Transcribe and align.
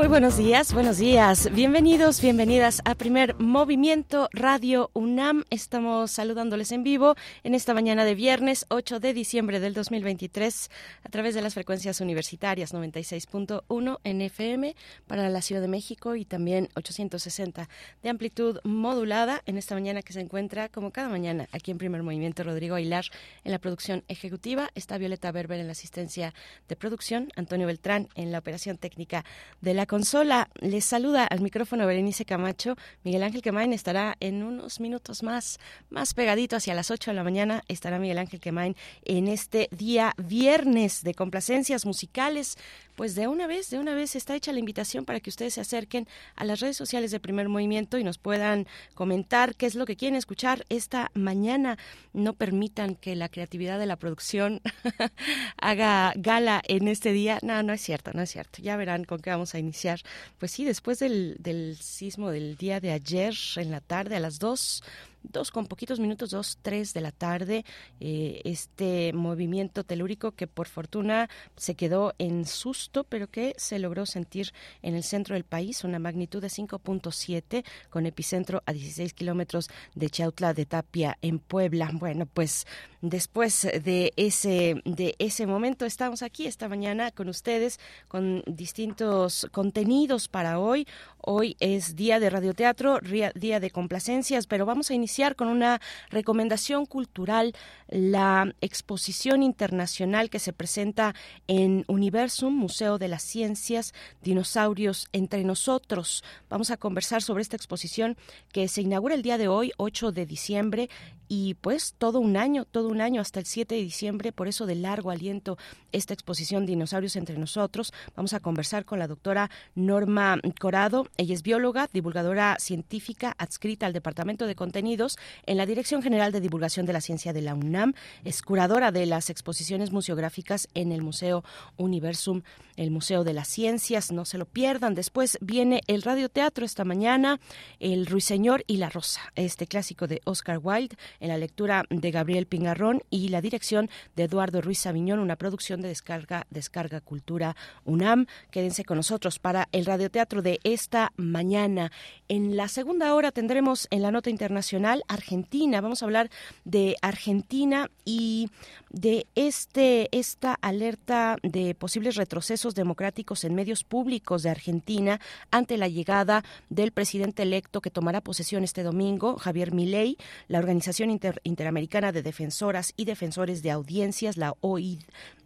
Muy 0.00 0.08
buenos 0.08 0.38
días, 0.38 0.72
buenos 0.72 0.96
días. 0.96 1.50
Bienvenidos, 1.52 2.22
bienvenidas 2.22 2.80
a 2.86 2.94
Primer 2.94 3.38
Movimiento 3.38 4.30
Radio 4.32 4.90
UNAM. 4.94 5.44
Estamos 5.50 6.12
saludándoles 6.12 6.72
en 6.72 6.82
vivo 6.82 7.16
en 7.44 7.54
esta 7.54 7.74
mañana 7.74 8.06
de 8.06 8.14
viernes 8.14 8.64
8 8.70 8.98
de 8.98 9.12
diciembre 9.12 9.60
del 9.60 9.74
2023 9.74 10.70
a 11.04 11.08
través 11.10 11.34
de 11.34 11.42
las 11.42 11.52
frecuencias 11.52 12.00
universitarias 12.00 12.72
96.1 12.72 13.98
en 14.02 14.22
FM 14.22 14.74
para 15.06 15.28
la 15.28 15.42
Ciudad 15.42 15.60
de 15.60 15.68
México 15.68 16.16
y 16.16 16.24
también 16.24 16.70
860 16.76 17.68
de 18.02 18.08
amplitud 18.08 18.58
modulada 18.64 19.42
en 19.44 19.58
esta 19.58 19.74
mañana 19.74 20.00
que 20.00 20.14
se 20.14 20.20
encuentra 20.20 20.70
como 20.70 20.92
cada 20.92 21.10
mañana 21.10 21.46
aquí 21.52 21.72
en 21.72 21.76
Primer 21.76 22.02
Movimiento 22.02 22.42
Rodrigo 22.42 22.74
Ailar 22.74 23.04
en 23.44 23.52
la 23.52 23.58
producción 23.58 24.02
ejecutiva, 24.08 24.70
está 24.74 24.96
Violeta 24.96 25.30
Berber 25.30 25.60
en 25.60 25.66
la 25.66 25.72
asistencia 25.72 26.32
de 26.68 26.76
producción, 26.76 27.28
Antonio 27.36 27.66
Beltrán 27.66 28.08
en 28.14 28.32
la 28.32 28.38
operación 28.38 28.78
técnica 28.78 29.26
de 29.60 29.74
la 29.74 29.89
consola. 29.90 30.48
Les 30.60 30.84
saluda 30.84 31.24
al 31.24 31.40
micrófono 31.40 31.84
Berenice 31.84 32.24
Camacho. 32.24 32.76
Miguel 33.02 33.24
Ángel 33.24 33.42
Quemain 33.42 33.72
estará 33.72 34.16
en 34.20 34.44
unos 34.44 34.78
minutos 34.78 35.24
más, 35.24 35.58
más 35.88 36.14
pegadito 36.14 36.54
hacia 36.54 36.74
las 36.74 36.92
8 36.92 37.10
de 37.10 37.16
la 37.16 37.24
mañana. 37.24 37.64
Estará 37.66 37.98
Miguel 37.98 38.18
Ángel 38.18 38.38
Quemain 38.38 38.76
en 39.04 39.26
este 39.26 39.68
día 39.72 40.14
viernes 40.16 41.02
de 41.02 41.14
complacencias 41.14 41.86
musicales. 41.86 42.56
Pues 43.00 43.14
de 43.14 43.28
una 43.28 43.46
vez, 43.46 43.70
de 43.70 43.78
una 43.78 43.94
vez 43.94 44.14
está 44.14 44.36
hecha 44.36 44.52
la 44.52 44.58
invitación 44.58 45.06
para 45.06 45.20
que 45.20 45.30
ustedes 45.30 45.54
se 45.54 45.62
acerquen 45.62 46.06
a 46.36 46.44
las 46.44 46.60
redes 46.60 46.76
sociales 46.76 47.10
de 47.10 47.18
Primer 47.18 47.48
Movimiento 47.48 47.96
y 47.96 48.04
nos 48.04 48.18
puedan 48.18 48.66
comentar 48.92 49.56
qué 49.56 49.64
es 49.64 49.74
lo 49.74 49.86
que 49.86 49.96
quieren 49.96 50.16
escuchar 50.16 50.66
esta 50.68 51.10
mañana. 51.14 51.78
No 52.12 52.34
permitan 52.34 52.96
que 52.96 53.16
la 53.16 53.30
creatividad 53.30 53.78
de 53.78 53.86
la 53.86 53.96
producción 53.96 54.60
haga 55.56 56.12
gala 56.14 56.60
en 56.68 56.88
este 56.88 57.12
día. 57.12 57.38
No, 57.40 57.62
no 57.62 57.72
es 57.72 57.80
cierto, 57.80 58.10
no 58.12 58.20
es 58.20 58.32
cierto. 58.32 58.60
Ya 58.60 58.76
verán 58.76 59.04
con 59.04 59.20
qué 59.20 59.30
vamos 59.30 59.54
a 59.54 59.58
iniciar 59.58 60.02
pues 60.36 60.52
sí, 60.52 60.66
después 60.66 60.98
del, 60.98 61.36
del 61.38 61.78
sismo 61.78 62.30
del 62.30 62.56
día 62.56 62.80
de 62.80 62.92
ayer 62.92 63.32
en 63.56 63.70
la 63.70 63.80
tarde 63.80 64.16
a 64.16 64.20
las 64.20 64.38
dos 64.38 64.82
dos 65.22 65.50
con 65.50 65.66
poquitos 65.66 66.00
minutos, 66.00 66.30
dos, 66.30 66.58
tres 66.62 66.94
de 66.94 67.00
la 67.00 67.12
tarde, 67.12 67.64
eh, 68.00 68.40
este 68.44 69.12
movimiento 69.12 69.84
telúrico 69.84 70.32
que 70.32 70.46
por 70.46 70.68
fortuna 70.68 71.28
se 71.56 71.74
quedó 71.74 72.14
en 72.18 72.46
susto, 72.46 73.04
pero 73.04 73.28
que 73.28 73.54
se 73.56 73.78
logró 73.78 74.06
sentir 74.06 74.52
en 74.82 74.94
el 74.94 75.02
centro 75.02 75.34
del 75.34 75.44
país, 75.44 75.84
una 75.84 75.98
magnitud 75.98 76.40
de 76.40 76.48
5.7 76.48 77.64
con 77.90 78.06
epicentro 78.06 78.62
a 78.66 78.72
16 78.72 79.12
kilómetros 79.14 79.68
de 79.94 80.10
Chautla 80.10 80.54
de 80.54 80.66
Tapia 80.66 81.18
en 81.22 81.38
Puebla. 81.38 81.90
Bueno, 81.92 82.26
pues 82.26 82.66
después 83.02 83.62
de 83.62 84.12
ese, 84.16 84.80
de 84.84 85.14
ese 85.18 85.46
momento 85.46 85.84
estamos 85.84 86.22
aquí 86.22 86.46
esta 86.46 86.68
mañana 86.68 87.10
con 87.10 87.28
ustedes 87.28 87.78
con 88.08 88.42
distintos 88.46 89.46
contenidos 89.52 90.28
para 90.28 90.58
hoy. 90.58 90.86
Hoy 91.18 91.56
es 91.60 91.96
día 91.96 92.18
de 92.20 92.30
radioteatro, 92.30 93.00
día 93.34 93.60
de 93.60 93.70
complacencias, 93.70 94.46
pero 94.46 94.64
vamos 94.64 94.90
a 94.90 94.94
iniciar 94.94 95.09
con 95.36 95.48
una 95.48 95.80
recomendación 96.10 96.86
cultural, 96.86 97.54
la 97.90 98.54
exposición 98.60 99.42
internacional 99.42 100.30
que 100.30 100.38
se 100.38 100.52
presenta 100.52 101.14
en 101.46 101.84
Universum, 101.88 102.54
Museo 102.54 102.98
de 102.98 103.08
las 103.08 103.22
Ciencias, 103.22 103.92
Dinosaurios 104.22 105.08
entre 105.12 105.44
nosotros. 105.44 106.24
Vamos 106.48 106.70
a 106.70 106.76
conversar 106.76 107.22
sobre 107.22 107.42
esta 107.42 107.56
exposición 107.56 108.16
que 108.52 108.68
se 108.68 108.82
inaugura 108.82 109.14
el 109.14 109.22
día 109.22 109.38
de 109.38 109.48
hoy, 109.48 109.72
8 109.76 110.12
de 110.12 110.26
diciembre, 110.26 110.88
y 111.32 111.54
pues 111.54 111.94
todo 111.96 112.18
un 112.18 112.36
año, 112.36 112.64
todo 112.64 112.88
un 112.88 113.00
año 113.00 113.20
hasta 113.20 113.38
el 113.38 113.46
7 113.46 113.76
de 113.76 113.82
diciembre, 113.82 114.32
por 114.32 114.48
eso 114.48 114.66
de 114.66 114.74
largo 114.74 115.12
aliento 115.12 115.58
esta 115.92 116.12
exposición 116.12 116.66
Dinosaurios 116.66 117.14
entre 117.14 117.38
nosotros. 117.38 117.92
Vamos 118.16 118.32
a 118.32 118.40
conversar 118.40 118.84
con 118.84 118.98
la 118.98 119.06
doctora 119.06 119.48
Norma 119.76 120.40
Corado. 120.58 121.06
Ella 121.16 121.34
es 121.34 121.44
bióloga, 121.44 121.88
divulgadora 121.92 122.56
científica 122.58 123.36
adscrita 123.38 123.86
al 123.86 123.92
Departamento 123.92 124.46
de 124.46 124.56
Contenidos 124.56 125.18
en 125.46 125.56
la 125.56 125.66
Dirección 125.66 126.02
General 126.02 126.32
de 126.32 126.40
Divulgación 126.40 126.84
de 126.84 126.94
la 126.94 127.00
Ciencia 127.00 127.32
de 127.32 127.42
la 127.42 127.54
UNAM. 127.54 127.79
Es 128.24 128.42
curadora 128.42 128.92
de 128.92 129.06
las 129.06 129.30
exposiciones 129.30 129.92
museográficas 129.92 130.68
en 130.74 130.92
el 130.92 131.02
Museo 131.02 131.44
Universum, 131.76 132.42
el 132.76 132.90
Museo 132.90 133.24
de 133.24 133.34
las 133.34 133.48
Ciencias. 133.48 134.12
No 134.12 134.24
se 134.24 134.38
lo 134.38 134.46
pierdan. 134.46 134.94
Después 134.94 135.38
viene 135.40 135.82
el 135.86 136.02
radioteatro 136.02 136.64
esta 136.64 136.84
mañana, 136.84 137.40
El 137.78 138.06
Ruiseñor 138.06 138.64
y 138.66 138.76
la 138.76 138.90
Rosa, 138.90 139.20
este 139.34 139.66
clásico 139.66 140.06
de 140.06 140.20
Oscar 140.24 140.58
Wilde 140.62 140.96
en 141.20 141.28
la 141.28 141.38
lectura 141.38 141.84
de 141.90 142.10
Gabriel 142.10 142.46
Pingarrón 142.46 143.02
y 143.10 143.28
la 143.28 143.40
dirección 143.40 143.90
de 144.16 144.24
Eduardo 144.24 144.60
Ruiz 144.60 144.80
Sabiñón, 144.80 145.18
una 145.18 145.36
producción 145.36 145.80
de 145.80 145.88
Descarga, 145.88 146.46
Descarga 146.50 147.00
Cultura 147.00 147.56
UNAM. 147.84 148.26
Quédense 148.50 148.84
con 148.84 148.96
nosotros 148.96 149.38
para 149.38 149.68
el 149.72 149.86
radioteatro 149.86 150.42
de 150.42 150.60
esta 150.64 151.12
mañana. 151.16 151.92
En 152.28 152.56
la 152.56 152.68
segunda 152.68 153.14
hora 153.14 153.32
tendremos 153.32 153.88
en 153.90 154.02
la 154.02 154.10
nota 154.10 154.30
internacional 154.30 155.04
Argentina. 155.08 155.80
Vamos 155.80 156.02
a 156.02 156.06
hablar 156.06 156.30
de 156.64 156.96
Argentina 157.02 157.69
y 158.04 158.50
de 158.90 159.26
este 159.34 160.08
esta 160.16 160.54
alerta 160.60 161.36
de 161.42 161.74
posibles 161.74 162.16
retrocesos 162.16 162.74
democráticos 162.74 163.44
en 163.44 163.54
medios 163.54 163.84
públicos 163.84 164.42
de 164.42 164.50
Argentina 164.50 165.20
ante 165.50 165.76
la 165.76 165.88
llegada 165.88 166.44
del 166.68 166.92
presidente 166.92 167.42
electo 167.42 167.80
que 167.80 167.90
tomará 167.90 168.20
posesión 168.20 168.64
este 168.64 168.82
domingo, 168.82 169.36
Javier 169.36 169.72
Milei. 169.72 170.16
La 170.48 170.58
Organización 170.58 171.10
Interamericana 171.44 172.12
de 172.12 172.22
Defensoras 172.22 172.92
y 172.96 173.04
Defensores 173.04 173.62
de 173.62 173.70
Audiencias, 173.70 174.36
la 174.36 174.54
OID, 174.60 175.00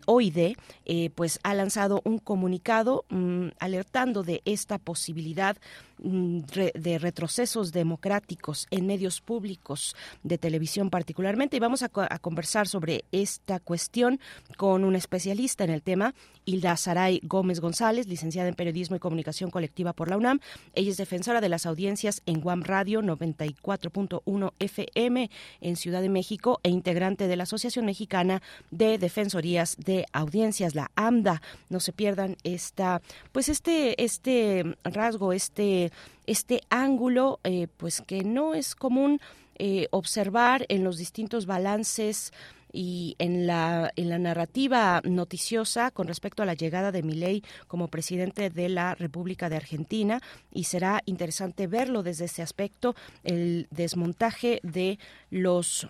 OID, 0.07 0.57
eh, 0.85 1.11
pues 1.15 1.41
ha 1.43 1.55
lanzado 1.55 2.01
un 2.05 2.19
comunicado 2.19 3.05
mm, 3.09 3.49
alertando 3.59 4.23
de 4.23 4.43
esta 4.45 4.79
posibilidad 4.79 5.57
mm, 5.99 6.41
de 6.75 6.99
retrocesos 6.99 7.73
democráticos 7.73 8.67
en 8.71 8.87
medios 8.87 9.21
públicos 9.21 9.97
de 10.23 10.39
televisión 10.39 10.91
particularmente 10.91 11.57
y 11.57 11.61
vamos 11.61 11.83
a, 11.83 11.89
conversar 11.89 12.69
sobre 12.69 13.05
esta 13.13 13.61
cuestión 13.61 14.21
con 14.57 14.85
una 14.85 14.99
especialista 14.99 15.65
en 15.65 15.71
el 15.71 15.83
tema, 15.83 16.15
Hilda 16.45 16.77
Saray 16.77 17.21
Gómez 17.23 17.61
González, 17.61 18.07
licenciada 18.07 18.49
en 18.49 18.55
Periodismo 18.55 18.97
y 18.97 18.99
Comunicación 19.01 19.51
Colectiva 19.51 19.93
por 19.93 20.09
la 20.09 20.17
UNAM. 20.17 20.41
Ella 20.75 20.91
es 20.91 20.97
defensora 20.97 21.41
de 21.41 21.49
las 21.49 21.67
audiencias 21.67 22.23
en 22.27 22.41
Guam 22.41 22.63
Radio 22.63 23.01
94.1 23.03 24.53
FM 24.59 25.31
en 25.61 25.77
Ciudad 25.77 26.03
de 26.03 26.09
México 26.09 26.61
e 26.63 26.71
integrante 26.71 27.29
de 27.29 27.37
la 27.37 27.45
Asociación 27.45 27.87
Mexicana 27.87 28.43
de 28.71 28.99
Defensorías 28.99 29.77
de 29.79 29.94
audiencias, 30.13 30.75
la 30.75 30.91
AMDA. 30.97 31.43
No 31.69 31.81
se 31.81 31.93
pierdan 31.93 32.37
esta, 32.45 33.01
pues 33.33 33.49
este, 33.49 34.03
este 34.03 34.77
rasgo, 34.85 35.33
este, 35.33 35.91
este 36.27 36.61
ángulo, 36.71 37.41
eh, 37.45 37.69
pues 37.77 38.01
que 38.01 38.25
no 38.25 38.55
es 38.55 38.75
común 38.75 39.21
eh, 39.57 39.87
observar 39.91 40.67
en 40.69 40.83
los 40.83 40.99
distintos 40.99 41.47
balances 41.47 42.33
y 42.75 43.15
en 43.21 43.47
la, 43.47 43.93
en 43.95 44.09
la 44.09 44.19
narrativa 44.19 45.01
noticiosa 45.05 45.93
con 45.93 46.09
respecto 46.09 46.43
a 46.43 46.47
la 46.47 46.55
llegada 46.55 46.91
de 46.91 47.05
Milei 47.05 47.45
como 47.69 47.87
presidente 47.87 48.51
de 48.51 48.69
la 48.69 48.97
República 48.97 49.49
de 49.49 49.57
Argentina 49.57 50.21
y 50.53 50.65
será 50.65 51.03
interesante 51.07 51.69
verlo 51.69 52.03
desde 52.03 52.25
ese 52.25 52.43
aspecto, 52.43 52.97
el 53.23 53.69
desmontaje 53.71 54.59
de 54.65 54.99
los 55.31 55.89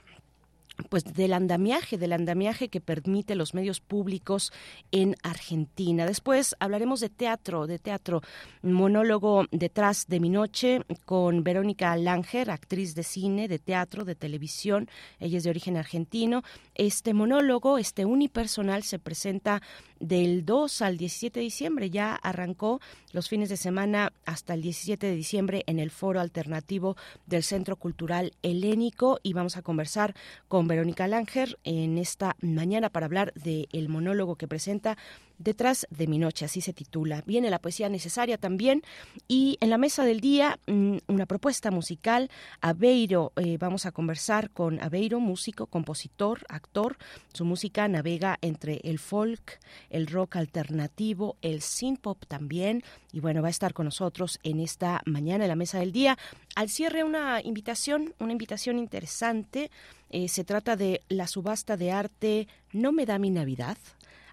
pues 0.88 1.04
del 1.04 1.32
andamiaje, 1.32 1.98
del 1.98 2.12
andamiaje 2.12 2.68
que 2.68 2.80
permite 2.80 3.34
los 3.34 3.54
medios 3.54 3.80
públicos 3.80 4.52
en 4.90 5.14
Argentina. 5.22 6.06
Después 6.06 6.56
hablaremos 6.58 7.00
de 7.00 7.10
teatro, 7.10 7.66
de 7.66 7.78
teatro, 7.78 8.22
monólogo 8.62 9.46
detrás 9.50 10.06
de 10.08 10.20
mi 10.20 10.30
noche 10.30 10.82
con 11.04 11.44
Verónica 11.44 11.96
Langer, 11.96 12.50
actriz 12.50 12.94
de 12.94 13.04
cine, 13.04 13.48
de 13.48 13.58
teatro, 13.58 14.04
de 14.04 14.14
televisión. 14.14 14.88
Ella 15.20 15.38
es 15.38 15.44
de 15.44 15.50
origen 15.50 15.76
argentino. 15.76 16.42
Este 16.74 17.14
monólogo, 17.14 17.78
este 17.78 18.04
unipersonal, 18.04 18.82
se 18.82 18.98
presenta 18.98 19.62
del 20.00 20.44
2 20.44 20.82
al 20.82 20.96
17 20.96 21.40
de 21.40 21.44
diciembre. 21.44 21.90
Ya 21.90 22.14
arrancó 22.14 22.80
los 23.12 23.28
fines 23.28 23.48
de 23.48 23.56
semana 23.56 24.12
hasta 24.24 24.54
el 24.54 24.62
17 24.62 25.06
de 25.06 25.14
diciembre 25.14 25.62
en 25.66 25.78
el 25.78 25.90
foro 25.90 26.20
alternativo 26.20 26.96
del 27.26 27.42
Centro 27.42 27.76
Cultural 27.76 28.32
Helénico 28.42 29.20
y 29.22 29.32
vamos 29.32 29.56
a 29.56 29.62
conversar 29.62 30.14
con 30.48 30.68
Verónica 30.68 31.06
Langer 31.08 31.58
en 31.64 31.98
esta 31.98 32.36
mañana 32.40 32.90
para 32.90 33.06
hablar 33.06 33.32
del 33.34 33.88
monólogo 33.88 34.36
que 34.36 34.48
presenta 34.48 34.96
Detrás 35.38 35.86
de 35.90 36.06
mi 36.06 36.18
noche, 36.18 36.44
así 36.44 36.60
se 36.60 36.72
titula. 36.72 37.22
Viene 37.26 37.50
la 37.50 37.58
poesía 37.58 37.88
necesaria 37.88 38.38
también 38.38 38.82
y 39.26 39.58
en 39.60 39.70
la 39.70 39.78
mesa 39.78 40.04
del 40.04 40.20
día 40.20 40.58
mm, 40.66 40.98
una 41.08 41.26
propuesta 41.26 41.72
musical. 41.72 42.30
Aveiro, 42.60 43.32
eh, 43.36 43.58
vamos 43.58 43.84
a 43.84 43.92
conversar 43.92 44.50
con 44.50 44.80
Aveiro, 44.80 45.18
músico, 45.18 45.66
compositor, 45.66 46.44
actor. 46.48 46.96
Su 47.32 47.44
música 47.44 47.88
navega 47.88 48.38
entre 48.42 48.80
el 48.84 49.00
folk, 49.00 49.58
el 49.90 50.06
rock 50.06 50.36
alternativo, 50.36 51.36
el 51.42 51.62
synth 51.62 52.00
pop 52.00 52.24
también. 52.28 52.84
Y 53.12 53.18
bueno, 53.18 53.42
va 53.42 53.48
a 53.48 53.50
estar 53.50 53.74
con 53.74 53.86
nosotros 53.86 54.38
en 54.44 54.60
esta 54.60 55.02
mañana 55.04 55.44
en 55.44 55.48
la 55.48 55.56
mesa 55.56 55.80
del 55.80 55.90
día. 55.90 56.16
Al 56.54 56.68
cierre 56.68 57.02
una 57.02 57.40
invitación, 57.42 58.14
una 58.20 58.32
invitación 58.32 58.78
interesante. 58.78 59.70
Eh, 60.10 60.28
se 60.28 60.44
trata 60.44 60.76
de 60.76 61.02
la 61.08 61.26
subasta 61.26 61.76
de 61.76 61.90
arte 61.90 62.46
No 62.72 62.92
me 62.92 63.04
da 63.04 63.18
mi 63.18 63.30
Navidad 63.30 63.76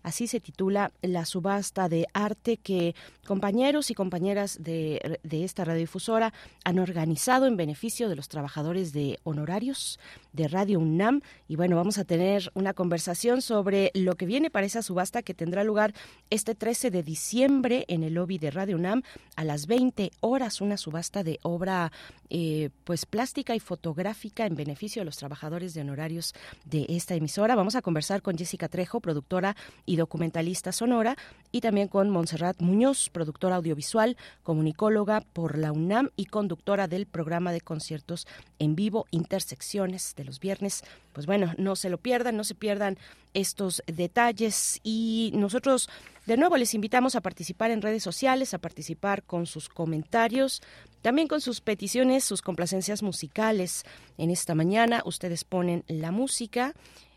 Así 0.03 0.27
se 0.27 0.39
titula 0.39 0.92
la 1.01 1.25
subasta 1.25 1.89
de 1.89 2.07
arte 2.13 2.57
que 2.57 2.95
compañeros 3.25 3.92
y 3.92 3.94
compañeras 3.94 4.57
de, 4.62 5.19
de 5.24 5.44
esta 5.44 5.65
radiodifusora 5.65 6.33
han 6.63 6.80
organizado 6.80 7.48
en 7.48 7.57
beneficio 7.57 8.09
de 8.09 8.15
los 8.15 8.27
trabajadores 8.27 8.94
de 8.94 9.19
honorarios 9.24 10.00
de 10.33 10.48
Radio 10.48 10.80
UNAM. 10.80 11.21
Y 11.48 11.56
bueno, 11.56 11.75
vamos 11.75 11.98
a 11.98 12.03
tener 12.03 12.51
una 12.53 12.74
conversación 12.74 13.42
sobre 13.42 13.92
lo 13.94 14.15
que 14.15 14.25
viene 14.25 14.50
para 14.50 14.65
esa 14.65 14.81
subasta 14.81 15.21
que 15.21 15.33
tendrá 15.33 15.63
lugar 15.63 15.94
este 16.30 16.56
13 16.56 16.92
de 16.92 17.03
diciembre 17.03 17.86
en 17.88 18.03
el 18.03 18.13
lobby 18.13 18.38
de 18.38 18.51
Radio 18.51 18.75
UNAM 18.77 19.03
a 19.36 19.44
las 19.44 19.68
20 19.68 20.12
horas, 20.21 20.62
una 20.62 20.77
subasta 20.77 21.24
de 21.24 21.39
obra 21.44 21.92
eh, 22.30 22.69
pues 22.83 23.06
plástica 23.06 23.56
y 23.56 23.59
fotográfica 23.59 24.45
en 24.45 24.56
beneficio 24.56 25.01
de 25.01 25.06
los 25.06 25.18
trabajadores 25.18 25.74
de 25.74 25.81
honorarios 25.81 26.33
de 26.65 26.86
esta 26.89 27.15
emisora. 27.15 27.56
Vamos 27.56 27.75
a 27.75 27.81
conversar 27.81 28.21
con 28.21 28.38
Jessica 28.38 28.69
Trejo, 28.69 29.01
productora 29.01 29.56
documentalista 29.95 30.71
sonora, 30.71 31.15
y 31.51 31.61
también 31.61 31.88
con 31.88 32.09
Montserrat 32.09 32.61
Muñoz, 32.61 33.09
productora 33.09 33.57
audiovisual, 33.57 34.17
comunicóloga 34.43 35.21
por 35.21 35.57
la 35.57 35.71
UNAM 35.71 36.09
y 36.15 36.25
conductora 36.25 36.88
del 36.88 37.05
programa 37.05 37.51
de 37.51 37.61
conciertos 37.61 38.27
en 38.59 38.75
vivo 38.75 39.05
Intersecciones 39.11 40.13
de 40.15 40.25
los 40.25 40.39
viernes. 40.39 40.83
Pues 41.13 41.25
bueno, 41.25 41.53
no 41.57 41.75
se 41.75 41.89
lo 41.89 41.97
pierdan, 41.97 42.38
no 42.38 42.43
se 42.43 42.55
pierdan 42.55 42.97
estos 43.33 43.83
detalles 43.88 44.79
y 44.83 45.31
nosotros 45.33 45.89
de 46.25 46.38
nuevo 46.38 46.57
les 46.57 46.73
invitamos 46.73 47.15
a 47.15 47.21
participar 47.21 47.71
en 47.71 47.81
redes 47.81 48.03
sociales, 48.03 48.53
a 48.53 48.59
participar 48.59 49.23
con 49.23 49.45
sus 49.45 49.69
comentarios, 49.69 50.61
también 51.01 51.27
con 51.27 51.41
sus 51.41 51.61
peticiones, 51.61 52.23
sus 52.23 52.41
complacencias 52.41 53.01
musicales. 53.01 53.83
En 54.17 54.29
esta 54.29 54.55
mañana 54.55 55.01
ustedes 55.05 55.43
ponen 55.43 55.83
la 55.88 56.11
música, 56.11 56.73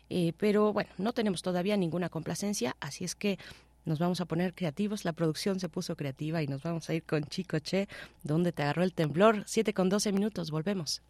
eh, 0.09 0.33
pero 0.37 0.73
bueno, 0.73 0.89
no 0.97 1.13
tenemos 1.13 1.41
todavía 1.41 1.77
ninguna 1.77 2.09
complacencia, 2.09 2.75
así 2.79 3.03
es 3.03 3.15
que 3.15 3.37
nos 3.85 3.99
vamos 3.99 4.19
a 4.19 4.25
poner 4.25 4.53
creativos. 4.53 5.05
La 5.05 5.13
producción 5.13 5.59
se 5.59 5.69
puso 5.69 5.95
creativa 5.95 6.41
y 6.41 6.47
nos 6.47 6.63
vamos 6.63 6.89
a 6.89 6.93
ir 6.93 7.03
con 7.03 7.23
Chico 7.25 7.59
Che, 7.59 7.87
donde 8.23 8.51
te 8.51 8.63
agarró 8.63 8.83
el 8.83 8.93
temblor. 8.93 9.43
Siete 9.45 9.73
con 9.73 9.89
doce 9.89 10.11
minutos, 10.11 10.51
volvemos. 10.51 11.01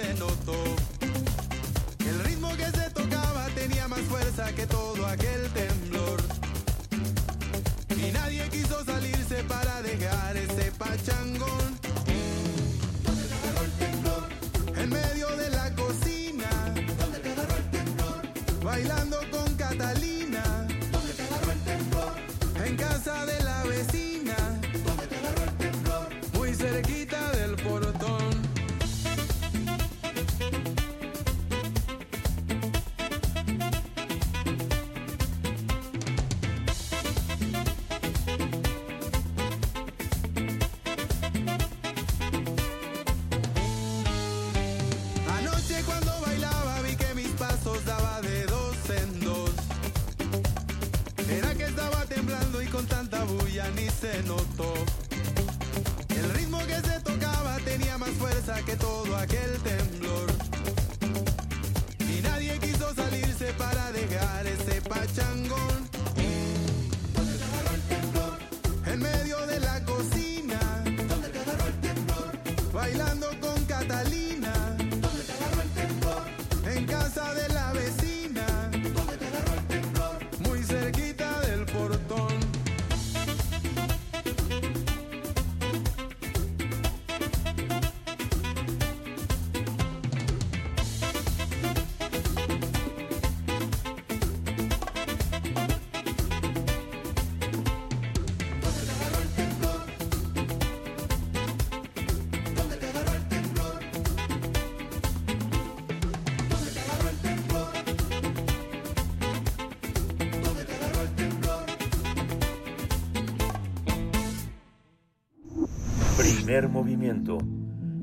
Se 0.00 0.14
notó. 0.14 0.54
El 1.98 2.18
ritmo 2.20 2.50
que 2.56 2.70
se 2.70 2.90
tocaba 2.90 3.46
tenía 3.54 3.86
más 3.88 4.00
fuerza 4.00 4.52
que 4.54 4.66
todo 4.66 5.06
aquel 5.06 5.48
temblor. 5.52 6.20
Y 7.96 8.12
nadie 8.12 8.48
quiso 8.48 8.84
salirse 8.84 9.44
para 9.44 9.82
dejar 9.82 10.36
ese 10.36 10.72
pachangón. 10.72 11.19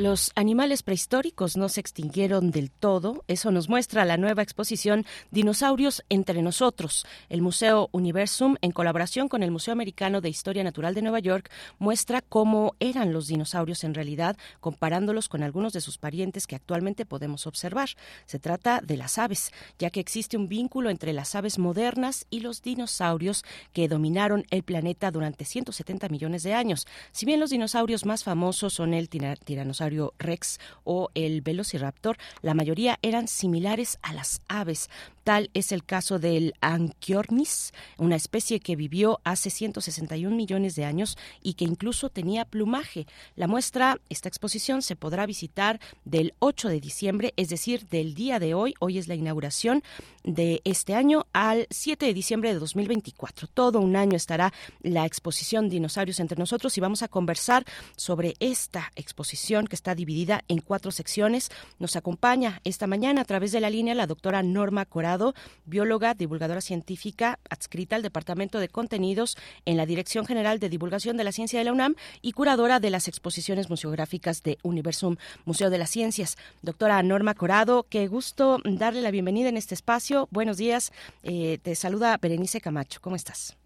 Los 0.00 0.32
animales 0.34 0.82
prehistóricos 0.82 1.58
no 1.58 1.68
se 1.68 1.80
extinguieron 1.80 2.50
del 2.52 2.70
todo, 2.70 3.22
eso 3.28 3.50
nos 3.50 3.68
muestra 3.68 4.06
la 4.06 4.16
nueva 4.16 4.40
exposición 4.40 5.04
Dinosaurios 5.30 6.02
entre 6.08 6.40
nosotros. 6.40 7.04
El 7.28 7.42
Museo 7.42 7.90
Universum, 7.92 8.56
en 8.62 8.72
colaboración 8.72 9.28
con 9.28 9.42
el 9.42 9.50
Museo 9.50 9.72
Americano 9.72 10.22
de 10.22 10.30
Historia 10.30 10.64
Natural 10.64 10.94
de 10.94 11.02
Nueva 11.02 11.18
York, 11.18 11.50
muestra 11.78 12.22
cómo 12.22 12.76
eran 12.80 13.12
los 13.12 13.26
dinosaurios 13.26 13.84
en 13.84 13.92
realidad, 13.92 14.38
comparándolos 14.60 15.28
con 15.28 15.42
algunos 15.42 15.74
de 15.74 15.82
sus 15.82 15.98
parientes 15.98 16.46
que 16.46 16.56
actualmente 16.56 17.04
podemos 17.04 17.46
observar. 17.46 17.90
Se 18.24 18.38
trata 18.38 18.80
de 18.80 18.96
las 18.96 19.18
aves, 19.18 19.52
ya 19.78 19.90
que 19.90 20.00
existe 20.00 20.38
un 20.38 20.48
vínculo 20.48 20.88
entre 20.88 21.12
las 21.12 21.34
aves 21.34 21.58
modernas 21.58 22.24
y 22.30 22.40
los 22.40 22.62
dinosaurios 22.62 23.44
que 23.74 23.86
dominaron 23.86 24.46
el 24.48 24.62
planeta 24.62 25.10
durante 25.10 25.44
170 25.44 26.08
millones 26.08 26.42
de 26.42 26.54
años. 26.54 26.86
Si 27.12 27.26
bien 27.26 27.38
los 27.38 27.50
dinosaurios 27.50 28.06
más 28.06 28.24
famosos 28.24 28.72
son 28.72 28.94
el 28.94 29.10
tiranosaurio 29.10 29.89
rex 30.18 30.58
o 30.84 31.10
el 31.14 31.40
velociraptor, 31.40 32.16
la 32.42 32.54
mayoría 32.54 32.98
eran 33.02 33.28
similares 33.28 33.98
a 34.02 34.12
las 34.12 34.42
aves. 34.48 34.88
Tal 35.24 35.50
es 35.54 35.72
el 35.72 35.84
caso 35.84 36.18
del 36.18 36.54
Anchiornis, 36.60 37.72
una 37.98 38.16
especie 38.16 38.60
que 38.60 38.76
vivió 38.76 39.20
hace 39.24 39.50
161 39.50 40.34
millones 40.34 40.76
de 40.76 40.84
años 40.84 41.18
y 41.42 41.54
que 41.54 41.64
incluso 41.64 42.08
tenía 42.08 42.44
plumaje. 42.44 43.06
La 43.36 43.46
muestra, 43.46 44.00
esta 44.08 44.28
exposición, 44.28 44.82
se 44.82 44.96
podrá 44.96 45.26
visitar 45.26 45.80
del 46.04 46.34
8 46.38 46.68
de 46.68 46.80
diciembre, 46.80 47.34
es 47.36 47.48
decir, 47.48 47.86
del 47.88 48.14
día 48.14 48.38
de 48.38 48.54
hoy, 48.54 48.74
hoy 48.80 48.98
es 48.98 49.08
la 49.08 49.14
inauguración 49.14 49.82
de 50.24 50.60
este 50.64 50.94
año, 50.94 51.26
al 51.32 51.66
7 51.70 52.06
de 52.06 52.14
diciembre 52.14 52.52
de 52.52 52.58
2024. 52.58 53.48
Todo 53.48 53.80
un 53.80 53.96
año 53.96 54.16
estará 54.16 54.52
la 54.82 55.06
exposición 55.06 55.68
Dinosaurios 55.68 56.20
entre 56.20 56.38
nosotros 56.38 56.76
y 56.76 56.80
vamos 56.80 57.02
a 57.02 57.08
conversar 57.08 57.64
sobre 57.96 58.34
esta 58.40 58.90
exposición 58.96 59.66
que 59.66 59.76
está 59.76 59.94
dividida 59.94 60.44
en 60.48 60.60
cuatro 60.60 60.90
secciones. 60.90 61.50
Nos 61.78 61.96
acompaña 61.96 62.60
esta 62.64 62.86
mañana 62.86 63.22
a 63.22 63.24
través 63.24 63.52
de 63.52 63.60
la 63.60 63.70
línea 63.70 63.94
la 63.94 64.06
doctora 64.06 64.42
Norma 64.42 64.84
Bióloga, 65.64 66.14
divulgadora 66.14 66.60
científica, 66.60 67.38
adscrita 67.48 67.96
al 67.96 68.02
Departamento 68.02 68.58
de 68.58 68.68
Contenidos 68.68 69.36
en 69.64 69.76
la 69.76 69.86
Dirección 69.86 70.26
General 70.26 70.58
de 70.58 70.68
Divulgación 70.68 71.16
de 71.16 71.24
la 71.24 71.32
Ciencia 71.32 71.58
de 71.58 71.64
la 71.64 71.72
UNAM 71.72 71.96
y 72.22 72.32
curadora 72.32 72.80
de 72.80 72.90
las 72.90 73.08
exposiciones 73.08 73.70
museográficas 73.70 74.42
de 74.42 74.58
Universum, 74.62 75.16
Museo 75.44 75.70
de 75.70 75.78
las 75.78 75.90
Ciencias. 75.90 76.36
Doctora 76.62 77.02
Norma 77.02 77.34
Corado, 77.34 77.86
qué 77.88 78.06
gusto 78.06 78.58
darle 78.64 79.02
la 79.02 79.10
bienvenida 79.10 79.48
en 79.48 79.56
este 79.56 79.74
espacio. 79.74 80.28
Buenos 80.30 80.56
días. 80.56 80.92
Eh, 81.22 81.58
te 81.62 81.74
saluda 81.74 82.18
Berenice 82.20 82.60
Camacho. 82.60 83.00
¿Cómo 83.00 83.16
estás? 83.16 83.56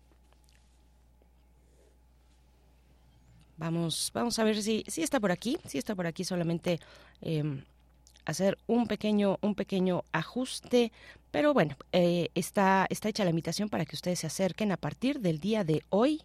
Vamos, 3.57 4.11
vamos 4.13 4.39
a 4.39 4.45
ver 4.45 4.61
si, 4.63 4.85
si 4.89 5.03
está 5.03 5.21
por 5.21 5.31
aquí, 5.31 5.59
si 5.67 5.79
está 5.79 5.95
por 5.95 6.07
aquí 6.07 6.25
solamente 6.25 6.81
em, 7.21 7.63
hacer 8.25 8.59
un 8.67 8.87
pequeño, 8.87 9.39
un 9.43 9.55
pequeño 9.55 10.05
ajuste 10.13 10.93
pero 11.35 11.53
bueno, 11.53 11.77
eh, 11.91 12.29
está, 12.37 12.87
está 12.91 13.09
hecha 13.09 13.25
la 13.25 13.31
invitación 13.31 13.69
para 13.69 13.85
que 13.85 13.97
ustedes 13.97 14.21
se 14.21 14.29
acerquen 14.29 14.71
a 14.71 14.77
partir 14.77 15.19
del 15.19 15.41
día 15.41 15.65
de 15.65 15.83
hoy. 15.89 16.23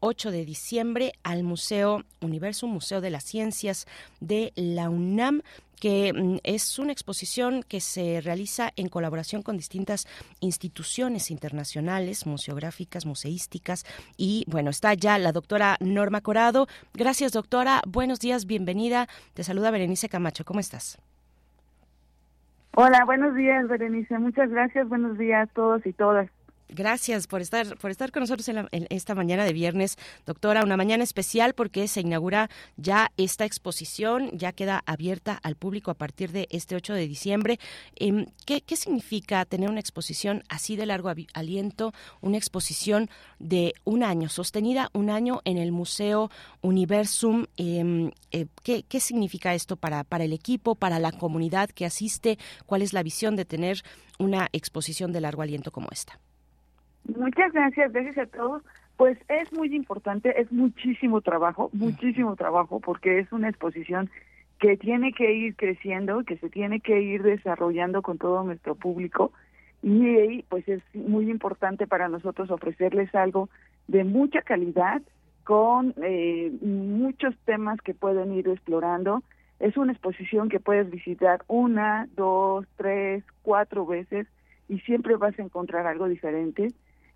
8 0.00 0.30
de 0.30 0.44
diciembre 0.44 1.12
al 1.22 1.42
Museo 1.42 2.04
Universo, 2.20 2.66
Museo 2.66 3.00
de 3.00 3.08
las 3.08 3.24
Ciencias 3.24 3.86
de 4.20 4.52
la 4.54 4.90
UNAM 4.90 5.40
que 5.80 6.12
mm, 6.12 6.40
es 6.42 6.78
una 6.78 6.92
exposición 6.92 7.62
que 7.62 7.80
se 7.80 8.20
realiza 8.20 8.72
en 8.76 8.90
colaboración 8.90 9.40
con 9.40 9.56
distintas 9.56 10.06
instituciones 10.40 11.30
internacionales, 11.30 12.26
museográficas, 12.26 13.06
museísticas. 13.06 13.84
Y 14.18 14.44
bueno, 14.48 14.68
está 14.68 14.92
ya 14.92 15.16
la 15.18 15.32
doctora 15.32 15.78
Norma 15.80 16.20
Corado. 16.20 16.68
Gracias, 16.92 17.32
doctora. 17.32 17.80
Buenos 17.86 18.20
días, 18.20 18.44
bienvenida. 18.44 19.08
Te 19.32 19.44
saluda 19.44 19.70
Berenice 19.70 20.10
Camacho. 20.10 20.44
¿Cómo 20.44 20.60
estás? 20.60 20.98
Hola, 22.74 23.04
buenos 23.04 23.34
días, 23.34 23.68
Berenice. 23.68 24.18
Muchas 24.18 24.48
gracias. 24.48 24.88
Buenos 24.88 25.18
días 25.18 25.46
a 25.46 25.52
todos 25.52 25.84
y 25.84 25.92
todas. 25.92 26.30
Gracias 26.68 27.26
por 27.26 27.42
estar, 27.42 27.76
por 27.76 27.90
estar 27.90 28.12
con 28.12 28.20
nosotros 28.20 28.48
en, 28.48 28.66
esta 28.88 29.14
mañana 29.14 29.44
de 29.44 29.52
viernes, 29.52 29.96
doctora. 30.24 30.64
Una 30.64 30.76
mañana 30.76 31.04
especial 31.04 31.54
porque 31.54 31.86
se 31.86 32.00
inaugura 32.00 32.48
ya 32.76 33.12
esta 33.18 33.44
exposición, 33.44 34.30
ya 34.32 34.52
queda 34.52 34.82
abierta 34.86 35.38
al 35.42 35.56
público 35.56 35.90
a 35.90 35.94
partir 35.94 36.32
de 36.32 36.48
este 36.50 36.74
8 36.74 36.94
de 36.94 37.06
diciembre. 37.06 37.58
Em, 37.96 38.26
¿qué, 38.46 38.62
significa 38.74 39.44
tener 39.44 39.68
una 39.68 39.80
exposición 39.80 40.44
así 40.48 40.76
de 40.76 40.86
largo 40.86 41.12
aliento, 41.34 41.92
una 42.22 42.38
exposición 42.38 43.10
de 43.38 43.74
un 43.84 44.02
año, 44.02 44.30
sostenida 44.30 44.88
un 44.94 45.10
año 45.10 45.42
en 45.44 45.58
el 45.58 45.72
Museo 45.72 46.30
Universum? 46.62 47.46
Em, 47.58 48.12
eh, 48.30 48.46
¿qué, 48.62 48.82
¿Qué 48.84 49.00
significa 49.00 49.54
esto 49.54 49.76
para, 49.76 50.04
para 50.04 50.24
el 50.24 50.32
equipo, 50.32 50.74
para 50.74 50.98
la 50.98 51.12
comunidad 51.12 51.68
que 51.68 51.84
asiste? 51.84 52.38
¿Cuál 52.64 52.80
es 52.80 52.94
la 52.94 53.02
visión 53.02 53.36
de 53.36 53.44
tener 53.44 53.82
una 54.18 54.48
exposición 54.52 55.12
de 55.12 55.20
largo 55.20 55.42
aliento 55.42 55.70
como 55.70 55.88
esta? 55.90 56.18
Muchas 57.04 57.52
gracias, 57.52 57.92
gracias 57.92 58.18
a 58.18 58.26
todos. 58.26 58.62
Pues 58.96 59.18
es 59.28 59.52
muy 59.52 59.74
importante, 59.74 60.40
es 60.40 60.52
muchísimo 60.52 61.20
trabajo, 61.20 61.70
muchísimo 61.72 62.36
trabajo, 62.36 62.78
porque 62.80 63.18
es 63.18 63.32
una 63.32 63.48
exposición 63.48 64.10
que 64.60 64.76
tiene 64.76 65.12
que 65.12 65.32
ir 65.32 65.56
creciendo, 65.56 66.22
que 66.24 66.36
se 66.36 66.48
tiene 66.48 66.80
que 66.80 67.00
ir 67.00 67.22
desarrollando 67.22 68.02
con 68.02 68.18
todo 68.18 68.44
nuestro 68.44 68.76
público 68.76 69.32
y 69.82 70.44
pues 70.44 70.68
es 70.68 70.82
muy 70.94 71.28
importante 71.28 71.88
para 71.88 72.08
nosotros 72.08 72.50
ofrecerles 72.50 73.12
algo 73.14 73.48
de 73.88 74.04
mucha 74.04 74.42
calidad 74.42 75.02
con 75.42 75.94
eh, 76.00 76.52
muchos 76.60 77.34
temas 77.44 77.80
que 77.80 77.94
pueden 77.94 78.32
ir 78.32 78.48
explorando. 78.48 79.24
Es 79.58 79.76
una 79.76 79.92
exposición 79.92 80.48
que 80.48 80.60
puedes 80.60 80.88
visitar 80.90 81.42
una, 81.48 82.08
dos, 82.14 82.64
tres, 82.76 83.24
cuatro 83.42 83.84
veces 83.84 84.28
y 84.68 84.78
siempre 84.80 85.16
vas 85.16 85.36
a 85.38 85.42
encontrar 85.42 85.86
algo 85.88 86.06
diferente. 86.06 86.68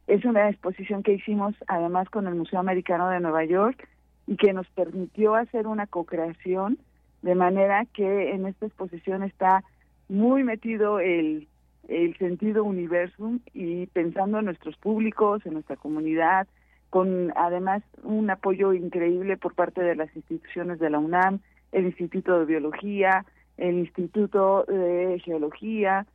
Es 0.07 0.25
una 0.25 0.49
exposición 0.49 1.03
que 1.03 1.15
hicimos 1.15 1.55
además 1.67 2.09
con 2.11 2.27
el 2.27 2.35
Museo 2.35 2.61
Americano 2.61 3.09
de 3.09 3.21
Nueva 3.21 3.45
York 3.45 3.89
y 4.27 4.37
que 4.37 4.53
nos 4.53 4.67
permitió 4.69 5.35
hacer 5.35 5.67
una 5.67 5.87
co-creación 5.87 6.79
de 7.23 7.35
manera 7.35 7.87
que 7.87 8.31
en 8.33 8.47
esta 8.47 8.67
exposición 8.67 9.23
está 9.23 9.65
muy 10.09 10.45
metido 10.45 11.01
el, 11.01 11.49
el 11.89 12.17
sentido 12.19 12.63
universum 12.65 13.41
y 13.53 13.87
pensando 13.87 14.39
en 14.39 14.45
nuestros 14.45 14.77
públicos, 14.77 15.45
en 15.45 15.55
nuestra 15.55 15.77
comunidad, 15.77 16.47
con 16.91 17.33
además 17.37 17.83
un 18.05 18.31
apoyo 18.31 18.73
increíble 18.73 19.37
por 19.37 19.55
parte 19.55 19.83
de 19.83 19.97
las 19.97 20.15
instituciones 20.15 20.79
de 20.79 20.91
la 20.91 20.99
UNAM, 20.99 21.41
el 21.73 21.87
Instituto 21.87 22.39
de 22.39 22.45
Biología, 22.45 23.25
el 23.57 23.79
Instituto 23.79 24.65
de 24.69 25.21
Geología, 25.25 26.07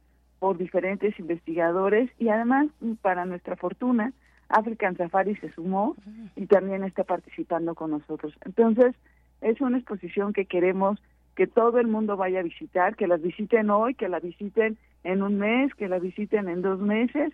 por 0.41 0.57
diferentes 0.57 1.17
investigadores 1.19 2.09
y 2.17 2.29
además, 2.29 2.65
para 3.03 3.25
nuestra 3.25 3.55
fortuna, 3.55 4.11
African 4.49 4.97
Safari 4.97 5.35
se 5.35 5.51
sumó 5.53 5.95
y 6.35 6.47
también 6.47 6.83
está 6.83 7.03
participando 7.03 7.75
con 7.75 7.91
nosotros. 7.91 8.33
Entonces, 8.43 8.95
es 9.41 9.61
una 9.61 9.77
exposición 9.77 10.33
que 10.33 10.47
queremos 10.47 10.99
que 11.35 11.45
todo 11.45 11.77
el 11.77 11.85
mundo 11.85 12.17
vaya 12.17 12.39
a 12.39 12.43
visitar, 12.43 12.95
que 12.95 13.05
las 13.05 13.21
visiten 13.21 13.69
hoy, 13.69 13.93
que 13.93 14.09
la 14.09 14.19
visiten 14.19 14.79
en 15.03 15.21
un 15.21 15.37
mes, 15.37 15.75
que 15.75 15.87
la 15.87 15.99
visiten 15.99 16.49
en 16.49 16.63
dos 16.63 16.79
meses 16.79 17.31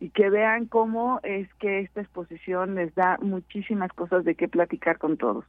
y 0.00 0.10
que 0.10 0.30
vean 0.30 0.66
cómo 0.66 1.20
es 1.24 1.52
que 1.54 1.80
esta 1.80 2.00
exposición 2.00 2.76
les 2.76 2.94
da 2.94 3.18
muchísimas 3.20 3.92
cosas 3.92 4.24
de 4.24 4.36
qué 4.36 4.46
platicar 4.46 4.98
con 4.98 5.16
todos. 5.16 5.44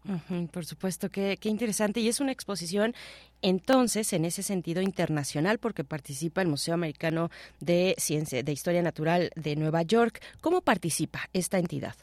por 0.52 0.66
supuesto, 0.66 1.10
qué, 1.10 1.38
qué 1.40 1.50
interesante. 1.50 2.00
Y 2.00 2.08
es 2.08 2.20
una 2.20 2.32
exposición 2.32 2.94
entonces, 3.42 4.12
en 4.14 4.26
ese 4.26 4.42
sentido 4.44 4.82
internacional, 4.82 5.60
porque 5.60 5.84
participa 5.84 6.42
el 6.42 6.48
Museo 6.48 6.74
Americano 6.74 7.30
de 7.60 7.94
Ciencia, 7.98 8.42
de 8.42 8.52
Historia 8.52 8.82
Natural 8.82 9.30
de 9.36 9.56
Nueva 9.56 9.84
York. 9.84 10.20
¿Cómo 10.42 10.62
participa 10.62 11.20
esta 11.34 11.60
entidad? 11.60 11.94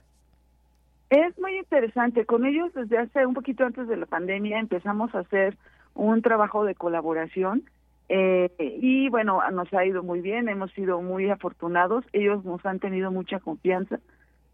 Es 1.10 1.38
muy 1.38 1.56
interesante. 1.58 2.26
Con 2.26 2.46
ellos 2.46 2.72
desde 2.74 2.98
hace 2.98 3.26
un 3.26 3.34
poquito 3.34 3.64
antes 3.64 3.86
de 3.88 3.96
la 3.96 4.06
pandemia 4.06 4.58
empezamos 4.58 5.14
a 5.14 5.20
hacer 5.20 5.56
un 5.94 6.22
trabajo 6.22 6.64
de 6.64 6.74
colaboración 6.74 7.64
eh, 8.08 8.50
y 8.58 9.08
bueno, 9.08 9.40
nos 9.50 9.72
ha 9.74 9.84
ido 9.84 10.02
muy 10.02 10.20
bien, 10.20 10.48
hemos 10.48 10.70
sido 10.72 11.00
muy 11.02 11.28
afortunados, 11.30 12.04
ellos 12.12 12.44
nos 12.44 12.64
han 12.64 12.78
tenido 12.78 13.10
mucha 13.10 13.40
confianza 13.40 13.98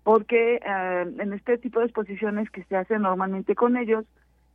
porque 0.05 0.57
eh, 0.57 1.15
en 1.19 1.33
este 1.33 1.59
tipo 1.59 1.81
de 1.81 1.87
exposiciones 1.87 2.51
que 2.51 2.65
se 2.65 2.77
hacen 2.77 3.03
normalmente 3.03 3.55
con 3.55 3.77
ellos, 3.77 4.05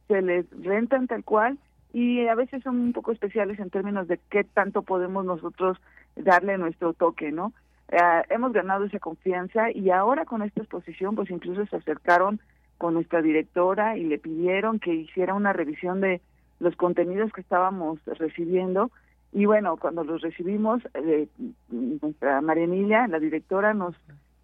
se 0.07 0.21
les 0.21 0.45
rentan 0.63 1.07
tal 1.07 1.23
cual 1.23 1.57
y 1.93 2.27
a 2.27 2.35
veces 2.35 2.63
son 2.63 2.79
un 2.79 2.93
poco 2.93 3.11
especiales 3.11 3.59
en 3.59 3.69
términos 3.69 4.07
de 4.07 4.19
qué 4.29 4.43
tanto 4.43 4.81
podemos 4.81 5.25
nosotros 5.25 5.77
darle 6.15 6.57
nuestro 6.57 6.93
toque, 6.93 7.31
¿no? 7.31 7.53
Eh, 7.89 7.97
hemos 8.29 8.51
ganado 8.51 8.85
esa 8.85 8.99
confianza 8.99 9.71
y 9.71 9.89
ahora 9.91 10.25
con 10.25 10.41
esta 10.41 10.61
exposición 10.61 11.15
pues 11.15 11.29
incluso 11.29 11.65
se 11.67 11.77
acercaron 11.77 12.41
con 12.77 12.93
nuestra 12.93 13.21
directora 13.21 13.97
y 13.97 14.03
le 14.03 14.17
pidieron 14.17 14.79
que 14.79 14.93
hiciera 14.93 15.33
una 15.33 15.53
revisión 15.53 16.01
de 16.01 16.21
los 16.59 16.75
contenidos 16.75 17.31
que 17.31 17.41
estábamos 17.41 17.99
recibiendo 18.05 18.91
y 19.31 19.45
bueno, 19.45 19.77
cuando 19.77 20.03
los 20.03 20.21
recibimos, 20.21 20.81
eh, 20.93 21.27
nuestra 21.69 22.41
María 22.41 22.63
Emilia, 22.63 23.07
la 23.07 23.19
directora, 23.19 23.73
nos 23.73 23.95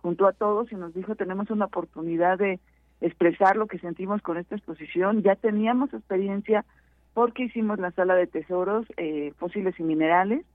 juntó 0.01 0.27
a 0.27 0.33
todos 0.33 0.71
y 0.71 0.75
nos 0.75 0.93
dijo 0.93 1.15
tenemos 1.15 1.49
una 1.49 1.65
oportunidad 1.65 2.37
de 2.37 2.59
expresar 3.01 3.55
lo 3.55 3.67
que 3.67 3.79
sentimos 3.79 4.21
con 4.21 4.37
esta 4.37 4.55
exposición. 4.55 5.23
Ya 5.23 5.35
teníamos 5.35 5.93
experiencia 5.93 6.65
porque 7.13 7.43
hicimos 7.43 7.79
la 7.79 7.91
sala 7.91 8.15
de 8.15 8.27
tesoros 8.27 8.85
eh, 8.97 9.33
fósiles 9.37 9.79
y 9.79 9.83
minerales 9.83 10.45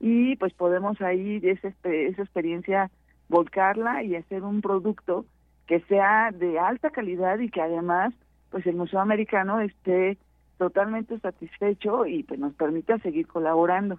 y 0.00 0.36
pues 0.36 0.52
podemos 0.54 1.00
ahí 1.00 1.40
esa, 1.42 1.68
esa 1.68 2.22
experiencia 2.22 2.90
volcarla 3.28 4.02
y 4.02 4.16
hacer 4.16 4.42
un 4.42 4.60
producto 4.60 5.24
que 5.66 5.80
sea 5.80 6.30
de 6.32 6.58
alta 6.58 6.90
calidad 6.90 7.38
y 7.38 7.50
que 7.50 7.60
además 7.60 8.14
pues 8.50 8.66
el 8.66 8.76
Museo 8.76 9.00
Americano 9.00 9.60
esté 9.60 10.16
totalmente 10.58 11.18
satisfecho 11.20 12.04
y 12.06 12.24
pues 12.24 12.38
nos 12.38 12.52
permita 12.54 12.98
seguir 12.98 13.26
colaborando. 13.26 13.98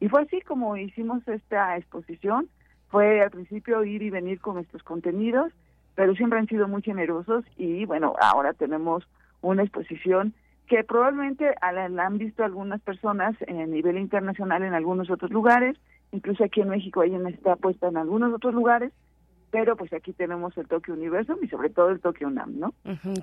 Y 0.00 0.08
fue 0.08 0.22
así 0.22 0.40
como 0.40 0.76
hicimos 0.76 1.26
esta 1.28 1.76
exposición, 1.76 2.48
fue 2.88 3.20
al 3.20 3.30
principio 3.30 3.84
ir 3.84 4.02
y 4.02 4.10
venir 4.10 4.40
con 4.40 4.54
nuestros 4.54 4.82
contenidos, 4.82 5.52
pero 5.94 6.14
siempre 6.14 6.38
han 6.38 6.46
sido 6.46 6.68
muy 6.68 6.82
generosos 6.82 7.44
y 7.56 7.84
bueno, 7.84 8.14
ahora 8.20 8.54
tenemos 8.54 9.06
una 9.42 9.62
exposición 9.62 10.34
que 10.66 10.84
probablemente 10.84 11.54
la 11.72 12.06
han 12.06 12.18
visto 12.18 12.44
algunas 12.44 12.80
personas 12.80 13.34
el 13.46 13.70
nivel 13.70 13.98
internacional 13.98 14.62
en 14.62 14.74
algunos 14.74 15.10
otros 15.10 15.30
lugares, 15.30 15.76
incluso 16.12 16.44
aquí 16.44 16.60
en 16.60 16.68
México 16.68 17.02
ella 17.02 17.18
está 17.28 17.56
puesta 17.56 17.88
en 17.88 17.96
algunos 17.96 18.32
otros 18.34 18.54
lugares, 18.54 18.92
pero 19.50 19.76
pues 19.76 19.92
aquí 19.92 20.12
tenemos 20.12 20.56
el 20.58 20.66
Tokyo 20.66 20.94
Universum 20.94 21.36
y 21.42 21.48
sobre 21.48 21.70
todo 21.70 21.90
el 21.90 22.00
Tokyo 22.00 22.28
UNAM, 22.28 22.58
¿no? 22.58 22.74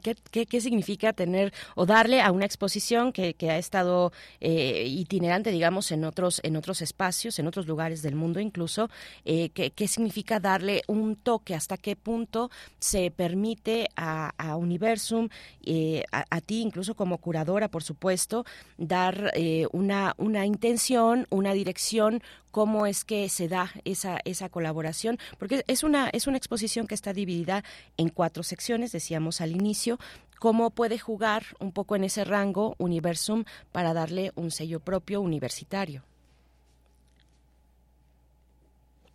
¿Qué, 0.01 0.45
qué, 0.45 0.61
significa 0.61 1.13
tener 1.13 1.53
o 1.75 1.85
darle 1.85 2.21
a 2.21 2.31
una 2.31 2.45
exposición 2.45 3.11
que, 3.11 3.33
que 3.33 3.51
ha 3.51 3.57
estado 3.57 4.11
eh, 4.39 4.85
itinerante, 4.87 5.51
digamos, 5.51 5.91
en 5.91 6.03
otros 6.03 6.41
en 6.43 6.55
otros 6.55 6.81
espacios, 6.81 7.39
en 7.39 7.47
otros 7.47 7.67
lugares 7.67 8.01
del 8.01 8.15
mundo 8.15 8.39
incluso? 8.39 8.89
Eh, 9.25 9.49
¿qué, 9.49 9.71
¿qué, 9.71 9.87
significa 9.87 10.39
darle 10.39 10.81
un 10.87 11.15
toque? 11.15 11.55
¿Hasta 11.55 11.77
qué 11.77 11.95
punto 11.95 12.49
se 12.79 13.11
permite 13.11 13.89
a, 13.95 14.31
a 14.37 14.55
Universum, 14.55 15.29
eh, 15.63 16.03
a, 16.11 16.25
a, 16.29 16.41
ti 16.41 16.61
incluso 16.61 16.95
como 16.95 17.17
curadora, 17.17 17.67
por 17.69 17.83
supuesto, 17.83 18.45
dar 18.77 19.31
eh, 19.35 19.67
una, 19.71 20.13
una 20.17 20.45
intención, 20.45 21.27
una 21.29 21.53
dirección 21.53 22.21
cómo 22.55 22.85
es 22.85 23.03
que 23.03 23.27
se 23.27 23.49
da 23.49 23.67
esa, 23.83 24.19
esa 24.23 24.47
colaboración, 24.47 25.17
porque 25.37 25.65
es 25.67 25.83
una, 25.83 26.07
es 26.13 26.25
una 26.25 26.37
exposición 26.37 26.87
que 26.87 26.95
está 26.95 27.11
dividida 27.11 27.63
en 27.97 28.07
cuatro 28.07 28.43
secciones, 28.43 28.93
decíamos 28.93 29.41
al 29.41 29.51
inicio, 29.51 29.97
cómo 30.39 30.69
puede 30.69 30.97
jugar 30.97 31.43
un 31.59 31.73
poco 31.73 31.97
en 31.97 32.05
ese 32.05 32.23
rango 32.23 32.75
Universum 32.77 33.43
para 33.73 33.93
darle 33.93 34.31
un 34.35 34.51
sello 34.51 34.79
propio 34.79 35.19
universitario. 35.19 36.03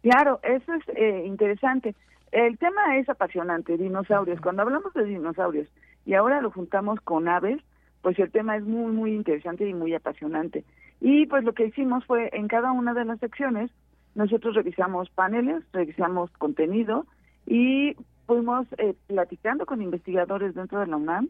Claro, 0.03 0.41
eso 0.43 0.75
es 0.75 0.83
eh, 0.95 1.23
interesante. 1.25 1.95
El 2.33 2.59
tema 2.59 2.99
es 2.99 3.09
apasionante, 3.09 3.79
dinosaurios. 3.79 4.39
Cuando 4.43 4.61
hablamos 4.61 4.93
de 4.93 5.05
dinosaurios 5.05 5.67
y 6.05 6.13
ahora 6.13 6.43
lo 6.43 6.51
juntamos 6.51 7.01
con 7.01 7.27
aves, 7.27 7.63
pues 8.03 8.19
el 8.19 8.31
tema 8.31 8.59
es 8.59 8.65
muy, 8.65 8.93
muy 8.93 9.15
interesante 9.15 9.67
y 9.67 9.73
muy 9.73 9.95
apasionante. 9.95 10.63
Y 11.01 11.27
pues 11.27 11.45
lo 11.45 11.55
que 11.55 11.67
hicimos 11.67 12.05
fue 12.05 12.31
en 12.33 12.49
cada 12.49 12.73
una 12.73 12.95
de 12.95 13.05
las 13.05 13.19
secciones, 13.21 13.71
nosotros 14.15 14.55
revisamos 14.55 15.09
paneles, 15.11 15.65
revisamos 15.73 16.31
contenido 16.33 17.07
y 17.47 17.97
fuimos 18.27 18.67
eh, 18.79 18.95
platicando 19.07 19.67
con 19.67 19.83
investigadores 19.83 20.55
dentro 20.55 20.81
de 20.81 20.87
la 20.87 20.97
UNAM 20.97 21.29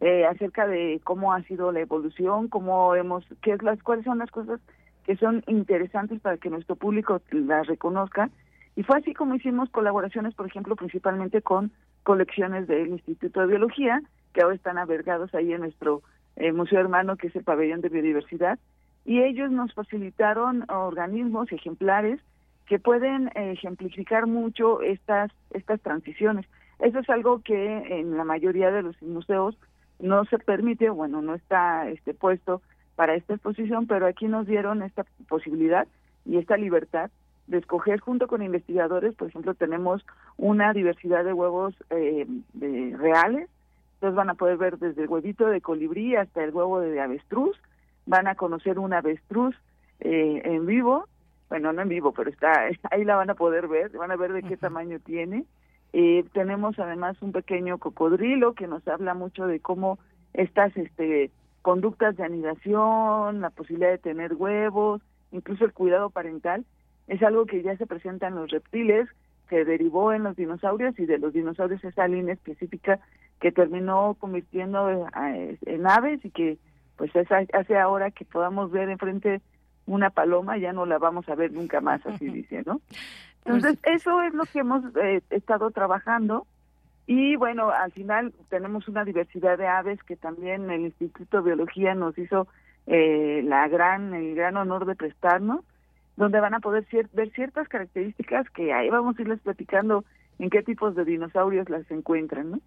eh, 0.00 0.24
acerca 0.26 0.66
de 0.66 1.00
cómo 1.04 1.32
ha 1.32 1.42
sido 1.42 1.70
la 1.70 1.80
evolución, 1.80 2.48
cómo 2.48 2.94
hemos, 2.94 3.24
qué 3.42 3.52
es 3.52 3.62
las, 3.62 3.82
cuáles 3.82 4.04
son 4.04 4.18
las 4.18 4.30
cosas 4.30 4.60
que 5.04 5.16
son 5.16 5.42
interesantes 5.46 6.20
para 6.20 6.38
que 6.38 6.50
nuestro 6.50 6.76
público 6.76 7.20
las 7.30 7.66
reconozca. 7.66 8.30
Y 8.74 8.82
fue 8.82 8.98
así 8.98 9.12
como 9.12 9.34
hicimos 9.34 9.68
colaboraciones, 9.70 10.34
por 10.34 10.46
ejemplo, 10.46 10.76
principalmente 10.76 11.42
con 11.42 11.72
colecciones 12.04 12.66
del 12.66 12.88
Instituto 12.88 13.40
de 13.40 13.46
Biología, 13.48 14.02
que 14.32 14.42
ahora 14.42 14.54
están 14.54 14.78
albergados 14.78 15.34
ahí 15.34 15.52
en 15.52 15.60
nuestro 15.60 16.02
eh, 16.36 16.52
museo 16.52 16.80
hermano, 16.80 17.16
que 17.16 17.26
es 17.26 17.36
el 17.36 17.44
Pabellón 17.44 17.82
de 17.82 17.90
Biodiversidad, 17.90 18.58
y 19.04 19.22
ellos 19.22 19.50
nos 19.50 19.72
facilitaron 19.74 20.64
organismos 20.70 21.50
ejemplares 21.52 22.20
que 22.66 22.78
pueden 22.78 23.30
ejemplificar 23.34 24.26
mucho 24.26 24.80
estas 24.82 25.30
estas 25.50 25.80
transiciones. 25.80 26.46
Eso 26.78 26.98
es 26.98 27.10
algo 27.10 27.40
que 27.40 28.00
en 28.00 28.16
la 28.16 28.24
mayoría 28.24 28.70
de 28.70 28.82
los 28.82 29.00
museos 29.02 29.56
no 29.98 30.24
se 30.24 30.38
permite, 30.38 30.90
bueno, 30.90 31.22
no 31.22 31.34
está 31.34 31.88
este 31.88 32.14
puesto 32.14 32.60
para 32.96 33.14
esta 33.14 33.34
exposición, 33.34 33.86
pero 33.86 34.06
aquí 34.06 34.26
nos 34.26 34.46
dieron 34.46 34.82
esta 34.82 35.04
posibilidad 35.28 35.86
y 36.24 36.38
esta 36.38 36.56
libertad 36.56 37.10
de 37.46 37.58
escoger 37.58 38.00
junto 38.00 38.26
con 38.28 38.42
investigadores, 38.42 39.14
por 39.14 39.28
ejemplo, 39.28 39.54
tenemos 39.54 40.04
una 40.36 40.72
diversidad 40.72 41.24
de 41.24 41.32
huevos 41.32 41.74
eh, 41.90 42.26
reales, 42.98 43.48
entonces 43.94 44.16
van 44.16 44.30
a 44.30 44.34
poder 44.34 44.56
ver 44.56 44.78
desde 44.78 45.02
el 45.02 45.08
huevito 45.08 45.46
de 45.46 45.60
colibrí 45.60 46.16
hasta 46.16 46.42
el 46.42 46.50
huevo 46.50 46.80
de 46.80 47.00
avestruz, 47.00 47.56
van 48.06 48.26
a 48.26 48.34
conocer 48.34 48.78
un 48.78 48.92
avestruz 48.92 49.54
eh, 50.00 50.42
en 50.44 50.66
vivo, 50.66 51.06
bueno, 51.48 51.72
no 51.72 51.82
en 51.82 51.88
vivo, 51.88 52.12
pero 52.12 52.30
está 52.30 52.68
ahí 52.90 53.04
la 53.04 53.16
van 53.16 53.30
a 53.30 53.34
poder 53.34 53.68
ver, 53.68 53.90
van 53.90 54.10
a 54.10 54.16
ver 54.16 54.32
de 54.32 54.42
qué 54.42 54.56
tamaño 54.56 54.98
tiene. 55.00 55.44
Eh, 55.92 56.24
tenemos 56.32 56.78
además 56.78 57.20
un 57.20 57.32
pequeño 57.32 57.78
cocodrilo 57.78 58.54
que 58.54 58.66
nos 58.66 58.86
habla 58.88 59.12
mucho 59.12 59.46
de 59.46 59.60
cómo 59.60 59.98
estas 60.32 60.74
este, 60.76 61.30
conductas 61.60 62.16
de 62.16 62.24
anidación, 62.24 63.40
la 63.40 63.50
posibilidad 63.50 63.90
de 63.90 63.98
tener 63.98 64.34
huevos, 64.34 65.02
incluso 65.30 65.64
el 65.64 65.72
cuidado 65.72 66.10
parental, 66.10 66.64
es 67.08 67.22
algo 67.22 67.46
que 67.46 67.62
ya 67.62 67.76
se 67.76 67.86
presenta 67.86 68.28
en 68.28 68.36
los 68.36 68.50
reptiles, 68.50 69.08
que 69.48 69.64
derivó 69.64 70.14
en 70.14 70.22
los 70.22 70.36
dinosaurios 70.36 70.98
y 70.98 71.04
de 71.04 71.18
los 71.18 71.34
dinosaurios 71.34 71.84
esa 71.84 72.08
línea 72.08 72.32
específica 72.32 72.98
que 73.40 73.52
terminó 73.52 74.16
convirtiendo 74.18 74.88
eh, 74.90 75.58
en 75.66 75.86
aves 75.86 76.24
y 76.24 76.30
que 76.30 76.56
pues 76.96 77.14
es, 77.16 77.28
hace 77.30 77.78
ahora 77.78 78.10
que 78.10 78.24
podamos 78.24 78.70
ver 78.70 78.88
enfrente 78.88 79.40
una 79.86 80.10
paloma, 80.10 80.58
ya 80.58 80.72
no 80.72 80.86
la 80.86 80.98
vamos 80.98 81.28
a 81.28 81.34
ver 81.34 81.52
nunca 81.52 81.80
más, 81.80 82.04
así 82.06 82.26
dice, 82.26 82.62
¿no? 82.64 82.80
Entonces, 83.44 83.78
eso 83.82 84.22
es 84.22 84.32
lo 84.34 84.44
que 84.44 84.60
hemos 84.60 84.84
eh, 84.96 85.20
estado 85.30 85.70
trabajando. 85.72 86.46
Y 87.06 87.34
bueno, 87.34 87.70
al 87.70 87.90
final 87.90 88.32
tenemos 88.48 88.86
una 88.86 89.04
diversidad 89.04 89.58
de 89.58 89.66
aves 89.66 90.02
que 90.04 90.16
también 90.16 90.70
el 90.70 90.82
Instituto 90.82 91.38
de 91.38 91.42
Biología 91.42 91.94
nos 91.94 92.16
hizo 92.16 92.46
eh, 92.86 93.42
la 93.44 93.66
gran, 93.66 94.14
el 94.14 94.36
gran 94.36 94.56
honor 94.56 94.86
de 94.86 94.94
prestarnos, 94.94 95.64
donde 96.16 96.40
van 96.40 96.54
a 96.54 96.60
poder 96.60 96.86
ver 97.12 97.30
ciertas 97.32 97.68
características 97.68 98.48
que 98.50 98.72
ahí 98.72 98.88
vamos 98.90 99.18
a 99.18 99.22
irles 99.22 99.40
platicando 99.40 100.04
en 100.42 100.50
qué 100.50 100.60
tipos 100.60 100.96
de 100.96 101.04
dinosaurios 101.04 101.70
las 101.70 101.88
encuentran, 101.88 102.50
¿no? 102.50 102.60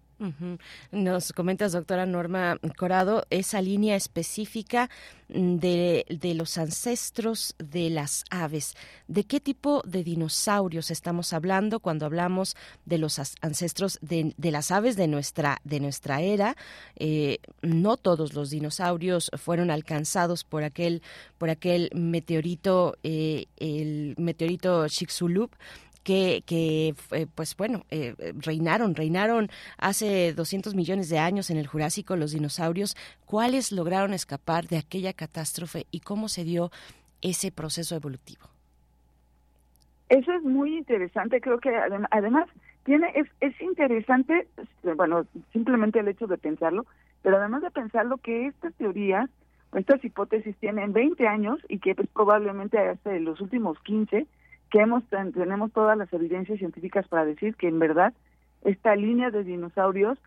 Nos 0.92 1.34
comentas, 1.34 1.72
doctora 1.72 2.06
Norma 2.06 2.58
Corado, 2.78 3.26
esa 3.28 3.60
línea 3.60 3.96
específica 3.96 4.88
mm, 5.28 5.56
de, 5.56 6.06
de, 6.08 6.32
los 6.32 6.56
ancestros 6.56 7.54
de 7.58 7.90
las 7.90 8.24
aves. 8.30 8.74
¿De 9.08 9.24
qué 9.24 9.40
tipo 9.40 9.82
de 9.84 10.04
dinosaurios 10.04 10.90
estamos 10.90 11.34
hablando 11.34 11.80
cuando 11.80 12.06
hablamos 12.06 12.56
de 12.86 12.96
los 12.96 13.18
ancestros 13.42 13.98
de, 14.00 14.32
de 14.38 14.50
las 14.50 14.70
aves 14.70 14.96
de 14.96 15.06
nuestra, 15.06 15.58
de 15.62 15.78
nuestra 15.80 16.22
era? 16.22 16.56
Eh, 16.98 17.40
no 17.60 17.98
todos 17.98 18.32
los 18.32 18.48
dinosaurios 18.48 19.30
fueron 19.36 19.70
alcanzados 19.70 20.44
por 20.44 20.64
aquel, 20.64 21.02
por 21.36 21.50
aquel 21.50 21.90
meteorito, 21.94 22.96
eh, 23.02 23.48
el 23.58 24.14
meteorito 24.16 24.88
Chicxulub 24.88 25.50
que, 26.06 26.44
que 26.46 26.94
eh, 27.10 27.26
pues 27.34 27.56
bueno, 27.56 27.82
eh, 27.90 28.14
reinaron, 28.38 28.94
reinaron 28.94 29.48
hace 29.76 30.32
200 30.32 30.76
millones 30.76 31.08
de 31.08 31.18
años 31.18 31.50
en 31.50 31.56
el 31.56 31.66
Jurásico 31.66 32.14
los 32.14 32.30
dinosaurios. 32.30 32.96
¿Cuáles 33.24 33.72
lograron 33.72 34.14
escapar 34.14 34.68
de 34.68 34.78
aquella 34.78 35.12
catástrofe 35.12 35.86
y 35.90 36.00
cómo 36.00 36.28
se 36.28 36.44
dio 36.44 36.70
ese 37.22 37.50
proceso 37.50 37.96
evolutivo? 37.96 38.46
Eso 40.08 40.32
es 40.32 40.44
muy 40.44 40.78
interesante, 40.78 41.40
creo 41.40 41.58
que 41.58 41.74
además 42.12 42.48
tiene 42.84 43.10
es, 43.16 43.26
es 43.40 43.60
interesante, 43.60 44.46
bueno, 44.96 45.26
simplemente 45.52 45.98
el 45.98 46.06
hecho 46.06 46.28
de 46.28 46.38
pensarlo, 46.38 46.86
pero 47.22 47.38
además 47.38 47.62
de 47.62 47.72
pensarlo 47.72 48.18
que 48.18 48.46
estas 48.46 48.72
teorías, 48.74 49.28
estas 49.74 50.04
hipótesis 50.04 50.54
tienen 50.58 50.92
20 50.92 51.26
años 51.26 51.58
y 51.68 51.80
que 51.80 51.96
pues, 51.96 52.08
probablemente 52.14 52.78
hace 52.78 53.18
los 53.18 53.40
últimos 53.40 53.80
15 53.80 54.28
hemos 54.80 55.04
tenemos 55.08 55.72
todas 55.72 55.96
las 55.96 56.12
evidencias 56.12 56.58
científicas 56.58 57.06
para 57.08 57.24
decir 57.24 57.54
que 57.56 57.68
en 57.68 57.78
verdad 57.78 58.12
esta 58.64 58.96
línea 58.96 59.30
de 59.30 59.44
dinosaurios 59.44 60.18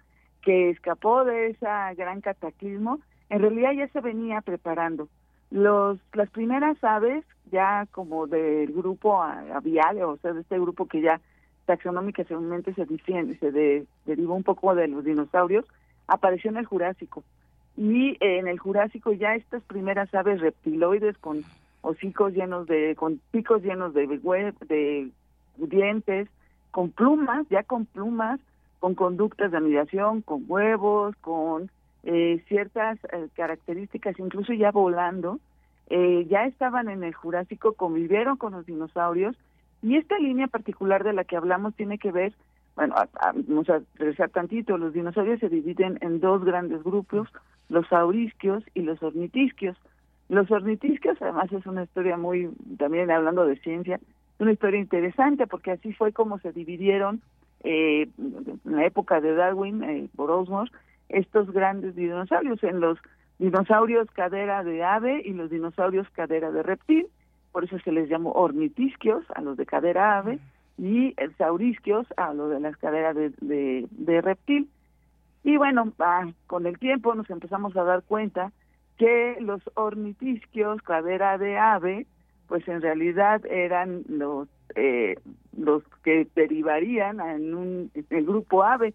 que 0.41 0.69
escapó 0.69 1.25
de 1.25 1.47
ese 1.47 1.65
gran 1.97 2.21
cataclismo, 2.21 2.99
en 3.29 3.41
realidad 3.41 3.71
ya 3.73 3.87
se 3.89 4.01
venía 4.01 4.41
preparando. 4.41 5.07
Los 5.51 5.99
las 6.13 6.29
primeras 6.29 6.81
aves 6.83 7.25
ya 7.51 7.87
como 7.91 8.27
del 8.27 8.71
grupo 8.71 9.21
avial, 9.21 10.01
o 10.03 10.17
sea, 10.17 10.33
de 10.33 10.41
este 10.41 10.59
grupo 10.59 10.85
que 10.87 11.01
ya 11.01 11.19
taxonómicamente 11.65 12.73
se 12.73 12.85
difiende, 12.85 13.37
se 13.37 13.51
de, 13.51 13.85
derivó 14.05 14.35
un 14.35 14.43
poco 14.43 14.73
de 14.73 14.87
los 14.87 15.03
dinosaurios, 15.03 15.65
apareció 16.07 16.49
en 16.49 16.57
el 16.57 16.65
Jurásico. 16.65 17.23
Y 17.77 18.17
en 18.19 18.47
el 18.47 18.59
Jurásico 18.59 19.13
ya 19.13 19.35
estas 19.35 19.63
primeras 19.63 20.13
aves 20.13 20.41
reptiloides 20.41 21.17
con 21.17 21.43
hocicos 21.81 22.33
llenos 22.33 22.67
de, 22.67 22.95
con 22.95 23.19
picos 23.31 23.61
llenos 23.63 23.93
de, 23.93 24.07
de 24.07 25.09
dientes, 25.57 26.27
con 26.71 26.91
plumas, 26.91 27.47
ya 27.49 27.63
con 27.63 27.85
plumas, 27.85 28.39
con 28.79 28.95
conductas 28.95 29.51
de 29.51 29.57
anidación, 29.57 30.21
con 30.21 30.45
huevos, 30.47 31.15
con 31.21 31.69
eh, 32.03 32.43
ciertas 32.47 32.97
eh, 33.11 33.27
características, 33.35 34.17
incluso 34.19 34.53
ya 34.53 34.71
volando, 34.71 35.39
eh, 35.89 36.25
ya 36.29 36.45
estaban 36.45 36.89
en 36.89 37.03
el 37.03 37.13
Jurásico, 37.13 37.73
convivieron 37.73 38.37
con 38.37 38.53
los 38.53 38.65
dinosaurios 38.65 39.35
y 39.81 39.97
esta 39.97 40.17
línea 40.17 40.47
particular 40.47 41.03
de 41.03 41.13
la 41.13 41.23
que 41.23 41.35
hablamos 41.35 41.75
tiene 41.75 41.97
que 41.97 42.11
ver, 42.11 42.33
bueno, 42.75 42.95
vamos 43.47 43.69
a 43.69 43.81
regresar 43.95 44.29
tantito, 44.29 44.77
los 44.77 44.93
dinosaurios 44.93 45.39
se 45.39 45.49
dividen 45.49 45.97
en 46.01 46.19
dos 46.19 46.45
grandes 46.45 46.83
grupos, 46.83 47.27
los 47.67 47.87
saurisquios 47.87 48.63
y 48.73 48.81
los 48.81 49.01
ornitisquios. 49.03 49.77
Los 50.29 50.49
ornitisquios, 50.51 51.21
además, 51.21 51.51
es 51.51 51.65
una 51.65 51.83
historia 51.83 52.15
muy, 52.15 52.49
también 52.77 53.09
hablando 53.11 53.45
de 53.45 53.57
ciencia, 53.57 53.99
una 54.37 54.53
historia 54.53 54.79
interesante 54.79 55.47
porque 55.47 55.71
así 55.71 55.91
fue 55.93 56.13
como 56.13 56.39
se 56.39 56.53
dividieron 56.53 57.21
eh, 57.63 58.07
en 58.17 58.59
la 58.63 58.85
época 58.85 59.19
de 59.19 59.33
Darwin, 59.33 59.83
eh, 59.83 60.09
por 60.15 60.31
Osmos, 60.31 60.71
estos 61.09 61.51
grandes 61.51 61.95
dinosaurios, 61.95 62.63
en 62.63 62.79
los 62.79 62.99
dinosaurios 63.39 64.09
cadera 64.11 64.63
de 64.63 64.83
ave 64.83 65.21
y 65.25 65.33
los 65.33 65.49
dinosaurios 65.49 66.07
cadera 66.11 66.51
de 66.51 66.63
reptil, 66.63 67.07
por 67.51 67.63
eso 67.63 67.79
se 67.79 67.91
les 67.91 68.07
llamó 68.07 68.31
ornitisquios 68.33 69.25
a 69.33 69.41
los 69.41 69.57
de 69.57 69.65
cadera 69.65 70.19
ave 70.19 70.39
y 70.77 71.15
saurisquios 71.37 72.05
a 72.15 72.33
los 72.33 72.51
de 72.51 72.59
las 72.59 72.77
caderas 72.77 73.15
de, 73.15 73.87
de, 73.89 74.21
reptil. 74.21 74.69
Y 75.43 75.57
bueno, 75.57 75.91
con 76.47 76.67
el 76.67 76.77
tiempo 76.77 77.15
nos 77.15 77.29
empezamos 77.29 77.75
a 77.75 77.83
dar 77.83 78.03
cuenta 78.03 78.51
que 78.99 79.37
los 79.39 79.61
ornitisquios 79.75 80.81
cadera 80.81 81.37
de 81.37 81.57
ave, 81.57 82.05
pues 82.47 82.67
en 82.67 82.81
realidad 82.81 83.43
eran 83.45 84.03
los 84.09 84.49
eh, 84.75 85.15
los 85.57 85.83
que 86.03 86.27
derivarían 86.35 87.21
en 87.21 87.55
un 87.55 87.91
el 88.09 88.25
grupo 88.25 88.63
ave. 88.63 88.93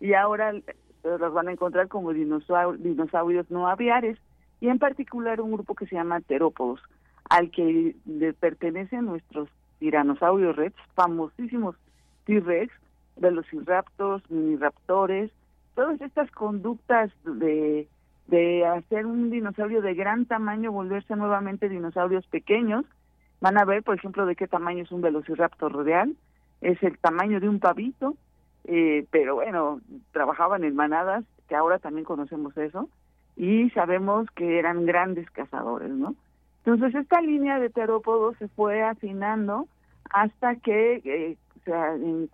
Y 0.00 0.14
ahora 0.14 0.52
los 1.04 1.32
van 1.32 1.48
a 1.48 1.52
encontrar 1.52 1.86
como 1.88 2.12
dinosaurios, 2.12 2.82
dinosaurios 2.82 3.48
no 3.48 3.68
aviares. 3.68 4.18
Y 4.60 4.68
en 4.68 4.80
particular 4.80 5.40
un 5.40 5.52
grupo 5.52 5.76
que 5.76 5.86
se 5.86 5.94
llama 5.94 6.20
terópodos 6.20 6.80
al 7.30 7.50
que 7.50 7.94
le 8.06 8.32
pertenecen 8.32 9.06
nuestros 9.06 9.48
tiranosaurios 9.78 10.56
rex, 10.56 10.74
famosísimos 10.94 11.76
T-Rex, 12.24 12.72
velociraptors, 13.16 14.28
miniraptores, 14.30 15.30
todas 15.74 16.00
estas 16.00 16.30
conductas 16.32 17.10
de, 17.24 17.86
de 18.26 18.66
hacer 18.66 19.06
un 19.06 19.30
dinosaurio 19.30 19.82
de 19.82 19.94
gran 19.94 20.26
tamaño, 20.26 20.72
volverse 20.72 21.14
nuevamente 21.16 21.68
dinosaurios 21.68 22.26
pequeños, 22.26 22.84
van 23.40 23.58
a 23.58 23.64
ver, 23.64 23.82
por 23.82 23.96
ejemplo, 23.96 24.26
de 24.26 24.36
qué 24.36 24.48
tamaño 24.48 24.84
es 24.84 24.92
un 24.92 25.02
velociraptor 25.02 25.84
real, 25.84 26.16
es 26.60 26.82
el 26.82 26.98
tamaño 26.98 27.40
de 27.40 27.48
un 27.48 27.60
pavito, 27.60 28.16
eh, 28.64 29.06
pero 29.10 29.36
bueno, 29.36 29.80
trabajaban 30.12 30.64
en 30.64 30.74
manadas, 30.74 31.24
que 31.48 31.54
ahora 31.54 31.78
también 31.78 32.04
conocemos 32.04 32.56
eso, 32.56 32.88
y 33.36 33.68
sabemos 33.70 34.30
que 34.30 34.58
eran 34.58 34.86
grandes 34.86 35.30
cazadores, 35.30 35.90
¿no? 35.90 36.14
Entonces 36.64 36.94
esta 36.94 37.20
línea 37.20 37.58
de 37.58 37.68
terópodos 37.68 38.36
se 38.38 38.48
fue 38.48 38.82
afinando 38.82 39.68
hasta 40.10 40.56
que 40.56 41.02
eh, 41.04 41.36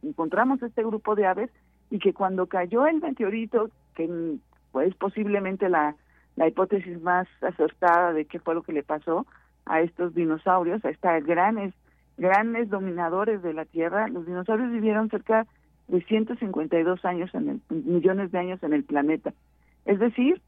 encontramos 0.03 0.62
este 0.62 0.85
grupo 0.85 1.16
de 1.16 1.26
aves 1.26 1.50
y 1.90 1.98
que 1.98 2.12
cuando 2.14 2.46
cayó 2.46 2.87
el 2.87 3.00
meteorito, 3.00 3.70
que 3.96 4.38
pues 4.72 4.94
posiblemente 4.94 5.68
la, 5.68 5.94
la 6.37 6.48
hipótesis 6.48 7.00
más 7.02 7.28
acertada 7.42 8.12
de 8.12 8.24
qué 8.24 8.38
fue 8.38 8.54
lo 8.54 8.62
que 8.62 8.72
le 8.72 8.83
pasó 8.83 9.26
a 9.66 9.80
estos 9.80 10.14
dinosaurios, 10.14 10.85
a 10.85 10.90
estos 10.90 11.24
grandes, 11.24 11.74
grandes 12.16 12.68
dominadores 12.68 13.42
de 13.42 13.54
la 13.54 13.64
Tierra, 13.64 14.09
los 14.09 14.26
dinosaurios 14.26 14.72
vivieron 14.72 15.11
cerca 15.11 15.46
de 15.88 16.02
152 16.02 17.04
años 17.04 17.35
en 17.35 17.48
el, 17.48 17.61
millones 17.85 18.33
de 18.33 18.38
años 18.38 18.62
en 18.62 18.72
el 18.72 18.85
planeta. 18.85 19.33
Es 19.85 19.98
decir, 19.98 20.40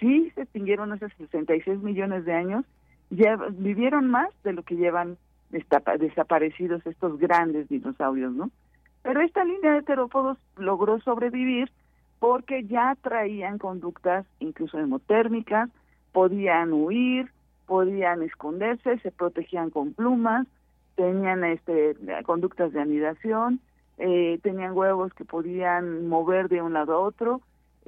sí 0.00 0.30
se 0.34 0.42
extinguieron 0.42 0.92
hace 0.92 1.08
66 1.08 1.82
millones 1.82 2.24
de 2.24 2.32
años, 2.32 2.64
ya 3.10 3.36
vivieron 3.36 4.10
más 4.10 4.28
de 4.44 4.52
lo 4.52 4.62
que 4.62 4.76
llevan 4.76 5.16
desaparecidos 5.50 6.84
estos 6.86 7.18
grandes 7.18 7.68
dinosaurios, 7.68 8.32
¿no? 8.32 8.50
Pero 9.02 9.22
esta 9.22 9.44
línea 9.44 9.72
de 9.72 9.82
terópodos 9.82 10.36
logró 10.56 11.00
sobrevivir 11.00 11.70
porque 12.18 12.64
ya 12.64 12.96
traían 13.00 13.58
conductas 13.58 14.26
incluso 14.40 14.78
hemotérmicas, 14.78 15.70
podían 16.12 16.72
huir, 16.72 17.30
podían 17.66 18.22
esconderse, 18.22 18.98
se 18.98 19.10
protegían 19.10 19.70
con 19.70 19.92
plumas, 19.92 20.46
tenían 20.96 21.44
este 21.44 21.96
conductas 22.24 22.72
de 22.72 22.80
anidación, 22.80 23.60
eh, 23.98 24.38
tenían 24.42 24.76
huevos 24.76 25.12
que 25.14 25.24
podían 25.24 26.08
mover 26.08 26.48
de 26.48 26.62
un 26.62 26.72
lado 26.72 26.94
a 26.94 27.00
otro 27.00 27.40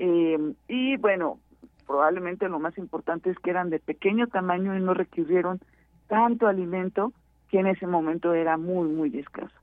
eh, 0.03 0.55
y 0.67 0.97
bueno, 0.97 1.39
probablemente 1.87 2.49
lo 2.49 2.59
más 2.59 2.79
importante 2.79 3.31
es 3.31 3.39
que 3.39 3.51
eran 3.51 3.69
de 3.69 3.81
pequeño 3.81 4.29
tamaño 4.29 4.75
y 4.75 4.81
no 4.81 4.95
requirieron 4.95 5.61
tanto 6.09 6.47
alimento 6.47 7.13
que 7.51 7.59
en 7.59 7.67
ese 7.67 7.87
momento 7.87 8.33
era 8.33 8.57
muy, 8.57 8.89
muy 8.89 9.19
escaso. 9.19 9.55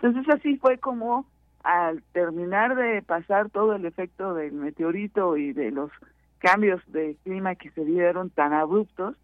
Entonces 0.00 0.34
así 0.34 0.56
fue 0.56 0.78
como 0.78 1.26
al 1.62 2.02
terminar 2.12 2.74
de 2.76 3.02
pasar 3.02 3.50
todo 3.50 3.74
el 3.74 3.84
efecto 3.84 4.34
del 4.34 4.52
meteorito 4.52 5.36
y 5.36 5.52
de 5.52 5.70
los 5.70 5.90
cambios 6.38 6.80
de 6.88 7.16
clima 7.22 7.54
que 7.54 7.70
se 7.70 7.84
dieron 7.84 8.30
tan 8.30 8.52
abruptos, 8.52 9.16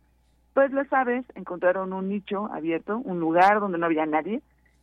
pues 0.54 0.72
las 0.72 0.92
aves 0.92 1.24
encontraron 1.34 1.92
un 1.92 2.08
nicho 2.08 2.50
abierto, 2.52 2.98
un 2.98 3.20
lugar 3.20 3.60
donde 3.60 3.78
no 3.78 3.86
había 3.86 4.06
nadie, 4.06 4.40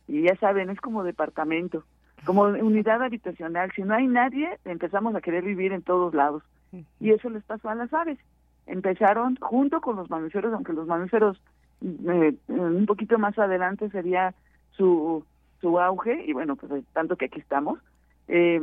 y 0.08 0.22
ya 0.22 0.36
saben, 0.36 0.70
es 0.70 0.80
como 0.80 1.02
departamento, 1.02 1.84
como 2.24 2.42
unidad 2.42 3.02
habitacional. 3.02 3.72
Si 3.74 3.82
no 3.82 3.94
hay 3.94 4.06
nadie, 4.06 4.58
empezamos 4.64 5.14
a 5.14 5.20
querer 5.20 5.44
vivir 5.44 5.72
en 5.72 5.82
todos 5.82 6.14
lados. 6.14 6.42
Y 7.00 7.10
eso 7.10 7.30
les 7.30 7.42
pasó 7.44 7.68
a 7.68 7.74
las 7.74 7.92
aves. 7.92 8.18
Empezaron 8.66 9.36
junto 9.36 9.80
con 9.80 9.96
los 9.96 10.10
mamíferos, 10.10 10.52
aunque 10.52 10.72
los 10.72 10.86
mamíferos 10.86 11.40
eh, 11.82 12.34
un 12.48 12.86
poquito 12.86 13.18
más 13.18 13.38
adelante 13.38 13.90
sería 13.90 14.34
su, 14.72 15.24
su 15.60 15.80
auge, 15.80 16.24
y 16.26 16.32
bueno, 16.32 16.56
pues 16.56 16.84
tanto 16.92 17.16
que 17.16 17.26
aquí 17.26 17.40
estamos. 17.40 17.78
Eh, 18.28 18.60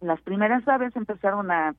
las 0.00 0.20
primeras 0.22 0.66
aves 0.68 0.94
empezaron 0.96 1.50
a 1.50 1.74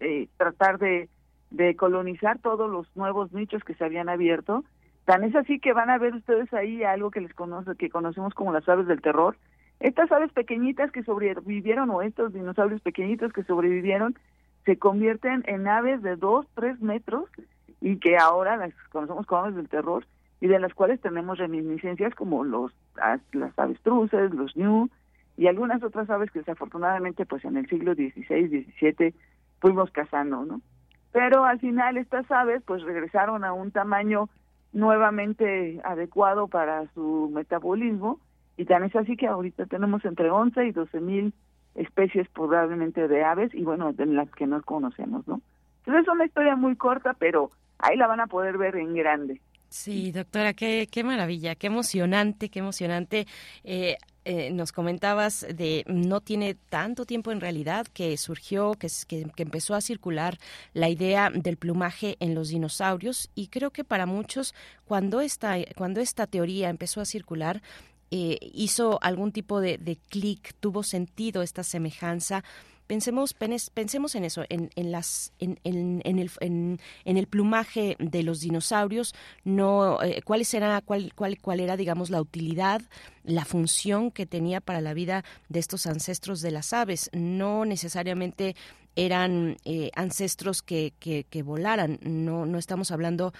eh, 0.00 0.28
tratar 0.36 0.78
de, 0.78 1.08
de 1.50 1.76
colonizar 1.76 2.38
todos 2.38 2.70
los 2.70 2.86
nuevos 2.96 3.32
nichos 3.32 3.64
que 3.64 3.74
se 3.74 3.84
habían 3.84 4.08
abierto. 4.08 4.64
Tan 5.04 5.24
es 5.24 5.34
así 5.36 5.60
que 5.60 5.72
van 5.72 5.90
a 5.90 5.98
ver 5.98 6.14
ustedes 6.14 6.52
ahí 6.54 6.82
algo 6.82 7.10
que 7.10 7.20
les 7.20 7.34
conoce, 7.34 7.76
que 7.76 7.90
conocemos 7.90 8.32
como 8.34 8.52
las 8.52 8.68
aves 8.68 8.86
del 8.86 9.02
terror. 9.02 9.36
Estas 9.80 10.10
aves 10.12 10.32
pequeñitas 10.32 10.90
que 10.92 11.02
sobrevivieron, 11.02 11.90
o 11.90 12.00
estos 12.00 12.32
dinosaurios 12.32 12.80
pequeñitos 12.80 13.32
que 13.32 13.44
sobrevivieron, 13.44 14.16
se 14.64 14.78
convierten 14.78 15.44
en 15.46 15.68
aves 15.68 16.00
de 16.02 16.16
dos, 16.16 16.46
tres 16.54 16.80
metros 16.80 17.28
y 17.80 17.98
que 17.98 18.16
ahora 18.16 18.56
las 18.56 18.72
conocemos 18.90 19.26
como 19.26 19.42
aves 19.42 19.56
del 19.56 19.68
terror 19.68 20.06
y 20.44 20.46
de 20.46 20.58
las 20.58 20.74
cuales 20.74 21.00
tenemos 21.00 21.38
reminiscencias 21.38 22.14
como 22.14 22.44
los 22.44 22.70
las 23.32 23.58
avestruces, 23.58 24.30
los 24.34 24.54
ñu 24.54 24.90
y 25.38 25.46
algunas 25.46 25.82
otras 25.82 26.10
aves 26.10 26.30
que 26.30 26.40
desafortunadamente 26.40 27.24
pues 27.24 27.46
en 27.46 27.56
el 27.56 27.66
siglo 27.66 27.94
XVI, 27.94 28.66
XVII 28.78 29.14
fuimos 29.58 29.90
cazando, 29.90 30.44
¿no? 30.44 30.60
Pero 31.12 31.46
al 31.46 31.60
final 31.60 31.96
estas 31.96 32.30
aves 32.30 32.62
pues 32.66 32.82
regresaron 32.82 33.42
a 33.42 33.54
un 33.54 33.70
tamaño 33.70 34.28
nuevamente 34.74 35.80
adecuado 35.82 36.46
para 36.46 36.92
su 36.92 37.30
metabolismo 37.32 38.20
y 38.58 38.66
tan 38.66 38.84
es 38.84 38.94
así 38.96 39.16
que 39.16 39.28
ahorita 39.28 39.64
tenemos 39.64 40.04
entre 40.04 40.30
11 40.30 40.62
y 40.66 40.72
12 40.72 41.00
mil 41.00 41.32
especies 41.74 42.28
probablemente 42.28 43.08
de 43.08 43.24
aves 43.24 43.54
y 43.54 43.64
bueno, 43.64 43.94
de 43.94 44.04
las 44.04 44.30
que 44.32 44.46
no 44.46 44.60
conocemos, 44.60 45.26
¿no? 45.26 45.40
Entonces 45.78 46.02
es 46.02 46.12
una 46.12 46.26
historia 46.26 46.54
muy 46.54 46.76
corta, 46.76 47.14
pero 47.14 47.48
ahí 47.78 47.96
la 47.96 48.08
van 48.08 48.20
a 48.20 48.26
poder 48.26 48.58
ver 48.58 48.76
en 48.76 48.92
grande. 48.92 49.40
Sí, 49.74 50.12
doctora, 50.12 50.54
qué, 50.54 50.88
qué 50.88 51.02
maravilla, 51.02 51.56
qué 51.56 51.66
emocionante, 51.66 52.48
qué 52.48 52.60
emocionante. 52.60 53.26
Eh, 53.64 53.96
eh, 54.24 54.52
nos 54.52 54.70
comentabas 54.70 55.44
de 55.52 55.82
no 55.88 56.20
tiene 56.20 56.54
tanto 56.54 57.04
tiempo 57.04 57.32
en 57.32 57.40
realidad 57.40 57.84
que 57.92 58.16
surgió, 58.16 58.74
que, 58.74 58.86
que, 59.08 59.42
empezó 59.42 59.74
a 59.74 59.80
circular 59.80 60.38
la 60.74 60.88
idea 60.90 61.28
del 61.28 61.56
plumaje 61.56 62.16
en 62.20 62.36
los 62.36 62.50
dinosaurios 62.50 63.30
y 63.34 63.48
creo 63.48 63.72
que 63.72 63.82
para 63.82 64.06
muchos 64.06 64.54
cuando 64.84 65.20
esta, 65.20 65.56
cuando 65.76 66.00
esta 66.00 66.28
teoría 66.28 66.70
empezó 66.70 67.00
a 67.00 67.04
circular 67.04 67.60
eh, 68.12 68.38
hizo 68.52 69.00
algún 69.02 69.32
tipo 69.32 69.60
de, 69.60 69.76
de 69.78 69.96
clic, 69.96 70.54
tuvo 70.60 70.84
sentido 70.84 71.42
esta 71.42 71.64
semejanza. 71.64 72.44
Pensemos, 72.86 73.34
pensemos 73.34 74.14
en 74.14 74.24
eso, 74.24 74.44
en, 74.50 74.70
en 74.76 74.92
las, 74.92 75.32
en, 75.38 75.58
en, 75.64 76.02
en 76.04 76.18
el, 76.18 76.30
en, 76.40 76.78
el 77.16 77.26
plumaje 77.26 77.96
de 77.98 78.22
los 78.22 78.40
dinosaurios, 78.40 79.14
no, 79.42 80.02
eh, 80.02 80.20
cuál, 80.22 80.42
era, 80.52 80.82
cuál, 80.82 81.12
cuál, 81.14 81.38
cuál 81.40 81.60
era, 81.60 81.78
digamos, 81.78 82.10
la 82.10 82.20
utilidad, 82.20 82.82
la 83.24 83.46
función 83.46 84.10
que 84.10 84.26
tenía 84.26 84.60
para 84.60 84.82
la 84.82 84.92
vida 84.92 85.24
de 85.48 85.60
estos 85.60 85.86
ancestros 85.86 86.42
de 86.42 86.50
las 86.50 86.74
aves. 86.74 87.08
No 87.14 87.64
necesariamente 87.64 88.54
eran 88.96 89.56
eh, 89.64 89.90
ancestros 89.94 90.62
que, 90.62 90.92
que, 90.98 91.24
que, 91.24 91.42
volaran, 91.42 91.98
no, 92.02 92.44
no 92.46 92.58
estamos 92.58 92.90
hablando 92.90 93.32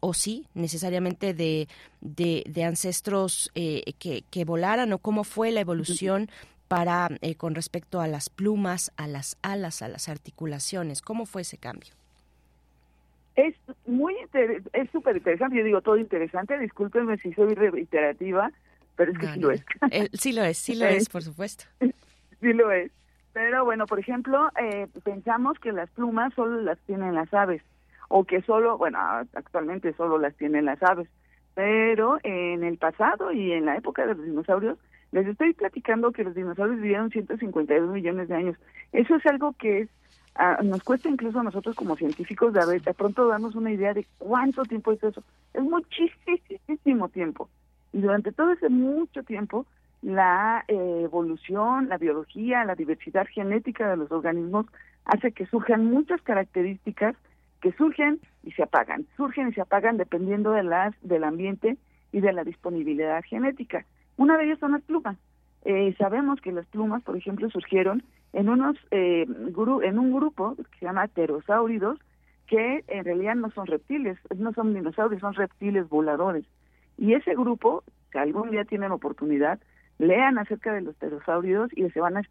o 0.00 0.12
sí 0.12 0.46
necesariamente 0.54 1.34
de, 1.34 1.68
de, 2.00 2.64
ancestros 2.64 3.50
eh, 3.54 3.94
que, 3.98 4.24
que, 4.30 4.44
volaran 4.44 4.92
o 4.92 4.98
cómo 4.98 5.24
fue 5.24 5.50
la 5.50 5.60
evolución 5.60 6.30
para 6.68 7.08
eh, 7.22 7.34
con 7.34 7.54
respecto 7.54 8.00
a 8.00 8.06
las 8.06 8.28
plumas, 8.28 8.92
a 8.96 9.08
las 9.08 9.38
alas, 9.42 9.82
a 9.82 9.88
las 9.88 10.08
articulaciones. 10.08 11.02
¿Cómo 11.02 11.26
fue 11.26 11.42
ese 11.42 11.58
cambio? 11.58 11.90
Es 13.34 13.54
muy 13.86 14.14
es 14.34 14.90
súper 14.90 15.16
interesante, 15.16 15.56
yo 15.56 15.64
digo 15.64 15.80
todo 15.80 15.96
interesante, 15.96 16.58
discúlpenme 16.58 17.16
si 17.18 17.32
soy 17.32 17.54
reiterativa, 17.54 18.50
pero 18.96 19.12
es 19.12 19.18
que 19.18 19.26
sí 19.28 19.40
lo 19.40 19.50
es. 19.50 19.64
Eh, 19.90 20.08
sí 20.12 20.32
lo 20.32 20.44
es, 20.44 20.58
sí 20.58 20.74
lo 20.74 20.86
es, 20.86 21.08
por 21.08 21.22
supuesto. 21.22 21.64
sí 22.40 22.52
lo 22.52 22.70
es. 22.70 22.90
Pero 23.32 23.64
bueno, 23.64 23.86
por 23.86 24.00
ejemplo, 24.00 24.50
eh, 24.60 24.88
pensamos 25.04 25.58
que 25.60 25.70
las 25.70 25.88
plumas 25.90 26.34
solo 26.34 26.60
las 26.60 26.78
tienen 26.80 27.14
las 27.14 27.32
aves, 27.32 27.62
o 28.08 28.24
que 28.24 28.42
solo, 28.42 28.76
bueno, 28.76 28.98
actualmente 29.34 29.92
solo 29.92 30.18
las 30.18 30.34
tienen 30.34 30.64
las 30.64 30.82
aves, 30.82 31.08
pero 31.54 32.18
en 32.24 32.64
el 32.64 32.78
pasado 32.78 33.30
y 33.30 33.52
en 33.52 33.66
la 33.66 33.76
época 33.76 34.04
de 34.04 34.14
los 34.14 34.24
dinosaurios, 34.24 34.78
les 35.12 35.26
estoy 35.26 35.54
platicando 35.54 36.12
que 36.12 36.24
los 36.24 36.34
dinosaurios 36.34 36.80
vivieron 36.80 37.10
152 37.10 37.90
millones 37.90 38.28
de 38.28 38.34
años. 38.34 38.56
Eso 38.92 39.16
es 39.16 39.26
algo 39.26 39.54
que 39.54 39.80
es 39.80 39.88
Ah, 40.40 40.60
nos 40.62 40.84
cuesta 40.84 41.08
incluso 41.08 41.40
a 41.40 41.42
nosotros 41.42 41.74
como 41.74 41.96
científicos 41.96 42.52
de, 42.52 42.78
de 42.78 42.94
pronto 42.94 43.26
darnos 43.26 43.56
una 43.56 43.72
idea 43.72 43.92
de 43.92 44.06
cuánto 44.18 44.62
tiempo 44.62 44.92
es 44.92 45.02
eso. 45.02 45.24
Es 45.52 45.62
muchísimo 45.64 47.08
tiempo. 47.08 47.48
Y 47.92 48.00
durante 48.00 48.30
todo 48.30 48.52
ese 48.52 48.68
mucho 48.68 49.24
tiempo, 49.24 49.66
la 50.00 50.64
eh, 50.68 51.00
evolución, 51.02 51.88
la 51.88 51.98
biología, 51.98 52.64
la 52.64 52.76
diversidad 52.76 53.26
genética 53.26 53.90
de 53.90 53.96
los 53.96 54.12
organismos 54.12 54.66
hace 55.06 55.32
que 55.32 55.44
surjan 55.46 55.86
muchas 55.86 56.22
características 56.22 57.16
que 57.60 57.72
surgen 57.72 58.20
y 58.44 58.52
se 58.52 58.62
apagan, 58.62 59.06
surgen 59.16 59.48
y 59.48 59.54
se 59.54 59.60
apagan 59.60 59.96
dependiendo 59.96 60.52
de 60.52 60.62
las 60.62 60.94
del 61.02 61.24
ambiente 61.24 61.76
y 62.12 62.20
de 62.20 62.32
la 62.32 62.44
disponibilidad 62.44 63.24
genética. 63.24 63.84
Una 64.18 64.36
de 64.36 64.44
ellas 64.44 64.58
son 64.58 64.72
las 64.72 64.82
plumas. 64.82 65.16
Eh, 65.64 65.94
sabemos 65.96 66.40
que 66.40 66.52
las 66.52 66.66
plumas, 66.66 67.02
por 67.02 67.16
ejemplo, 67.16 67.48
surgieron 67.50 68.02
en 68.32 68.50
unos 68.50 68.76
eh, 68.90 69.26
en 69.26 69.98
un 69.98 70.12
grupo 70.12 70.54
que 70.56 70.78
se 70.78 70.84
llama 70.84 71.08
pterosáuridos 71.08 71.98
que 72.46 72.84
en 72.88 73.04
realidad 73.04 73.36
no 73.36 73.50
son 73.50 73.66
reptiles, 73.66 74.18
no 74.36 74.52
son 74.54 74.74
dinosaurios, 74.74 75.20
son 75.20 75.34
reptiles 75.34 75.88
voladores. 75.88 76.44
Y 76.96 77.14
ese 77.14 77.34
grupo, 77.34 77.84
que 78.10 78.18
algún 78.18 78.50
día 78.50 78.64
tienen 78.64 78.90
oportunidad, 78.90 79.60
lean 79.98 80.38
acerca 80.38 80.72
de 80.72 80.80
los 80.80 80.96
pterosáuridos 80.96 81.70
y 81.76 81.88
se 81.90 82.00
van 82.00 82.16
a 82.16 82.22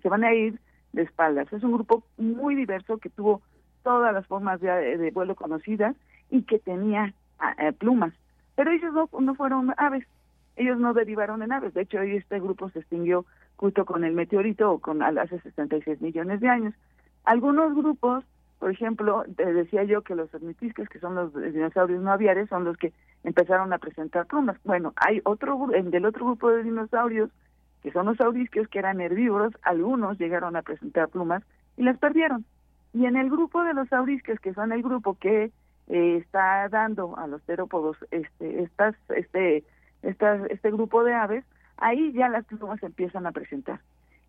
se 0.00 0.08
van 0.08 0.24
a 0.24 0.32
ir 0.32 0.58
de 0.92 1.02
espaldas. 1.02 1.52
Es 1.52 1.62
un 1.62 1.72
grupo 1.72 2.04
muy 2.16 2.54
diverso 2.54 2.98
que 2.98 3.10
tuvo 3.10 3.42
todas 3.82 4.14
las 4.14 4.26
formas 4.26 4.60
de, 4.60 5.10
vuelo 5.12 5.34
conocidas 5.34 5.94
y 6.30 6.42
que 6.42 6.58
tenía 6.58 7.12
ah, 7.38 7.54
eh, 7.58 7.72
plumas. 7.72 8.14
Pero 8.54 8.70
ellos 8.70 8.94
no, 8.94 9.10
no 9.20 9.34
fueron 9.34 9.74
aves, 9.76 10.06
ellos 10.56 10.78
no 10.78 10.94
derivaron 10.94 11.42
en 11.42 11.52
aves. 11.52 11.74
De 11.74 11.82
hecho, 11.82 12.00
este 12.00 12.40
grupo 12.40 12.70
se 12.70 12.80
extinguió 12.80 13.26
justo 13.56 13.84
con 13.84 14.04
el 14.04 14.12
meteorito 14.14 14.70
o 14.70 14.78
con 14.78 15.02
hace 15.02 15.40
66 15.40 16.00
millones 16.00 16.40
de 16.40 16.48
años. 16.48 16.74
Algunos 17.24 17.74
grupos, 17.74 18.24
por 18.58 18.70
ejemplo, 18.70 19.24
te 19.36 19.52
decía 19.52 19.84
yo 19.84 20.02
que 20.02 20.14
los 20.14 20.32
ornitisques, 20.34 20.88
que 20.88 21.00
son 21.00 21.14
los 21.14 21.34
dinosaurios 21.34 22.02
no 22.02 22.12
aviares, 22.12 22.48
son 22.48 22.64
los 22.64 22.76
que 22.76 22.92
empezaron 23.24 23.72
a 23.72 23.78
presentar 23.78 24.26
plumas. 24.26 24.56
Bueno, 24.64 24.92
hay 24.96 25.20
otro 25.24 25.66
del 25.66 26.04
otro 26.04 26.26
grupo 26.26 26.50
de 26.50 26.62
dinosaurios, 26.62 27.30
que 27.82 27.90
son 27.92 28.06
los 28.06 28.20
aurisquios, 28.20 28.68
que 28.68 28.78
eran 28.78 29.00
herbívoros, 29.00 29.52
algunos 29.62 30.18
llegaron 30.18 30.56
a 30.56 30.62
presentar 30.62 31.08
plumas 31.08 31.42
y 31.76 31.82
las 31.82 31.98
perdieron. 31.98 32.44
Y 32.92 33.06
en 33.06 33.16
el 33.16 33.28
grupo 33.28 33.62
de 33.64 33.74
los 33.74 33.92
aurisquios, 33.92 34.38
que 34.40 34.54
son 34.54 34.72
el 34.72 34.82
grupo 34.82 35.18
que 35.18 35.50
eh, 35.88 36.16
está 36.16 36.68
dando 36.68 37.16
a 37.18 37.26
los 37.26 37.42
terópodos 37.42 37.96
este, 38.10 38.62
estas, 38.62 38.94
este, 39.10 39.64
estas, 40.04 40.48
este 40.50 40.70
grupo 40.70 41.04
de 41.04 41.14
aves, 41.14 41.44
ahí 41.76 42.12
ya 42.12 42.28
las 42.28 42.44
plumas 42.44 42.82
empiezan 42.82 43.26
a 43.26 43.32
presentar. 43.32 43.80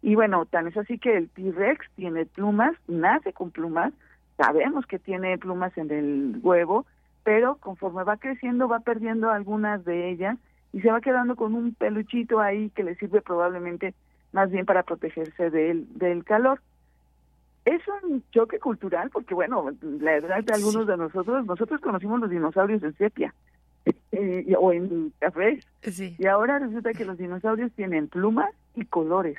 Y 0.02 0.16
bueno, 0.16 0.46
tan 0.46 0.68
es 0.68 0.78
así 0.78 1.00
que 1.00 1.18
el 1.18 1.30
T-Rex 1.30 1.88
tiene 1.96 2.26
plumas, 2.26 2.76
nace 2.88 3.34
con 3.34 3.52
plumas, 3.52 3.94
sabemos 4.38 4.86
que 4.86 5.00
tiene 5.00 5.38
plumas 5.38 5.76
en 5.78 5.92
el 5.92 6.40
huevo, 6.44 6.86
pero 7.24 7.56
conforme 7.56 8.04
va 8.04 8.18
creciendo 8.18 8.68
va 8.68 8.82
perdiendo 8.82 9.32
algunas 9.32 9.84
de 9.84 10.12
ellas 10.12 10.38
y 10.74 10.82
se 10.82 10.92
va 10.92 11.02
quedando 11.02 11.36
con 11.36 11.56
un 11.56 11.74
peluchito 11.74 12.40
ahí 12.40 12.70
que 12.72 12.84
le 12.84 12.96
sirve 12.96 13.22
probablemente 13.22 13.94
más 14.32 14.52
bien 14.52 14.66
para 14.66 14.84
protegerse 14.84 15.50
del, 15.50 15.88
del 15.98 16.24
calor. 16.24 16.62
Es 17.64 17.82
un 18.04 18.24
choque 18.32 18.60
cultural 18.60 19.10
porque, 19.10 19.34
bueno, 19.34 19.72
la 19.82 20.18
edad 20.18 20.44
de 20.44 20.54
algunos 20.54 20.86
de 20.86 20.98
nosotros, 20.98 21.46
nosotros 21.46 21.82
conocimos 21.82 22.20
los 22.20 22.30
dinosaurios 22.30 22.84
en 22.84 22.96
sepia, 22.98 23.34
eh, 24.12 24.56
o 24.60 24.72
en 24.72 25.14
cafés. 25.20 25.66
Y 26.18 26.26
ahora 26.28 26.60
resulta 26.60 26.94
que 26.94 27.06
los 27.06 27.18
dinosaurios 27.18 27.72
tienen 27.74 28.08
plumas 28.08 28.52
y 28.74 28.86
colores. 28.86 29.38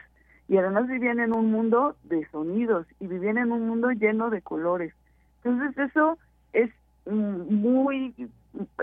Y 0.48 0.56
además 0.56 0.86
vivían 0.86 1.18
en 1.18 1.34
un 1.34 1.50
mundo 1.50 1.96
de 2.04 2.26
sonidos 2.30 2.86
y 3.00 3.08
vivían 3.08 3.38
en 3.38 3.50
un 3.50 3.66
mundo 3.66 3.90
lleno 3.90 4.30
de 4.30 4.42
colores. 4.42 4.94
Entonces 5.42 5.90
eso 5.90 6.18
es 6.52 6.70
muy, 7.06 8.14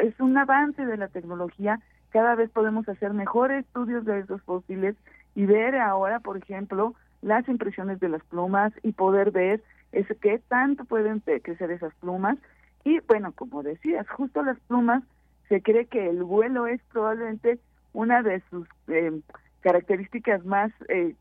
es 0.02 0.20
un 0.20 0.38
avance 0.38 0.86
de 0.86 0.98
la 0.98 1.08
tecnología. 1.08 1.80
Cada 2.10 2.36
vez 2.36 2.50
podemos 2.50 2.88
hacer 2.90 3.14
mejores 3.14 3.66
estudios 3.66 4.06
de 4.06 4.20
esos 4.20 4.42
fósiles 4.44 4.96
y 5.36 5.46
ver 5.46 5.78
ahora, 5.78 6.20
por 6.20 6.38
ejemplo, 6.38 6.96
las 7.22 7.48
impresiones 7.48 8.00
de 8.00 8.10
las 8.10 8.24
plumas 8.26 8.74
y 8.84 8.92
poder 8.92 9.32
ver 9.32 9.64
ese, 9.94 10.16
qué 10.16 10.40
tanto 10.48 10.84
pueden 10.84 11.22
crecer 11.22 11.72
esas 11.72 11.94
plumas. 11.96 12.38
Y 12.84 13.00
bueno, 13.08 13.32
como 13.32 13.64
decías, 13.64 14.08
justo 14.10 14.44
las 14.44 14.60
plumas 14.68 15.04
se 15.50 15.62
cree 15.62 15.86
que 15.86 16.10
el 16.10 16.24
vuelo 16.24 16.68
es 16.68 16.82
probablemente 16.92 17.60
una 17.94 18.24
de 18.24 18.42
sus 18.50 18.68
eh, 18.88 19.22
características 19.62 20.46
más 20.46 20.72
eh, 20.90 21.16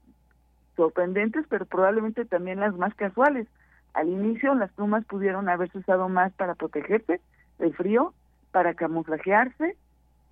sorprendentes, 0.77 1.47
pero 1.49 1.67
probablemente 1.67 2.25
también 2.25 2.61
las 2.61 2.75
más 2.77 2.95
casuales. 2.95 3.47
Al 3.95 4.09
inicio 4.09 4.55
las 4.55 4.73
plumas 4.73 5.05
pudieron 5.05 5.49
haberse 5.49 5.79
usado 5.79 6.09
más 6.09 6.33
para 6.33 6.55
protegerse 6.55 7.21
del 7.59 7.75
frío, 7.75 8.15
para 8.51 8.75
camuflajearse, 8.75 9.77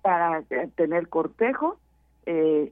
para 0.01 0.39
eh, 0.49 0.69
tener 0.75 1.07
cortejo, 1.07 1.77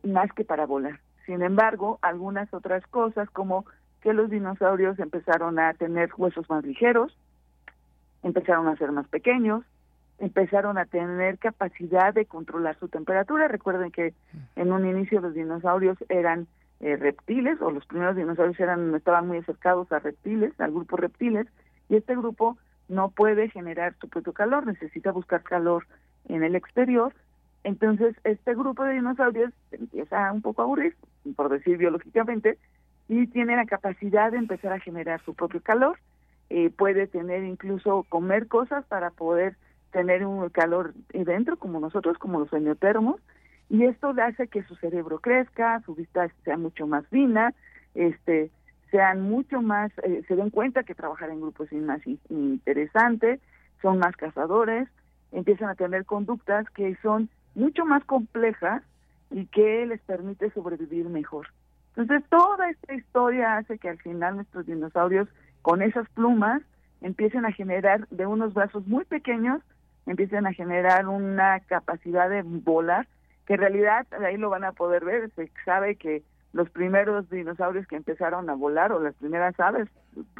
más 0.03 0.31
que 0.33 0.45
para 0.45 0.67
volar. 0.67 0.99
Sin 1.25 1.41
embargo, 1.41 1.99
algunas 2.01 2.53
otras 2.53 2.85
cosas 2.87 3.29
como 3.31 3.65
que 4.01 4.13
los 4.13 4.29
dinosaurios 4.29 4.99
empezaron 4.99 5.59
a 5.59 5.73
tener 5.73 6.09
huesos 6.17 6.49
más 6.49 6.63
ligeros, 6.63 7.17
empezaron 8.23 8.67
a 8.67 8.75
ser 8.77 8.91
más 8.91 9.07
pequeños, 9.07 9.63
empezaron 10.19 10.77
a 10.77 10.85
tener 10.85 11.39
capacidad 11.39 12.13
de 12.13 12.25
controlar 12.25 12.77
su 12.79 12.87
temperatura. 12.89 13.47
Recuerden 13.47 13.91
que 13.91 14.13
en 14.55 14.71
un 14.71 14.85
inicio 14.85 15.21
los 15.21 15.33
dinosaurios 15.33 15.97
eran 16.09 16.47
eh, 16.81 16.95
reptiles 16.95 17.61
o 17.61 17.71
los 17.71 17.85
primeros 17.85 18.15
dinosaurios 18.15 18.59
eran 18.59 18.93
estaban 18.95 19.27
muy 19.27 19.37
acercados 19.37 19.91
a 19.91 19.99
reptiles, 19.99 20.57
al 20.59 20.71
grupo 20.71 20.97
reptiles 20.97 21.47
y 21.89 21.95
este 21.95 22.15
grupo 22.15 22.57
no 22.87 23.09
puede 23.09 23.49
generar 23.49 23.95
su 23.99 24.09
propio 24.09 24.33
calor, 24.33 24.65
necesita 24.65 25.11
buscar 25.11 25.43
calor 25.43 25.85
en 26.27 26.43
el 26.43 26.55
exterior. 26.55 27.13
Entonces, 27.63 28.15
este 28.23 28.55
grupo 28.55 28.83
de 28.83 28.93
dinosaurios 28.93 29.51
empieza 29.71 30.31
un 30.31 30.41
poco 30.41 30.61
a 30.61 30.65
aburrir, 30.65 30.95
por 31.35 31.49
decir 31.49 31.77
biológicamente, 31.77 32.57
y 33.07 33.27
tiene 33.27 33.55
la 33.55 33.65
capacidad 33.65 34.31
de 34.31 34.37
empezar 34.37 34.71
a 34.71 34.79
generar 34.79 35.21
su 35.23 35.33
propio 35.33 35.61
calor. 35.61 35.99
Eh, 36.49 36.71
puede 36.71 37.05
tener 37.05 37.43
incluso 37.43 38.05
comer 38.09 38.47
cosas 38.47 38.85
para 38.85 39.11
poder 39.11 39.55
tener 39.91 40.25
un 40.25 40.49
calor 40.49 40.93
dentro, 41.13 41.57
como 41.57 41.79
nosotros, 41.79 42.17
como 42.17 42.39
los 42.39 42.49
semiotermos, 42.49 43.19
y 43.69 43.85
esto 43.85 44.13
hace 44.21 44.47
que 44.47 44.63
su 44.63 44.75
cerebro 44.75 45.19
crezca, 45.19 45.81
su 45.85 45.95
vista 45.95 46.29
sea 46.43 46.57
mucho 46.57 46.87
más 46.87 47.05
fina, 47.07 47.53
este, 47.93 48.49
sean 48.91 49.21
mucho 49.21 49.61
más, 49.61 49.91
eh, 50.03 50.23
se 50.27 50.35
den 50.35 50.49
cuenta 50.49 50.83
que 50.83 50.95
trabajar 50.95 51.29
en 51.29 51.41
grupos 51.41 51.71
es 51.71 51.81
más 51.81 52.01
interesante, 52.29 53.39
son 53.81 53.99
más 53.99 54.15
cazadores, 54.15 54.87
empiezan 55.31 55.69
a 55.69 55.75
tener 55.75 56.05
conductas 56.05 56.67
que 56.71 56.95
son 57.01 57.29
mucho 57.53 57.85
más 57.85 58.03
complejas 58.05 58.81
y 59.29 59.45
que 59.47 59.85
les 59.85 60.01
permite 60.01 60.49
sobrevivir 60.51 61.07
mejor. 61.07 61.47
Entonces, 61.95 62.27
toda 62.29 62.69
esta 62.69 62.93
historia 62.93 63.57
hace 63.57 63.77
que 63.77 63.89
al 63.89 63.99
final 63.99 64.37
nuestros 64.37 64.65
dinosaurios, 64.65 65.27
con 65.61 65.81
esas 65.81 66.09
plumas, 66.09 66.61
empiecen 67.01 67.45
a 67.45 67.51
generar 67.51 68.07
de 68.09 68.25
unos 68.25 68.53
brazos 68.53 68.87
muy 68.87 69.05
pequeños 69.05 69.61
empiecen 70.05 70.47
a 70.47 70.53
generar 70.53 71.07
una 71.07 71.59
capacidad 71.61 72.29
de 72.29 72.41
volar, 72.43 73.07
que 73.45 73.55
en 73.55 73.59
realidad 73.59 74.07
ahí 74.25 74.37
lo 74.37 74.49
van 74.49 74.63
a 74.63 74.71
poder 74.71 75.05
ver, 75.05 75.31
se 75.35 75.51
sabe 75.65 75.95
que 75.95 76.23
los 76.53 76.69
primeros 76.69 77.29
dinosaurios 77.29 77.87
que 77.87 77.95
empezaron 77.95 78.49
a 78.49 78.55
volar 78.55 78.91
o 78.91 78.99
las 78.99 79.15
primeras 79.15 79.59
aves 79.59 79.87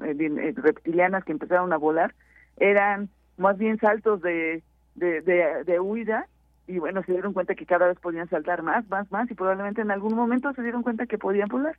eh, 0.04 0.16
eh, 0.20 0.54
reptilianas 0.56 1.24
que 1.24 1.32
empezaron 1.32 1.72
a 1.72 1.78
volar 1.78 2.16
eran 2.58 3.10
más 3.38 3.58
bien 3.58 3.80
saltos 3.80 4.22
de, 4.22 4.64
de, 4.96 5.22
de, 5.22 5.80
huida 5.80 6.28
y 6.68 6.80
bueno, 6.80 7.04
se 7.04 7.14
dieron 7.14 7.34
cuenta 7.34 7.56
que 7.56 7.66
cada 7.66 7.88
vez 7.88 8.00
podían 8.00 8.30
saltar 8.30 8.64
más, 8.64 8.88
más, 8.90 9.12
más 9.12 9.30
y 9.32 9.36
probablemente 9.36 9.82
en 9.82 9.92
algún 9.92 10.16
momento 10.16 10.54
se 10.54 10.62
dieron 10.62 10.84
cuenta 10.84 11.06
que 11.06 11.18
podían 11.18 11.48
volar. 11.48 11.78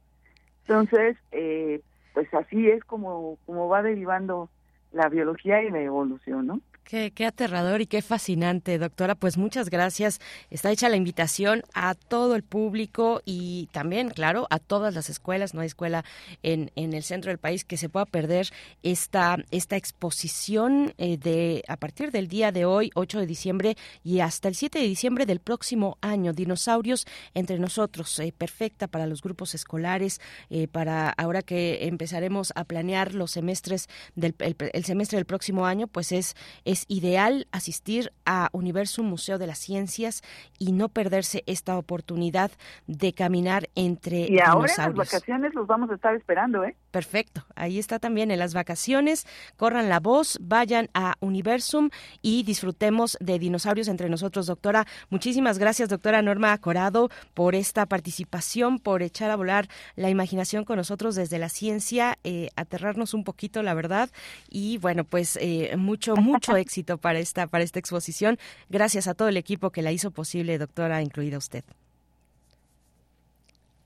Entonces, 0.63 1.17
eh, 1.33 1.83
pues 2.15 2.33
así 2.35 2.69
es 2.69 2.83
como, 2.85 3.39
como 3.47 3.69
va 3.69 3.83
derivando 3.83 4.49
la 4.93 5.09
biología 5.09 5.63
y 5.63 5.71
la 5.71 5.81
evolución, 5.81 6.47
¿no? 6.47 6.61
Qué, 6.85 7.13
qué, 7.13 7.25
aterrador 7.25 7.81
y 7.81 7.87
qué 7.87 8.03
fascinante, 8.03 8.77
doctora. 8.79 9.15
Pues 9.15 9.39
muchas 9.39 9.71
gracias. 9.71 10.21
Está 10.51 10.73
hecha 10.73 10.89
la 10.89 10.97
invitación 10.97 11.63
a 11.73 11.95
todo 11.95 12.35
el 12.35 12.43
público 12.43 13.23
y 13.25 13.69
también, 13.73 14.09
claro, 14.11 14.49
a 14.51 14.59
todas 14.59 14.93
las 14.93 15.09
escuelas. 15.09 15.55
No 15.55 15.61
hay 15.61 15.69
escuela 15.69 16.05
en, 16.43 16.73
en 16.75 16.93
el 16.93 17.05
centro 17.05 17.31
del 17.31 17.39
país 17.39 17.65
que 17.65 17.77
se 17.77 17.89
pueda 17.89 18.07
perder 18.07 18.49
esta, 18.83 19.37
esta 19.53 19.77
exposición 19.77 20.95
eh, 20.99 21.17
de 21.17 21.63
a 21.69 21.77
partir 21.77 22.11
del 22.11 22.29
día 22.29 22.53
de 22.53 22.65
hoy, 22.65 22.91
8 22.95 23.21
de 23.21 23.27
diciembre, 23.27 23.77
y 24.03 24.21
hasta 24.21 24.49
el 24.49 24.55
7 24.55 24.79
de 24.79 24.87
diciembre 24.87 25.27
del 25.27 25.41
próximo 25.41 25.97
año. 26.01 26.33
Dinosaurios 26.33 27.07
entre 27.35 27.59
nosotros, 27.59 28.19
eh, 28.19 28.33
perfecta 28.37 28.89
para 28.89 29.07
los 29.07 29.23
grupos 29.23 29.55
escolares, 29.55 30.21
eh, 30.49 30.67
para 30.67 31.11
ahora 31.11 31.43
que 31.43 31.87
empezaremos 31.87 32.53
a 32.57 32.65
planear 32.65 33.15
los 33.15 33.31
semestres 33.31 33.89
del 34.15 34.35
el, 34.39 34.85
semestre 34.85 35.17
del 35.19 35.27
próximo 35.27 35.67
año, 35.67 35.87
pues 35.87 36.13
es 36.13 36.35
es 36.71 36.85
ideal 36.89 37.49
asistir 37.51 38.13
a 38.25 38.49
Universum 38.53 39.05
Museo 39.07 39.39
de 39.39 39.49
las 39.49 39.59
Ciencias 39.59 40.23
y 40.57 40.71
no 40.71 40.89
perderse 40.89 41.43
esta 41.47 41.77
oportunidad 41.77 42.53
de 42.87 43.13
caminar 43.13 43.69
entre 43.75 44.31
y 44.31 44.39
ahora 44.39 44.73
en 44.73 44.85
las 44.85 44.95
vacaciones 44.95 45.53
los 45.55 45.67
vamos 45.67 45.91
a 45.91 45.95
estar 45.95 46.15
esperando, 46.15 46.63
¿eh? 46.65 46.77
Perfecto, 46.91 47.47
ahí 47.55 47.79
está 47.79 48.01
también 48.01 48.33
en 48.33 48.41
las 48.41 48.53
vacaciones. 48.53 49.27
Corran 49.57 49.89
la 49.89 50.01
voz, 50.01 50.39
vayan 50.41 50.91
a 50.93 51.15
Universum 51.21 51.91
y 52.21 52.43
disfrutemos 52.43 53.17
de 53.21 53.39
dinosaurios 53.39 53.87
entre 53.87 54.09
nosotros, 54.09 54.47
doctora. 54.47 54.87
Muchísimas 55.09 55.59
gracias, 55.59 55.89
doctora 55.89 56.21
Norma 56.21 56.57
Corado, 56.59 57.09
por 57.33 57.55
esta 57.55 57.87
participación, 57.87 58.81
por 58.81 59.03
echar 59.03 59.31
a 59.31 59.37
volar 59.37 59.69
la 59.95 60.11
imaginación 60.11 60.65
con 60.65 60.77
nosotros 60.77 61.15
desde 61.15 61.39
la 61.39 61.49
ciencia, 61.49 62.19
eh, 62.25 62.49
aterrarnos 62.57 63.15
un 63.15 63.23
poquito, 63.23 63.63
la 63.63 63.75
verdad. 63.75 64.11
Y 64.49 64.79
bueno, 64.79 65.05
pues 65.05 65.39
eh, 65.41 65.77
mucho, 65.77 66.17
mucho 66.17 66.57
éxito 66.57 66.99
para 66.99 67.21
esta, 67.21 67.47
para 67.47 67.63
esta 67.63 67.79
exposición. 67.79 68.37
Gracias 68.69 69.07
a 69.07 69.15
todo 69.15 69.29
el 69.29 69.37
equipo 69.37 69.71
que 69.71 69.83
la 69.83 69.93
hizo 69.93 70.11
posible, 70.11 70.59
doctora, 70.59 71.03
incluida 71.03 71.39
usted. 71.39 71.63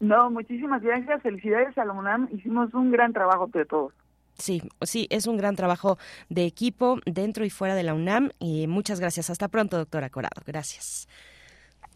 No, 0.00 0.30
muchísimas 0.30 0.82
gracias. 0.82 1.22
Felicidades 1.22 1.76
a 1.78 1.84
la 1.84 1.92
UNAM. 1.92 2.28
Hicimos 2.32 2.72
un 2.74 2.90
gran 2.90 3.12
trabajo 3.12 3.48
de 3.52 3.64
todos. 3.64 3.92
Sí, 4.38 4.62
sí, 4.82 5.06
es 5.10 5.26
un 5.26 5.36
gran 5.36 5.54
trabajo 5.54 5.96
de 6.28 6.44
equipo 6.44 6.98
dentro 7.06 7.44
y 7.44 7.50
fuera 7.50 7.74
de 7.74 7.84
la 7.84 7.94
UNAM. 7.94 8.30
Y 8.38 8.66
muchas 8.66 9.00
gracias. 9.00 9.30
Hasta 9.30 9.48
pronto, 9.48 9.76
doctora 9.76 10.10
Corado. 10.10 10.42
Gracias. 10.44 11.08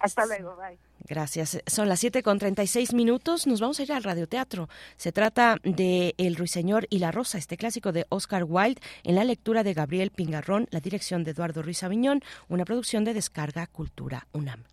Hasta 0.00 0.26
luego, 0.26 0.56
bye. 0.56 0.78
Gracias. 1.08 1.60
Son 1.66 1.88
las 1.88 2.00
7 2.00 2.22
con 2.22 2.38
36 2.38 2.92
minutos. 2.92 3.46
Nos 3.46 3.60
vamos 3.60 3.80
a 3.80 3.82
ir 3.82 3.92
al 3.92 4.04
radioteatro. 4.04 4.68
Se 4.96 5.10
trata 5.10 5.56
de 5.64 6.14
El 6.18 6.36
Ruiseñor 6.36 6.86
y 6.90 6.98
la 6.98 7.10
Rosa, 7.10 7.38
este 7.38 7.56
clásico 7.56 7.92
de 7.92 8.06
Oscar 8.08 8.44
Wilde, 8.44 8.80
en 9.02 9.14
la 9.14 9.24
lectura 9.24 9.64
de 9.64 9.74
Gabriel 9.74 10.10
Pingarrón, 10.10 10.68
la 10.70 10.80
dirección 10.80 11.24
de 11.24 11.32
Eduardo 11.32 11.62
Ruiz 11.62 11.82
Aviñón, 11.82 12.22
una 12.48 12.64
producción 12.64 13.04
de 13.04 13.14
Descarga 13.14 13.66
Cultura 13.66 14.26
UNAM. 14.32 14.64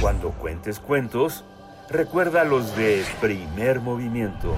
Cuando 0.00 0.30
cuentes 0.32 0.80
cuentos, 0.80 1.44
recuerda 1.88 2.44
los 2.44 2.76
de 2.76 3.04
primer 3.20 3.80
movimiento. 3.80 4.54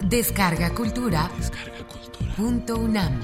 Descarga 0.00 0.70
Cultura. 0.70 1.30
Punto 2.36 2.76
UNAM. 2.76 3.20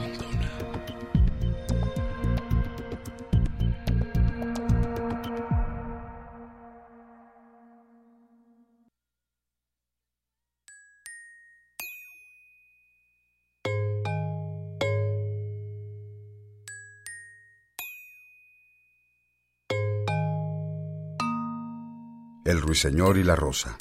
El 22.51 22.61
ruiseñor 22.61 23.17
y 23.17 23.23
la 23.23 23.37
rosa. 23.37 23.79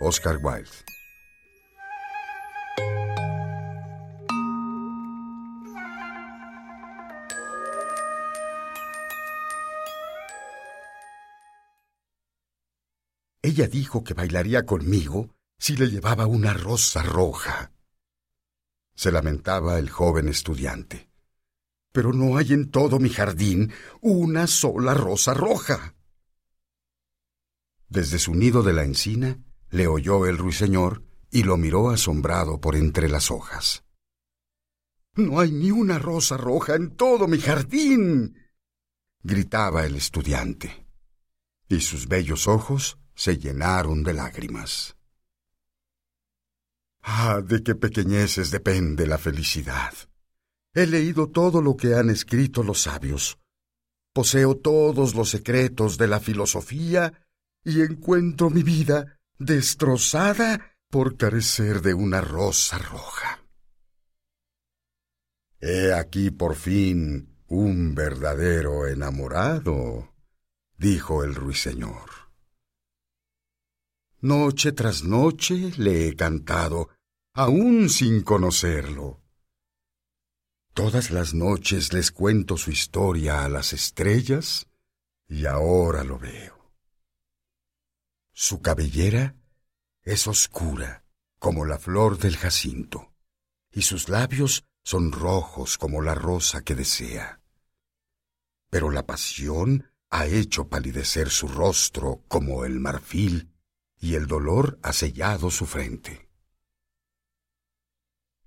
Oscar 0.00 0.38
Wilde. 0.42 0.70
Ella 13.42 13.66
dijo 13.66 14.02
que 14.02 14.14
bailaría 14.14 14.64
conmigo 14.64 15.28
si 15.58 15.76
le 15.76 15.90
llevaba 15.90 16.24
una 16.24 16.54
rosa 16.54 17.02
roja. 17.02 17.72
Se 18.94 19.12
lamentaba 19.12 19.78
el 19.78 19.90
joven 19.90 20.28
estudiante. 20.30 21.09
Pero 21.92 22.12
no 22.12 22.36
hay 22.36 22.52
en 22.52 22.70
todo 22.70 22.98
mi 22.98 23.10
jardín 23.10 23.72
una 24.00 24.46
sola 24.46 24.94
rosa 24.94 25.34
roja. 25.34 25.94
Desde 27.88 28.18
su 28.18 28.34
nido 28.34 28.62
de 28.62 28.72
la 28.72 28.84
encina, 28.84 29.38
le 29.70 29.86
oyó 29.86 30.26
el 30.26 30.38
ruiseñor 30.38 31.02
y 31.30 31.42
lo 31.42 31.56
miró 31.56 31.90
asombrado 31.90 32.60
por 32.60 32.76
entre 32.76 33.08
las 33.08 33.30
hojas. 33.30 33.84
No 35.14 35.40
hay 35.40 35.50
ni 35.50 35.70
una 35.70 35.98
rosa 35.98 36.36
roja 36.36 36.76
en 36.76 36.96
todo 36.96 37.26
mi 37.26 37.38
jardín. 37.40 38.36
gritaba 39.22 39.84
el 39.84 39.96
estudiante, 39.96 40.86
y 41.68 41.80
sus 41.80 42.08
bellos 42.08 42.48
ojos 42.48 42.98
se 43.14 43.36
llenaron 43.38 44.02
de 44.02 44.14
lágrimas. 44.14 44.96
Ah, 47.02 47.40
de 47.44 47.62
qué 47.62 47.74
pequeñeces 47.74 48.50
depende 48.50 49.06
la 49.06 49.18
felicidad. 49.18 49.92
He 50.72 50.86
leído 50.86 51.28
todo 51.28 51.60
lo 51.60 51.76
que 51.76 51.94
han 51.94 52.10
escrito 52.10 52.62
los 52.62 52.82
sabios. 52.82 53.38
Poseo 54.12 54.56
todos 54.56 55.14
los 55.14 55.30
secretos 55.30 55.98
de 55.98 56.06
la 56.06 56.20
filosofía 56.20 57.26
y 57.64 57.80
encuentro 57.80 58.50
mi 58.50 58.62
vida 58.62 59.18
destrozada 59.38 60.76
por 60.88 61.16
carecer 61.16 61.80
de 61.82 61.94
una 61.94 62.20
rosa 62.20 62.78
roja. 62.78 63.44
He 65.60 65.92
aquí 65.92 66.30
por 66.30 66.56
fin 66.56 67.36
un 67.46 67.94
verdadero 67.94 68.86
enamorado, 68.86 70.14
dijo 70.76 71.24
el 71.24 71.34
ruiseñor. 71.34 72.10
Noche 74.20 74.72
tras 74.72 75.02
noche 75.02 75.72
le 75.76 76.08
he 76.08 76.16
cantado, 76.16 76.90
aún 77.34 77.88
sin 77.88 78.22
conocerlo. 78.22 79.19
Todas 80.82 81.10
las 81.10 81.34
noches 81.34 81.92
les 81.92 82.10
cuento 82.10 82.56
su 82.56 82.70
historia 82.70 83.44
a 83.44 83.50
las 83.50 83.74
estrellas 83.74 84.66
y 85.28 85.44
ahora 85.44 86.04
lo 86.04 86.18
veo. 86.18 86.72
Su 88.32 88.62
cabellera 88.62 89.36
es 90.02 90.26
oscura 90.26 91.04
como 91.38 91.66
la 91.66 91.78
flor 91.78 92.16
del 92.16 92.38
jacinto, 92.38 93.12
y 93.70 93.82
sus 93.82 94.08
labios 94.08 94.64
son 94.82 95.12
rojos 95.12 95.76
como 95.76 96.00
la 96.00 96.14
rosa 96.14 96.62
que 96.62 96.74
desea. 96.74 97.42
Pero 98.70 98.90
la 98.90 99.04
pasión 99.04 99.92
ha 100.08 100.24
hecho 100.24 100.68
palidecer 100.68 101.28
su 101.28 101.46
rostro 101.46 102.24
como 102.26 102.64
el 102.64 102.80
marfil, 102.80 103.52
y 103.98 104.14
el 104.14 104.26
dolor 104.26 104.78
ha 104.82 104.94
sellado 104.94 105.50
su 105.50 105.66
frente. 105.66 106.29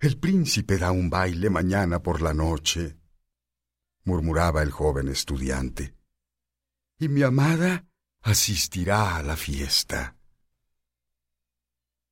El 0.04 0.18
príncipe 0.18 0.78
da 0.78 0.92
un 0.92 1.10
baile 1.10 1.50
mañana 1.50 2.04
por 2.04 2.22
la 2.22 2.34
noche, 2.34 3.00
murmuraba 4.04 4.62
el 4.62 4.70
joven 4.70 5.08
estudiante, 5.08 5.96
y 7.00 7.08
mi 7.08 7.24
amada 7.24 7.88
asistirá 8.20 9.16
a 9.16 9.24
la 9.24 9.38
fiesta. 9.38 10.18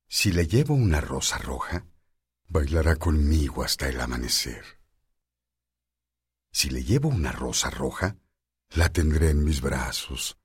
Si 0.08 0.32
le 0.32 0.46
llevo 0.46 0.72
una 0.72 1.02
rosa 1.02 1.36
roja, 1.36 1.84
bailará 2.48 2.96
conmigo 2.96 3.62
hasta 3.62 3.90
el 3.90 4.00
amanecer. 4.00 4.64
Si 6.50 6.70
le 6.70 6.84
llevo 6.84 7.10
una 7.10 7.30
rosa 7.30 7.68
roja, 7.68 8.16
la 8.70 8.88
tendré 8.88 9.28
en 9.28 9.44
mis 9.44 9.60
brazos. 9.60 10.38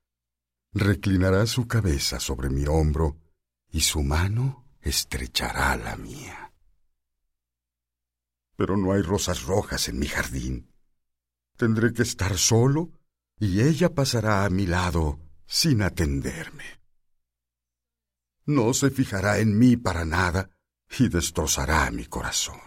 Reclinará 0.74 1.46
su 1.46 1.66
cabeza 1.66 2.20
sobre 2.20 2.50
mi 2.50 2.66
hombro 2.66 3.22
y 3.70 3.80
su 3.80 4.02
mano 4.02 4.66
estrechará 4.82 5.74
la 5.76 5.96
mía. 5.96 6.47
Pero 8.58 8.76
no 8.76 8.92
hay 8.92 9.02
rosas 9.02 9.44
rojas 9.44 9.88
en 9.88 10.00
mi 10.00 10.08
jardín. 10.08 10.74
Tendré 11.56 11.92
que 11.92 12.02
estar 12.02 12.36
solo 12.36 12.90
y 13.38 13.62
ella 13.62 13.94
pasará 13.94 14.44
a 14.44 14.50
mi 14.50 14.66
lado 14.66 15.20
sin 15.46 15.80
atenderme. 15.80 16.64
No 18.46 18.74
se 18.74 18.90
fijará 18.90 19.38
en 19.38 19.56
mí 19.56 19.76
para 19.76 20.04
nada 20.04 20.50
y 20.98 21.08
destrozará 21.08 21.88
mi 21.92 22.06
corazón. 22.06 22.60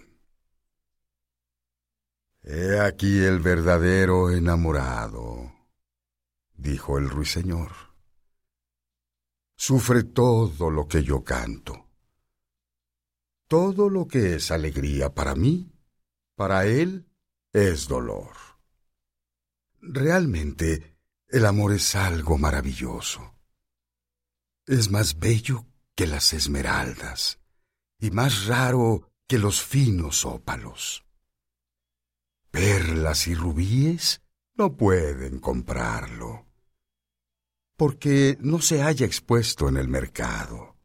He 2.41 2.79
aquí 2.79 3.19
el 3.19 3.39
verdadero 3.39 4.31
enamorado, 4.31 5.51
dijo 6.53 6.99
el 6.99 7.09
ruiseñor. 7.09 7.73
Sufre 9.57 10.03
todo 10.03 10.71
lo 10.71 10.87
que 10.87 11.03
yo 11.03 11.21
canto. 11.21 11.89
Todo 13.49 13.89
lo 13.89 14.07
que 14.07 14.35
es 14.35 14.51
alegría 14.51 15.13
para 15.13 15.35
mí, 15.35 15.69
para 16.41 16.65
él 16.65 17.07
es 17.53 17.87
dolor. 17.87 18.35
Realmente, 19.79 20.97
el 21.27 21.45
amor 21.45 21.71
es 21.71 21.93
algo 21.93 22.39
maravilloso. 22.39 23.35
Es 24.65 24.89
más 24.89 25.19
bello 25.19 25.67
que 25.93 26.07
las 26.07 26.33
esmeraldas 26.33 27.39
y 27.99 28.09
más 28.09 28.47
raro 28.47 29.11
que 29.27 29.37
los 29.37 29.61
finos 29.61 30.25
ópalos. 30.25 31.05
Perlas 32.49 33.27
y 33.27 33.35
rubíes 33.35 34.23
no 34.55 34.75
pueden 34.75 35.37
comprarlo, 35.37 36.47
porque 37.77 38.35
no 38.41 38.61
se 38.61 38.81
haya 38.81 39.05
expuesto 39.05 39.69
en 39.69 39.77
el 39.77 39.87
mercado. 39.87 40.75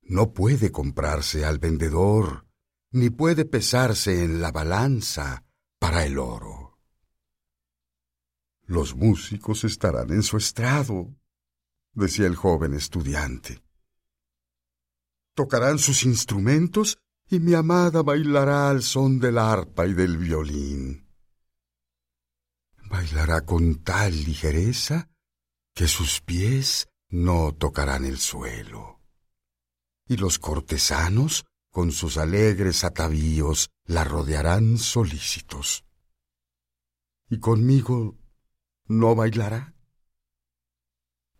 No 0.00 0.32
puede 0.32 0.72
comprarse 0.72 1.44
al 1.44 1.58
vendedor, 1.58 2.46
ni 2.94 3.10
puede 3.10 3.44
pesarse 3.44 4.22
en 4.22 4.40
la 4.40 4.52
balanza 4.52 5.44
para 5.80 6.06
el 6.06 6.16
oro. 6.16 6.78
Los 8.66 8.94
músicos 8.94 9.64
estarán 9.64 10.12
en 10.12 10.22
su 10.22 10.36
estrado, 10.36 11.12
decía 11.92 12.26
el 12.26 12.36
joven 12.36 12.72
estudiante. 12.72 13.60
Tocarán 15.34 15.80
sus 15.80 16.04
instrumentos 16.04 16.96
y 17.28 17.40
mi 17.40 17.54
amada 17.54 18.02
bailará 18.02 18.70
al 18.70 18.84
son 18.84 19.18
del 19.18 19.38
arpa 19.38 19.88
y 19.88 19.92
del 19.92 20.16
violín. 20.16 21.08
Bailará 22.88 23.40
con 23.40 23.82
tal 23.82 24.12
ligereza 24.24 25.10
que 25.74 25.88
sus 25.88 26.20
pies 26.20 26.88
no 27.08 27.52
tocarán 27.56 28.04
el 28.04 28.18
suelo. 28.18 29.00
Y 30.06 30.16
los 30.16 30.38
cortesanos, 30.38 31.44
con 31.74 31.90
sus 31.90 32.18
alegres 32.18 32.84
atavíos, 32.84 33.68
la 33.84 34.04
rodearán 34.04 34.78
solícitos. 34.78 35.84
¿Y 37.28 37.40
conmigo 37.40 38.16
no 38.86 39.16
bailará? 39.16 39.74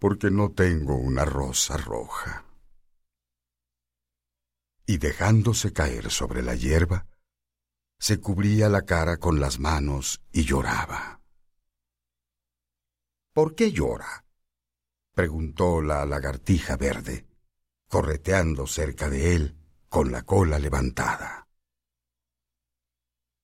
Porque 0.00 0.32
no 0.32 0.50
tengo 0.50 0.96
una 0.96 1.24
rosa 1.24 1.76
roja 1.76 2.44
y 4.86 4.98
dejándose 4.98 5.72
caer 5.72 6.10
sobre 6.10 6.42
la 6.42 6.56
hierba, 6.56 7.06
se 8.00 8.18
cubría 8.18 8.68
la 8.68 8.82
cara 8.82 9.18
con 9.18 9.38
las 9.38 9.60
manos 9.60 10.20
y 10.32 10.44
lloraba. 10.44 11.20
¿Por 13.32 13.54
qué 13.54 13.70
llora? 13.70 14.26
preguntó 15.14 15.80
la 15.80 16.04
lagartija 16.04 16.76
verde, 16.76 17.24
correteando 17.88 18.66
cerca 18.66 19.08
de 19.08 19.36
él 19.36 19.63
con 19.94 20.10
la 20.10 20.24
cola 20.24 20.58
levantada. 20.58 21.46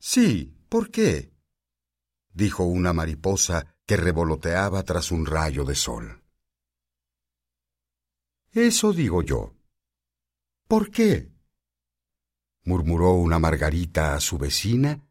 Sí, 0.00 0.52
¿por 0.68 0.90
qué? 0.90 1.32
dijo 2.32 2.64
una 2.64 2.92
mariposa 2.92 3.76
que 3.86 3.96
revoloteaba 3.96 4.82
tras 4.82 5.12
un 5.12 5.26
rayo 5.26 5.64
de 5.64 5.76
sol. 5.76 6.24
Eso 8.50 8.92
digo 8.92 9.22
yo, 9.22 9.54
¿Por 10.66 10.90
qué? 10.90 11.30
murmuró 12.64 13.12
una 13.12 13.38
margarita 13.38 14.16
a 14.16 14.20
su 14.20 14.36
vecina 14.36 15.06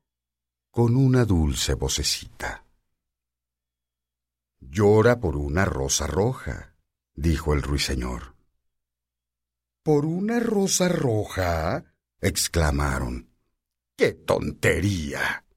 con 0.70 0.98
una 0.98 1.24
dulce 1.24 1.74
vocecita. 1.74 2.66
Llora 4.60 5.22
por 5.22 5.38
una 5.38 5.64
rosa 5.64 6.06
roja, 6.06 6.76
dijo 7.14 7.54
el 7.54 7.62
ruiseñor. 7.62 8.39
¿Por 9.90 10.06
una 10.06 10.40
rosa 10.40 10.88
roja? 10.88 11.96
exclamaron. 12.22 13.34
¡Qué 13.98 14.14
tontería! 14.14 15.48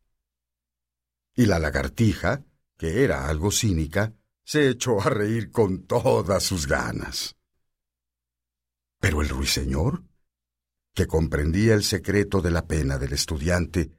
Y 1.34 1.44
la 1.44 1.58
lagartija, 1.58 2.42
que 2.78 3.04
era 3.04 3.28
algo 3.28 3.50
cínica, 3.50 4.14
se 4.42 4.70
echó 4.70 5.02
a 5.02 5.10
reír 5.10 5.50
con 5.50 5.86
todas 5.86 6.42
sus 6.44 6.66
ganas. 6.66 7.36
Pero 8.98 9.20
el 9.20 9.28
ruiseñor, 9.28 10.02
que 10.94 11.06
comprendía 11.06 11.74
el 11.74 11.84
secreto 11.84 12.40
de 12.40 12.52
la 12.52 12.66
pena 12.66 12.96
del 12.96 13.12
estudiante, 13.12 13.92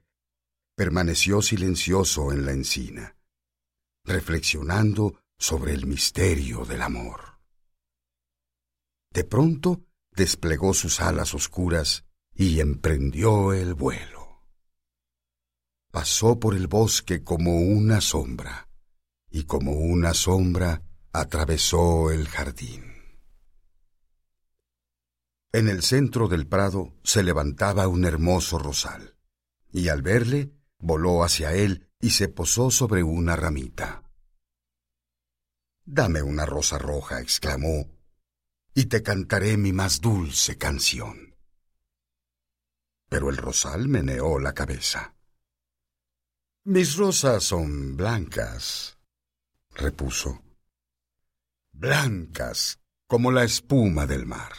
permaneció 0.74 1.44
silencioso 1.44 2.32
en 2.32 2.48
la 2.48 2.54
encina, 2.54 3.16
reflexionando 4.04 5.22
sobre 5.38 5.74
el 5.74 5.86
misterio 5.86 6.66
del 6.66 6.82
amor. 6.82 7.40
De 9.12 9.26
pronto 9.26 9.93
desplegó 10.16 10.74
sus 10.74 11.02
alas 11.02 11.34
oscuras 11.34 12.06
y 12.36 12.60
emprendió 12.60 13.54
el 13.54 13.74
vuelo. 13.74 14.44
Pasó 15.92 16.40
por 16.40 16.56
el 16.56 16.68
bosque 16.68 17.24
como 17.24 17.60
una 17.60 18.02
sombra, 18.02 18.68
y 19.30 19.44
como 19.44 19.74
una 19.74 20.14
sombra 20.14 20.82
atravesó 21.12 22.12
el 22.12 22.28
jardín. 22.28 22.94
En 25.52 25.70
el 25.70 25.84
centro 25.84 26.28
del 26.28 26.48
prado 26.48 26.96
se 27.04 27.22
levantaba 27.22 27.88
un 27.88 28.06
hermoso 28.06 28.58
rosal, 28.58 29.18
y 29.72 29.90
al 29.90 30.02
verle 30.02 30.52
voló 30.80 31.24
hacia 31.24 31.54
él 31.54 31.92
y 32.00 32.10
se 32.10 32.28
posó 32.28 32.72
sobre 32.72 33.04
una 33.04 33.36
ramita. 33.36 34.04
Dame 35.86 36.24
una 36.24 36.46
rosa 36.46 36.80
roja, 36.80 37.22
exclamó, 37.22 37.93
y 38.74 38.86
te 38.86 39.04
cantaré 39.04 39.58
mi 39.58 39.72
más 39.72 40.02
dulce 40.02 40.58
canción. 40.58 41.36
Pero 43.10 43.30
el 43.30 43.38
rosal 43.38 43.88
meneó 43.88 44.40
la 44.40 44.54
cabeza. 44.54 45.16
Mis 46.66 46.96
rosas 46.96 47.44
son 47.44 47.96
blancas, 47.96 48.98
repuso. 49.72 50.42
Blancas 51.72 52.80
como 53.08 53.32
la 53.32 53.44
espuma 53.44 54.08
del 54.08 54.26
mar 54.26 54.54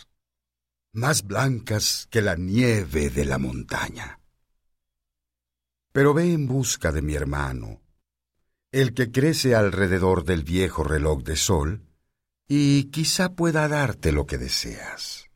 más 0.94 1.24
blancas 1.24 2.06
que 2.08 2.22
la 2.22 2.36
nieve 2.36 3.10
de 3.10 3.24
la 3.24 3.38
montaña. 3.38 4.20
Pero 5.92 6.14
ve 6.14 6.32
en 6.32 6.46
busca 6.46 6.92
de 6.92 7.02
mi 7.02 7.14
hermano, 7.14 7.82
el 8.70 8.94
que 8.94 9.10
crece 9.10 9.56
alrededor 9.56 10.24
del 10.24 10.44
viejo 10.44 10.84
reloj 10.84 11.24
de 11.24 11.36
sol, 11.36 11.82
y 12.46 12.90
quizá 12.90 13.34
pueda 13.34 13.68
darte 13.68 14.12
lo 14.12 14.26
que 14.26 14.38
deseas. 14.38 15.30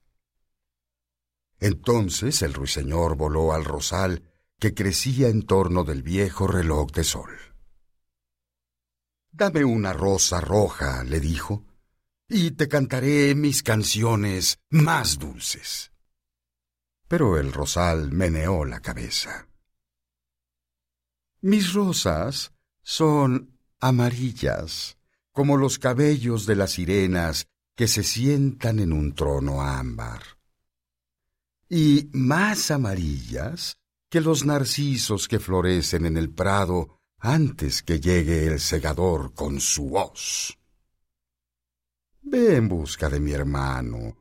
Entonces 1.60 2.42
el 2.42 2.54
ruiseñor 2.54 3.16
voló 3.16 3.52
al 3.52 3.64
rosal 3.64 4.22
que 4.58 4.74
crecía 4.74 5.28
en 5.28 5.42
torno 5.42 5.84
del 5.84 6.02
viejo 6.02 6.46
reloj 6.46 6.90
de 6.92 7.04
sol. 7.04 7.30
Dame 9.30 9.64
una 9.64 9.92
rosa 9.92 10.40
roja, 10.40 11.04
le 11.04 11.20
dijo, 11.20 11.64
y 12.28 12.50
te 12.52 12.68
cantaré 12.68 13.34
mis 13.34 13.62
canciones 13.62 14.58
más 14.68 15.18
dulces. 15.18 15.92
Pero 17.06 17.38
el 17.38 17.52
rosal 17.52 18.12
meneó 18.12 18.64
la 18.64 18.80
cabeza. 18.80 19.48
Mis 21.40 21.72
rosas 21.72 22.52
son 22.82 23.56
amarillas, 23.80 24.97
como 25.38 25.56
los 25.56 25.78
cabellos 25.78 26.46
de 26.46 26.56
las 26.56 26.72
sirenas 26.72 27.46
que 27.76 27.86
se 27.86 28.02
sientan 28.02 28.80
en 28.80 28.92
un 28.92 29.14
trono 29.14 29.62
ámbar, 29.62 30.20
y 31.68 32.10
más 32.12 32.72
amarillas 32.72 33.78
que 34.08 34.20
los 34.20 34.44
narcisos 34.44 35.28
que 35.28 35.38
florecen 35.38 36.06
en 36.06 36.16
el 36.16 36.30
prado 36.30 36.98
antes 37.18 37.84
que 37.84 38.00
llegue 38.00 38.48
el 38.48 38.58
segador 38.58 39.32
con 39.32 39.60
su 39.60 39.94
hoz. 39.94 40.58
Ve 42.22 42.56
en 42.56 42.66
busca 42.68 43.08
de 43.08 43.20
mi 43.20 43.30
hermano, 43.30 44.16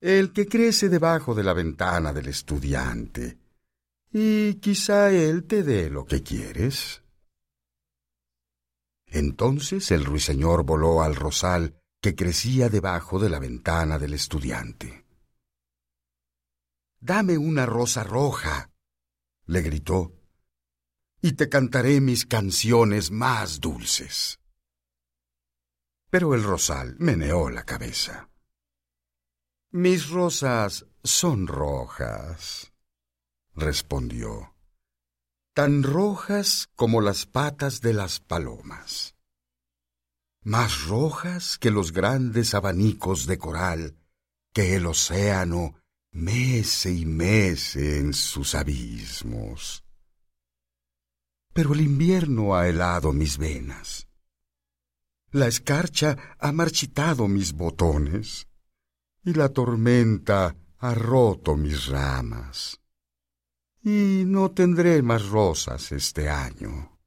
el 0.00 0.32
que 0.32 0.48
crece 0.48 0.88
debajo 0.88 1.36
de 1.36 1.44
la 1.44 1.52
ventana 1.52 2.12
del 2.12 2.26
estudiante, 2.26 3.38
y 4.12 4.54
quizá 4.54 5.12
él 5.12 5.44
te 5.44 5.62
dé 5.62 5.88
lo 5.88 6.04
que 6.04 6.20
quieres. 6.24 7.01
Entonces 9.12 9.90
el 9.90 10.04
ruiseñor 10.04 10.64
voló 10.64 11.02
al 11.02 11.14
rosal 11.14 11.80
que 12.00 12.16
crecía 12.16 12.68
debajo 12.68 13.18
de 13.18 13.30
la 13.30 13.38
ventana 13.38 13.98
del 13.98 14.14
estudiante. 14.14 15.06
Dame 16.98 17.38
una 17.38 17.66
rosa 17.66 18.02
roja, 18.02 18.70
le 19.46 19.62
gritó, 19.62 20.12
y 21.20 21.32
te 21.32 21.48
cantaré 21.48 22.00
mis 22.00 22.26
canciones 22.26 23.10
más 23.10 23.60
dulces 23.60 24.40
pero 26.12 26.34
el 26.34 26.42
rosal 26.42 26.94
meneó 26.98 27.48
la 27.48 27.64
cabeza. 27.64 28.28
Mis 29.70 30.10
rosas 30.10 30.84
son 31.02 31.46
rojas, 31.46 32.70
respondió, 33.54 34.51
tan 35.54 35.82
rojas 35.82 36.70
como 36.76 37.00
las 37.00 37.26
patas 37.26 37.80
de 37.82 37.92
las 37.92 38.20
palomas, 38.20 39.14
más 40.42 40.86
rojas 40.86 41.58
que 41.58 41.70
los 41.70 41.92
grandes 41.92 42.54
abanicos 42.54 43.26
de 43.26 43.38
coral 43.38 43.96
que 44.52 44.76
el 44.76 44.86
océano 44.86 45.74
mece 46.10 46.92
y 46.92 47.06
mece 47.06 47.98
en 47.98 48.12
sus 48.14 48.54
abismos. 48.54 49.84
Pero 51.52 51.74
el 51.74 51.82
invierno 51.82 52.54
ha 52.54 52.68
helado 52.68 53.12
mis 53.12 53.36
venas. 53.36 54.08
La 55.30 55.48
escarcha 55.48 56.16
ha 56.38 56.52
marchitado 56.52 57.28
mis 57.28 57.52
botones 57.52 58.48
y 59.24 59.34
la 59.34 59.50
tormenta 59.50 60.56
ha 60.78 60.94
roto 60.94 61.56
mis 61.56 61.86
ramas. 61.86 62.81
Y 63.82 64.24
no 64.26 64.52
tendré 64.52 65.02
más 65.02 65.26
rosas 65.28 65.92
este 65.92 66.28
año. 66.28 66.98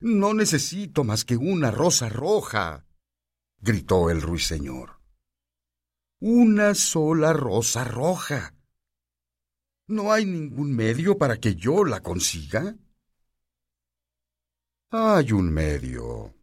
No 0.00 0.34
necesito 0.34 1.04
más 1.04 1.24
que 1.24 1.36
una 1.36 1.70
rosa 1.70 2.08
roja, 2.08 2.86
gritó 3.58 4.10
el 4.10 4.20
ruiseñor. 4.20 5.00
Una 6.18 6.74
sola 6.74 7.32
rosa 7.32 7.84
roja. 7.84 8.54
¿No 9.86 10.12
hay 10.12 10.26
ningún 10.26 10.74
medio 10.74 11.18
para 11.18 11.38
que 11.38 11.54
yo 11.54 11.84
la 11.84 12.00
consiga? 12.00 12.76
Hay 14.90 15.32
un 15.32 15.52
medio, 15.52 16.34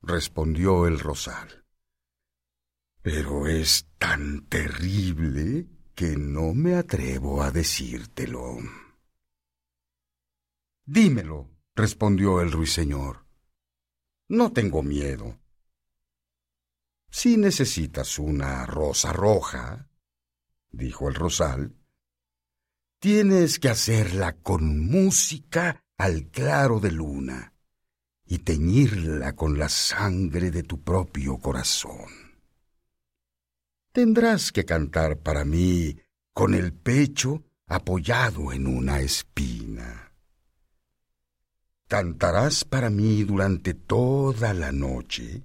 respondió 0.00 0.86
el 0.86 1.00
rosal 1.00 1.64
pero 3.04 3.46
es 3.46 3.86
tan 3.98 4.46
terrible 4.46 5.68
que 5.94 6.16
no 6.16 6.54
me 6.54 6.74
atrevo 6.74 7.42
a 7.42 7.50
decírtelo. 7.50 8.58
Dímelo, 10.84 11.50
respondió 11.74 12.40
el 12.40 12.50
ruiseñor. 12.50 13.24
No 14.28 14.52
tengo 14.52 14.82
miedo. 14.82 15.38
Si 17.10 17.36
necesitas 17.36 18.18
una 18.18 18.66
rosa 18.66 19.12
roja, 19.12 19.88
dijo 20.70 21.08
el 21.08 21.14
rosal, 21.14 21.76
tienes 22.98 23.58
que 23.58 23.68
hacerla 23.68 24.36
con 24.36 24.80
música 24.80 25.84
al 25.96 26.26
claro 26.30 26.80
de 26.80 26.90
luna 26.90 27.54
y 28.26 28.38
teñirla 28.38 29.36
con 29.36 29.58
la 29.58 29.68
sangre 29.68 30.50
de 30.50 30.64
tu 30.64 30.82
propio 30.82 31.38
corazón 31.38 32.23
tendrás 33.94 34.50
que 34.50 34.64
cantar 34.64 35.18
para 35.18 35.44
mí 35.44 35.96
con 36.32 36.52
el 36.52 36.72
pecho 36.72 37.44
apoyado 37.68 38.52
en 38.52 38.66
una 38.66 38.98
espina. 38.98 40.12
Cantarás 41.86 42.64
para 42.64 42.90
mí 42.90 43.22
durante 43.22 43.72
toda 43.72 44.52
la 44.52 44.72
noche 44.72 45.44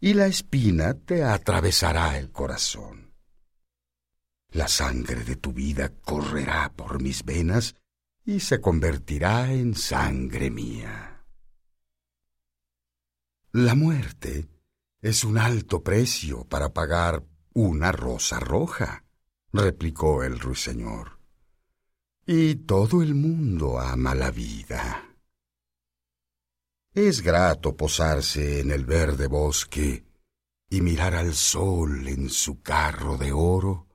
y 0.00 0.12
la 0.12 0.26
espina 0.26 0.92
te 0.92 1.24
atravesará 1.24 2.18
el 2.18 2.30
corazón. 2.30 3.14
La 4.50 4.68
sangre 4.68 5.24
de 5.24 5.36
tu 5.36 5.54
vida 5.54 5.88
correrá 5.88 6.70
por 6.70 7.02
mis 7.02 7.24
venas 7.24 7.74
y 8.22 8.40
se 8.40 8.60
convertirá 8.60 9.50
en 9.50 9.74
sangre 9.74 10.50
mía. 10.50 11.24
La 13.52 13.74
muerte 13.74 14.46
es 15.00 15.24
un 15.24 15.38
alto 15.38 15.82
precio 15.82 16.44
para 16.44 16.74
pagar 16.74 17.22
una 17.58 17.90
rosa 17.90 18.38
roja, 18.38 19.04
replicó 19.52 20.22
el 20.22 20.38
ruiseñor. 20.38 21.18
Y 22.24 22.54
todo 22.54 23.02
el 23.02 23.16
mundo 23.16 23.80
ama 23.80 24.14
la 24.14 24.30
vida. 24.30 25.16
Es 26.94 27.20
grato 27.20 27.76
posarse 27.76 28.60
en 28.60 28.70
el 28.70 28.84
verde 28.84 29.26
bosque 29.26 30.04
y 30.70 30.80
mirar 30.82 31.16
al 31.16 31.34
sol 31.34 32.06
en 32.06 32.30
su 32.30 32.62
carro 32.62 33.16
de 33.16 33.32
oro 33.32 33.88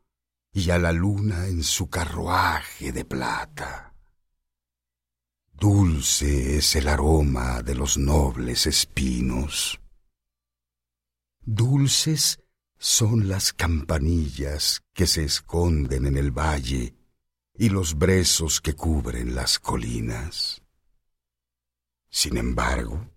y 0.51 0.69
a 0.69 0.77
la 0.77 0.91
luna 0.91 1.47
en 1.47 1.63
su 1.63 1.89
carruaje 1.89 2.91
de 2.91 3.05
plata. 3.05 3.93
Dulce 5.53 6.57
es 6.57 6.75
el 6.75 6.89
aroma 6.89 7.61
de 7.61 7.75
los 7.75 7.97
nobles 7.97 8.67
espinos. 8.67 9.79
Dulces 11.39 12.42
son 12.83 13.29
las 13.29 13.53
campanillas 13.53 14.83
que 14.91 15.07
se 15.07 15.23
esconden 15.23 16.05
en 16.05 16.17
el 16.17 16.31
valle 16.37 16.93
y 17.53 17.69
los 17.69 17.97
brezos 17.97 18.59
que 18.59 18.75
cubren 18.75 19.35
las 19.35 19.57
colinas. 19.57 20.61
Sin 22.09 22.35
embargo, 22.35 23.09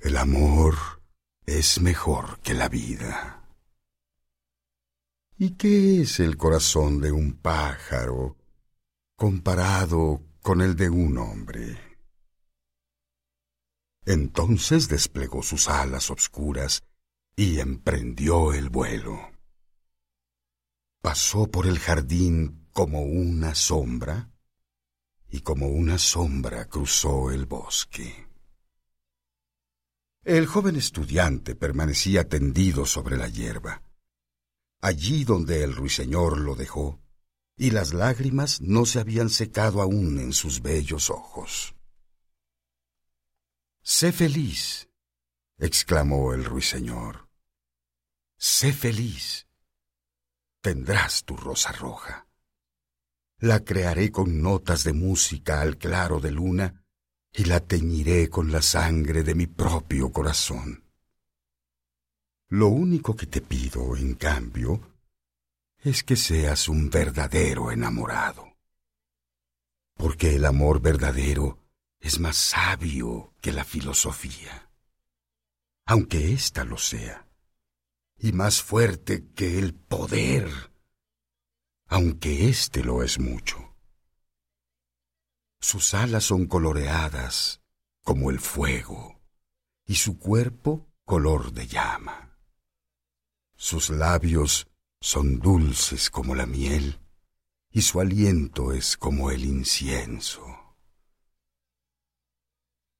el 0.00 0.16
amor 0.16 0.74
es 1.46 1.80
mejor 1.80 2.40
que 2.40 2.54
la 2.54 2.68
vida. 2.68 3.48
¿Y 5.38 5.50
qué 5.50 6.00
es 6.00 6.18
el 6.18 6.36
corazón 6.36 7.00
de 7.00 7.12
un 7.12 7.34
pájaro 7.34 8.36
comparado 9.14 10.20
con 10.42 10.62
el 10.62 10.74
de 10.74 10.90
un 10.90 11.16
hombre? 11.16 11.78
Entonces 14.04 14.88
desplegó 14.88 15.44
sus 15.44 15.68
alas 15.68 16.10
obscuras 16.10 16.82
y 17.36 17.60
emprendió 17.60 18.52
el 18.52 18.68
vuelo. 18.68 19.18
Pasó 21.00 21.50
por 21.50 21.66
el 21.66 21.78
jardín 21.78 22.68
como 22.72 23.02
una 23.02 23.54
sombra 23.54 24.30
y 25.28 25.40
como 25.40 25.68
una 25.68 25.98
sombra 25.98 26.66
cruzó 26.68 27.30
el 27.30 27.46
bosque. 27.46 28.28
El 30.24 30.46
joven 30.46 30.76
estudiante 30.76 31.56
permanecía 31.56 32.28
tendido 32.28 32.86
sobre 32.86 33.16
la 33.16 33.28
hierba, 33.28 33.82
allí 34.80 35.24
donde 35.24 35.64
el 35.64 35.74
ruiseñor 35.74 36.38
lo 36.38 36.54
dejó, 36.54 37.00
y 37.56 37.70
las 37.70 37.92
lágrimas 37.92 38.60
no 38.60 38.86
se 38.86 39.00
habían 39.00 39.30
secado 39.30 39.82
aún 39.82 40.18
en 40.20 40.32
sus 40.32 40.62
bellos 40.62 41.10
ojos. 41.10 41.74
Sé 43.82 44.12
feliz, 44.12 44.88
exclamó 45.62 46.34
el 46.34 46.44
ruiseñor. 46.44 47.28
Sé 48.36 48.72
feliz. 48.72 49.46
Tendrás 50.60 51.22
tu 51.22 51.36
rosa 51.36 51.70
roja. 51.70 52.26
La 53.38 53.60
crearé 53.60 54.10
con 54.10 54.42
notas 54.42 54.82
de 54.82 54.92
música 54.92 55.60
al 55.60 55.78
claro 55.78 56.18
de 56.18 56.32
luna 56.32 56.84
y 57.32 57.44
la 57.44 57.60
teñiré 57.60 58.28
con 58.28 58.50
la 58.50 58.60
sangre 58.60 59.22
de 59.22 59.36
mi 59.36 59.46
propio 59.46 60.10
corazón. 60.10 60.84
Lo 62.48 62.66
único 62.66 63.14
que 63.14 63.26
te 63.26 63.40
pido, 63.40 63.96
en 63.96 64.14
cambio, 64.14 64.80
es 65.78 66.02
que 66.02 66.16
seas 66.16 66.68
un 66.68 66.90
verdadero 66.90 67.70
enamorado. 67.70 68.56
Porque 69.94 70.34
el 70.34 70.44
amor 70.44 70.80
verdadero 70.80 71.60
es 72.00 72.18
más 72.18 72.36
sabio 72.36 73.32
que 73.40 73.52
la 73.52 73.64
filosofía, 73.64 74.71
aunque 75.84 76.32
ésta 76.32 76.64
lo 76.64 76.78
sea 76.78 77.28
y 78.18 78.32
más 78.32 78.62
fuerte 78.62 79.26
que 79.34 79.58
el 79.58 79.74
poder, 79.74 80.48
aunque 81.86 82.48
éste 82.48 82.84
lo 82.84 83.02
es 83.02 83.18
mucho. 83.18 83.74
Sus 85.60 85.94
alas 85.94 86.24
son 86.24 86.46
coloreadas 86.46 87.60
como 88.02 88.30
el 88.30 88.38
fuego 88.38 89.20
y 89.84 89.96
su 89.96 90.18
cuerpo 90.18 90.88
color 91.04 91.52
de 91.52 91.66
llama. 91.66 92.38
Sus 93.56 93.90
labios 93.90 94.68
son 95.00 95.40
dulces 95.40 96.08
como 96.08 96.36
la 96.36 96.46
miel 96.46 97.00
y 97.70 97.82
su 97.82 98.00
aliento 98.00 98.72
es 98.72 98.96
como 98.96 99.30
el 99.30 99.44
incienso. 99.44 100.76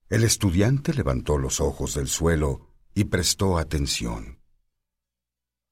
El 0.09 0.24
estudiante 0.24 0.93
levantó 0.93 1.39
los 1.39 1.61
ojos 1.61 1.95
del 1.95 2.09
suelo 2.09 2.72
y 2.95 3.05
prestó 3.05 3.59
atención 3.59 4.43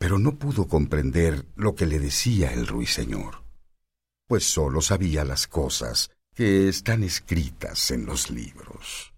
pero 0.00 0.18
no 0.18 0.38
pudo 0.38 0.66
comprender 0.66 1.46
lo 1.56 1.74
que 1.74 1.84
le 1.84 1.98
decía 1.98 2.54
el 2.54 2.66
ruiseñor, 2.66 3.44
pues 4.26 4.44
sólo 4.44 4.80
sabía 4.80 5.26
las 5.26 5.46
cosas 5.46 6.10
que 6.32 6.70
están 6.70 7.02
escritas 7.02 7.90
en 7.90 8.06
los 8.06 8.30
libros. 8.30 9.12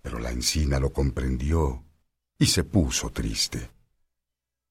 Pero 0.00 0.20
la 0.20 0.30
encina 0.30 0.78
lo 0.78 0.92
comprendió 0.92 1.84
y 2.38 2.46
se 2.46 2.62
puso 2.62 3.10
triste, 3.10 3.68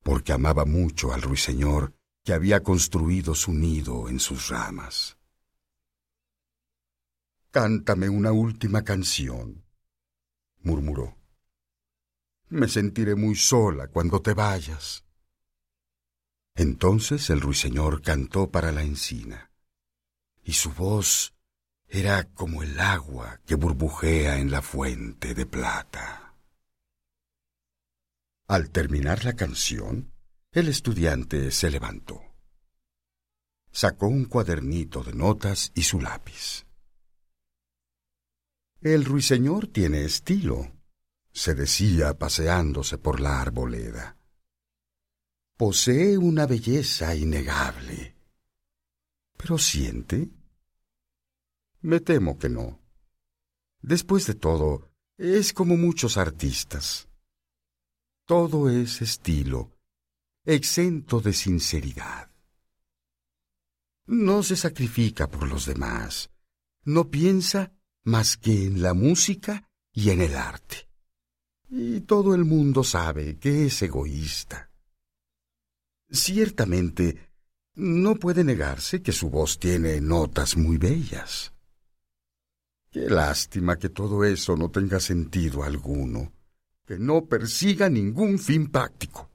porque 0.03 0.31
amaba 0.31 0.63
mucho 0.63 1.11
al 1.11 1.21
ruiseñor 1.21 1.93
que 2.23 2.31
había 2.31 2.63
construido 2.63 3.35
su 3.35 3.51
nido 3.51 4.07
en 4.07 4.21
sus 4.21 4.47
ramas. 4.47 5.17
Cántame 7.51 8.07
una 8.07 8.31
última 8.31 8.85
canción, 8.85 9.65
murmuró. 10.67 11.17
Me 12.49 12.67
sentiré 12.67 13.15
muy 13.15 13.35
sola 13.35 13.87
cuando 13.87 14.21
te 14.21 14.33
vayas. 14.33 15.03
Entonces 16.55 17.29
el 17.29 17.41
ruiseñor 17.41 18.01
cantó 18.01 18.51
para 18.51 18.71
la 18.71 18.83
encina. 18.83 19.51
y 20.43 20.53
su 20.53 20.71
voz 20.71 21.33
era 21.89 22.23
como 22.33 22.63
el 22.63 22.79
agua 22.79 23.41
que 23.45 23.55
burbujea 23.55 24.37
en 24.37 24.49
la 24.49 24.61
fuente 24.61 25.33
de 25.33 25.45
plata. 25.45 26.33
Al 28.47 28.69
terminar 28.69 29.25
la 29.25 29.33
canción, 29.33 30.13
el 30.51 30.69
estudiante 30.69 31.51
se 31.51 31.69
levantó. 31.69 32.21
Sacó 33.71 34.07
un 34.07 34.23
cuadernito 34.23 35.03
de 35.03 35.13
notas 35.13 35.71
y 35.75 35.83
su 35.83 35.99
lápiz. 35.99 36.66
El 38.81 39.05
ruiseñor 39.05 39.67
tiene 39.67 40.05
estilo, 40.05 40.71
se 41.31 41.55
decía 41.55 42.17
paseándose 42.17 42.99
por 42.99 43.19
la 43.19 43.41
arboleda. 43.41 44.17
Posee 45.57 46.17
una 46.17 46.45
belleza 46.45 47.15
innegable. 47.15 48.15
¿Pero 49.35 49.57
siente? 49.57 50.29
Me 51.81 51.99
temo 52.01 52.37
que 52.37 52.49
no. 52.49 52.79
Después 53.81 54.27
de 54.27 54.35
todo, 54.35 54.91
es 55.17 55.53
como 55.53 55.75
muchos 55.75 56.17
artistas. 56.17 57.07
Todo 58.25 58.69
es 58.69 59.01
estilo, 59.01 59.75
exento 60.45 61.19
de 61.19 61.33
sinceridad. 61.33 62.29
No 64.05 64.43
se 64.43 64.55
sacrifica 64.55 65.27
por 65.27 65.47
los 65.47 65.65
demás, 65.65 66.29
no 66.83 67.09
piensa 67.09 67.76
más 68.07 68.37
que 68.37 68.67
en 68.67 68.81
la 68.81 68.93
música 68.93 69.69
y 69.91 70.11
en 70.11 70.21
el 70.21 70.35
arte. 70.35 70.87
Y 71.69 72.01
todo 72.01 72.33
el 72.33 72.45
mundo 72.45 72.81
sabe 72.83 73.37
que 73.37 73.65
es 73.65 73.81
egoísta. 73.81 74.71
Ciertamente, 76.09 77.33
no 77.75 78.15
puede 78.15 78.45
negarse 78.45 79.01
que 79.01 79.11
su 79.11 79.29
voz 79.29 79.59
tiene 79.59 79.99
notas 79.99 80.55
muy 80.55 80.77
bellas. 80.77 81.53
Qué 82.89 83.09
lástima 83.09 83.77
que 83.77 83.89
todo 83.89 84.23
eso 84.23 84.55
no 84.55 84.71
tenga 84.71 85.01
sentido 85.01 85.63
alguno, 85.63 86.31
que 86.85 86.97
no 86.97 87.25
persiga 87.25 87.89
ningún 87.89 88.39
fin 88.39 88.71
práctico. 88.71 89.29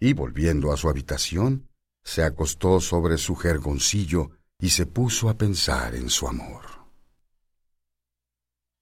Y 0.00 0.14
volviendo 0.14 0.72
a 0.72 0.78
su 0.78 0.88
habitación, 0.88 1.68
se 2.02 2.22
acostó 2.22 2.80
sobre 2.80 3.18
su 3.18 3.36
jergoncillo 3.36 4.30
y 4.58 4.70
se 4.70 4.86
puso 4.86 5.28
a 5.28 5.36
pensar 5.36 5.94
en 5.94 6.08
su 6.08 6.26
amor. 6.26 6.77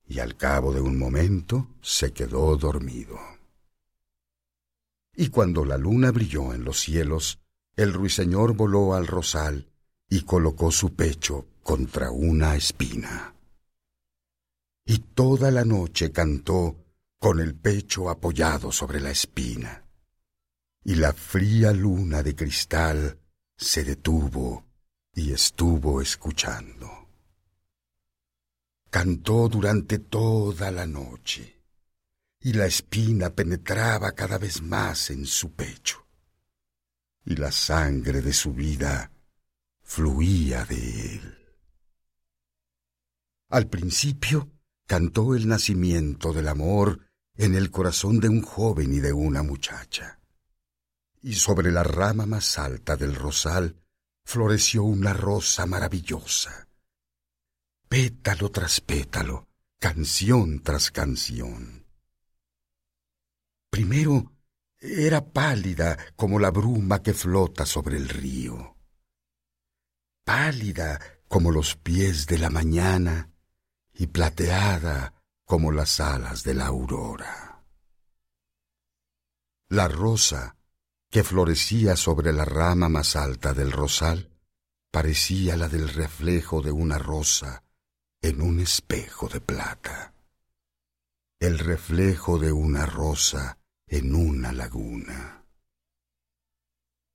Y 0.07 0.21
al 0.21 0.37
cabo 0.37 0.73
de 0.73 0.81
un 0.81 0.99
momento 0.99 1.69
se 1.83 2.13
quedó 2.13 2.57
dormido. 2.57 3.19
Y 5.15 5.29
cuando 5.29 5.65
la 5.65 5.79
luna 5.79 6.11
brilló 6.11 6.53
en 6.55 6.65
los 6.65 6.81
cielos, 6.81 7.41
el 7.75 7.93
ruiseñor 7.93 8.55
voló 8.55 8.95
al 8.95 9.07
rosal 9.07 9.69
y 10.09 10.23
colocó 10.23 10.71
su 10.71 10.95
pecho 10.95 11.47
contra 11.63 12.11
una 12.11 12.55
espina. 12.55 13.35
Y 14.85 14.99
toda 14.99 15.51
la 15.51 15.65
noche 15.65 16.13
cantó 16.13 16.77
con 17.19 17.41
el 17.41 17.55
pecho 17.55 18.09
apoyado 18.09 18.71
sobre 18.71 19.01
la 19.01 19.11
espina. 19.11 19.85
Y 20.85 20.95
la 20.95 21.13
fría 21.13 21.73
luna 21.73 22.23
de 22.23 22.37
cristal 22.37 23.19
se 23.57 23.83
detuvo 23.83 24.65
y 25.13 25.33
estuvo 25.33 26.01
escuchando. 26.01 26.86
Cantó 28.99 29.47
durante 29.51 29.99
toda 29.99 30.71
la 30.71 30.87
noche, 30.87 31.61
y 32.41 32.55
la 32.55 32.65
espina 32.65 33.29
penetraba 33.29 34.13
cada 34.13 34.39
vez 34.39 34.63
más 34.63 35.11
en 35.11 35.27
su 35.27 35.53
pecho, 35.53 36.07
y 37.27 37.37
la 37.37 37.53
sangre 37.53 38.23
de 38.23 38.33
su 38.33 38.55
vida 38.55 39.13
fluía 39.83 40.65
de 40.65 41.15
él. 41.15 41.39
Al 43.51 43.69
principio 43.69 44.51
cantó 44.87 45.35
el 45.35 45.47
nacimiento 45.47 46.33
del 46.33 46.49
amor 46.49 47.07
en 47.35 47.55
el 47.55 47.71
corazón 47.71 48.19
de 48.19 48.31
un 48.31 48.41
joven 48.41 48.95
y 48.95 49.01
de 49.01 49.13
una 49.13 49.43
muchacha. 49.43 50.21
Y 51.21 51.35
sobre 51.35 51.71
la 51.71 51.83
rama 51.83 52.25
más 52.25 52.59
alta 52.59 52.97
del 52.97 53.15
rosal 53.15 53.77
floreció 54.25 54.85
una 54.85 55.13
rosa 55.13 55.67
maravillosa. 55.67 56.66
Pétalo 57.89 58.51
tras 58.51 58.81
pétalo, 58.81 59.49
canción 59.79 60.61
tras 60.61 60.91
canción. 60.91 61.87
Primero 63.71 64.33
era 64.79 65.25
pálida 65.25 65.97
como 66.17 66.41
la 66.41 66.51
bruma 66.51 67.01
que 67.01 67.15
flota 67.15 67.65
sobre 67.65 67.97
el 67.97 68.09
río. 68.09 68.77
Pálida 70.25 71.01
como 71.29 71.53
los 71.53 71.77
pies 71.77 72.27
de 72.27 72.39
la 72.39 72.51
mañana 72.51 73.31
y 73.95 74.09
plateada 74.09 75.15
como 75.45 75.71
las 75.71 76.01
alas 76.01 76.43
de 76.43 76.55
la 76.55 76.67
aurora. 76.67 77.65
La 79.69 79.87
rosa, 79.87 80.57
que 81.09 81.23
florecía 81.23 81.95
sobre 81.95 82.33
la 82.33 82.45
rama 82.45 82.89
más 82.89 83.15
alta 83.15 83.55
del 83.55 83.71
rosal, 83.71 84.37
parecía 84.91 85.57
la 85.57 85.69
del 85.69 85.89
reflejo 85.89 86.63
de 86.63 86.73
una 86.73 86.99
rosa 86.99 87.63
en 88.27 88.43
un 88.43 88.59
espejo 88.59 89.29
de 89.29 89.41
plata. 89.41 90.13
El 91.39 91.61
reflejo 91.61 92.41
de 92.41 92.51
una 92.51 92.85
rosa 92.85 93.59
en 93.87 94.17
una 94.17 94.53
laguna. 94.53 95.45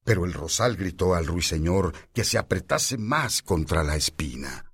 Pero 0.05 0.24
el 0.24 0.32
rosal 0.32 0.78
gritó 0.78 1.14
al 1.14 1.28
ruiseñor 1.28 1.93
que 2.14 2.24
se 2.24 2.38
apretase 2.38 2.97
más 2.97 3.41
contra 3.41 3.84
la 3.84 3.97
espina. 3.97 4.72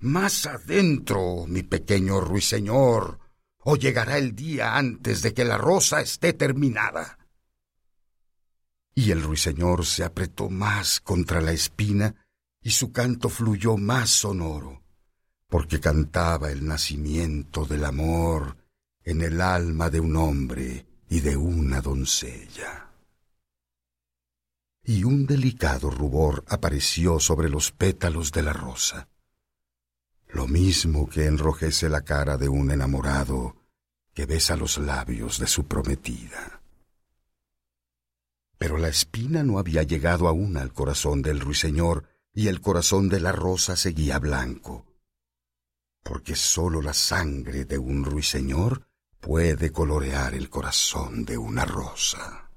Más 0.00 0.44
adentro, 0.44 1.46
mi 1.48 1.62
pequeño 1.62 2.20
ruiseñor, 2.20 3.20
o 3.60 3.76
llegará 3.76 4.18
el 4.18 4.36
día 4.36 4.76
antes 4.76 5.22
de 5.22 5.32
que 5.32 5.46
la 5.46 5.56
rosa 5.56 6.02
esté 6.02 6.34
terminada. 6.34 7.18
Y 8.94 9.12
el 9.12 9.22
ruiseñor 9.22 9.86
se 9.86 10.04
apretó 10.04 10.50
más 10.50 11.00
contra 11.00 11.40
la 11.40 11.52
espina 11.52 12.23
y 12.64 12.70
su 12.70 12.90
canto 12.90 13.28
fluyó 13.28 13.76
más 13.76 14.10
sonoro, 14.10 14.82
porque 15.48 15.78
cantaba 15.78 16.50
el 16.50 16.66
nacimiento 16.66 17.64
del 17.64 17.84
amor 17.84 18.56
en 19.04 19.22
el 19.22 19.40
alma 19.40 19.88
de 19.88 20.00
un 20.00 20.16
hombre 20.16 20.84
y 21.08 21.20
de 21.20 21.36
una 21.36 21.80
doncella. 21.80 22.90
Y 24.82 25.04
un 25.04 25.26
delicado 25.26 25.90
rubor 25.90 26.44
apareció 26.48 27.20
sobre 27.20 27.48
los 27.48 27.70
pétalos 27.70 28.32
de 28.32 28.42
la 28.42 28.52
rosa 28.52 29.08
lo 30.34 30.48
mismo 30.48 31.08
que 31.08 31.26
enrojece 31.26 31.88
la 31.88 32.00
cara 32.00 32.36
de 32.36 32.48
un 32.48 32.72
enamorado 32.72 33.56
que 34.12 34.26
besa 34.26 34.56
los 34.56 34.78
labios 34.78 35.38
de 35.38 35.46
su 35.46 35.66
prometida. 35.66 36.60
Pero 38.58 38.76
la 38.76 38.88
espina 38.88 39.44
no 39.44 39.60
había 39.60 39.84
llegado 39.84 40.26
aún 40.26 40.56
al 40.56 40.72
corazón 40.72 41.22
del 41.22 41.38
ruiseñor 41.38 42.08
y 42.34 42.48
el 42.48 42.60
corazón 42.60 43.08
de 43.08 43.20
la 43.20 43.32
rosa 43.32 43.76
seguía 43.76 44.18
blanco, 44.18 44.84
porque 46.02 46.34
sólo 46.34 46.82
la 46.82 46.92
sangre 46.92 47.64
de 47.64 47.78
un 47.78 48.04
ruiseñor 48.04 48.88
puede 49.20 49.70
colorear 49.70 50.34
el 50.34 50.50
corazón 50.50 51.24
de 51.24 51.38
una 51.38 51.64
rosa. 51.64 52.50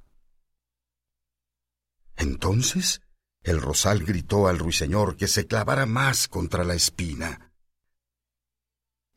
Entonces 2.15 3.01
el 3.43 3.61
rosal 3.61 4.03
gritó 4.03 4.47
al 4.47 4.59
ruiseñor 4.59 5.15
que 5.15 5.27
se 5.27 5.45
clavara 5.45 5.85
más 5.85 6.27
contra 6.27 6.63
la 6.63 6.73
espina, 6.73 7.53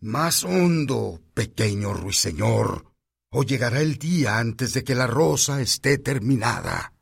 más 0.00 0.44
hondo, 0.44 1.20
pequeño 1.34 1.94
ruiseñor, 1.94 2.94
o 3.30 3.42
llegará 3.42 3.80
el 3.80 3.98
día 3.98 4.38
antes 4.38 4.74
de 4.74 4.84
que 4.84 4.94
la 4.94 5.06
rosa 5.06 5.60
esté 5.60 5.98
terminada. 5.98 6.92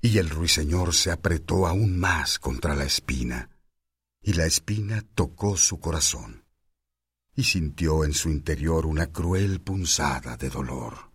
Y 0.00 0.18
el 0.18 0.30
ruiseñor 0.30 0.94
se 0.94 1.10
apretó 1.10 1.66
aún 1.66 1.98
más 1.98 2.38
contra 2.38 2.74
la 2.74 2.84
espina, 2.84 3.50
y 4.22 4.32
la 4.34 4.46
espina 4.46 5.04
tocó 5.14 5.56
su 5.56 5.80
corazón, 5.80 6.44
y 7.34 7.44
sintió 7.44 8.04
en 8.04 8.14
su 8.14 8.30
interior 8.30 8.86
una 8.86 9.12
cruel 9.12 9.60
punzada 9.60 10.36
de 10.36 10.50
dolor. 10.50 11.12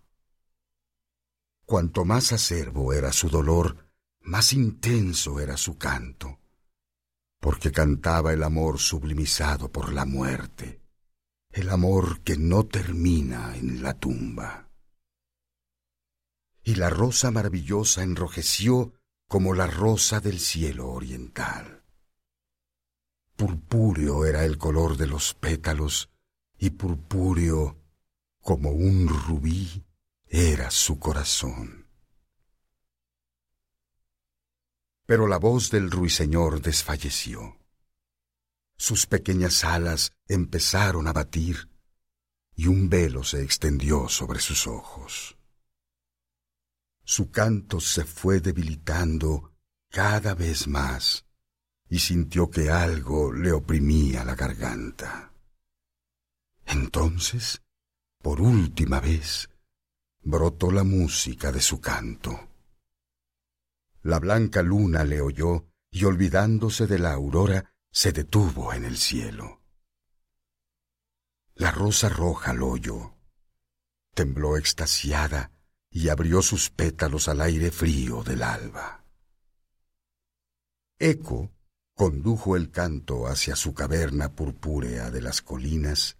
Cuanto 1.64 2.04
más 2.04 2.32
acerbo 2.32 2.92
era 2.92 3.12
su 3.12 3.28
dolor, 3.30 3.88
más 4.20 4.52
intenso 4.52 5.40
era 5.40 5.56
su 5.56 5.78
canto 5.78 6.38
porque 7.44 7.70
cantaba 7.70 8.32
el 8.32 8.42
amor 8.42 8.78
sublimizado 8.78 9.70
por 9.70 9.92
la 9.92 10.06
muerte, 10.06 10.80
el 11.50 11.68
amor 11.68 12.22
que 12.22 12.38
no 12.38 12.64
termina 12.64 13.54
en 13.54 13.82
la 13.82 13.92
tumba. 13.92 14.63
Y 16.64 16.76
la 16.76 16.90
rosa 16.90 17.30
maravillosa 17.30 18.02
enrojeció 18.02 18.94
como 19.28 19.54
la 19.54 19.66
rosa 19.66 20.20
del 20.20 20.40
cielo 20.40 20.88
oriental. 20.88 21.84
Purpúreo 23.36 24.24
era 24.24 24.44
el 24.44 24.58
color 24.58 24.96
de 24.96 25.06
los 25.06 25.34
pétalos 25.34 26.10
y 26.58 26.70
purpúreo 26.70 27.78
como 28.40 28.70
un 28.70 29.08
rubí 29.08 29.84
era 30.26 30.70
su 30.70 30.98
corazón. 30.98 31.86
Pero 35.06 35.26
la 35.26 35.38
voz 35.38 35.70
del 35.70 35.90
ruiseñor 35.90 36.62
desfalleció. 36.62 37.58
Sus 38.76 39.06
pequeñas 39.06 39.64
alas 39.64 40.12
empezaron 40.28 41.06
a 41.08 41.12
batir 41.12 41.68
y 42.54 42.68
un 42.68 42.88
velo 42.88 43.24
se 43.24 43.42
extendió 43.42 44.08
sobre 44.08 44.40
sus 44.40 44.66
ojos. 44.66 45.36
Su 47.04 47.30
canto 47.30 47.80
se 47.80 48.04
fue 48.04 48.40
debilitando 48.40 49.52
cada 49.90 50.34
vez 50.34 50.66
más 50.66 51.26
y 51.88 51.98
sintió 51.98 52.50
que 52.50 52.70
algo 52.70 53.30
le 53.30 53.52
oprimía 53.52 54.24
la 54.24 54.34
garganta. 54.34 55.32
Entonces, 56.64 57.62
por 58.22 58.40
última 58.40 59.00
vez, 59.00 59.50
brotó 60.22 60.70
la 60.70 60.82
música 60.82 61.52
de 61.52 61.60
su 61.60 61.78
canto. 61.78 62.48
La 64.02 64.18
blanca 64.18 64.62
luna 64.62 65.04
le 65.04 65.20
oyó 65.20 65.66
y 65.90 66.04
olvidándose 66.04 66.86
de 66.86 66.98
la 66.98 67.12
aurora, 67.12 67.74
se 67.90 68.12
detuvo 68.12 68.72
en 68.72 68.84
el 68.84 68.96
cielo. 68.96 69.60
La 71.54 71.70
rosa 71.70 72.08
roja 72.08 72.54
lo 72.54 72.68
oyó. 72.68 73.14
Tembló 74.14 74.56
extasiada 74.56 75.53
y 75.94 76.08
abrió 76.08 76.42
sus 76.42 76.70
pétalos 76.70 77.28
al 77.28 77.40
aire 77.40 77.70
frío 77.70 78.24
del 78.24 78.42
alba. 78.42 79.04
Eco 80.98 81.52
condujo 81.94 82.56
el 82.56 82.72
canto 82.72 83.28
hacia 83.28 83.54
su 83.54 83.74
caverna 83.74 84.32
purpúrea 84.32 85.12
de 85.12 85.22
las 85.22 85.40
colinas 85.40 86.18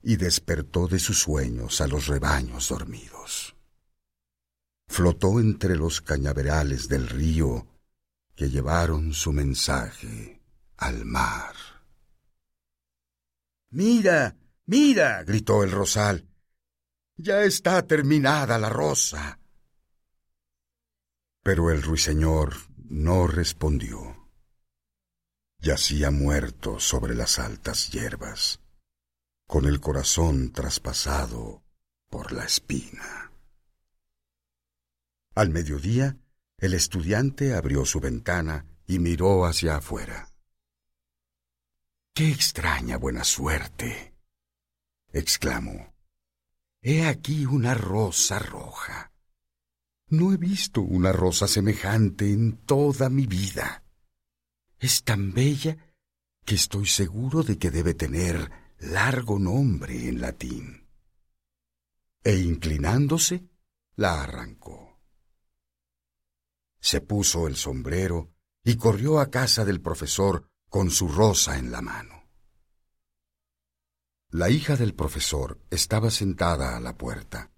y 0.00 0.14
despertó 0.14 0.86
de 0.86 1.00
sus 1.00 1.18
sueños 1.18 1.80
a 1.80 1.88
los 1.88 2.06
rebaños 2.06 2.68
dormidos. 2.68 3.56
Flotó 4.86 5.40
entre 5.40 5.74
los 5.74 6.00
cañaverales 6.00 6.88
del 6.88 7.08
río 7.08 7.66
que 8.36 8.48
llevaron 8.48 9.12
su 9.12 9.32
mensaje 9.32 10.40
al 10.76 11.04
mar. 11.04 11.56
Mira, 13.70 14.36
mira, 14.66 15.24
gritó 15.24 15.64
el 15.64 15.72
rosal. 15.72 16.28
Ya 17.16 17.42
está 17.44 17.86
terminada 17.86 18.58
la 18.58 18.68
rosa. 18.68 19.38
Pero 21.42 21.70
el 21.70 21.82
ruiseñor 21.82 22.54
no 22.76 23.26
respondió. 23.26 24.28
Yacía 25.58 26.10
muerto 26.10 26.78
sobre 26.78 27.14
las 27.14 27.38
altas 27.38 27.90
hierbas 27.90 28.60
con 29.46 29.64
el 29.64 29.80
corazón 29.80 30.52
traspasado 30.52 31.62
por 32.10 32.32
la 32.32 32.44
espina. 32.44 33.32
Al 35.34 35.50
mediodía, 35.50 36.18
el 36.58 36.74
estudiante 36.74 37.54
abrió 37.54 37.84
su 37.84 38.00
ventana 38.00 38.66
y 38.86 38.98
miró 38.98 39.46
hacia 39.46 39.76
afuera. 39.76 40.32
¡Qué 42.12 42.30
extraña 42.30 42.96
buena 42.96 43.24
suerte! 43.24 44.14
exclamó. 45.12 45.95
He 46.88 47.04
aquí 47.04 47.44
una 47.44 47.74
rosa 47.74 48.38
roja. 48.38 49.10
No 50.10 50.32
he 50.32 50.36
visto 50.36 50.82
una 50.82 51.10
rosa 51.10 51.48
semejante 51.48 52.32
en 52.32 52.58
toda 52.58 53.10
mi 53.10 53.26
vida. 53.26 53.82
Es 54.78 55.02
tan 55.02 55.32
bella 55.32 55.76
que 56.44 56.54
estoy 56.54 56.86
seguro 56.86 57.42
de 57.42 57.58
que 57.58 57.72
debe 57.72 57.94
tener 57.94 58.52
largo 58.78 59.40
nombre 59.40 60.08
en 60.08 60.20
latín. 60.20 60.86
E 62.22 62.36
inclinándose, 62.36 63.48
la 63.96 64.22
arrancó. 64.22 65.00
Se 66.78 67.00
puso 67.00 67.48
el 67.48 67.56
sombrero 67.56 68.30
y 68.62 68.76
corrió 68.76 69.18
a 69.18 69.28
casa 69.28 69.64
del 69.64 69.80
profesor 69.80 70.48
con 70.68 70.92
su 70.92 71.08
rosa 71.08 71.58
en 71.58 71.72
la 71.72 71.82
mano. 71.82 72.15
La 74.36 74.50
hija 74.50 74.76
del 74.76 74.92
profesor 74.92 75.58
estaba 75.70 76.10
sentada 76.10 76.76
a 76.76 76.80
la 76.80 76.98
puerta, 76.98 77.50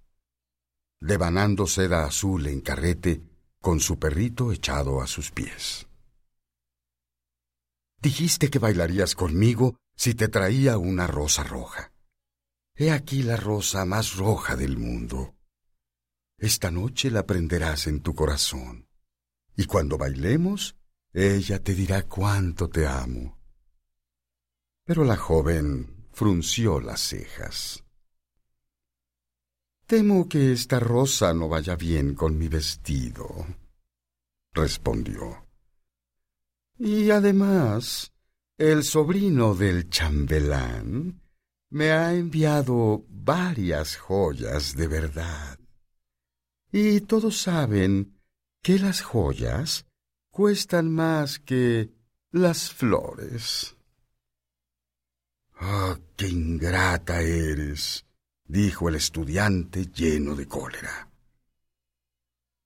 devanando 1.01 1.67
seda 1.67 2.05
azul 2.05 2.47
en 2.47 2.61
carrete 2.61 3.21
con 3.61 3.81
su 3.81 3.99
perrito 3.99 4.53
echado 4.53 5.03
a 5.03 5.09
sus 5.09 5.33
pies. 5.33 5.89
Dijiste 8.01 8.49
que 8.49 8.61
bailarías 8.61 9.17
conmigo 9.17 9.81
si 9.97 10.15
te 10.15 10.29
traía 10.29 10.79
una 10.79 11.09
rosa 11.09 11.43
roja. 11.43 11.93
He 12.77 12.93
aquí 12.93 13.25
la 13.25 13.37
rosa 13.37 13.85
más 13.85 14.15
roja 14.15 14.55
del 14.55 14.79
mundo. 14.79 15.35
Esta 16.37 16.71
noche 16.71 17.11
la 17.11 17.27
prenderás 17.27 17.89
en 17.89 18.03
tu 18.03 18.15
corazón, 18.15 18.87
y 19.57 19.65
cuando 19.65 19.99
bailemos, 19.99 20.77
ella 21.13 21.61
te 21.61 21.75
dirá 21.75 22.05
cuánto 22.05 22.69
te 22.69 22.87
amo. 22.87 23.37
Pero 24.85 25.03
la 25.03 25.17
joven 25.17 25.98
frunció 26.19 26.81
las 26.81 27.01
cejas. 27.01 27.85
Temo 29.87 30.29
que 30.29 30.51
esta 30.51 30.81
rosa 30.81 31.33
no 31.33 31.49
vaya 31.49 31.77
bien 31.77 32.17
con 32.17 32.37
mi 32.37 32.49
vestido, 32.49 33.47
respondió. 34.53 35.47
Y 36.77 37.11
además, 37.11 38.13
el 38.57 38.83
sobrino 38.83 39.55
del 39.55 39.91
chambelán 39.91 41.23
me 41.71 41.93
ha 41.93 42.13
enviado 42.13 43.05
varias 43.09 43.97
joyas 43.97 44.75
de 44.75 44.89
verdad. 44.89 45.61
Y 46.73 47.03
todos 47.03 47.41
saben 47.41 48.19
que 48.61 48.81
las 48.81 49.03
joyas 49.03 49.87
cuestan 50.33 50.91
más 50.91 51.39
que 51.39 51.93
las 52.33 52.73
flores. 52.73 53.78
¡Ah, 55.59 55.99
qué 56.17 56.29
ingrata 56.29 57.21
eres! 57.21 58.05
dijo 58.45 58.89
el 58.89 58.95
estudiante 58.95 59.87
lleno 59.87 60.35
de 60.35 60.47
cólera. 60.47 61.11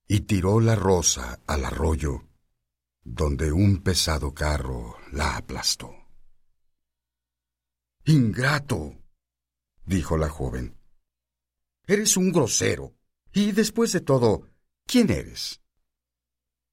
Y 0.06 0.20
tiró 0.20 0.60
la 0.60 0.76
rosa 0.76 1.40
al 1.46 1.64
arroyo 1.64 2.22
donde 3.04 3.50
un 3.52 3.82
pesado 3.82 4.32
carro 4.32 4.96
la 5.12 5.36
aplastó. 5.36 5.92
Ingrato, 8.04 8.96
dijo 9.84 10.16
la 10.16 10.28
joven. 10.28 10.76
Eres 11.86 12.16
un 12.16 12.32
grosero. 12.32 12.94
Y 13.32 13.52
después 13.52 13.92
de 13.92 14.00
todo, 14.00 14.50
¿quién 14.86 15.10
eres? 15.10 15.60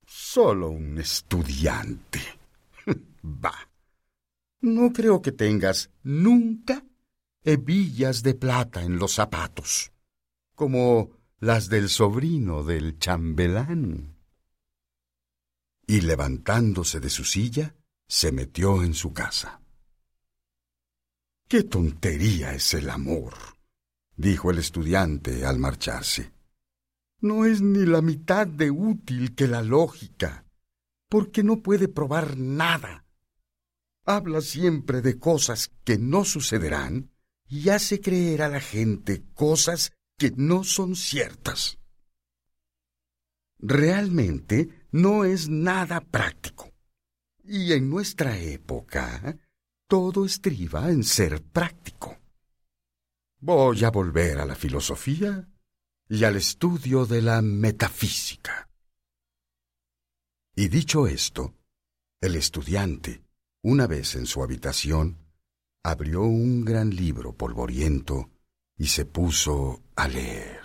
Solo 0.06 0.70
un 0.70 0.98
estudiante. 0.98 2.20
bah. 3.22 3.69
No 4.62 4.92
creo 4.92 5.22
que 5.22 5.32
tengas 5.32 5.90
nunca 6.04 6.84
hebillas 7.44 8.24
de 8.24 8.34
plata 8.34 8.84
en 8.84 9.00
los 9.00 9.14
zapatos, 9.14 9.92
como 10.56 11.12
las 11.40 11.70
del 11.70 11.90
sobrino 11.90 12.64
del 12.64 13.00
chambelán 13.00 14.20
y 15.90 16.02
levantándose 16.02 17.00
de 17.00 17.10
su 17.10 17.24
silla, 17.24 17.76
se 18.08 18.32
metió 18.32 18.84
en 18.84 18.94
su 18.94 19.12
casa. 19.12 19.60
¡Qué 21.48 21.64
tontería 21.64 22.54
es 22.54 22.76
el 22.76 22.92
amor! 22.92 23.34
dijo 24.16 24.52
el 24.52 24.60
estudiante 24.60 25.48
al 25.48 25.58
marcharse. 25.58 26.32
No 27.22 27.46
es 27.46 27.62
ni 27.62 27.88
la 27.88 28.04
mitad 28.04 28.46
de 28.46 28.70
útil 28.70 29.34
que 29.34 29.48
la 29.48 29.64
lógica, 29.64 30.46
porque 31.10 31.42
no 31.42 31.64
puede 31.64 31.88
probar 31.88 32.38
nada. 32.38 33.06
Habla 34.10 34.42
siempre 34.42 35.04
de 35.04 35.20
cosas 35.20 35.72
que 35.84 36.00
no 36.00 36.26
sucederán 36.26 37.12
y 37.48 37.70
hace 37.70 38.02
creer 38.02 38.42
a 38.42 38.50
la 38.50 38.60
gente 38.60 39.24
cosas 39.36 39.92
que 40.18 40.32
no 40.36 40.64
son 40.64 40.96
ciertas. 40.96 41.78
Realmente 43.60 44.88
no 44.92 45.26
es 45.26 45.48
nada 45.48 46.02
práctico. 46.02 46.74
Y 47.44 47.74
en 47.74 47.88
nuestra 47.88 48.40
época, 48.40 49.38
todo 49.88 50.26
estriba 50.26 50.90
en 50.90 51.04
ser 51.04 51.44
práctico. 51.44 52.18
Voy 53.38 53.84
a 53.84 53.92
volver 53.92 54.40
a 54.40 54.46
la 54.48 54.56
filosofía 54.56 55.48
y 56.08 56.24
al 56.24 56.36
estudio 56.36 57.06
de 57.06 57.22
la 57.22 57.44
metafísica. 57.44 58.72
Y 60.56 60.68
dicho 60.68 61.06
esto, 61.06 61.54
el 62.22 62.36
estudiante, 62.36 63.29
una 63.62 63.88
vez 63.88 64.16
en 64.16 64.26
su 64.26 64.42
habitación, 64.44 65.18
abrió 65.84 66.22
un 66.22 66.64
gran 66.64 66.90
libro 66.92 67.34
polvoriento 67.34 68.30
y 68.78 68.88
se 68.88 69.06
puso 69.06 69.82
a 69.96 70.08
leer. 70.08 70.59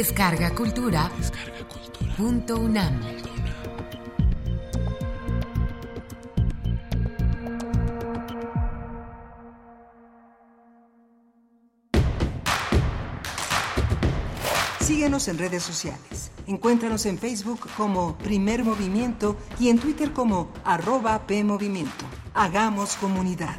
Descarga 0.00 0.54
Cultura. 0.54 1.10
Punto 2.16 2.56
UNAM. 2.56 2.98
Síguenos 14.80 15.28
en 15.28 15.36
redes 15.36 15.62
sociales. 15.62 16.30
Encuéntranos 16.46 17.04
en 17.04 17.18
Facebook 17.18 17.60
como 17.76 18.16
Primer 18.16 18.64
Movimiento 18.64 19.36
y 19.58 19.68
en 19.68 19.78
Twitter 19.78 20.14
como 20.14 20.50
arroba 20.64 21.26
PMovimiento. 21.26 22.06
Hagamos 22.32 22.96
comunidad. 22.96 23.58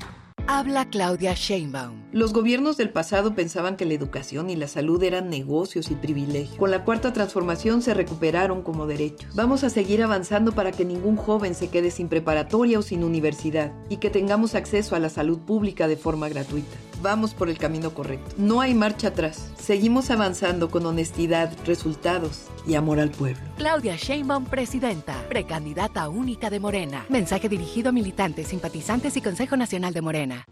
Habla 0.47 0.89
Claudia 0.89 1.33
Sheinbaum. 1.33 2.01
Los 2.11 2.33
gobiernos 2.33 2.75
del 2.75 2.89
pasado 2.89 3.35
pensaban 3.35 3.77
que 3.77 3.85
la 3.85 3.93
educación 3.93 4.49
y 4.49 4.55
la 4.55 4.67
salud 4.67 5.01
eran 5.03 5.29
negocios 5.29 5.91
y 5.91 5.95
privilegios. 5.95 6.57
Con 6.57 6.71
la 6.71 6.83
cuarta 6.83 7.13
transformación 7.13 7.81
se 7.81 7.93
recuperaron 7.93 8.63
como 8.63 8.87
derechos. 8.87 9.33
Vamos 9.35 9.63
a 9.63 9.69
seguir 9.69 10.01
avanzando 10.03 10.51
para 10.51 10.71
que 10.71 10.83
ningún 10.83 11.15
joven 11.15 11.55
se 11.55 11.69
quede 11.69 11.91
sin 11.91 12.09
preparatoria 12.09 12.79
o 12.79 12.81
sin 12.81 13.03
universidad 13.03 13.71
y 13.87 13.97
que 13.97 14.09
tengamos 14.09 14.55
acceso 14.55 14.95
a 14.95 14.99
la 14.99 15.09
salud 15.09 15.39
pública 15.39 15.87
de 15.87 15.95
forma 15.95 16.27
gratuita. 16.27 16.75
Vamos 17.01 17.33
por 17.33 17.49
el 17.49 17.57
camino 17.57 17.93
correcto. 17.93 18.35
No 18.37 18.61
hay 18.61 18.75
marcha 18.75 19.07
atrás. 19.07 19.51
Seguimos 19.59 20.11
avanzando 20.11 20.69
con 20.69 20.85
honestidad, 20.85 21.51
resultados 21.65 22.43
y 22.67 22.75
amor 22.75 22.99
al 22.99 23.09
pueblo. 23.09 23.41
Claudia 23.57 23.95
Sheinbaum, 23.95 24.45
presidenta, 24.45 25.15
precandidata 25.27 26.07
única 26.09 26.49
de 26.51 26.59
Morena. 26.59 27.05
Mensaje 27.09 27.49
dirigido 27.49 27.89
a 27.89 27.91
militantes, 27.91 28.47
simpatizantes 28.47 29.17
y 29.17 29.21
Consejo 29.21 29.57
Nacional 29.57 29.93
de 29.93 30.01
Morena. 30.01 30.45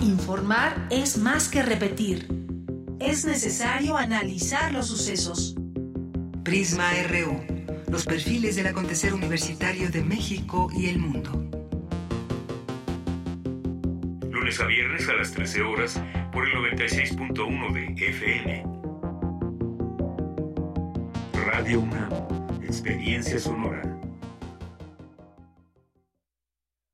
Informar 0.00 0.86
es 0.90 1.18
más 1.18 1.48
que 1.48 1.62
repetir. 1.62 2.28
Es 3.00 3.24
necesario 3.24 3.96
analizar 3.96 4.72
los 4.72 4.86
sucesos. 4.86 5.56
Prisma 6.44 6.88
RU. 7.08 7.40
Los 7.88 8.04
perfiles 8.04 8.54
del 8.54 8.68
acontecer 8.68 9.12
universitario 9.12 9.90
de 9.90 10.04
México 10.04 10.70
y 10.72 10.86
el 10.86 10.98
mundo. 10.98 11.59
Lunes 14.50 14.60
a 14.60 14.66
viernes 14.66 15.08
a 15.08 15.12
las 15.12 15.30
13 15.30 15.62
horas 15.62 16.02
por 16.32 16.44
el 16.44 16.52
96.1 16.54 17.72
de 17.72 18.08
FM. 18.08 18.64
Radio 21.46 21.78
UNAM. 21.78 22.10
Experiencia 22.64 23.38
sonora. 23.38 23.99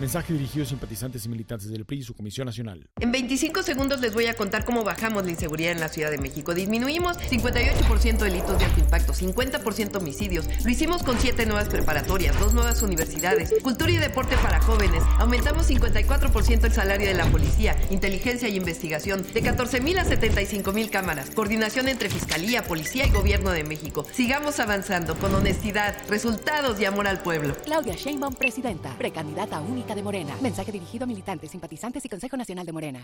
Mensaje 0.00 0.32
dirigido 0.32 0.64
a 0.64 0.68
simpatizantes 0.68 1.26
y 1.26 1.28
militantes 1.28 1.68
del 1.68 1.84
PRI 1.84 1.98
y 1.98 2.02
su 2.02 2.14
Comisión 2.14 2.46
Nacional. 2.46 2.88
En 2.98 3.12
25 3.12 3.62
segundos 3.62 4.00
les 4.00 4.14
voy 4.14 4.26
a 4.26 4.34
contar 4.34 4.64
cómo 4.64 4.84
bajamos 4.84 5.24
la 5.24 5.30
inseguridad 5.30 5.72
en 5.72 5.80
la 5.80 5.88
Ciudad 5.88 6.10
de 6.10 6.18
México. 6.18 6.54
Disminuimos 6.54 7.18
58% 7.18 8.16
delitos 8.18 8.58
de 8.58 8.64
alto 8.64 8.80
impacto, 8.80 9.12
50% 9.12 9.96
homicidios. 9.96 10.46
Lo 10.64 10.70
hicimos 10.70 11.02
con 11.02 11.18
7 11.18 11.44
nuevas 11.46 11.68
preparatorias, 11.68 12.38
2 12.40 12.54
nuevas 12.54 12.82
universidades, 12.82 13.52
cultura 13.62 13.92
y 13.92 13.98
deporte 13.98 14.36
para 14.42 14.60
jóvenes. 14.62 15.02
Aumentamos 15.18 15.68
54% 15.70 16.64
el 16.64 16.72
salario 16.72 17.06
de 17.06 17.14
la 17.14 17.26
policía, 17.26 17.76
inteligencia 17.90 18.48
y 18.48 18.56
investigación, 18.56 19.24
de 19.32 19.42
14 19.42 19.80
mil 19.80 19.98
a 19.98 20.04
75 20.04 20.72
mil 20.72 20.90
cámaras. 20.90 21.30
Coordinación 21.30 21.88
entre 21.88 22.08
Fiscalía, 22.08 22.64
Policía 22.64 23.06
y 23.06 23.10
Gobierno 23.10 23.50
de 23.50 23.62
México. 23.62 24.06
Sigamos 24.12 24.58
avanzando 24.58 25.16
con 25.16 25.34
honestidad, 25.34 25.94
resultados 26.08 26.80
y 26.80 26.86
amor 26.86 27.06
al 27.06 27.20
pueblo. 27.20 27.54
Claudia 27.64 27.94
Sheinbaum, 27.94 28.34
presidenta, 28.34 28.96
precandidata 28.96 29.60
única 29.60 29.81
de 29.94 30.02
Morena. 30.02 30.36
Mensaje 30.40 30.72
dirigido 30.72 31.04
a 31.04 31.06
militantes, 31.06 31.50
simpatizantes 31.50 32.04
y 32.04 32.08
Consejo 32.08 32.36
Nacional 32.36 32.64
de 32.64 32.72
Morena. 32.72 33.02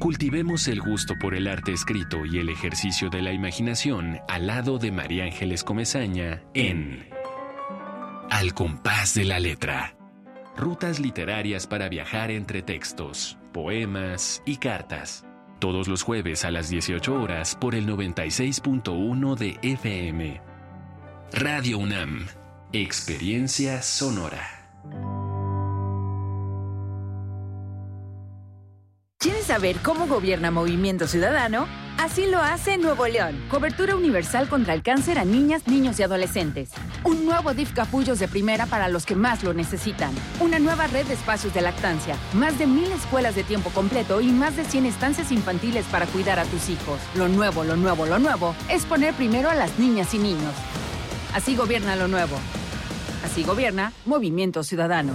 Cultivemos 0.00 0.68
el 0.68 0.80
gusto 0.80 1.14
por 1.20 1.34
el 1.34 1.46
arte 1.46 1.72
escrito 1.72 2.26
y 2.26 2.38
el 2.38 2.48
ejercicio 2.48 3.08
de 3.08 3.22
la 3.22 3.32
imaginación 3.32 4.18
al 4.28 4.48
lado 4.48 4.78
de 4.78 4.90
María 4.90 5.24
Ángeles 5.24 5.64
Comezaña 5.64 6.42
en 6.52 7.08
Al 8.28 8.52
compás 8.54 9.14
de 9.14 9.24
la 9.24 9.38
letra. 9.38 9.96
Rutas 10.56 11.00
literarias 11.00 11.66
para 11.66 11.88
viajar 11.88 12.30
entre 12.30 12.62
textos, 12.62 13.38
poemas 13.52 14.42
y 14.44 14.56
cartas. 14.56 15.24
Todos 15.58 15.88
los 15.88 16.02
jueves 16.02 16.44
a 16.44 16.50
las 16.50 16.68
18 16.68 17.14
horas 17.14 17.56
por 17.56 17.74
el 17.74 17.86
96.1 17.86 19.36
de 19.36 19.58
FM. 19.62 20.42
Radio 21.32 21.78
UNAM. 21.78 22.26
Experiencia 22.72 23.80
sonora. 23.80 25.23
¿Quieres 29.24 29.46
saber 29.46 29.78
cómo 29.82 30.06
gobierna 30.06 30.50
Movimiento 30.50 31.08
Ciudadano? 31.08 31.66
Así 31.96 32.26
lo 32.26 32.42
hace 32.42 32.76
Nuevo 32.76 33.06
León. 33.08 33.42
Cobertura 33.48 33.96
universal 33.96 34.50
contra 34.50 34.74
el 34.74 34.82
cáncer 34.82 35.18
a 35.18 35.24
niñas, 35.24 35.66
niños 35.66 35.98
y 35.98 36.02
adolescentes. 36.02 36.72
Un 37.04 37.24
nuevo 37.24 37.54
DIF 37.54 37.72
Capullos 37.72 38.18
de 38.18 38.28
primera 38.28 38.66
para 38.66 38.88
los 38.88 39.06
que 39.06 39.16
más 39.16 39.42
lo 39.42 39.54
necesitan. 39.54 40.12
Una 40.40 40.58
nueva 40.58 40.88
red 40.88 41.06
de 41.06 41.14
espacios 41.14 41.54
de 41.54 41.62
lactancia. 41.62 42.18
Más 42.34 42.58
de 42.58 42.66
mil 42.66 42.92
escuelas 42.92 43.34
de 43.34 43.44
tiempo 43.44 43.70
completo 43.70 44.20
y 44.20 44.26
más 44.26 44.58
de 44.58 44.64
100 44.66 44.84
estancias 44.84 45.32
infantiles 45.32 45.86
para 45.86 46.04
cuidar 46.04 46.38
a 46.38 46.44
tus 46.44 46.68
hijos. 46.68 47.00
Lo 47.14 47.26
nuevo, 47.26 47.64
lo 47.64 47.76
nuevo, 47.76 48.04
lo 48.04 48.18
nuevo 48.18 48.54
es 48.68 48.84
poner 48.84 49.14
primero 49.14 49.48
a 49.48 49.54
las 49.54 49.78
niñas 49.78 50.12
y 50.12 50.18
niños. 50.18 50.52
Así 51.32 51.56
gobierna 51.56 51.96
lo 51.96 52.08
nuevo. 52.08 52.36
Así 53.24 53.42
gobierna 53.42 53.94
Movimiento 54.04 54.62
Ciudadano. 54.62 55.14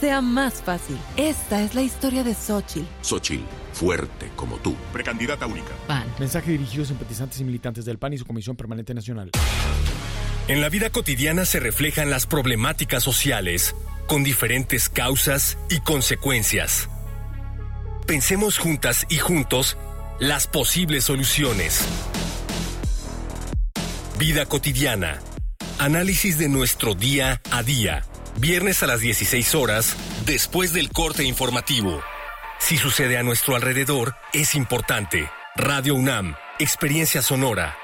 sea 0.00 0.20
más 0.20 0.62
fácil. 0.62 0.98
Esta 1.16 1.62
es 1.62 1.74
la 1.74 1.82
historia 1.82 2.24
de 2.24 2.34
Xochitl. 2.34 2.86
Xochitl, 3.02 3.44
fuerte 3.72 4.30
como 4.36 4.56
tú. 4.58 4.74
Precandidata 4.92 5.46
única. 5.46 5.70
PAN. 5.86 6.06
Mensaje 6.18 6.52
dirigido 6.52 6.84
a 6.84 6.86
simpatizantes 6.86 7.40
y 7.40 7.44
militantes 7.44 7.84
del 7.84 7.98
PAN 7.98 8.12
y 8.12 8.18
su 8.18 8.24
Comisión 8.24 8.56
Permanente 8.56 8.94
Nacional. 8.94 9.30
En 10.48 10.60
la 10.60 10.70
vida 10.70 10.90
cotidiana 10.90 11.44
se 11.44 11.60
reflejan 11.60 12.08
las 12.08 12.26
problemáticas 12.26 13.02
sociales, 13.02 13.74
con 14.06 14.24
diferentes 14.24 14.88
causas 14.88 15.58
y 15.68 15.80
consecuencias. 15.80 16.88
Pensemos 18.06 18.56
juntas 18.56 19.04
y 19.10 19.18
juntos 19.18 19.76
las 20.20 20.46
posibles 20.46 21.04
soluciones. 21.04 21.86
Vida 24.18 24.46
cotidiana. 24.46 25.18
Análisis 25.78 26.38
de 26.38 26.48
nuestro 26.48 26.94
día 26.94 27.42
a 27.50 27.62
día. 27.62 28.07
Viernes 28.40 28.84
a 28.84 28.86
las 28.86 29.00
16 29.00 29.56
horas, 29.56 29.96
después 30.24 30.72
del 30.72 30.90
corte 30.90 31.24
informativo. 31.24 32.00
Si 32.60 32.76
sucede 32.76 33.18
a 33.18 33.24
nuestro 33.24 33.56
alrededor, 33.56 34.14
es 34.32 34.54
importante. 34.54 35.28
Radio 35.56 35.96
UNAM, 35.96 36.36
Experiencia 36.60 37.20
Sonora. 37.20 37.76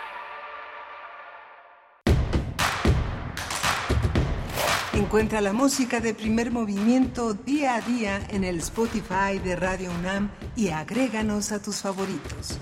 Encuentra 4.93 5.41
la 5.41 5.53
música 5.53 5.99
de 5.99 6.15
primer 6.15 6.53
movimiento 6.53 7.35
día 7.35 7.75
a 7.75 7.81
día 7.81 8.25
en 8.31 8.45
el 8.45 8.59
Spotify 8.59 9.41
de 9.43 9.57
Radio 9.57 9.91
UNAM 9.91 10.31
y 10.55 10.69
agréganos 10.69 11.51
a 11.51 11.61
tus 11.61 11.79
favoritos. 11.79 12.61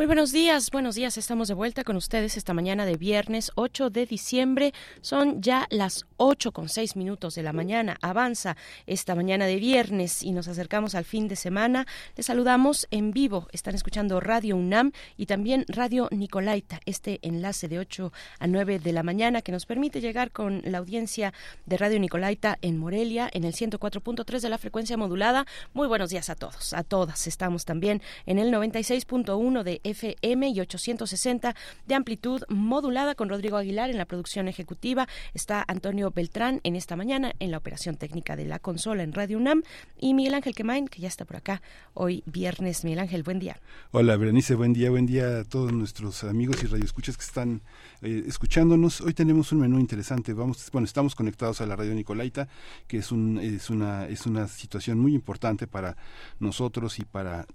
Muy 0.00 0.06
buenos 0.06 0.32
días, 0.32 0.70
buenos 0.70 0.94
días. 0.94 1.18
Estamos 1.18 1.48
de 1.48 1.52
vuelta 1.52 1.84
con 1.84 1.94
ustedes 1.94 2.38
esta 2.38 2.54
mañana 2.54 2.86
de 2.86 2.96
viernes 2.96 3.52
8 3.54 3.90
de 3.90 4.06
diciembre. 4.06 4.72
Son 5.02 5.42
ya 5.42 5.66
las 5.68 6.06
8 6.16 6.52
con 6.52 6.70
6 6.70 6.96
minutos 6.96 7.34
de 7.34 7.42
la 7.42 7.52
mañana. 7.52 7.98
Avanza 8.00 8.56
esta 8.86 9.14
mañana 9.14 9.44
de 9.44 9.56
viernes 9.56 10.22
y 10.22 10.32
nos 10.32 10.48
acercamos 10.48 10.94
al 10.94 11.04
fin 11.04 11.28
de 11.28 11.36
semana. 11.36 11.86
Les 12.16 12.24
saludamos 12.24 12.88
en 12.90 13.10
vivo. 13.10 13.46
Están 13.52 13.74
escuchando 13.74 14.20
Radio 14.20 14.56
UNAM 14.56 14.92
y 15.18 15.26
también 15.26 15.66
Radio 15.68 16.08
Nicolaita, 16.12 16.80
este 16.86 17.18
enlace 17.20 17.68
de 17.68 17.78
8 17.78 18.10
a 18.38 18.46
9 18.46 18.78
de 18.78 18.92
la 18.92 19.02
mañana 19.02 19.42
que 19.42 19.52
nos 19.52 19.66
permite 19.66 20.00
llegar 20.00 20.30
con 20.30 20.62
la 20.64 20.78
audiencia 20.78 21.34
de 21.66 21.76
Radio 21.76 22.00
Nicolaita 22.00 22.56
en 22.62 22.78
Morelia 22.78 23.28
en 23.34 23.44
el 23.44 23.52
104.3 23.52 24.40
de 24.40 24.48
la 24.48 24.56
frecuencia 24.56 24.96
modulada. 24.96 25.44
Muy 25.74 25.88
buenos 25.88 26.08
días 26.08 26.30
a 26.30 26.36
todos, 26.36 26.72
a 26.72 26.84
todas. 26.84 27.26
Estamos 27.26 27.66
también 27.66 28.00
en 28.24 28.38
el 28.38 28.50
96.1 28.50 29.62
de 29.62 29.82
FM 29.90 30.48
y 30.48 30.60
860 30.60 31.54
de 31.86 31.94
amplitud 31.94 32.42
modulada 32.48 33.14
con 33.14 33.28
Rodrigo 33.28 33.56
Aguilar 33.56 33.90
en 33.90 33.98
la 33.98 34.04
producción 34.04 34.48
ejecutiva. 34.48 35.08
Está 35.34 35.64
Antonio 35.66 36.10
Beltrán 36.10 36.60
en 36.64 36.76
esta 36.76 36.96
mañana 36.96 37.32
en 37.38 37.50
la 37.50 37.58
operación 37.58 37.96
técnica 37.96 38.36
de 38.36 38.46
la 38.46 38.58
consola 38.58 39.02
en 39.02 39.12
Radio 39.12 39.38
UNAM 39.38 39.62
y 39.98 40.14
Miguel 40.14 40.34
Ángel 40.34 40.54
Quemain, 40.54 40.88
que 40.88 41.00
ya 41.00 41.08
está 41.08 41.24
por 41.24 41.36
acá 41.36 41.62
hoy 41.94 42.22
viernes. 42.26 42.84
Miguel 42.84 43.00
Ángel, 43.00 43.22
buen 43.22 43.38
día. 43.38 43.60
Hola, 43.90 44.16
Berenice, 44.16 44.54
buen 44.54 44.72
día, 44.72 44.90
buen 44.90 45.06
día 45.06 45.40
a 45.40 45.44
todos 45.44 45.72
nuestros 45.72 46.24
amigos 46.24 46.62
y 46.62 46.66
radioescuchas 46.66 47.16
que 47.16 47.24
están 47.24 47.62
eh, 48.02 48.24
escuchándonos. 48.26 49.00
Hoy 49.00 49.14
tenemos 49.14 49.52
un 49.52 49.60
menú 49.60 49.78
interesante. 49.78 50.32
Vamos, 50.32 50.70
bueno, 50.72 50.84
estamos 50.84 51.14
conectados 51.14 51.60
a 51.60 51.66
la 51.66 51.76
radio 51.76 51.94
Nicolaita, 51.94 52.48
que 52.86 52.98
es 52.98 53.12
un 53.12 53.38
es 53.38 53.70
una 53.70 54.06
es 54.08 54.26
una 54.26 54.48
situación 54.48 54.98
muy 54.98 55.14
importante 55.14 55.66
para 55.66 55.96
nosotros 56.38 56.98
y 56.98 57.04
para 57.04 57.46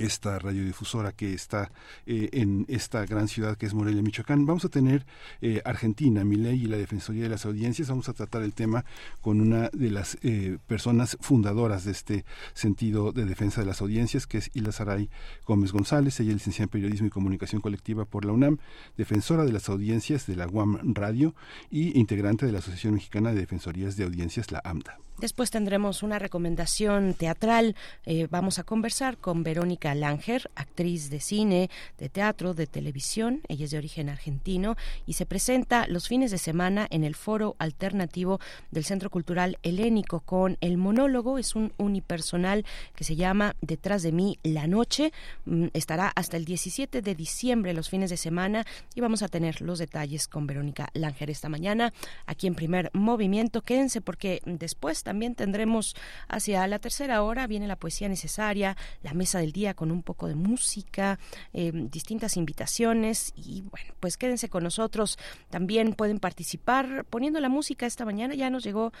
esta 0.00 0.38
radiodifusora 0.38 1.12
que 1.12 1.34
está 1.34 1.70
eh, 2.06 2.30
en 2.32 2.64
esta 2.68 3.04
gran 3.04 3.28
ciudad 3.28 3.56
que 3.56 3.66
es 3.66 3.74
Morelia, 3.74 4.02
Michoacán. 4.02 4.46
Vamos 4.46 4.64
a 4.64 4.68
tener 4.68 5.04
eh, 5.42 5.60
Argentina, 5.64 6.24
Miley 6.24 6.64
y 6.64 6.66
la 6.66 6.78
Defensoría 6.78 7.24
de 7.24 7.28
las 7.28 7.44
Audiencias. 7.44 7.88
Vamos 7.88 8.08
a 8.08 8.14
tratar 8.14 8.42
el 8.42 8.54
tema 8.54 8.84
con 9.20 9.40
una 9.40 9.68
de 9.72 9.90
las 9.90 10.18
eh, 10.22 10.58
personas 10.66 11.18
fundadoras 11.20 11.84
de 11.84 11.92
este 11.92 12.24
sentido 12.54 13.12
de 13.12 13.26
defensa 13.26 13.60
de 13.60 13.66
las 13.66 13.80
audiencias, 13.80 14.26
que 14.26 14.38
es 14.38 14.50
Hilda 14.54 14.72
Saray 14.72 15.10
Gómez 15.46 15.72
González. 15.72 16.18
Ella 16.20 16.30
es 16.30 16.36
licenciada 16.36 16.64
en 16.64 16.70
Periodismo 16.70 17.06
y 17.06 17.10
Comunicación 17.10 17.60
Colectiva 17.60 18.06
por 18.06 18.24
la 18.24 18.32
UNAM, 18.32 18.58
defensora 18.96 19.44
de 19.44 19.52
las 19.52 19.68
audiencias 19.68 20.26
de 20.26 20.36
la 20.36 20.48
UAM 20.48 20.94
Radio 20.94 21.34
y 21.70 21.98
integrante 21.98 22.46
de 22.46 22.52
la 22.52 22.58
Asociación 22.58 22.94
Mexicana 22.94 23.32
de 23.32 23.40
Defensorías 23.40 23.96
de 23.96 24.04
Audiencias, 24.04 24.50
la 24.50 24.62
AMDA. 24.64 24.98
Después 25.20 25.50
tendremos 25.50 26.02
una 26.02 26.18
recomendación 26.18 27.12
teatral. 27.12 27.76
Eh, 28.06 28.26
vamos 28.30 28.58
a 28.58 28.64
conversar 28.64 29.18
con 29.18 29.42
Verónica 29.42 29.89
Langer, 29.94 30.50
actriz 30.54 31.10
de 31.10 31.20
cine, 31.20 31.70
de 31.98 32.08
teatro, 32.08 32.54
de 32.54 32.66
televisión. 32.66 33.40
Ella 33.48 33.64
es 33.64 33.70
de 33.70 33.78
origen 33.78 34.08
argentino 34.08 34.76
y 35.06 35.14
se 35.14 35.26
presenta 35.26 35.86
los 35.86 36.08
fines 36.08 36.30
de 36.30 36.38
semana 36.38 36.86
en 36.90 37.04
el 37.04 37.14
foro 37.14 37.56
alternativo 37.58 38.40
del 38.70 38.84
Centro 38.84 39.10
Cultural 39.10 39.58
Helénico 39.62 40.20
con 40.20 40.58
el 40.60 40.76
monólogo. 40.76 41.38
Es 41.38 41.54
un 41.54 41.72
unipersonal 41.76 42.64
que 42.94 43.04
se 43.04 43.16
llama 43.16 43.56
Detrás 43.60 44.02
de 44.02 44.12
mí 44.12 44.38
la 44.42 44.66
noche. 44.66 45.12
Mm, 45.44 45.66
Estará 45.72 46.12
hasta 46.14 46.36
el 46.36 46.44
17 46.44 47.02
de 47.02 47.14
diciembre 47.14 47.74
los 47.74 47.88
fines 47.88 48.10
de 48.10 48.16
semana 48.16 48.66
y 48.94 49.00
vamos 49.00 49.22
a 49.22 49.28
tener 49.28 49.60
los 49.60 49.78
detalles 49.78 50.28
con 50.28 50.46
Verónica 50.46 50.88
Langer 50.94 51.30
esta 51.30 51.48
mañana 51.48 51.92
aquí 52.26 52.46
en 52.46 52.54
primer 52.54 52.90
movimiento. 52.92 53.62
Quédense 53.62 54.00
porque 54.00 54.40
después 54.44 55.02
también 55.02 55.34
tendremos 55.34 55.94
hacia 56.28 56.66
la 56.66 56.78
tercera 56.78 57.22
hora, 57.22 57.46
viene 57.46 57.66
la 57.66 57.76
poesía 57.76 58.08
necesaria, 58.08 58.76
la 59.02 59.14
mesa 59.14 59.38
del 59.38 59.52
día 59.52 59.74
con 59.80 59.90
un 59.90 60.02
poco 60.02 60.28
de 60.28 60.34
música, 60.34 61.18
eh, 61.54 61.72
distintas 61.72 62.36
invitaciones 62.36 63.32
y 63.34 63.62
bueno, 63.62 63.94
pues 63.98 64.18
quédense 64.18 64.50
con 64.50 64.62
nosotros. 64.62 65.18
También 65.48 65.94
pueden 65.94 66.18
participar 66.18 67.06
poniendo 67.08 67.40
la 67.40 67.48
música 67.48 67.86
esta 67.86 68.04
mañana. 68.04 68.34
Ya 68.34 68.50
nos 68.50 68.62
llegó, 68.62 68.92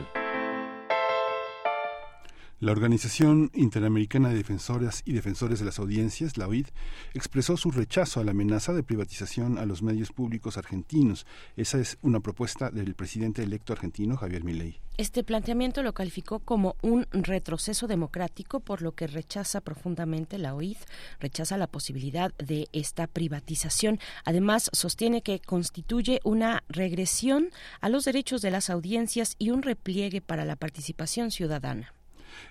La 2.59 2.73
Organización 2.73 3.51
Interamericana 3.53 4.31
de 4.31 4.37
Defensoras 4.37 5.03
y 5.05 5.13
Defensores 5.13 5.59
de 5.59 5.67
las 5.67 5.79
Audiencias, 5.79 6.39
la 6.39 6.49
OID, 6.49 6.69
expresó 7.13 7.59
su 7.59 7.71
rechazo 7.71 8.19
a 8.19 8.25
la 8.25 8.31
amenaza 8.31 8.73
de 8.73 8.83
privatización 8.83 9.59
a 9.59 9.67
los 9.67 9.83
medios 9.83 10.11
públicos 10.11 10.57
argentinos. 10.57 11.27
Esa 11.59 11.79
es 11.79 11.99
una 12.01 12.21
propuesta 12.21 12.71
del 12.71 12.95
presidente 12.95 13.43
electo 13.43 13.75
argentino 13.75 14.17
Javier 14.17 14.43
Milei. 14.43 14.81
Este 14.97 15.23
planteamiento 15.23 15.83
lo 15.83 15.93
calificó 15.93 16.39
como 16.39 16.77
un 16.81 17.07
retroceso 17.13 17.89
democrático, 17.89 18.61
por 18.61 18.81
lo 18.81 18.93
que 18.93 19.07
rechaza 19.07 19.61
profundamente 19.61 20.39
la 20.39 20.55
OID, 20.55 20.79
rechaza 21.21 21.59
la 21.59 21.67
posibilidad 21.67 22.33
de 22.39 22.69
esta 22.73 23.07
privatización. 23.07 24.01
Además, 24.25 24.71
sostiene 24.73 25.21
que 25.21 25.41
constituye 25.41 26.21
una 26.25 26.65
regresión 26.71 27.51
a 27.83 27.91
los 27.91 28.07
derechos 28.07 28.41
de 28.41 28.51
las 28.51 28.71
audiencias 28.71 29.35
y 29.39 29.51
un 29.51 29.61
repliegue 29.61 30.23
para 30.23 30.47
la 30.47 30.57
participación 30.57 31.31
ciudadana 31.31 31.93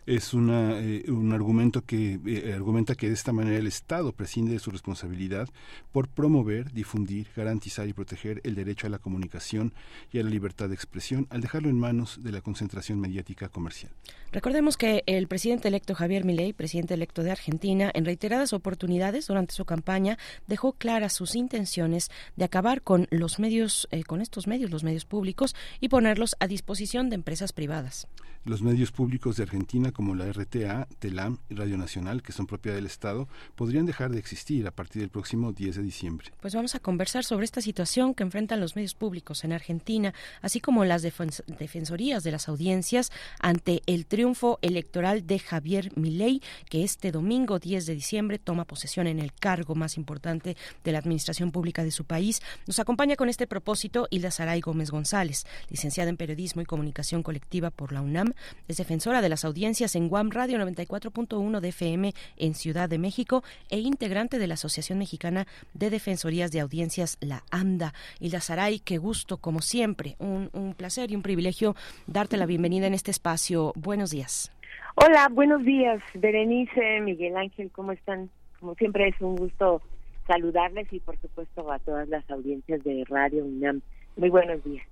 es 0.05 0.33
una, 0.33 0.79
eh, 0.79 1.05
un 1.07 1.33
argumento 1.33 1.83
que 1.83 2.19
eh, 2.25 2.53
argumenta 2.53 2.95
que 2.95 3.07
de 3.07 3.13
esta 3.13 3.33
manera 3.33 3.57
el 3.57 3.67
Estado 3.67 4.11
prescinde 4.11 4.53
de 4.53 4.59
su 4.59 4.71
responsabilidad 4.71 5.49
por 5.91 6.07
promover, 6.07 6.71
difundir, 6.71 7.27
garantizar 7.35 7.87
y 7.87 7.93
proteger 7.93 8.41
el 8.43 8.55
derecho 8.55 8.87
a 8.87 8.89
la 8.89 8.99
comunicación 8.99 9.73
y 10.11 10.19
a 10.19 10.23
la 10.23 10.29
libertad 10.29 10.69
de 10.69 10.75
expresión 10.75 11.27
al 11.29 11.41
dejarlo 11.41 11.69
en 11.69 11.79
manos 11.79 12.19
de 12.23 12.31
la 12.31 12.41
concentración 12.41 12.99
mediática 12.99 13.49
comercial. 13.49 13.91
Recordemos 14.31 14.77
que 14.77 15.03
el 15.05 15.27
presidente 15.27 15.69
electo 15.69 15.95
Javier 15.95 16.25
Milei, 16.25 16.53
presidente 16.53 16.93
electo 16.93 17.23
de 17.23 17.31
Argentina, 17.31 17.91
en 17.93 18.05
reiteradas 18.05 18.53
oportunidades 18.53 19.27
durante 19.27 19.53
su 19.53 19.65
campaña 19.65 20.17
dejó 20.47 20.73
claras 20.73 21.13
sus 21.13 21.35
intenciones 21.35 22.11
de 22.35 22.45
acabar 22.45 22.81
con 22.81 23.07
los 23.11 23.39
medios, 23.39 23.87
eh, 23.91 24.03
con 24.03 24.21
estos 24.21 24.47
medios, 24.47 24.71
los 24.71 24.83
medios 24.83 25.05
públicos 25.05 25.55
y 25.79 25.89
ponerlos 25.89 26.35
a 26.39 26.47
disposición 26.47 27.09
de 27.09 27.15
empresas 27.15 27.53
privadas. 27.53 28.07
Los 28.45 28.61
medios 28.61 28.91
públicos 28.91 29.37
de 29.37 29.43
Argentina 29.43 29.91
como 29.91 30.13
la 30.13 30.31
RTA, 30.31 30.87
TELAM 30.99 31.39
y 31.49 31.55
Radio 31.55 31.79
Nacional, 31.79 32.21
que 32.21 32.31
son 32.31 32.45
propiedad 32.45 32.75
del 32.75 32.85
Estado, 32.85 33.27
podrían 33.55 33.87
dejar 33.87 34.11
de 34.11 34.19
existir 34.19 34.67
a 34.67 34.71
partir 34.71 35.01
del 35.01 35.09
próximo 35.09 35.51
10 35.51 35.77
de 35.77 35.81
diciembre. 35.81 36.31
Pues 36.41 36.53
vamos 36.53 36.75
a 36.75 36.79
conversar 36.79 37.25
sobre 37.25 37.45
esta 37.45 37.59
situación 37.61 38.13
que 38.13 38.21
enfrentan 38.21 38.59
los 38.59 38.75
medios 38.75 38.93
públicos 38.93 39.43
en 39.45 39.51
Argentina, 39.51 40.13
así 40.43 40.59
como 40.59 40.85
las 40.85 41.01
defensorías 41.01 42.23
de 42.23 42.29
las 42.29 42.47
audiencias 42.47 43.11
ante 43.39 43.81
el 43.87 44.05
triunfo 44.05 44.59
electoral 44.61 45.25
de 45.25 45.39
Javier 45.39 45.91
Milei, 45.95 46.39
que 46.69 46.83
este 46.83 47.11
domingo 47.11 47.57
10 47.57 47.87
de 47.87 47.95
diciembre 47.95 48.37
toma 48.37 48.65
posesión 48.65 49.07
en 49.07 49.17
el 49.17 49.33
cargo 49.33 49.73
más 49.73 49.97
importante 49.97 50.55
de 50.83 50.91
la 50.91 50.99
administración 50.99 51.51
pública 51.51 51.83
de 51.83 51.89
su 51.89 52.05
país. 52.05 52.43
Nos 52.67 52.77
acompaña 52.77 53.15
con 53.15 53.27
este 53.27 53.47
propósito 53.47 54.07
Hilda 54.11 54.29
Saray 54.29 54.61
Gómez 54.61 54.91
González, 54.91 55.47
licenciada 55.71 56.11
en 56.11 56.17
Periodismo 56.17 56.61
y 56.61 56.65
Comunicación 56.65 57.23
Colectiva 57.23 57.71
por 57.71 57.91
la 57.91 58.03
UNAM, 58.03 58.34
es 58.67 58.77
defensora 58.77 59.21
de 59.21 59.29
las 59.29 59.45
audiencias 59.45 59.95
en 59.95 60.09
Guam 60.09 60.31
Radio 60.31 60.57
94.1 60.57 61.59
de 61.59 61.69
FM 61.69 62.13
en 62.37 62.53
Ciudad 62.53 62.89
de 62.89 62.97
México 62.97 63.43
e 63.69 63.79
integrante 63.79 64.39
de 64.39 64.47
la 64.47 64.55
Asociación 64.55 64.99
Mexicana 64.99 65.45
de 65.73 65.89
Defensorías 65.89 66.51
de 66.51 66.59
Audiencias, 66.59 67.17
la 67.21 67.43
AMDA. 67.51 67.93
La 68.19 68.41
Saray, 68.41 68.79
qué 68.79 68.97
gusto, 68.97 69.37
como 69.37 69.61
siempre, 69.61 70.15
un, 70.19 70.49
un 70.53 70.73
placer 70.73 71.11
y 71.11 71.15
un 71.15 71.21
privilegio 71.21 71.75
darte 72.07 72.37
la 72.37 72.45
bienvenida 72.45 72.87
en 72.87 72.93
este 72.93 73.11
espacio. 73.11 73.71
Buenos 73.75 74.11
días. 74.11 74.51
Hola, 74.95 75.27
buenos 75.29 75.63
días, 75.63 76.01
Berenice, 76.13 77.01
Miguel 77.01 77.35
Ángel, 77.35 77.69
¿cómo 77.71 77.91
están? 77.91 78.29
Como 78.59 78.75
siempre 78.75 79.09
es 79.09 79.19
un 79.19 79.35
gusto 79.35 79.81
saludarles 80.25 80.91
y 80.91 80.99
por 80.99 81.19
supuesto 81.19 81.71
a 81.71 81.79
todas 81.79 82.07
las 82.07 82.29
audiencias 82.31 82.83
de 82.83 83.03
Radio 83.07 83.43
UNAM. 83.43 83.81
Muy 84.15 84.29
buenos 84.29 84.63
días. 84.63 84.85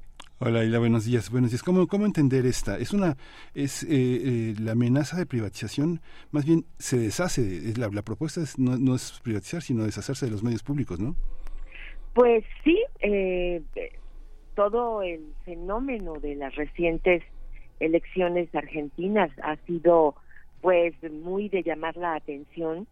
Hola, 0.45 0.65
Ila, 0.65 0.79
buenos 0.79 1.05
días. 1.05 1.31
Buenos 1.31 1.51
días. 1.51 1.63
¿Cómo, 1.63 1.87
cómo 1.87 2.05
entender 2.05 2.45
esta? 2.45 2.77
Es 2.77 2.91
una, 2.91 3.15
es 3.55 3.83
eh, 3.83 3.87
eh, 3.91 4.55
la 4.59 4.73
amenaza 4.73 5.15
de 5.15 5.25
privatización, 5.25 6.01
más 6.31 6.45
bien 6.45 6.65
se 6.77 6.97
deshace. 6.97 7.69
Es 7.69 7.77
la, 7.77 7.87
la 7.87 8.01
propuesta 8.01 8.41
es, 8.41 8.59
no, 8.59 8.77
no, 8.77 8.93
es 8.93 9.21
privatizar, 9.23 9.61
sino 9.61 9.85
deshacerse 9.85 10.25
de 10.25 10.33
los 10.33 10.43
medios 10.43 10.61
públicos, 10.61 10.99
¿no? 10.99 11.15
Pues 12.13 12.43
sí, 12.61 12.77
eh, 12.99 13.61
todo 14.53 15.01
el 15.01 15.33
fenómeno 15.45 16.15
de 16.15 16.35
las 16.35 16.53
recientes 16.55 17.23
elecciones 17.79 18.53
argentinas 18.53 19.31
ha 19.41 19.55
sido, 19.65 20.15
pues, 20.59 20.93
muy 21.09 21.47
de 21.47 21.63
llamar 21.63 21.95
la 21.95 22.15
atención 22.15 22.85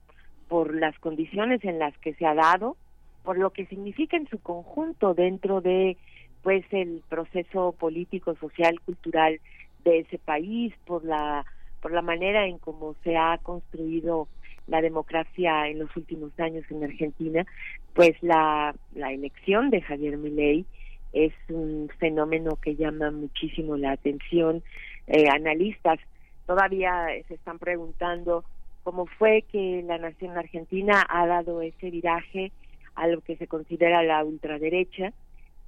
por 0.47 0.73
las 0.73 0.97
condiciones 0.99 1.65
en 1.65 1.79
las 1.79 1.97
que 1.97 2.13
se 2.13 2.25
ha 2.25 2.33
dado, 2.33 2.77
por 3.25 3.37
lo 3.37 3.49
que 3.49 3.65
significa 3.65 4.15
en 4.15 4.29
su 4.29 4.39
conjunto 4.39 5.13
dentro 5.13 5.59
de 5.59 5.97
pues 6.43 6.65
el 6.71 7.01
proceso 7.09 7.73
político, 7.73 8.35
social, 8.35 8.79
cultural 8.81 9.39
de 9.83 9.99
ese 9.99 10.17
país, 10.17 10.73
por 10.85 11.03
la 11.05 11.45
por 11.81 11.91
la 11.91 12.03
manera 12.03 12.45
en 12.45 12.59
cómo 12.59 12.95
se 13.03 13.17
ha 13.17 13.39
construido 13.41 14.27
la 14.67 14.81
democracia 14.81 15.67
en 15.67 15.79
los 15.79 15.95
últimos 15.97 16.31
años 16.39 16.63
en 16.69 16.83
Argentina, 16.83 17.45
pues 17.95 18.11
la, 18.21 18.75
la 18.93 19.11
elección 19.11 19.71
de 19.71 19.81
Javier 19.81 20.17
Milei 20.17 20.65
es 21.11 21.33
un 21.49 21.89
fenómeno 21.99 22.55
que 22.61 22.75
llama 22.75 23.11
muchísimo 23.11 23.75
la 23.77 23.91
atención. 23.93 24.63
Eh, 25.07 25.27
analistas 25.29 25.99
todavía 26.45 27.07
se 27.27 27.33
están 27.33 27.59
preguntando 27.59 28.43
cómo 28.83 29.05
fue 29.05 29.43
que 29.51 29.83
la 29.85 29.97
nación 29.97 30.37
argentina 30.37 31.05
ha 31.09 31.27
dado 31.27 31.61
ese 31.61 31.89
viraje 31.89 32.51
a 32.95 33.07
lo 33.07 33.21
que 33.21 33.37
se 33.37 33.47
considera 33.47 34.03
la 34.03 34.23
ultraderecha, 34.23 35.13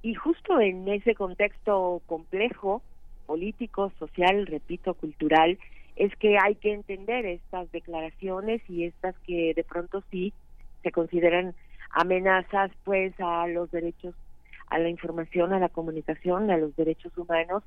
y 0.04 0.12
justo 0.12 0.60
en 0.60 0.86
ese 0.86 1.14
contexto 1.14 2.02
complejo, 2.04 2.82
político, 3.24 3.90
social, 3.98 4.46
repito, 4.46 4.92
cultural, 4.92 5.58
es 5.96 6.14
que 6.16 6.36
hay 6.38 6.56
que 6.56 6.74
entender 6.74 7.24
estas 7.24 7.72
declaraciones 7.72 8.60
y 8.68 8.84
estas 8.84 9.18
que 9.20 9.54
de 9.54 9.64
pronto 9.64 10.02
sí 10.10 10.34
se 10.82 10.92
consideran 10.92 11.54
amenazas 11.90 12.70
pues 12.84 13.14
a 13.18 13.46
los 13.46 13.70
derechos 13.70 14.14
a 14.68 14.78
la 14.78 14.90
información, 14.90 15.54
a 15.54 15.58
la 15.58 15.70
comunicación, 15.70 16.50
a 16.50 16.58
los 16.58 16.76
derechos 16.76 17.16
humanos 17.16 17.62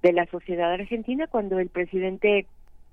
de 0.00 0.14
la 0.14 0.24
sociedad 0.26 0.72
argentina 0.72 1.26
cuando 1.26 1.58
el 1.58 1.68
presidente 1.68 2.46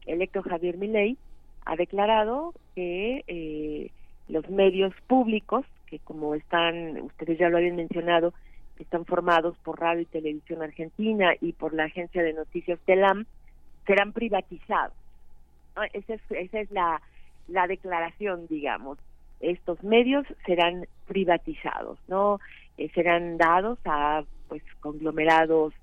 electo 0.08 0.41
Javier 0.41 0.78
Milei 0.78 1.18
ha 1.66 1.78
declarado 1.78 2.54
que 2.76 3.24
eh, 3.28 3.91
los 4.28 4.50
medios 4.50 4.93
públicos, 5.08 5.66
que 5.86 6.00
como 6.00 6.36
están, 6.36 7.00
ustedes 7.02 7.38
ya 7.38 7.47
lo 7.47 7.58
habían 7.58 7.78
mencionado, 7.78 8.34
están 8.80 9.06
formados 9.06 9.58
por 9.64 9.80
Radio 9.80 10.02
y 10.02 10.06
Televisión 10.06 10.62
Argentina 10.64 11.34
y 11.40 11.54
por 11.54 11.74
la 11.74 11.86
agencia 11.86 12.24
de 12.24 12.34
noticias 12.34 12.80
TELAM, 12.86 13.26
serán 13.86 14.14
privatizados. 14.14 14.94
Esa 15.94 16.14
es, 16.16 16.22
esa 16.30 16.60
es 16.60 16.72
la, 16.72 17.02
la 17.48 17.68
declaración, 17.68 18.48
digamos. 18.48 18.98
Estos 19.40 19.84
medios 19.84 20.26
serán 20.46 20.86
privatizados, 21.08 21.98
¿no? 22.08 22.40
Eh, 22.78 22.90
serán 22.94 23.38
dados 23.38 23.80
a 23.86 24.24
pues 24.48 24.64
conglomerados 24.80 25.74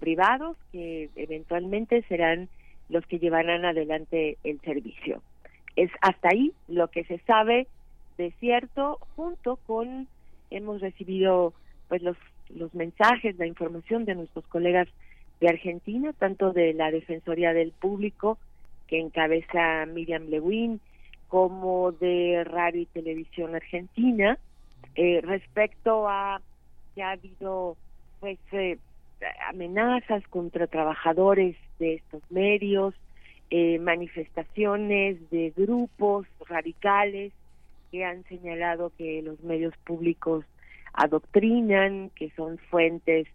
privados 0.00 0.56
que 0.72 1.08
eventualmente 1.16 2.02
serán 2.08 2.48
los 2.88 3.06
que 3.06 3.18
llevarán 3.18 3.64
adelante 3.64 4.36
el 4.44 4.60
servicio. 4.60 5.22
Es 5.76 5.90
hasta 6.00 6.28
ahí 6.30 6.52
lo 6.68 6.88
que 6.88 7.04
se 7.04 7.18
sabe 7.20 7.66
de 8.18 8.32
cierto, 8.40 8.98
junto 9.16 9.56
con 9.56 10.08
hemos 10.50 10.80
recibido 10.80 11.54
pues 11.88 12.02
los 12.02 12.16
los 12.56 12.74
mensajes, 12.74 13.38
la 13.38 13.46
información 13.46 14.04
de 14.04 14.14
nuestros 14.14 14.46
colegas 14.46 14.88
de 15.40 15.48
Argentina, 15.48 16.12
tanto 16.12 16.52
de 16.52 16.72
la 16.74 16.90
Defensoría 16.90 17.52
del 17.52 17.72
Público, 17.72 18.38
que 18.86 19.00
encabeza 19.00 19.86
Miriam 19.86 20.28
Lewin, 20.28 20.80
como 21.28 21.92
de 21.92 22.44
Radio 22.44 22.82
y 22.82 22.86
Televisión 22.86 23.54
Argentina, 23.54 24.38
eh, 24.94 25.20
respecto 25.22 26.06
a 26.08 26.40
que 26.94 27.02
ha 27.02 27.12
habido 27.12 27.76
pues 28.20 28.38
eh, 28.52 28.78
amenazas 29.48 30.22
contra 30.28 30.66
trabajadores 30.66 31.56
de 31.78 31.94
estos 31.94 32.22
medios, 32.30 32.94
eh, 33.50 33.78
manifestaciones 33.78 35.30
de 35.30 35.52
grupos 35.56 36.26
radicales 36.46 37.32
que 37.90 38.04
han 38.04 38.24
señalado 38.24 38.92
que 38.96 39.22
los 39.22 39.42
medios 39.42 39.76
públicos 39.84 40.44
adoctrinan, 40.92 42.10
que 42.10 42.30
son 42.30 42.58
fuentes 42.58 43.26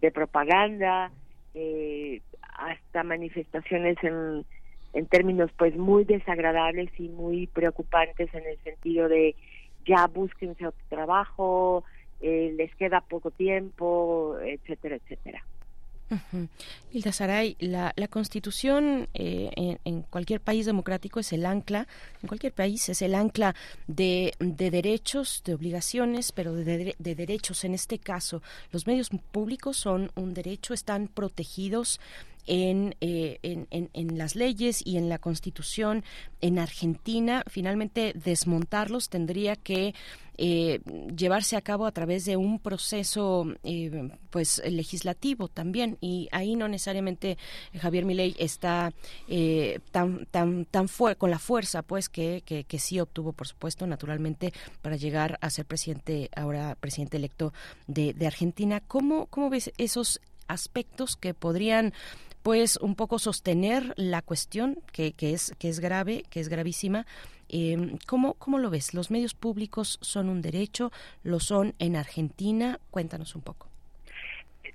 de 0.00 0.10
propaganda, 0.10 1.10
eh, 1.54 2.20
hasta 2.56 3.02
manifestaciones 3.02 3.96
en, 4.02 4.44
en 4.92 5.06
términos 5.06 5.50
pues 5.56 5.76
muy 5.76 6.04
desagradables 6.04 6.90
y 6.98 7.08
muy 7.08 7.46
preocupantes 7.48 8.32
en 8.34 8.46
el 8.46 8.58
sentido 8.58 9.08
de 9.08 9.34
ya 9.86 10.06
búsquense 10.06 10.66
otro 10.66 10.84
trabajo, 10.88 11.84
eh, 12.20 12.54
les 12.56 12.74
queda 12.76 13.00
poco 13.02 13.30
tiempo, 13.30 14.36
etcétera, 14.42 14.96
etcétera. 14.96 15.44
Hilda 16.92 17.12
Saray, 17.12 17.56
la, 17.58 17.92
la 17.96 18.08
Constitución 18.08 19.08
eh, 19.14 19.78
en, 19.84 20.02
cualquier 20.02 20.40
país 20.40 20.66
democrático 20.66 21.20
es 21.20 21.32
el 21.32 21.46
ancla, 21.46 21.88
en 22.22 22.28
cualquier 22.28 22.52
país 22.52 22.88
es 22.88 23.02
el 23.02 23.14
ancla 23.14 23.54
de, 23.86 24.34
de 24.38 24.70
derechos, 24.70 25.42
de 25.44 25.54
obligaciones, 25.54 26.32
pero 26.32 26.54
de, 26.54 26.94
de, 26.98 27.14
derechos. 27.14 27.64
En 27.64 27.74
este 27.74 27.98
caso, 27.98 28.42
los 28.70 28.86
medios 28.86 29.10
públicos 29.32 29.76
son 29.76 30.12
un 30.14 30.34
derecho, 30.34 30.74
están 30.74 31.08
protegidos 31.08 32.00
en, 32.46 32.94
en, 33.00 33.66
en, 33.70 34.18
las 34.18 34.36
leyes 34.36 34.82
y 34.84 34.96
en 34.96 35.08
la 35.08 35.18
Constitución 35.18 36.04
en 36.40 36.58
Argentina. 36.58 37.42
Finalmente, 37.48 38.12
desmontarlos 38.14 39.08
tendría 39.08 39.56
que 39.56 39.94
eh, 40.36 40.80
llevarse 41.16 41.56
a 41.56 41.60
cabo 41.60 41.86
a 41.86 41.92
través 41.92 42.24
de 42.24 42.36
un 42.36 42.58
proceso 42.58 43.46
eh, 43.62 44.10
pues 44.30 44.60
legislativo 44.66 45.46
también 45.46 45.96
y 46.00 46.28
ahí 46.32 46.56
no 46.56 46.66
necesariamente 46.66 47.38
Javier 47.80 48.04
Milei 48.04 48.34
está 48.40 48.92
eh, 49.28 49.78
tan 49.92 50.26
tan 50.26 50.64
tan 50.64 50.88
con 51.18 51.30
la 51.30 51.38
fuerza 51.38 51.82
pues 51.82 52.08
que, 52.08 52.42
que, 52.44 52.78
sí 52.80 52.98
obtuvo 52.98 53.32
por 53.32 53.46
supuesto 53.46 53.86
naturalmente 53.86 54.52
para 54.82 54.96
llegar 54.96 55.38
a 55.40 55.50
ser 55.50 55.66
presidente 55.66 56.30
ahora 56.34 56.76
presidente 56.80 57.16
electo 57.16 57.52
de, 57.86 58.12
de 58.12 58.26
Argentina 58.26 58.80
cómo 58.80 59.26
cómo 59.26 59.50
ves 59.50 59.70
esos 59.78 60.20
aspectos 60.48 61.14
que 61.14 61.32
podrían 61.32 61.94
pues 62.44 62.76
un 62.76 62.94
poco 62.94 63.18
sostener 63.18 63.94
la 63.96 64.22
cuestión 64.22 64.78
que, 64.92 65.12
que 65.12 65.32
es 65.32 65.56
que 65.58 65.68
es 65.68 65.80
grave 65.80 66.22
que 66.30 66.38
es 66.38 66.48
gravísima 66.48 67.06
eh, 67.48 67.76
¿cómo, 68.06 68.34
¿Cómo 68.34 68.58
lo 68.58 68.70
ves? 68.70 68.94
¿Los 68.94 69.10
medios 69.10 69.34
públicos 69.34 69.98
son 70.00 70.28
un 70.28 70.42
derecho? 70.42 70.90
¿Lo 71.22 71.40
son 71.40 71.74
en 71.78 71.96
Argentina? 71.96 72.78
Cuéntanos 72.90 73.36
un 73.36 73.42
poco. 73.42 73.68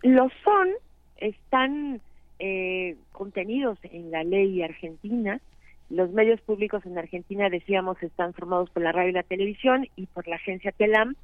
Lo 0.04 0.30
son, 0.44 0.70
están 1.18 2.02
eh, 2.40 2.96
contenidos 3.12 3.78
en 3.84 4.12
la 4.12 4.24
ley 4.24 4.62
argentina. 4.62 5.42
Los 5.90 6.12
medios 6.12 6.40
públicos 6.42 6.86
en 6.86 6.98
Argentina, 6.98 7.50
decíamos, 7.50 8.02
están 8.04 8.34
formados 8.34 8.70
por 8.70 8.84
la 8.84 8.92
radio 8.92 9.10
y 9.10 9.14
la 9.14 9.24
televisión 9.24 9.88
y 9.96 10.06
por 10.06 10.28
la 10.28 10.36
agencia 10.36 10.72
TELAM. 10.72 11.16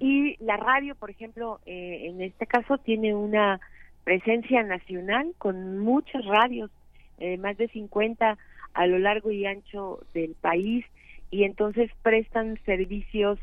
Y 0.00 0.36
la 0.44 0.56
radio, 0.56 0.94
por 0.96 1.10
ejemplo, 1.10 1.60
eh, 1.64 2.06
en 2.08 2.20
este 2.20 2.46
caso 2.46 2.78
tiene 2.78 3.14
una 3.14 3.60
presencia 4.04 4.62
nacional 4.62 5.32
con 5.38 5.78
muchas 5.78 6.24
radios, 6.24 6.70
eh, 7.18 7.36
más 7.36 7.56
de 7.56 7.68
50 7.68 8.38
a 8.74 8.86
lo 8.86 8.98
largo 8.98 9.30
y 9.30 9.46
ancho 9.46 10.00
del 10.14 10.34
país 10.34 10.84
y 11.30 11.44
entonces 11.44 11.90
prestan 12.02 12.58
servicios 12.64 13.38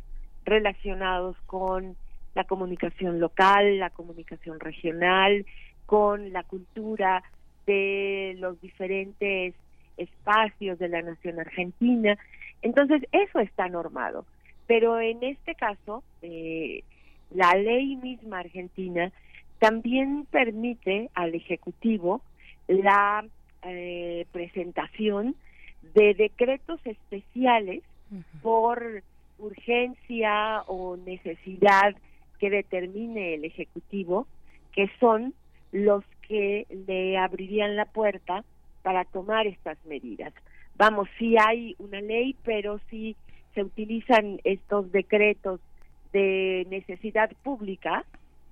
relacionados 0.46 1.38
con 1.46 1.96
la 2.36 2.44
comunicación 2.44 3.20
local, 3.20 3.80
la 3.80 3.90
comunicación 3.90 4.60
regional, 4.60 5.46
con 5.86 6.32
la 6.34 6.44
cultura 6.44 7.24
de 7.66 8.36
los 8.40 8.60
diferentes 8.62 9.56
espacios 9.98 10.80
de 10.80 10.90
la 10.90 11.02
nación 11.02 11.40
argentina. 11.40 12.18
Entonces, 12.62 13.02
eso 13.12 13.40
está 13.40 13.68
normado. 13.68 14.26
Pero 14.68 15.00
en 15.00 15.24
este 15.24 15.56
caso, 15.56 16.04
eh, 16.22 16.84
la 17.32 17.54
ley 17.54 17.96
misma 17.96 18.40
argentina 18.40 19.12
también 19.60 20.26
permite 20.30 21.10
al 21.14 21.36
Ejecutivo 21.36 22.22
la 22.68 23.26
eh, 23.64 24.26
presentación 24.32 25.36
de 25.94 26.14
decretos 26.14 26.80
especiales 26.86 27.84
por 28.42 29.04
urgencia 29.40 30.62
o 30.68 30.98
necesidad 30.98 31.96
que 32.40 32.50
determine 32.50 33.36
el 33.36 33.46
Ejecutivo, 33.46 34.28
que 34.72 34.90
son 35.00 35.34
los 35.72 36.04
que 36.28 36.66
le 36.88 37.18
abrirían 37.18 37.76
la 37.76 37.86
puerta 37.86 38.44
para 38.84 39.06
tomar 39.06 39.48
estas 39.48 39.78
medidas. 39.86 40.34
Vamos, 40.76 41.08
sí 41.18 41.36
hay 41.38 41.76
una 41.80 42.00
ley, 42.02 42.36
pero 42.44 42.80
si 42.90 43.16
se 43.54 43.64
utilizan 43.64 44.40
estos 44.44 44.92
decretos 44.92 45.60
de 46.14 46.68
necesidad 46.70 47.32
pública, 47.44 48.06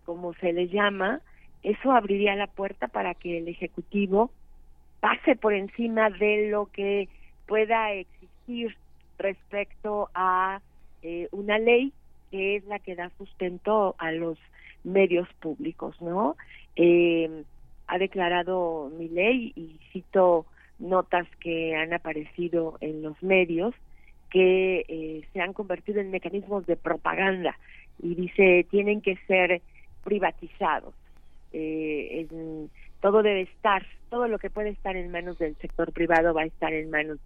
como 0.05 0.33
se 0.35 0.53
les 0.53 0.71
llama, 0.71 1.21
eso 1.63 1.91
abriría 1.91 2.35
la 2.35 2.47
puerta 2.47 2.87
para 2.87 3.13
que 3.15 3.39
el 3.39 3.47
Ejecutivo 3.47 4.31
pase 4.99 5.35
por 5.35 5.53
encima 5.53 6.09
de 6.09 6.49
lo 6.49 6.67
que 6.67 7.09
pueda 7.47 7.91
existir 7.91 8.75
respecto 9.17 10.09
a 10.13 10.61
eh, 11.01 11.27
una 11.31 11.57
ley 11.57 11.93
que 12.31 12.57
es 12.57 12.65
la 12.65 12.79
que 12.79 12.95
da 12.95 13.11
sustento 13.17 13.95
a 13.97 14.11
los 14.11 14.37
medios 14.83 15.27
públicos, 15.39 15.99
¿no? 16.01 16.35
Eh, 16.75 17.43
ha 17.87 17.97
declarado 17.97 18.91
mi 18.97 19.09
ley 19.09 19.53
y 19.55 19.79
cito 19.91 20.45
notas 20.79 21.27
que 21.39 21.75
han 21.75 21.93
aparecido 21.93 22.77
en 22.81 23.01
los 23.01 23.21
medios 23.21 23.73
que 24.29 24.85
eh, 24.87 25.23
se 25.31 25.41
han 25.41 25.53
convertido 25.53 26.01
en 26.01 26.11
mecanismos 26.11 26.65
de 26.65 26.75
propaganda 26.75 27.57
y 28.01 28.15
dice 28.15 28.65
tienen 28.69 29.01
que 29.01 29.17
ser 29.27 29.61
privatizados. 30.05 30.93
Eh, 31.51 32.25
todo 33.01 33.21
debe 33.23 33.41
estar, 33.41 33.85
todo 34.09 34.29
lo 34.29 34.39
que 34.39 34.49
puede 34.49 34.69
estar 34.69 34.95
en 34.95 35.11
manos 35.11 35.37
del 35.37 35.57
sector 35.57 35.91
privado 35.91 36.33
va 36.33 36.43
a 36.43 36.45
estar 36.45 36.71
en 36.71 36.89
manos 36.89 37.19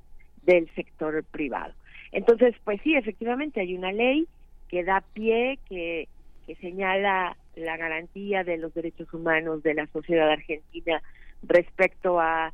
del 0.43 0.67
sector 0.73 1.23
privado. 1.25 1.73
Entonces, 2.11 2.55
pues 2.63 2.81
sí, 2.81 2.95
efectivamente 2.95 3.59
hay 3.59 3.75
una 3.75 3.91
ley 3.91 4.27
que 4.69 4.83
da 4.83 5.03
pie, 5.13 5.59
que, 5.67 6.07
que 6.47 6.55
señala 6.55 7.37
la 7.55 7.77
garantía 7.77 8.43
de 8.43 8.57
los 8.57 8.73
derechos 8.73 9.13
humanos 9.13 9.61
de 9.61 9.73
la 9.75 9.85
sociedad 9.87 10.31
argentina 10.31 11.01
respecto 11.43 12.19
a 12.19 12.53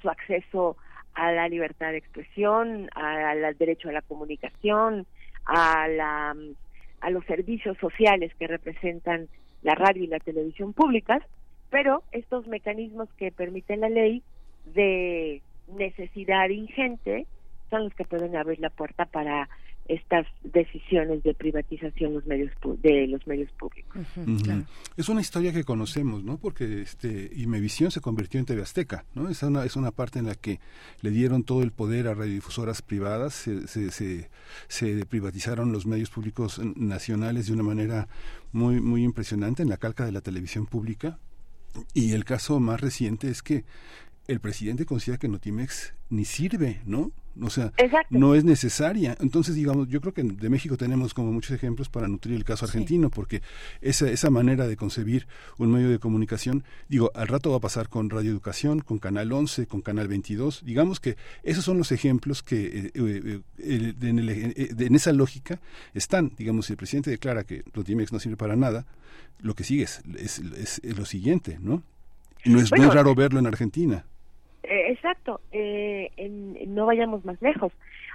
su 0.00 0.08
acceso 0.08 0.76
a 1.14 1.32
la 1.32 1.48
libertad 1.48 1.90
de 1.90 1.98
expresión, 1.98 2.88
al 2.94 3.56
derecho 3.56 3.88
a 3.88 3.92
la 3.92 4.02
comunicación, 4.02 5.06
a, 5.46 5.88
la, 5.88 6.36
a 7.00 7.10
los 7.10 7.24
servicios 7.24 7.76
sociales 7.78 8.32
que 8.38 8.46
representan 8.46 9.28
la 9.62 9.74
radio 9.74 10.04
y 10.04 10.08
la 10.08 10.20
televisión 10.20 10.72
públicas, 10.72 11.22
pero 11.70 12.02
estos 12.12 12.46
mecanismos 12.46 13.08
que 13.14 13.32
permiten 13.32 13.80
la 13.80 13.88
ley 13.88 14.22
de 14.66 15.42
necesidad 15.68 16.48
ingente 16.48 17.26
son 17.70 17.84
los 17.84 17.94
que 17.94 18.04
pueden 18.04 18.36
abrir 18.36 18.60
la 18.60 18.70
puerta 18.70 19.06
para 19.06 19.48
estas 19.88 20.26
decisiones 20.42 21.22
de 21.22 21.34
privatización 21.34 22.14
los 22.14 22.26
medios 22.26 22.52
de 22.82 23.06
los 23.06 23.26
medios 23.26 23.50
públicos. 23.52 24.06
Es 24.96 25.08
una 25.08 25.20
historia 25.20 25.52
que 25.52 25.64
conocemos, 25.64 26.24
¿no? 26.24 26.38
Porque 26.38 26.82
este 26.82 27.30
Imevisión 27.34 27.90
se 27.90 28.00
convirtió 28.00 28.40
en 28.40 28.46
TV 28.46 28.62
Azteca, 28.62 29.04
¿no? 29.14 29.28
Es 29.28 29.42
una 29.42 29.64
es 29.64 29.76
una 29.76 29.90
parte 29.90 30.18
en 30.18 30.26
la 30.26 30.34
que 30.34 30.60
le 31.00 31.10
dieron 31.10 31.44
todo 31.44 31.62
el 31.62 31.72
poder 31.72 32.08
a 32.08 32.14
radiodifusoras 32.14 32.82
privadas, 32.82 33.34
se, 33.34 33.66
se, 33.68 34.30
se 34.68 35.06
privatizaron 35.06 35.72
los 35.72 35.86
medios 35.86 36.10
públicos 36.10 36.60
nacionales 36.76 37.46
de 37.46 37.52
una 37.52 37.62
manera 37.62 38.08
muy 38.52 38.80
muy 38.80 39.04
impresionante 39.04 39.62
en 39.62 39.68
la 39.68 39.76
calca 39.76 40.04
de 40.04 40.12
la 40.12 40.20
televisión 40.20 40.66
pública 40.66 41.18
y 41.94 42.12
el 42.12 42.24
caso 42.24 42.60
más 42.60 42.80
reciente 42.80 43.28
es 43.28 43.42
que 43.42 43.64
el 44.28 44.40
presidente 44.40 44.86
considera 44.86 45.18
que 45.18 45.28
Notimex 45.28 45.94
ni 46.10 46.24
sirve, 46.24 46.80
¿no? 46.84 47.12
O 47.42 47.50
sea, 47.50 47.72
no 48.08 48.34
es 48.34 48.44
necesaria. 48.44 49.16
Entonces, 49.20 49.54
digamos, 49.54 49.88
yo 49.88 50.00
creo 50.00 50.14
que 50.14 50.22
de 50.22 50.48
México 50.48 50.76
tenemos 50.76 51.12
como 51.12 51.32
muchos 51.32 51.50
ejemplos 51.52 51.88
para 51.88 52.08
nutrir 52.08 52.34
el 52.34 52.44
caso 52.44 52.64
argentino, 52.64 53.10
porque 53.10 53.42
esa, 53.82 54.10
esa 54.10 54.30
manera 54.30 54.66
de 54.66 54.76
concebir 54.76 55.26
un 55.58 55.70
medio 55.70 55.90
de 55.90 55.98
comunicación, 55.98 56.64
digo, 56.88 57.10
al 57.14 57.28
rato 57.28 57.50
va 57.50 57.56
a 57.56 57.60
pasar 57.60 57.88
con 57.88 58.08
Radio 58.08 58.30
Educación, 58.30 58.80
con 58.80 58.98
Canal 58.98 59.32
11, 59.32 59.66
con 59.66 59.82
Canal 59.82 60.08
22. 60.08 60.64
Digamos 60.64 60.98
que 60.98 61.16
esos 61.42 61.64
son 61.64 61.76
los 61.76 61.92
ejemplos 61.92 62.42
que 62.42 62.66
eh, 62.66 62.90
eh, 62.94 63.40
eh, 63.58 63.94
en, 64.00 64.94
esa 64.94 65.12
lógica 65.12 65.60
están. 65.92 66.32
Digamos, 66.38 66.66
si 66.66 66.72
el 66.72 66.78
presidente 66.78 67.10
declara 67.10 67.44
que 67.44 67.64
Notimex 67.74 68.12
no 68.12 68.18
sirve 68.18 68.36
para 68.36 68.56
nada, 68.56 68.86
lo 69.40 69.54
que 69.54 69.64
sigue 69.64 69.82
es, 69.82 70.00
es, 70.16 70.80
lo 70.96 71.04
siguiente, 71.04 71.58
¿no? 71.60 71.82
No 72.46 72.60
es, 72.60 72.72
muy 72.72 72.86
raro 72.86 73.14
verlo 73.14 73.40
en 73.40 73.46
Argentina. 73.46 74.06
Eh, 74.68 74.90
exacto, 74.90 75.40
eh, 75.52 76.10
no 76.66 76.86
vayamos 76.86 77.24
más 77.24 77.40
lejos. 77.40 77.72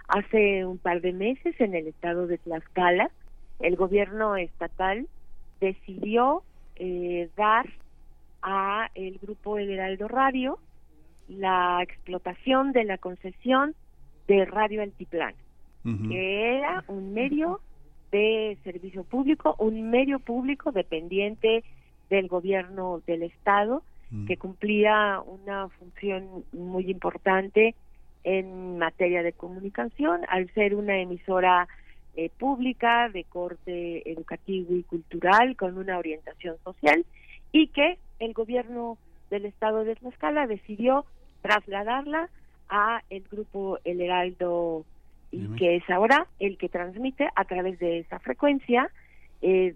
Hace 0.07 0.65
un 0.65 0.78
par 0.78 0.99
de 0.99 1.14
meses 1.14 1.56
en 1.60 1.73
el 1.76 1.88
estado 1.88 2.28
de 2.28 2.38
Tlaxcala, 2.38 3.10
el 3.60 3.78
gobierno 3.78 4.36
estatal 4.36 5.07
decidió 5.61 6.44
eh, 6.76 7.30
dar 7.38 7.69
a 8.41 8.90
el 8.95 9.18
grupo 9.19 9.57
El 9.57 9.69
Heraldo 9.69 10.10
Radio 10.10 10.60
la 11.30 11.82
explotación 11.84 12.73
de 12.73 12.84
la 12.84 12.98
concesión 12.98 13.73
de 14.28 14.44
Radio 14.44 14.82
Altiplano, 14.82 15.38
que 15.84 16.57
era 16.57 16.84
un 16.88 17.14
medio 17.14 17.61
de 18.11 18.57
servicio 18.64 19.06
público, 19.06 19.56
un 19.57 19.90
medio 19.90 20.19
público 20.19 20.73
dependiente 20.73 21.64
del 22.10 22.28
gobierno 22.28 23.02
del 23.07 23.23
estado 23.23 23.84
Mm. 24.12 24.26
que 24.26 24.36
cumplía 24.36 25.22
una 25.26 25.70
función 25.70 26.44
muy 26.52 26.92
importante 26.92 27.76
en 28.26 28.78
materia 28.78 29.24
de 29.24 29.32
comunicación 29.32 30.22
al 30.28 30.54
ser 30.54 30.76
una 30.76 31.00
emisora 31.00 31.70
eh, 32.18 32.30
pública 32.38 33.08
de 33.08 33.24
corte 33.24 34.12
educativo 34.12 34.76
y 34.76 34.84
cultural 34.84 35.56
con 35.56 35.78
una 35.78 35.98
orientación 35.98 36.58
social 36.66 37.06
y 37.54 37.68
que 37.68 38.00
el 38.20 38.34
gobierno 38.34 38.98
del 39.30 39.46
estado 39.46 39.86
de 39.86 39.96
Tlaxcala 39.96 40.46
decidió 40.46 41.06
trasladarla 41.42 42.30
a 42.68 43.04
el 43.10 43.24
grupo 43.32 43.80
El 43.86 44.02
Heraldo 44.02 44.84
y 45.32 45.48
que 45.56 45.78
es 45.78 45.90
ahora 45.90 46.28
el 46.40 46.58
que 46.58 46.68
transmite 46.68 47.30
a 47.34 47.46
través 47.46 47.80
de 47.80 48.00
esa 48.00 48.20
frecuencia 48.20 48.92
eh, 49.42 49.74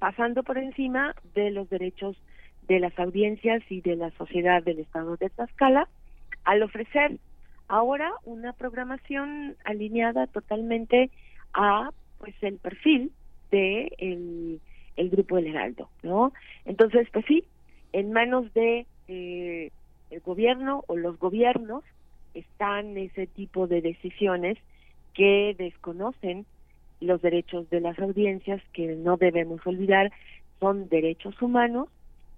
pasando 0.00 0.42
por 0.42 0.58
encima 0.58 1.14
de 1.36 1.52
los 1.52 1.70
derechos 1.70 2.16
de 2.68 2.80
las 2.80 2.98
audiencias 2.98 3.62
y 3.68 3.80
de 3.80 3.96
la 3.96 4.10
sociedad 4.12 4.62
del 4.62 4.78
estado 4.80 5.16
de 5.16 5.30
Tlaxcala 5.30 5.88
al 6.44 6.62
ofrecer 6.62 7.18
ahora 7.68 8.12
una 8.24 8.52
programación 8.52 9.56
alineada 9.64 10.26
totalmente 10.26 11.10
a 11.52 11.90
pues 12.18 12.34
el 12.42 12.56
perfil 12.58 13.12
de 13.50 13.92
el, 13.98 14.60
el 14.96 15.10
grupo 15.10 15.36
del 15.36 15.48
Heraldo, 15.48 15.88
¿no? 16.02 16.32
Entonces, 16.64 17.08
pues 17.12 17.24
sí, 17.26 17.44
en 17.92 18.12
manos 18.12 18.52
de 18.54 18.86
eh, 19.08 19.70
el 20.10 20.20
gobierno 20.20 20.84
o 20.86 20.96
los 20.96 21.18
gobiernos 21.18 21.84
están 22.34 22.96
ese 22.96 23.26
tipo 23.26 23.66
de 23.66 23.80
decisiones 23.80 24.58
que 25.14 25.54
desconocen 25.58 26.46
los 27.00 27.20
derechos 27.22 27.68
de 27.70 27.80
las 27.80 27.98
audiencias, 27.98 28.62
que 28.72 28.96
no 28.96 29.16
debemos 29.16 29.64
olvidar 29.66 30.10
son 30.60 30.88
derechos 30.88 31.40
humanos 31.42 31.88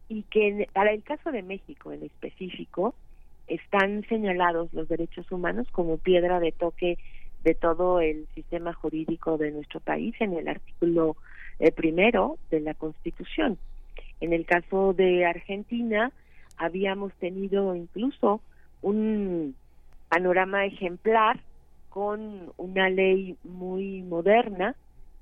y 0.08 0.22
que 0.24 0.68
para 0.72 0.92
el 0.92 1.02
caso 1.02 1.32
de 1.32 1.42
México 1.42 1.92
en 1.92 2.04
específico 2.04 2.94
están 3.46 4.04
señalados 4.08 4.72
los 4.72 4.88
derechos 4.88 5.30
humanos 5.30 5.66
como 5.72 5.98
piedra 5.98 6.40
de 6.40 6.52
toque 6.52 6.98
de 7.44 7.54
todo 7.54 8.00
el 8.00 8.26
sistema 8.34 8.72
jurídico 8.72 9.38
de 9.38 9.52
nuestro 9.52 9.80
país 9.80 10.14
en 10.20 10.34
el 10.34 10.48
artículo 10.48 11.16
eh, 11.60 11.70
primero 11.70 12.38
de 12.50 12.60
la 12.60 12.74
Constitución. 12.74 13.58
En 14.20 14.32
el 14.32 14.46
caso 14.46 14.94
de 14.94 15.24
Argentina 15.24 16.10
habíamos 16.56 17.12
tenido 17.14 17.74
incluso 17.76 18.40
un 18.82 19.54
panorama 20.08 20.64
ejemplar 20.64 21.38
con 21.90 22.52
una 22.56 22.88
ley 22.88 23.36
muy 23.44 24.02
moderna 24.02 24.74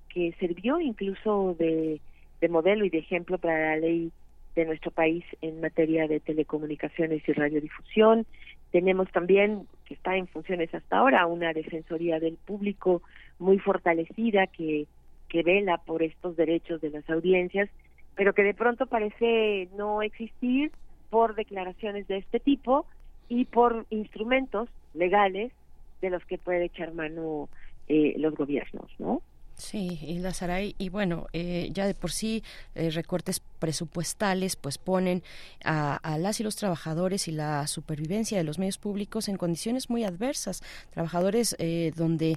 que 0.08 0.34
sirvió 0.38 0.80
incluso 0.80 1.54
de, 1.58 2.00
de 2.40 2.48
modelo 2.48 2.84
y 2.84 2.90
de 2.90 2.98
ejemplo 2.98 3.38
para 3.38 3.70
la 3.70 3.76
ley 3.76 4.12
de 4.54 4.64
nuestro 4.64 4.90
país 4.90 5.24
en 5.40 5.60
materia 5.60 6.06
de 6.06 6.20
telecomunicaciones 6.20 7.28
y 7.28 7.32
radiodifusión. 7.32 8.26
Tenemos 8.70 9.10
también, 9.12 9.66
que 9.84 9.94
está 9.94 10.16
en 10.16 10.26
funciones 10.26 10.74
hasta 10.74 10.98
ahora, 10.98 11.26
una 11.26 11.52
Defensoría 11.52 12.20
del 12.20 12.36
Público 12.36 13.02
muy 13.38 13.58
fortalecida 13.58 14.46
que, 14.46 14.86
que 15.28 15.42
vela 15.42 15.78
por 15.78 16.02
estos 16.02 16.36
derechos 16.36 16.80
de 16.80 16.90
las 16.90 17.08
audiencias, 17.10 17.68
pero 18.14 18.32
que 18.32 18.42
de 18.42 18.54
pronto 18.54 18.86
parece 18.86 19.68
no 19.76 20.02
existir 20.02 20.70
por 21.10 21.34
declaraciones 21.34 22.06
de 22.08 22.18
este 22.18 22.40
tipo 22.40 22.86
y 23.28 23.44
por 23.44 23.86
instrumentos 23.90 24.68
legales 24.94 25.52
de 26.00 26.10
los 26.10 26.24
que 26.26 26.38
puede 26.38 26.66
echar 26.66 26.92
mano 26.92 27.48
eh, 27.88 28.14
los 28.18 28.34
gobiernos, 28.34 28.90
¿no? 28.98 29.22
Sí, 29.56 30.00
y 30.02 30.18
Lazaray, 30.18 30.74
y 30.78 30.88
bueno, 30.88 31.28
eh, 31.32 31.68
ya 31.72 31.86
de 31.86 31.94
por 31.94 32.10
sí 32.10 32.42
eh, 32.74 32.90
recortes 32.90 33.40
presupuestales 33.60 34.56
pues 34.56 34.78
ponen 34.78 35.22
a, 35.64 36.18
las 36.18 36.40
y 36.40 36.42
los 36.42 36.56
trabajadores 36.56 37.28
y 37.28 37.32
la 37.32 37.66
supervivencia 37.66 38.36
de 38.36 38.44
los 38.44 38.58
medios 38.58 38.78
públicos 38.78 39.28
en 39.28 39.36
condiciones 39.36 39.88
muy 39.88 40.04
adversas. 40.04 40.62
Trabajadores 40.90 41.54
eh, 41.58 41.92
donde 41.96 42.36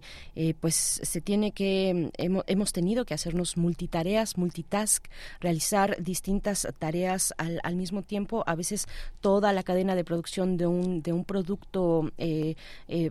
pues 0.62 0.76
se 0.76 1.20
tiene 1.20 1.52
que, 1.52 2.12
hemos, 2.18 2.72
tenido 2.72 3.04
que 3.04 3.14
hacernos 3.14 3.58
multitareas, 3.58 4.38
multitask, 4.38 5.06
realizar 5.42 6.02
distintas 6.02 6.68
tareas 6.80 7.34
al, 7.38 7.60
al, 7.64 7.76
mismo 7.76 8.04
tiempo. 8.04 8.44
A 8.46 8.56
veces 8.56 8.88
toda 9.20 9.52
la 9.52 9.64
cadena 9.64 9.96
de 9.96 10.06
producción 10.06 10.56
de 10.56 10.68
un, 10.68 11.02
de 11.02 11.12
un 11.12 11.26
producto 11.26 12.12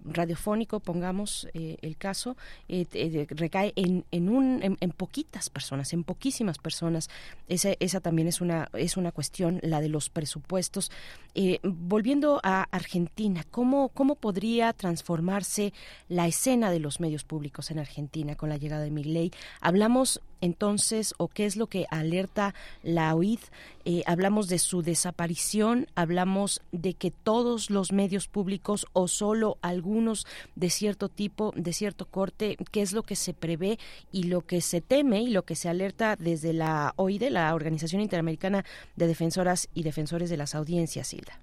radiofónico, 0.06 0.80
pongamos 0.80 1.48
el 1.52 1.96
caso, 1.98 2.36
recae 2.68 3.72
en 3.76 3.95
en, 4.10 4.28
un, 4.28 4.60
en, 4.62 4.90
poquitas 4.90 5.50
personas, 5.50 5.92
en 5.92 6.04
poquísimas 6.04 6.58
personas. 6.58 7.08
Esa, 7.48 7.70
esa 7.80 8.00
también 8.00 8.28
es 8.28 8.40
una, 8.40 8.68
es 8.72 8.96
una 8.96 9.12
cuestión, 9.12 9.60
la 9.62 9.80
de 9.80 9.88
los 9.88 10.10
presupuestos. 10.10 10.90
Eh, 11.34 11.58
volviendo 11.62 12.40
a 12.42 12.64
Argentina, 12.70 13.44
¿cómo, 13.50 13.88
¿cómo 13.90 14.16
podría 14.16 14.72
transformarse 14.72 15.72
la 16.08 16.26
escena 16.26 16.70
de 16.70 16.80
los 16.80 17.00
medios 17.00 17.24
públicos 17.24 17.70
en 17.70 17.78
Argentina 17.78 18.36
con 18.36 18.48
la 18.48 18.56
llegada 18.56 18.82
de 18.82 18.90
Milley? 18.90 19.32
Hablamos 19.60 20.20
entonces, 20.40 21.14
o 21.18 21.28
qué 21.28 21.46
es 21.46 21.56
lo 21.56 21.66
que 21.66 21.86
alerta 21.90 22.54
la 22.82 23.14
OID? 23.14 23.40
Eh, 23.84 24.02
hablamos 24.06 24.48
de 24.48 24.58
su 24.58 24.82
desaparición, 24.82 25.86
hablamos 25.94 26.60
de 26.72 26.94
que 26.94 27.10
todos 27.10 27.70
los 27.70 27.92
medios 27.92 28.28
públicos 28.28 28.86
o 28.92 29.08
solo 29.08 29.58
algunos 29.62 30.26
de 30.54 30.70
cierto 30.70 31.08
tipo, 31.08 31.52
de 31.56 31.72
cierto 31.72 32.06
corte, 32.06 32.56
qué 32.72 32.82
es 32.82 32.92
lo 32.92 33.02
que 33.02 33.16
se 33.16 33.32
prevé 33.32 33.78
y 34.12 34.24
lo 34.24 34.40
que 34.40 34.60
se 34.60 34.80
teme 34.80 35.22
y 35.22 35.30
lo 35.30 35.42
que 35.42 35.54
se 35.54 35.68
alerta 35.68 36.16
desde 36.16 36.52
la 36.52 36.94
OID, 36.96 37.24
la 37.30 37.54
Organización 37.54 38.02
Interamericana 38.02 38.64
de 38.96 39.06
Defensoras 39.06 39.68
y 39.74 39.82
Defensores 39.82 40.30
de 40.30 40.36
las 40.36 40.54
Audiencias, 40.54 41.12
Hilda. 41.14 41.38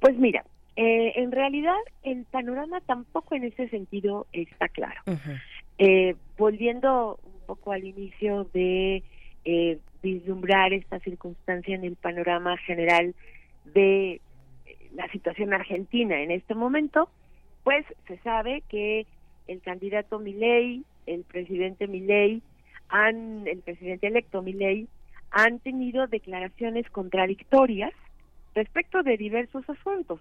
Pues 0.00 0.16
mira, 0.16 0.44
eh, 0.76 1.12
en 1.16 1.32
realidad 1.32 1.76
el 2.02 2.24
panorama 2.24 2.80
tampoco 2.80 3.34
en 3.34 3.44
ese 3.44 3.68
sentido 3.68 4.26
está 4.32 4.68
claro. 4.68 5.02
eh, 5.78 6.16
volviendo 6.38 7.18
poco 7.50 7.72
al 7.72 7.82
inicio 7.82 8.44
de 8.54 9.02
eh, 9.44 9.78
vislumbrar 10.04 10.72
esta 10.72 11.00
circunstancia 11.00 11.74
en 11.74 11.82
el 11.82 11.96
panorama 11.96 12.56
general 12.58 13.12
de 13.64 14.12
eh, 14.12 14.20
la 14.94 15.10
situación 15.10 15.52
argentina 15.52 16.20
en 16.20 16.30
este 16.30 16.54
momento, 16.54 17.08
pues 17.64 17.84
se 18.06 18.18
sabe 18.18 18.62
que 18.68 19.04
el 19.48 19.60
candidato 19.62 20.20
Milei, 20.20 20.84
el 21.06 21.24
presidente 21.24 21.88
Milei, 21.88 22.40
han, 22.88 23.48
el 23.48 23.58
presidente 23.62 24.06
electo 24.06 24.42
Milei, 24.42 24.86
han 25.32 25.58
tenido 25.58 26.06
declaraciones 26.06 26.88
contradictorias 26.90 27.92
respecto 28.54 29.02
de 29.02 29.16
diversos 29.16 29.68
asuntos. 29.68 30.20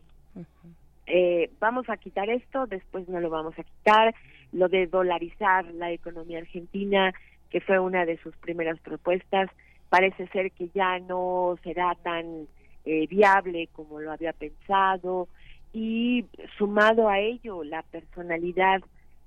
Eh, 1.10 1.50
vamos 1.60 1.90
a 1.90 1.98
quitar 1.98 2.30
esto, 2.30 2.68
después 2.68 3.08
no 3.10 3.20
lo 3.20 3.30
vamos 3.30 3.58
a 3.58 3.64
quitar, 3.64 4.14
lo 4.52 4.68
de 4.70 4.88
dolarizar 4.88 5.66
la 5.74 5.92
economía 5.92 6.40
argentina, 6.40 7.14
que 7.50 7.62
fue 7.62 7.80
una 7.80 8.06
de 8.06 8.18
sus 8.18 8.36
primeras 8.38 8.80
propuestas, 8.80 9.50
parece 9.90 10.28
ser 10.28 10.52
que 10.52 10.70
ya 10.70 11.00
no 11.00 11.58
será 11.64 11.96
tan 12.04 12.48
eh, 12.86 13.08
viable 13.08 13.68
como 13.74 14.00
lo 14.00 14.12
había 14.12 14.34
pensado. 14.34 15.28
Y 15.74 16.26
sumado 16.58 17.10
a 17.10 17.20
ello 17.20 17.64
la 17.64 17.84
personalidad 17.84 18.82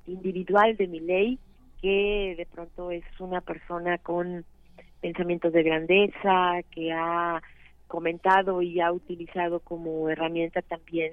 individual 0.06 0.76
de 0.76 0.86
ley 0.86 1.38
que 1.80 2.34
de 2.36 2.46
pronto 2.46 2.92
es 2.92 3.04
una 3.18 3.40
persona 3.40 3.98
con 3.98 4.44
pensamientos 5.00 5.52
de 5.52 5.64
grandeza, 5.64 6.60
que 6.70 6.92
ha 6.92 7.42
comentado 7.88 8.62
y 8.62 8.80
ha 8.80 8.92
utilizado 8.92 9.60
como 9.60 10.08
herramienta 10.08 10.62
también 10.62 11.12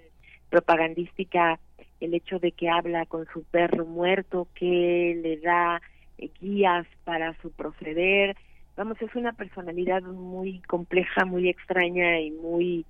propagandística 0.50 1.60
el 2.00 2.14
hecho 2.14 2.40
de 2.40 2.52
que 2.52 2.70
habla 2.70 3.06
con 3.06 3.26
su 3.34 3.44
perro 3.44 3.86
muerto, 3.86 4.48
que 4.56 5.20
le 5.22 5.38
da 5.38 5.82
eh, 6.18 6.30
guías 6.40 6.88
para 7.04 7.34
su 7.42 7.52
proceder. 7.52 8.36
Vamos, 8.78 9.02
es 9.02 9.14
una 9.16 9.34
personalidad 9.34 10.02
muy 10.04 10.60
compleja, 10.62 11.26
muy 11.26 11.50
extraña 11.50 12.20
y 12.20 12.32
muy 12.32 12.86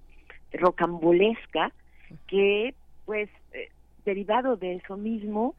rocambolesca 0.54 1.72
que, 2.28 2.74
pues, 3.06 3.30
eh, 3.54 3.70
derivado 4.06 4.56
de 4.56 4.76
eso 4.76 4.98
mismo, 4.98 5.56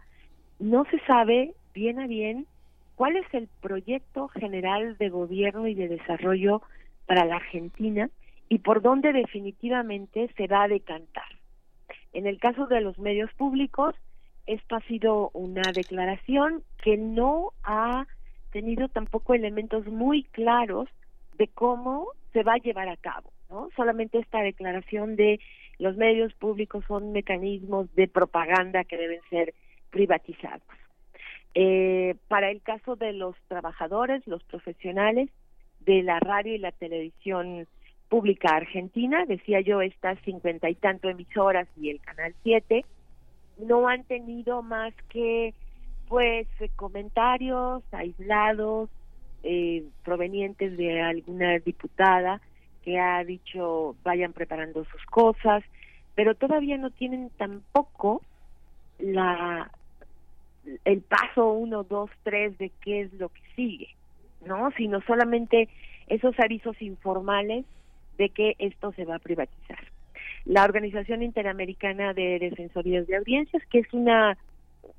no 0.58 0.84
se 0.86 0.98
sabe 1.00 1.54
bien 1.74 1.98
a 1.98 2.06
bien 2.06 2.46
cuál 2.94 3.16
es 3.16 3.26
el 3.32 3.48
proyecto 3.60 4.28
general 4.28 4.96
de 4.98 5.08
gobierno 5.08 5.66
y 5.66 5.74
de 5.74 5.88
desarrollo 5.88 6.62
para 7.06 7.24
la 7.24 7.36
Argentina 7.36 8.10
y 8.48 8.58
por 8.58 8.82
dónde 8.82 9.12
definitivamente 9.12 10.30
se 10.36 10.46
va 10.46 10.64
a 10.64 10.68
decantar. 10.68 11.39
En 12.12 12.26
el 12.26 12.38
caso 12.38 12.66
de 12.66 12.80
los 12.80 12.98
medios 12.98 13.32
públicos, 13.34 13.94
esto 14.46 14.76
ha 14.76 14.80
sido 14.82 15.30
una 15.32 15.62
declaración 15.72 16.62
que 16.82 16.96
no 16.96 17.52
ha 17.62 18.06
tenido 18.50 18.88
tampoco 18.88 19.34
elementos 19.34 19.86
muy 19.86 20.24
claros 20.24 20.88
de 21.38 21.48
cómo 21.48 22.08
se 22.32 22.42
va 22.42 22.54
a 22.54 22.58
llevar 22.58 22.88
a 22.88 22.96
cabo, 22.96 23.32
¿no? 23.48 23.68
Solamente 23.76 24.18
esta 24.18 24.40
declaración 24.40 25.16
de 25.16 25.40
los 25.78 25.96
medios 25.96 26.34
públicos 26.34 26.84
son 26.86 27.12
mecanismos 27.12 27.92
de 27.94 28.08
propaganda 28.08 28.84
que 28.84 28.96
deben 28.96 29.20
ser 29.30 29.54
privatizados. 29.90 30.62
Eh, 31.54 32.14
para 32.28 32.50
el 32.50 32.62
caso 32.62 32.96
de 32.96 33.12
los 33.12 33.34
trabajadores, 33.48 34.26
los 34.26 34.42
profesionales 34.44 35.30
de 35.80 36.02
la 36.02 36.20
radio 36.20 36.54
y 36.54 36.58
la 36.58 36.72
televisión 36.72 37.66
pública 38.10 38.56
argentina, 38.56 39.24
decía 39.24 39.60
yo, 39.60 39.80
estas 39.80 40.18
cincuenta 40.24 40.68
y 40.68 40.74
tanto 40.74 41.08
emisoras 41.08 41.68
y 41.80 41.90
el 41.90 42.00
Canal 42.00 42.34
7, 42.42 42.84
no 43.58 43.88
han 43.88 44.04
tenido 44.04 44.62
más 44.62 44.92
que 45.08 45.54
pues 46.08 46.48
comentarios 46.74 47.84
aislados 47.92 48.90
eh, 49.44 49.84
provenientes 50.04 50.76
de 50.76 51.00
alguna 51.00 51.60
diputada 51.60 52.40
que 52.82 52.98
ha 52.98 53.22
dicho 53.22 53.94
vayan 54.02 54.32
preparando 54.32 54.84
sus 54.86 55.04
cosas, 55.06 55.62
pero 56.16 56.34
todavía 56.34 56.78
no 56.78 56.90
tienen 56.90 57.30
tampoco 57.38 58.22
la 58.98 59.70
el 60.84 61.00
paso 61.02 61.52
uno, 61.52 61.84
dos, 61.84 62.10
tres 62.24 62.58
de 62.58 62.70
qué 62.82 63.02
es 63.02 63.12
lo 63.14 63.28
que 63.28 63.40
sigue, 63.54 63.88
¿no? 64.44 64.70
Sino 64.76 65.00
solamente 65.02 65.68
esos 66.08 66.34
avisos 66.40 66.80
informales 66.82 67.64
de 68.20 68.28
que 68.28 68.54
esto 68.58 68.92
se 68.92 69.06
va 69.06 69.14
a 69.14 69.18
privatizar. 69.18 69.78
La 70.44 70.64
Organización 70.64 71.22
Interamericana 71.22 72.12
de 72.12 72.38
Defensorías 72.38 73.06
de 73.06 73.16
Audiencias, 73.16 73.62
que 73.70 73.78
es 73.78 73.90
una, 73.94 74.36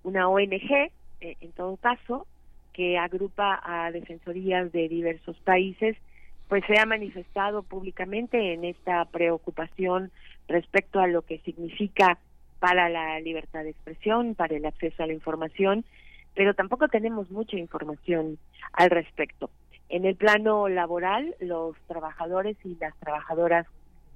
una 0.01 0.27
ONG, 0.27 0.71
eh, 0.71 1.37
en 1.39 1.51
todo 1.51 1.77
caso, 1.77 2.25
que 2.73 2.97
agrupa 2.97 3.61
a 3.63 3.91
defensorías 3.91 4.71
de 4.71 4.89
diversos 4.89 5.37
países, 5.41 5.95
pues 6.49 6.63
se 6.65 6.79
ha 6.79 6.85
manifestado 6.87 7.61
públicamente 7.61 8.53
en 8.53 8.65
esta 8.65 9.05
preocupación 9.05 10.09
respecto 10.47 10.99
a 10.99 11.05
lo 11.05 11.21
que 11.21 11.37
significa 11.45 12.17
para 12.59 12.89
la 12.89 13.19
libertad 13.19 13.63
de 13.63 13.69
expresión, 13.69 14.33
para 14.33 14.55
el 14.55 14.65
acceso 14.65 15.03
a 15.03 15.07
la 15.07 15.13
información, 15.13 15.85
pero 16.33 16.55
tampoco 16.55 16.87
tenemos 16.87 17.29
mucha 17.29 17.57
información 17.57 18.39
al 18.73 18.89
respecto. 18.89 19.51
En 19.91 20.05
el 20.05 20.15
plano 20.15 20.69
laboral, 20.69 21.35
los 21.41 21.75
trabajadores 21.87 22.55
y 22.63 22.77
las 22.79 22.95
trabajadoras 22.99 23.67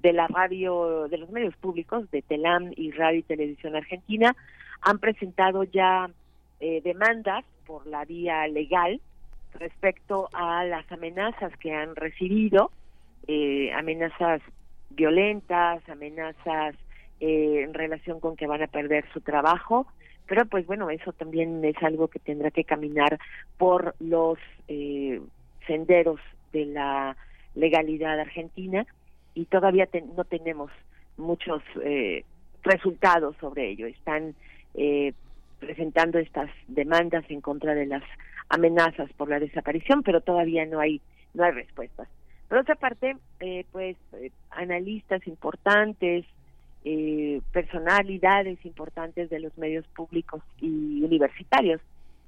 de 0.01 0.13
la 0.13 0.25
radio, 0.27 1.09
de 1.09 1.17
los 1.17 1.29
medios 1.29 1.53
públicos, 1.57 2.09
de 2.11 2.21
TELAM 2.21 2.71
y 2.77 2.91
Radio 2.91 3.19
y 3.19 3.23
Televisión 3.23 3.75
Argentina, 3.75 4.37
han 4.79 4.99
presentado 4.99 5.65
ya 5.65 6.09
eh, 6.61 6.79
demandas 6.81 7.43
por 7.65 7.85
la 7.87 8.05
vía 8.05 8.47
legal 8.47 9.01
respecto 9.55 10.29
a 10.31 10.63
las 10.63 10.89
amenazas 10.93 11.51
que 11.57 11.73
han 11.73 11.97
recibido, 11.97 12.71
eh, 13.27 13.73
amenazas 13.73 14.41
violentas, 14.91 15.81
amenazas 15.89 16.75
eh, 17.19 17.63
en 17.63 17.73
relación 17.73 18.21
con 18.21 18.37
que 18.37 18.47
van 18.47 18.63
a 18.63 18.67
perder 18.67 19.03
su 19.11 19.19
trabajo, 19.19 19.87
pero 20.25 20.45
pues 20.45 20.65
bueno, 20.67 20.89
eso 20.89 21.11
también 21.11 21.65
es 21.65 21.75
algo 21.83 22.07
que 22.07 22.19
tendrá 22.19 22.49
que 22.49 22.63
caminar 22.63 23.19
por 23.57 23.93
los 23.99 24.39
eh, 24.69 25.19
senderos 25.67 26.19
de 26.53 26.65
la 26.65 27.17
legalidad 27.55 28.19
argentina 28.19 28.85
y 29.33 29.45
todavía 29.45 29.87
no 30.15 30.23
tenemos 30.23 30.71
muchos 31.17 31.61
eh, 31.83 32.23
resultados 32.63 33.35
sobre 33.39 33.69
ello. 33.69 33.87
Están 33.87 34.35
eh, 34.73 35.13
presentando 35.59 36.19
estas 36.19 36.49
demandas 36.67 37.25
en 37.29 37.41
contra 37.41 37.75
de 37.75 37.85
las 37.85 38.03
amenazas 38.49 39.11
por 39.13 39.29
la 39.29 39.39
desaparición, 39.39 40.03
pero 40.03 40.21
todavía 40.21 40.65
no 40.65 40.79
hay 40.79 41.01
no 41.33 41.43
hay 41.43 41.51
respuestas. 41.51 42.07
Por 42.47 42.59
otra 42.59 42.75
parte, 42.75 43.17
eh, 43.39 43.65
pues 43.71 43.97
eh, 44.13 44.31
analistas 44.51 45.25
importantes, 45.27 46.25
eh, 46.83 47.41
personalidades 47.51 48.63
importantes 48.65 49.29
de 49.29 49.39
los 49.39 49.57
medios 49.57 49.85
públicos 49.87 50.41
y 50.61 51.03
universitarios 51.03 51.81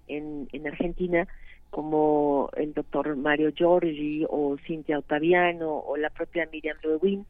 en, 0.07 0.47
en 0.51 0.67
Argentina, 0.67 1.27
como 1.69 2.49
el 2.55 2.73
doctor 2.73 3.15
Mario 3.15 3.51
Giorgi 3.51 4.25
o 4.29 4.57
Cintia 4.65 4.99
Ottaviano 4.99 5.77
o 5.77 5.97
la 5.97 6.09
propia 6.09 6.47
Miriam 6.51 6.77
Lewin, 6.83 7.25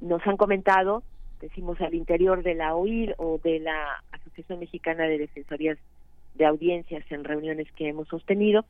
nos 0.00 0.26
han 0.26 0.36
comentado, 0.36 1.02
decimos 1.40 1.80
al 1.80 1.94
interior 1.94 2.42
de 2.42 2.54
la 2.54 2.74
OIR 2.74 3.14
o 3.18 3.38
de 3.38 3.60
la 3.60 4.02
Asociación 4.12 4.60
Mexicana 4.60 5.04
de 5.04 5.18
Defensorías 5.18 5.78
de 6.34 6.46
Audiencias 6.46 7.04
en 7.10 7.24
reuniones 7.24 7.70
que 7.72 7.88
hemos 7.88 8.08
sostenido, 8.08 8.64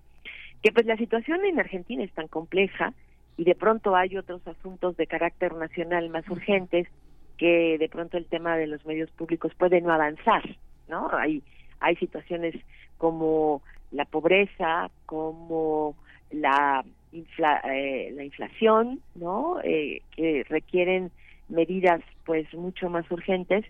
que 0.63 0.73
pues 0.73 0.87
la 0.87 0.97
situación 0.97 1.45
en 1.45 1.61
Argentina 1.61 2.03
es 2.03 2.13
tan 2.13 2.29
compleja 2.29 2.93
y 3.37 3.45
de 3.45 3.55
pronto 3.55 3.97
hay 3.97 4.17
otros 4.17 4.47
asuntos 4.47 4.97
de 4.97 5.07
carácter 5.07 5.55
nacional 5.55 6.11
más 6.11 6.29
urgentes 6.29 6.89
que 7.39 7.79
de 7.79 7.89
pronto 7.89 8.19
el 8.19 8.27
tema 8.27 8.57
de 8.57 8.67
los 8.67 8.85
medios 8.85 9.11
públicos 9.13 9.53
puede 9.57 9.81
no 9.81 9.93
avanzar, 9.93 10.43
¿no? 10.89 11.09
Hay 11.13 11.43
hay 11.81 11.97
situaciones 11.97 12.55
como 12.99 13.63
la 13.91 14.05
pobreza, 14.05 14.91
como 15.07 15.95
la 16.31 16.85
eh, 17.13 18.13
la 18.15 18.25
inflación, 18.25 19.01
¿no? 19.15 19.61
Eh, 19.65 20.03
que 20.15 20.45
requieren 20.49 21.11
medidas 21.49 22.01
pues 22.25 22.53
mucho 22.55 22.89
más 22.89 23.11
urgentes 23.11 23.65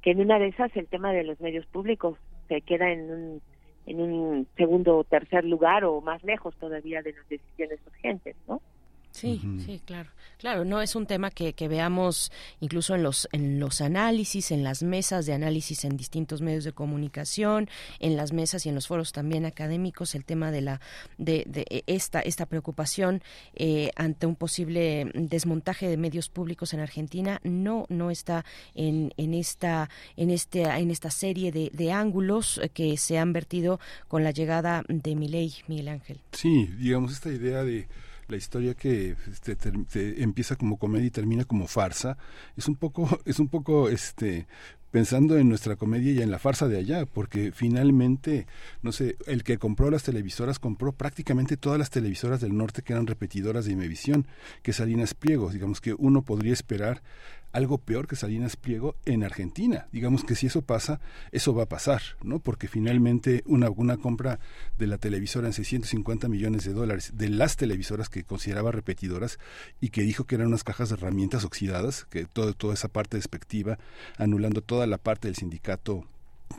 que 0.00 0.12
en 0.12 0.20
una 0.20 0.38
de 0.38 0.48
esas 0.48 0.74
el 0.76 0.86
tema 0.86 1.12
de 1.12 1.24
los 1.24 1.38
medios 1.40 1.66
públicos 1.66 2.16
se 2.48 2.62
queda 2.62 2.90
en 2.90 3.10
un 3.10 3.42
en 3.84 4.00
un 4.00 4.48
segundo 4.56 4.96
o 4.98 5.04
tercer 5.04 5.44
lugar 5.44 5.84
o 5.84 6.00
más 6.00 6.22
lejos 6.24 6.56
todavía 6.56 7.02
de 7.02 7.12
las 7.12 7.28
decisiones 7.28 7.78
urgentes, 7.86 8.34
¿no? 8.48 8.60
Sí, 9.12 9.40
sí, 9.64 9.80
claro. 9.84 10.10
Claro, 10.38 10.66
no 10.66 10.82
es 10.82 10.94
un 10.94 11.06
tema 11.06 11.30
que, 11.30 11.54
que, 11.54 11.66
veamos 11.66 12.30
incluso 12.60 12.94
en 12.94 13.02
los, 13.02 13.26
en 13.32 13.58
los 13.58 13.80
análisis, 13.80 14.50
en 14.50 14.62
las 14.62 14.82
mesas 14.82 15.24
de 15.24 15.32
análisis 15.32 15.84
en 15.86 15.96
distintos 15.96 16.42
medios 16.42 16.64
de 16.64 16.72
comunicación, 16.72 17.70
en 18.00 18.16
las 18.16 18.34
mesas 18.34 18.66
y 18.66 18.68
en 18.68 18.74
los 18.74 18.86
foros 18.86 19.12
también 19.12 19.46
académicos, 19.46 20.14
el 20.14 20.26
tema 20.26 20.50
de 20.50 20.60
la 20.60 20.80
de, 21.16 21.44
de 21.46 21.84
esta, 21.86 22.20
esta 22.20 22.44
preocupación 22.44 23.22
eh, 23.54 23.90
ante 23.96 24.26
un 24.26 24.36
posible 24.36 25.10
desmontaje 25.14 25.88
de 25.88 25.96
medios 25.96 26.28
públicos 26.28 26.74
en 26.74 26.80
Argentina 26.80 27.40
no, 27.42 27.86
no 27.88 28.10
está 28.10 28.44
en, 28.74 29.14
en 29.16 29.32
esta, 29.32 29.88
en 30.16 30.28
este, 30.28 30.64
en 30.64 30.90
esta 30.90 31.10
serie 31.10 31.50
de, 31.50 31.70
de 31.72 31.92
ángulos 31.92 32.60
que 32.74 32.98
se 32.98 33.18
han 33.18 33.32
vertido 33.32 33.80
con 34.08 34.22
la 34.22 34.32
llegada 34.32 34.84
de 34.88 35.16
Milei, 35.16 35.54
Miguel 35.66 35.88
Ángel. 35.88 36.20
Sí, 36.32 36.66
digamos 36.78 37.12
esta 37.12 37.30
idea 37.30 37.64
de 37.64 37.88
la 38.28 38.36
historia 38.36 38.74
que 38.74 39.16
este, 39.30 40.22
empieza 40.22 40.56
como 40.56 40.78
comedia 40.78 41.06
y 41.06 41.10
termina 41.10 41.44
como 41.44 41.66
farsa 41.66 42.16
es 42.56 42.68
un 42.68 42.76
poco 42.76 43.08
es 43.24 43.38
un 43.38 43.48
poco 43.48 43.88
este 43.88 44.46
pensando 44.90 45.36
en 45.36 45.48
nuestra 45.48 45.76
comedia 45.76 46.12
y 46.12 46.22
en 46.22 46.30
la 46.30 46.38
farsa 46.38 46.68
de 46.68 46.78
allá, 46.78 47.04
porque 47.04 47.52
finalmente, 47.52 48.46
no 48.80 48.92
sé, 48.92 49.16
el 49.26 49.44
que 49.44 49.58
compró 49.58 49.90
las 49.90 50.04
televisoras 50.04 50.58
compró 50.58 50.92
prácticamente 50.92 51.58
todas 51.58 51.78
las 51.78 51.90
televisoras 51.90 52.40
del 52.40 52.56
norte 52.56 52.80
que 52.80 52.94
eran 52.94 53.06
repetidoras 53.06 53.66
de 53.66 53.72
Imevisión, 53.72 54.26
que 54.62 54.72
Salinas 54.72 55.12
Pliego, 55.12 55.50
digamos 55.50 55.82
que 55.82 55.92
uno 55.92 56.22
podría 56.22 56.54
esperar 56.54 57.02
algo 57.56 57.78
peor 57.78 58.06
que 58.06 58.16
Salinas 58.16 58.54
Pliego 58.54 58.96
en 59.06 59.24
Argentina. 59.24 59.88
Digamos 59.90 60.24
que 60.24 60.34
si 60.34 60.46
eso 60.46 60.60
pasa, 60.60 61.00
eso 61.32 61.54
va 61.54 61.62
a 61.62 61.68
pasar, 61.68 62.02
¿no? 62.22 62.38
Porque 62.38 62.68
finalmente 62.68 63.42
una, 63.46 63.70
una 63.70 63.96
compra 63.96 64.38
de 64.78 64.86
la 64.86 64.98
televisora 64.98 65.46
en 65.46 65.54
650 65.54 66.28
millones 66.28 66.64
de 66.64 66.74
dólares, 66.74 67.12
de 67.14 67.30
las 67.30 67.56
televisoras 67.56 68.10
que 68.10 68.24
consideraba 68.24 68.72
repetidoras 68.72 69.38
y 69.80 69.88
que 69.88 70.02
dijo 70.02 70.24
que 70.24 70.34
eran 70.34 70.48
unas 70.48 70.64
cajas 70.64 70.90
de 70.90 70.96
herramientas 70.96 71.46
oxidadas, 71.46 72.04
que 72.10 72.26
todo, 72.26 72.52
toda 72.52 72.74
esa 72.74 72.88
parte 72.88 73.16
despectiva, 73.16 73.78
anulando 74.18 74.60
toda 74.60 74.86
la 74.86 74.98
parte 74.98 75.28
del 75.28 75.36
sindicato 75.36 76.06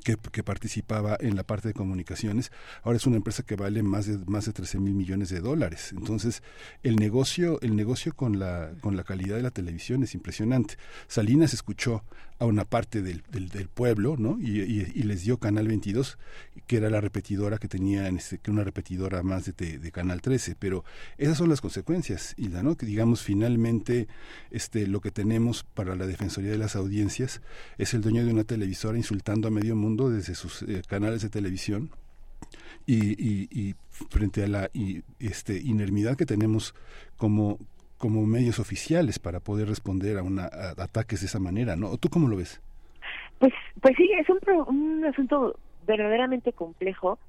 que, 0.03 0.43
participaba 0.43 1.17
en 1.19 1.35
la 1.35 1.43
parte 1.43 1.67
de 1.69 1.73
comunicaciones, 1.73 2.51
ahora 2.83 2.97
es 2.97 3.05
una 3.05 3.17
empresa 3.17 3.43
que 3.43 3.55
vale 3.55 3.83
más 3.83 4.05
de 4.05 4.17
más 4.25 4.45
de 4.45 4.53
13 4.53 4.79
mil 4.79 4.93
millones 4.93 5.29
de 5.29 5.39
dólares. 5.39 5.93
Entonces, 5.95 6.43
el 6.83 6.95
negocio, 6.95 7.59
el 7.61 7.75
negocio 7.75 8.13
con 8.13 8.39
la, 8.39 8.71
con 8.81 8.95
la 8.95 9.03
calidad 9.03 9.35
de 9.35 9.43
la 9.43 9.51
televisión 9.51 10.03
es 10.03 10.13
impresionante. 10.13 10.75
Salinas 11.07 11.53
escuchó 11.53 12.03
a 12.39 12.45
una 12.45 12.65
parte 12.65 13.01
del, 13.01 13.23
del, 13.31 13.67
pueblo, 13.67 14.15
¿no? 14.17 14.37
Y, 14.39 14.61
y, 14.61 15.03
les 15.03 15.23
dio 15.23 15.39
Canal 15.39 15.67
22, 15.67 16.19
que 16.67 16.77
era 16.77 16.89
la 16.89 17.01
repetidora 17.01 17.57
que 17.57 17.67
tenía, 17.67 18.07
en 18.07 18.17
este, 18.17 18.37
que 18.37 18.51
una 18.51 18.63
repetidora 18.63 19.23
más 19.23 19.45
de, 19.45 19.91
Canal 19.91 20.21
13. 20.21 20.55
Pero 20.59 20.83
esas 21.17 21.37
son 21.37 21.49
las 21.49 21.61
consecuencias, 21.61 22.35
¿no? 22.37 22.77
Que 22.77 22.85
digamos, 22.85 23.23
finalmente, 23.23 24.07
este, 24.51 24.85
lo 24.85 25.01
que 25.01 25.09
tenemos 25.09 25.63
para 25.63 25.95
la 25.95 26.05
Defensoría 26.05 26.51
de 26.51 26.59
las 26.59 26.75
Audiencias 26.75 27.41
es 27.79 27.93
el 27.95 28.01
dueño 28.01 28.23
de 28.23 28.31
una 28.31 28.43
televisora 28.43 28.97
insultando 28.97 29.47
a 29.47 29.51
medio 29.51 29.75
mundo 29.75 30.09
desde 30.09 30.35
sus 30.35 30.61
eh, 30.61 30.83
canales 30.87 31.23
de 31.23 31.29
televisión. 31.29 31.89
Y, 32.85 33.17
y, 33.21 33.75
frente 34.09 34.43
a 34.43 34.47
la 34.47 34.69
este, 35.19 35.59
inermidad 35.59 36.15
que 36.15 36.25
tenemos 36.25 36.73
como, 37.17 37.59
como 37.97 38.25
medios 38.25 38.59
oficiales 38.59 39.19
para 39.19 39.39
poder 39.39 39.67
responder 39.67 40.17
a, 40.17 40.23
una, 40.23 40.45
ataques 40.77 41.21
de 41.21 41.27
esa 41.27 41.39
manera, 41.39 41.75
¿no? 41.75 41.97
¿Tú 41.97 42.09
cómo 42.09 42.27
lo 42.27 42.37
ves? 42.37 42.61
Pues, 43.39 43.53
pues 43.81 43.95
sí, 43.97 44.09
es 44.19 44.27
un, 44.29 44.39
un 44.67 45.05
asunto 45.05 45.57
verdaderamente 45.85 46.53
complejo. 46.53 47.19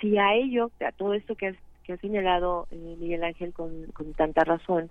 Si 0.00 0.18
a 0.18 0.34
ello, 0.34 0.70
a 0.86 0.92
todo 0.92 1.14
esto 1.14 1.34
que 1.34 1.48
has, 1.48 1.56
que 1.84 1.94
ha 1.94 1.96
señalado 1.98 2.66
eh, 2.70 2.96
Miguel 2.98 3.24
Ángel 3.24 3.52
con, 3.52 3.86
con 3.92 4.12
tanta 4.14 4.44
razón, 4.44 4.90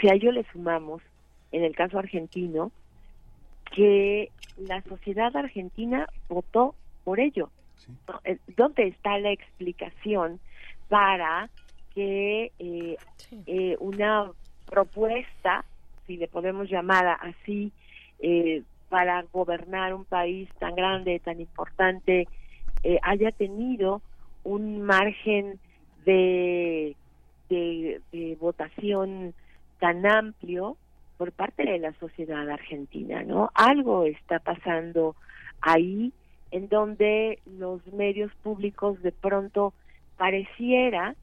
si 0.00 0.08
a 0.08 0.14
ello 0.14 0.32
le 0.32 0.44
sumamos, 0.52 1.02
en 1.52 1.64
el 1.64 1.74
caso 1.74 1.98
argentino, 1.98 2.72
que 3.74 4.30
la 4.58 4.82
sociedad 4.82 5.34
argentina 5.36 6.06
votó 6.28 6.74
por 7.04 7.20
ello. 7.20 7.50
Eh, 8.24 8.38
¿Dónde 8.56 8.88
está 8.88 9.18
la 9.18 9.32
explicación 9.32 10.40
para 10.88 11.50
que 11.94 12.52
eh, 12.58 12.96
eh, 13.46 13.76
una 13.80 14.30
propuesta, 14.72 15.66
si 16.06 16.16
le 16.16 16.28
podemos 16.28 16.70
llamar 16.70 17.18
así, 17.20 17.72
eh, 18.20 18.62
para 18.88 19.22
gobernar 19.32 19.92
un 19.92 20.06
país 20.06 20.48
tan 20.58 20.74
grande, 20.74 21.20
tan 21.20 21.40
importante, 21.40 22.26
eh, 22.82 22.98
haya 23.02 23.32
tenido 23.32 24.00
un 24.44 24.80
margen 24.80 25.60
de, 26.06 26.96
de, 27.50 28.00
de, 28.12 28.36
votación 28.40 29.34
tan 29.78 30.06
amplio 30.06 30.76
por 31.18 31.32
parte 31.32 31.64
de 31.64 31.78
la 31.78 31.92
sociedad 32.00 32.48
argentina, 32.48 33.22
¿no? 33.24 33.50
Algo 33.54 34.06
está 34.06 34.38
pasando 34.38 35.16
ahí 35.60 36.12
en 36.50 36.68
donde 36.68 37.40
los 37.58 37.86
medios 37.92 38.32
públicos 38.42 39.02
de 39.02 39.12
pronto 39.12 39.74
pareciera 40.16 41.14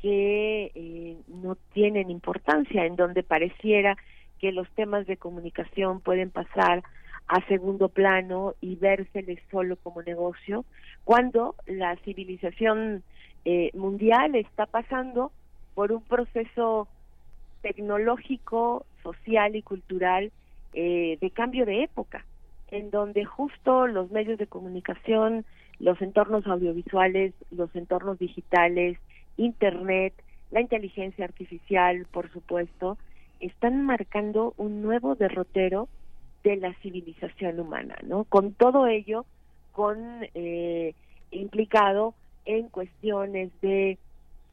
que 0.00 0.72
eh, 0.74 1.16
no 1.28 1.56
tienen 1.72 2.10
importancia, 2.10 2.84
en 2.84 2.96
donde 2.96 3.22
pareciera 3.22 3.96
que 4.38 4.52
los 4.52 4.68
temas 4.70 5.06
de 5.06 5.16
comunicación 5.16 6.00
pueden 6.00 6.30
pasar 6.30 6.82
a 7.26 7.44
segundo 7.48 7.88
plano 7.88 8.54
y 8.60 8.76
vérseles 8.76 9.40
solo 9.50 9.76
como 9.76 10.02
negocio, 10.02 10.64
cuando 11.04 11.56
la 11.66 11.96
civilización 12.04 13.02
eh, 13.44 13.70
mundial 13.74 14.34
está 14.34 14.66
pasando 14.66 15.32
por 15.74 15.92
un 15.92 16.02
proceso 16.02 16.88
tecnológico, 17.62 18.86
social 19.02 19.56
y 19.56 19.62
cultural 19.62 20.30
eh, 20.72 21.18
de 21.20 21.30
cambio 21.30 21.66
de 21.66 21.82
época, 21.82 22.24
en 22.70 22.90
donde 22.90 23.24
justo 23.24 23.86
los 23.86 24.10
medios 24.10 24.38
de 24.38 24.46
comunicación, 24.46 25.44
los 25.78 26.00
entornos 26.00 26.46
audiovisuales, 26.46 27.34
los 27.50 27.74
entornos 27.74 28.18
digitales, 28.18 28.98
Internet, 29.36 30.14
la 30.50 30.60
inteligencia 30.60 31.24
artificial, 31.24 32.06
por 32.10 32.30
supuesto, 32.32 32.98
están 33.40 33.84
marcando 33.84 34.54
un 34.56 34.82
nuevo 34.82 35.14
derrotero 35.14 35.88
de 36.44 36.56
la 36.56 36.72
civilización 36.74 37.60
humana, 37.60 37.96
¿no? 38.04 38.24
Con 38.24 38.52
todo 38.54 38.86
ello, 38.86 39.26
con 39.72 39.98
eh, 40.34 40.94
implicado 41.30 42.14
en 42.44 42.68
cuestiones 42.68 43.50
de 43.60 43.98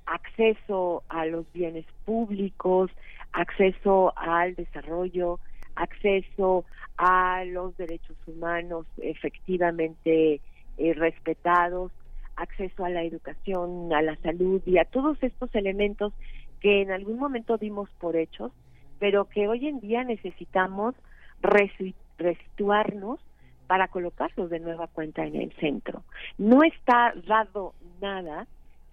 acceso 0.06 1.04
a 1.08 1.26
los 1.26 1.46
bienes 1.54 1.86
públicos, 2.06 2.92
acceso 3.32 4.14
al 4.18 4.56
desarrollo, 4.56 5.40
acceso 5.76 6.66
a 6.98 7.44
los 7.46 7.76
derechos 7.78 8.18
humanos 8.28 8.86
efectivamente 8.98 10.42
eh, 10.78 10.94
respetados, 10.94 11.92
acceso 12.36 12.86
a 12.86 12.90
la 12.90 13.04
educación, 13.04 13.94
a 13.94 14.02
la 14.02 14.16
salud 14.18 14.62
y 14.66 14.78
a 14.78 14.86
todos 14.86 15.18
estos 15.22 15.54
elementos 15.56 16.14
que 16.60 16.82
en 16.82 16.92
algún 16.92 17.20
momento 17.20 17.58
dimos 17.58 17.90
por 18.00 18.16
hechos, 18.16 18.52
pero 19.00 19.26
que 19.26 19.48
hoy 19.48 19.68
en 19.68 19.80
día 19.80 20.04
necesitamos 20.04 20.96
resituarnos 21.42 23.20
para 23.68 23.88
colocarlos 23.88 24.50
de 24.50 24.60
nueva 24.60 24.88
cuenta 24.88 25.26
en 25.26 25.36
el 25.36 25.52
centro. 25.54 26.04
No 26.38 26.64
está 26.64 27.14
dado 27.28 27.74
nada, 28.02 28.48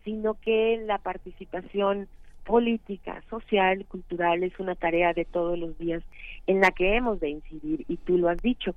sino 0.04 0.34
que 0.34 0.82
la 0.84 0.98
participación 0.98 2.08
política, 2.44 3.22
social, 3.30 3.84
cultural 3.86 4.42
es 4.42 4.58
una 4.58 4.74
tarea 4.74 5.12
de 5.12 5.24
todos 5.24 5.58
los 5.58 5.78
días 5.78 6.02
en 6.46 6.60
la 6.60 6.70
que 6.70 6.96
hemos 6.96 7.20
de 7.20 7.30
incidir 7.30 7.84
y 7.86 7.96
tú 7.98 8.18
lo 8.18 8.28
has 8.28 8.42
dicho. 8.42 8.74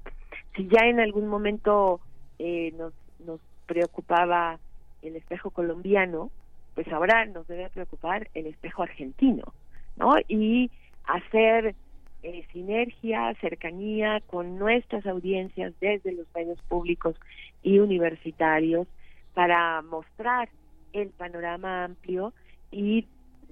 Si 0.55 0.67
ya 0.67 0.85
en 0.85 0.99
algún 0.99 1.27
momento 1.27 1.99
eh, 2.37 2.73
nos, 2.77 2.93
nos 3.25 3.39
preocupaba 3.65 4.59
el 5.01 5.15
espejo 5.15 5.51
colombiano, 5.51 6.31
pues 6.75 6.87
ahora 6.89 7.25
nos 7.25 7.47
debe 7.47 7.69
preocupar 7.69 8.29
el 8.33 8.47
espejo 8.47 8.83
argentino, 8.83 9.53
¿no? 9.95 10.13
Y 10.27 10.71
hacer 11.05 11.75
eh, 12.23 12.45
sinergia, 12.51 13.33
cercanía 13.41 14.21
con 14.27 14.57
nuestras 14.57 15.05
audiencias 15.05 15.73
desde 15.79 16.13
los 16.13 16.25
medios 16.33 16.59
públicos 16.63 17.15
y 17.61 17.79
universitarios 17.79 18.87
para 19.33 19.81
mostrar 19.81 20.49
el 20.93 21.09
panorama 21.09 21.85
amplio 21.85 22.33
y 22.71 23.05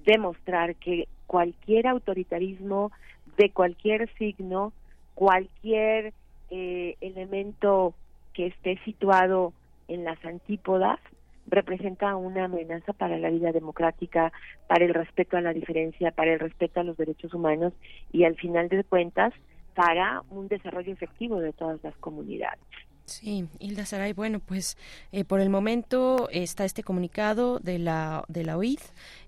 demostrar 0.04 0.74
que 0.76 1.06
cualquier 1.26 1.86
autoritarismo 1.86 2.92
de 3.36 3.50
cualquier 3.50 4.12
signo, 4.14 4.72
cualquier 5.14 6.12
eh, 6.50 6.96
elemento 7.00 7.94
que 8.32 8.46
esté 8.46 8.78
situado 8.84 9.52
en 9.94 10.04
las 10.04 10.22
antípodas, 10.24 10.98
representa 11.46 12.16
una 12.16 12.44
amenaza 12.44 12.92
para 12.92 13.18
la 13.18 13.30
vida 13.30 13.52
democrática, 13.52 14.32
para 14.68 14.84
el 14.84 14.94
respeto 14.94 15.36
a 15.36 15.40
la 15.40 15.52
diferencia, 15.52 16.12
para 16.12 16.32
el 16.32 16.40
respeto 16.40 16.80
a 16.80 16.84
los 16.84 16.96
derechos 16.96 17.34
humanos 17.34 17.72
y 18.12 18.24
al 18.24 18.36
final 18.36 18.68
de 18.68 18.84
cuentas 18.84 19.32
para 19.74 20.22
un 20.30 20.48
desarrollo 20.48 20.92
efectivo 20.92 21.40
de 21.40 21.52
todas 21.52 21.82
las 21.82 21.96
comunidades. 21.96 22.60
Sí, 23.04 23.48
Hilda 23.58 23.84
Saray, 23.84 24.12
bueno, 24.12 24.38
pues 24.38 24.76
eh, 25.10 25.24
por 25.24 25.40
el 25.40 25.50
momento 25.50 26.28
está 26.30 26.64
este 26.64 26.84
comunicado 26.84 27.58
de 27.58 27.78
la, 27.78 28.24
de 28.28 28.44
la 28.44 28.56
OID. 28.56 28.78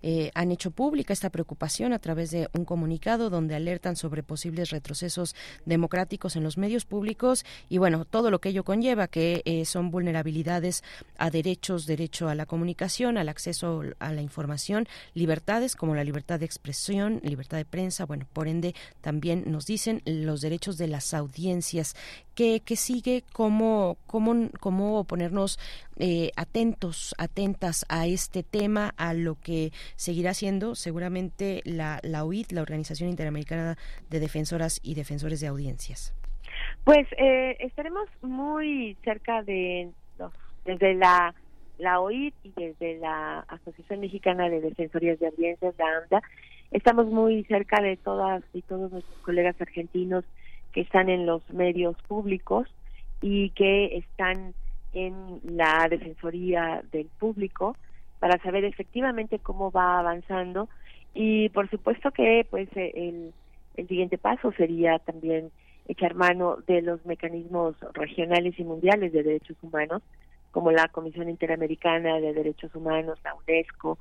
Eh, 0.02 0.30
han 0.34 0.52
hecho 0.52 0.70
pública 0.70 1.12
esta 1.12 1.30
preocupación 1.30 1.92
a 1.92 1.98
través 1.98 2.30
de 2.30 2.48
un 2.54 2.64
comunicado 2.64 3.30
donde 3.30 3.54
alertan 3.56 3.96
sobre 3.96 4.22
posibles 4.22 4.70
retrocesos 4.70 5.34
democráticos 5.66 6.36
en 6.36 6.44
los 6.44 6.56
medios 6.56 6.84
públicos 6.84 7.44
y, 7.68 7.78
bueno, 7.78 8.04
todo 8.04 8.30
lo 8.30 8.40
que 8.40 8.50
ello 8.50 8.64
conlleva, 8.64 9.08
que 9.08 9.42
eh, 9.44 9.64
son 9.64 9.90
vulnerabilidades 9.90 10.84
a 11.18 11.30
derechos, 11.30 11.86
derecho 11.86 12.28
a 12.28 12.34
la 12.34 12.46
comunicación, 12.46 13.18
al 13.18 13.28
acceso 13.28 13.82
a 13.98 14.12
la 14.12 14.22
información, 14.22 14.86
libertades 15.14 15.74
como 15.74 15.94
la 15.96 16.04
libertad 16.04 16.38
de 16.38 16.46
expresión, 16.46 17.20
libertad 17.24 17.56
de 17.56 17.64
prensa, 17.64 18.06
bueno, 18.06 18.26
por 18.32 18.46
ende 18.46 18.74
también 19.00 19.44
nos 19.46 19.66
dicen 19.66 20.00
los 20.04 20.40
derechos 20.40 20.78
de 20.78 20.86
las 20.86 21.12
audiencias 21.12 21.96
que, 22.34 22.60
que 22.60 22.76
sigue 22.76 23.22
cómo, 23.32 23.96
cómo, 24.06 24.48
cómo 24.60 25.04
ponernos 25.04 25.58
eh, 25.96 26.30
atentos, 26.36 27.14
atentas 27.18 27.84
a 27.88 28.06
este 28.06 28.42
tema, 28.42 28.92
a 28.96 29.14
lo 29.14 29.36
que 29.40 29.70
seguirá 29.96 30.34
siendo 30.34 30.74
seguramente 30.74 31.62
la, 31.64 32.00
la 32.02 32.24
OID, 32.24 32.50
la 32.50 32.62
Organización 32.62 33.08
Interamericana 33.08 33.76
de 34.10 34.20
Defensoras 34.20 34.80
y 34.82 34.94
Defensores 34.94 35.40
de 35.40 35.46
Audiencias. 35.46 36.14
Pues 36.84 37.06
eh, 37.18 37.56
estaremos 37.60 38.08
muy 38.22 38.96
cerca 39.04 39.42
de 39.42 39.90
desde 40.64 40.94
la 40.94 41.34
la 41.78 42.00
OID 42.00 42.32
y 42.42 42.52
desde 42.56 42.98
la 42.98 43.40
Asociación 43.48 44.00
Mexicana 44.00 44.48
de 44.48 44.60
Defensorías 44.60 45.18
de 45.18 45.26
Audiencias, 45.26 45.74
la 45.78 45.98
AMDA, 45.98 46.22
estamos 46.70 47.06
muy 47.06 47.44
cerca 47.44 47.82
de 47.82 47.96
todas 47.96 48.42
y 48.52 48.62
todos 48.62 48.92
nuestros 48.92 49.18
colegas 49.20 49.60
argentinos 49.60 50.24
que 50.74 50.82
están 50.82 51.08
en 51.08 51.24
los 51.24 51.48
medios 51.50 51.96
públicos 52.02 52.68
y 53.22 53.50
que 53.50 53.96
están 53.96 54.52
en 54.92 55.40
la 55.44 55.86
Defensoría 55.88 56.82
del 56.92 57.06
Público 57.18 57.76
para 58.18 58.38
saber 58.42 58.64
efectivamente 58.64 59.38
cómo 59.38 59.70
va 59.70 60.00
avanzando. 60.00 60.68
Y 61.14 61.48
por 61.50 61.70
supuesto 61.70 62.10
que 62.10 62.46
pues 62.50 62.68
el, 62.74 63.32
el 63.76 63.88
siguiente 63.88 64.18
paso 64.18 64.52
sería 64.52 64.98
también 64.98 65.50
echar 65.86 66.14
mano 66.14 66.58
de 66.66 66.82
los 66.82 67.04
mecanismos 67.06 67.76
regionales 67.92 68.58
y 68.58 68.64
mundiales 68.64 69.12
de 69.12 69.22
derechos 69.22 69.56
humanos 69.62 70.02
como 70.50 70.70
la 70.70 70.88
Comisión 70.88 71.28
Interamericana 71.28 72.20
de 72.20 72.32
Derechos 72.32 72.72
Humanos, 72.76 73.18
la 73.24 73.34
UNESCO, 73.34 73.98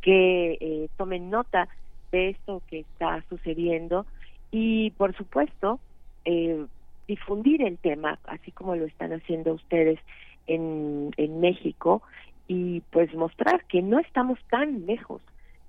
que 0.00 0.56
eh, 0.60 0.88
tomen 0.96 1.30
nota 1.30 1.68
de 2.12 2.30
esto 2.30 2.62
que 2.68 2.80
está 2.80 3.24
sucediendo. 3.28 4.06
Y 4.52 4.92
por 4.92 5.16
supuesto 5.16 5.80
eh, 6.26 6.66
difundir 7.08 7.62
el 7.62 7.78
tema, 7.78 8.18
así 8.26 8.50
como 8.52 8.76
lo 8.76 8.84
están 8.84 9.12
haciendo 9.12 9.54
ustedes 9.54 9.98
en, 10.46 11.12
en 11.16 11.40
México, 11.40 12.02
y 12.48 12.80
pues 12.90 13.12
mostrar 13.14 13.64
que 13.64 13.80
no 13.80 13.98
estamos 13.98 14.38
tan 14.50 14.86
lejos 14.86 15.22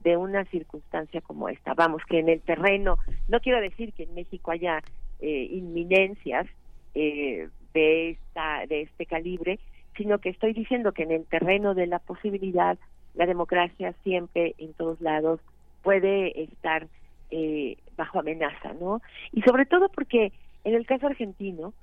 de 0.03 0.17
una 0.17 0.45
circunstancia 0.45 1.21
como 1.21 1.49
esta. 1.49 1.73
Vamos, 1.73 2.01
que 2.05 2.19
en 2.19 2.29
el 2.29 2.41
terreno, 2.41 2.97
no 3.27 3.39
quiero 3.39 3.61
decir 3.61 3.93
que 3.93 4.03
en 4.03 4.13
México 4.13 4.51
haya 4.51 4.81
eh, 5.19 5.47
inminencias 5.51 6.47
eh, 6.95 7.49
de, 7.73 8.09
esta, 8.11 8.65
de 8.67 8.81
este 8.81 9.05
calibre, 9.05 9.59
sino 9.95 10.19
que 10.19 10.29
estoy 10.29 10.53
diciendo 10.53 10.91
que 10.91 11.03
en 11.03 11.11
el 11.11 11.25
terreno 11.25 11.73
de 11.73 11.87
la 11.87 11.99
posibilidad, 11.99 12.77
la 13.15 13.25
democracia 13.25 13.93
siempre 14.03 14.53
en 14.59 14.73
todos 14.73 15.01
lados 15.01 15.39
puede 15.81 16.43
estar 16.43 16.87
eh, 17.31 17.77
bajo 17.97 18.19
amenaza, 18.19 18.73
¿no? 18.79 19.01
Y 19.31 19.41
sobre 19.41 19.65
todo 19.65 19.89
porque 19.89 20.31
en 20.67 20.75
el 20.75 20.85
caso 20.85 21.07
argentino, 21.07 21.73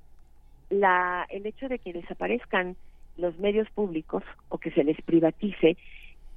la, 0.69 1.25
el 1.29 1.47
hecho 1.47 1.67
de 1.67 1.79
que 1.79 1.91
desaparezcan 1.91 2.75
los 3.17 3.35
medios 3.39 3.67
públicos 3.71 4.21
o 4.49 4.59
que 4.59 4.69
se 4.69 4.83
les 4.83 5.01
privatice, 5.01 5.75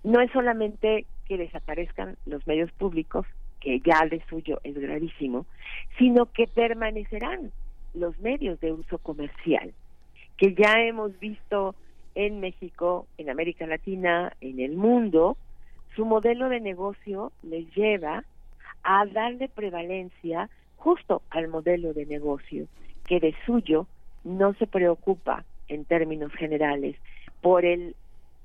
no 0.02 0.18
es 0.22 0.32
solamente 0.32 1.04
que 1.26 1.36
desaparezcan 1.36 2.16
los 2.24 2.46
medios 2.46 2.72
públicos, 2.72 3.26
que 3.60 3.80
ya 3.80 4.06
de 4.06 4.22
suyo 4.30 4.60
es 4.64 4.74
gravísimo, 4.78 5.44
sino 5.98 6.24
que 6.32 6.46
permanecerán 6.46 7.52
los 7.92 8.18
medios 8.20 8.58
de 8.60 8.72
uso 8.72 8.96
comercial, 8.96 9.74
que 10.38 10.54
ya 10.54 10.80
hemos 10.80 11.20
visto 11.20 11.74
en 12.14 12.40
México, 12.40 13.06
en 13.18 13.28
América 13.28 13.66
Latina, 13.66 14.32
en 14.40 14.60
el 14.60 14.74
mundo, 14.74 15.36
su 15.94 16.06
modelo 16.06 16.48
de 16.48 16.60
negocio 16.60 17.30
les 17.42 17.70
lleva 17.74 18.24
a 18.84 19.04
darle 19.04 19.50
prevalencia 19.50 20.48
justo 20.78 21.22
al 21.30 21.48
modelo 21.48 21.92
de 21.92 22.06
negocio, 22.06 22.66
que 23.06 23.20
de 23.20 23.34
suyo 23.44 23.86
no 24.24 24.54
se 24.54 24.66
preocupa 24.66 25.44
en 25.68 25.84
términos 25.84 26.32
generales 26.32 26.96
por 27.42 27.64
el 27.64 27.94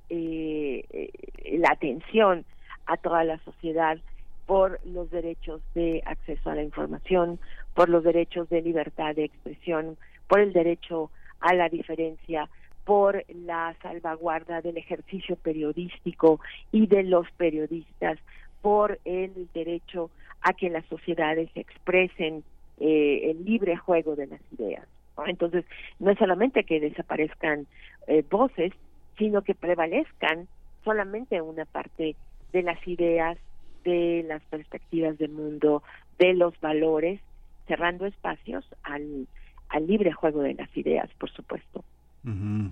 eh, 0.10 1.10
la 1.58 1.70
atención 1.72 2.46
a 2.86 2.98
toda 2.98 3.24
la 3.24 3.40
sociedad 3.40 3.98
por 4.46 4.80
los 4.86 5.10
derechos 5.10 5.62
de 5.74 6.04
acceso 6.06 6.50
a 6.50 6.56
la 6.56 6.64
información, 6.64 7.40
por 7.74 7.90
los 7.90 8.04
derechos 8.04 8.50
de 8.50 8.62
libertad 8.62 9.16
de 9.16 9.24
expresión, 9.24 9.98
por 10.28 10.42
el 10.42 10.54
derecho 10.54 11.10
a 11.40 11.54
la 11.54 11.70
diferencia, 11.70 12.50
por 12.86 13.24
la 13.30 13.76
salvaguarda 13.82 14.62
del 14.62 14.78
ejercicio 14.78 15.38
periodístico 15.38 16.42
y 16.72 16.88
de 16.88 17.04
los 17.04 17.30
periodistas, 17.38 18.20
por 18.62 19.00
el 19.06 19.48
derecho 19.54 20.10
a 20.44 20.54
que 20.54 20.70
las 20.70 20.86
sociedades 20.86 21.50
expresen 21.56 22.44
eh, 22.80 23.32
el 23.32 23.46
libre 23.46 23.78
juego 23.78 24.16
de 24.16 24.28
las 24.28 24.42
ideas. 24.58 24.88
Entonces, 25.26 25.66
no 26.00 26.12
es 26.12 26.18
solamente 26.18 26.64
que 26.64 26.80
desaparezcan 26.80 27.68
eh, 28.08 28.24
voces, 28.30 28.74
sino 29.18 29.44
que 29.44 29.56
prevalezcan 29.56 30.48
solamente 30.84 31.42
una 31.42 31.66
parte 31.66 32.16
de 32.52 32.64
las 32.64 32.86
ideas, 32.88 33.38
de 33.84 34.26
las 34.28 34.42
perspectivas 34.46 35.18
del 35.18 35.32
mundo, 35.32 35.84
de 36.18 36.34
los 36.34 36.60
valores, 36.62 37.20
cerrando 37.68 38.06
espacios 38.06 38.66
al, 38.84 39.28
al 39.70 39.88
libre 39.88 40.12
juego 40.12 40.42
de 40.42 40.56
las 40.56 40.76
ideas, 40.76 41.10
por 41.20 41.30
supuesto. 41.32 41.84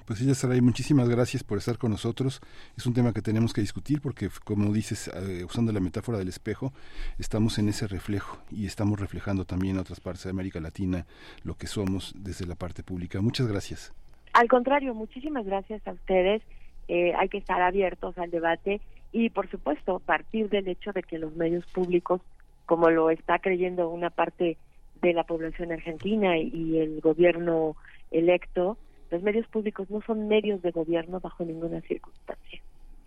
Pues 0.05 0.21
ella 0.21 0.33
Saray, 0.33 0.61
muchísimas 0.61 1.09
gracias 1.09 1.43
por 1.43 1.57
estar 1.57 1.77
con 1.77 1.91
nosotros. 1.91 2.39
Es 2.77 2.85
un 2.85 2.93
tema 2.93 3.11
que 3.11 3.21
tenemos 3.21 3.51
que 3.51 3.59
discutir 3.59 3.99
porque, 3.99 4.29
como 4.45 4.71
dices, 4.71 5.09
eh, 5.13 5.43
usando 5.43 5.73
la 5.73 5.81
metáfora 5.81 6.17
del 6.17 6.29
espejo, 6.29 6.71
estamos 7.19 7.59
en 7.59 7.67
ese 7.67 7.85
reflejo 7.87 8.37
y 8.49 8.65
estamos 8.65 8.97
reflejando 8.97 9.43
también 9.43 9.75
en 9.75 9.81
otras 9.81 9.99
partes 9.99 10.23
de 10.23 10.29
América 10.29 10.61
Latina 10.61 11.05
lo 11.43 11.55
que 11.55 11.67
somos 11.67 12.13
desde 12.17 12.45
la 12.45 12.55
parte 12.55 12.81
pública. 12.81 13.19
Muchas 13.19 13.47
gracias. 13.47 13.93
Al 14.31 14.47
contrario, 14.47 14.93
muchísimas 14.93 15.45
gracias 15.45 15.85
a 15.85 15.91
ustedes. 15.91 16.41
Eh, 16.87 17.13
hay 17.19 17.27
que 17.27 17.37
estar 17.37 17.61
abiertos 17.61 18.17
al 18.17 18.31
debate 18.31 18.79
y, 19.11 19.31
por 19.31 19.49
supuesto, 19.49 19.99
partir 19.99 20.49
del 20.49 20.69
hecho 20.69 20.93
de 20.93 21.03
que 21.03 21.19
los 21.19 21.35
medios 21.35 21.65
públicos, 21.65 22.21
como 22.65 22.89
lo 22.89 23.09
está 23.09 23.39
creyendo 23.39 23.89
una 23.89 24.11
parte 24.11 24.57
de 25.01 25.13
la 25.13 25.25
población 25.25 25.73
argentina 25.73 26.37
y 26.37 26.77
el 26.77 27.01
gobierno 27.01 27.75
electo, 28.11 28.77
los 29.11 29.21
medios 29.21 29.47
públicos 29.47 29.89
no 29.89 30.01
son 30.01 30.27
medios 30.27 30.61
de 30.61 30.71
gobierno 30.71 31.19
bajo 31.19 31.43
ninguna 31.45 31.81
circunstancia. 31.81 32.61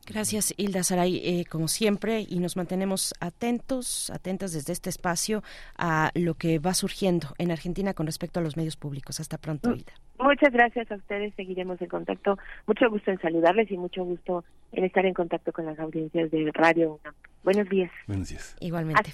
Gracias, 0.07 0.53
Hilda 0.59 0.83
Saray, 0.83 1.17
eh, 1.25 1.45
como 1.47 1.67
siempre, 1.67 2.27
y 2.29 2.39
nos 2.39 2.57
mantenemos 2.57 3.15
atentos, 3.21 4.11
atentas 4.11 4.53
desde 4.53 4.75
este 4.75 4.91
espacio 4.91 5.43
a 5.79 6.11
lo 6.15 6.35
que 6.35 6.59
va 6.59 6.75
surgiendo 6.75 7.29
en 7.39 7.51
Argentina 7.51 7.95
con 7.95 8.07
respecto 8.07 8.39
a 8.39 8.43
los 8.43 8.57
medios 8.57 8.77
públicos. 8.77 9.19
Hasta 9.19 9.39
pronto, 9.39 9.71
mm, 9.71 9.73
Hilda. 9.73 9.93
Muchas 10.19 10.53
gracias 10.53 10.91
a 10.93 10.97
ustedes, 10.97 11.33
seguiremos 11.35 11.81
en 11.81 11.89
contacto. 11.89 12.39
Mucho 12.67 12.91
gusto 12.91 13.11
en 13.11 13.19
saludarles 13.21 13.71
y 13.71 13.79
mucho 13.79 14.05
gusto 14.05 14.45
en 14.73 14.85
estar 14.85 15.07
en 15.07 15.15
contacto 15.15 15.53
con 15.53 15.65
las 15.65 15.79
audiencias 15.79 16.31
de 16.31 16.51
Radio 16.53 17.01
Buenos 17.43 17.69
días. 17.69 17.91
Buenos 18.07 18.29
días. 18.29 18.57
Igualmente. 18.61 19.13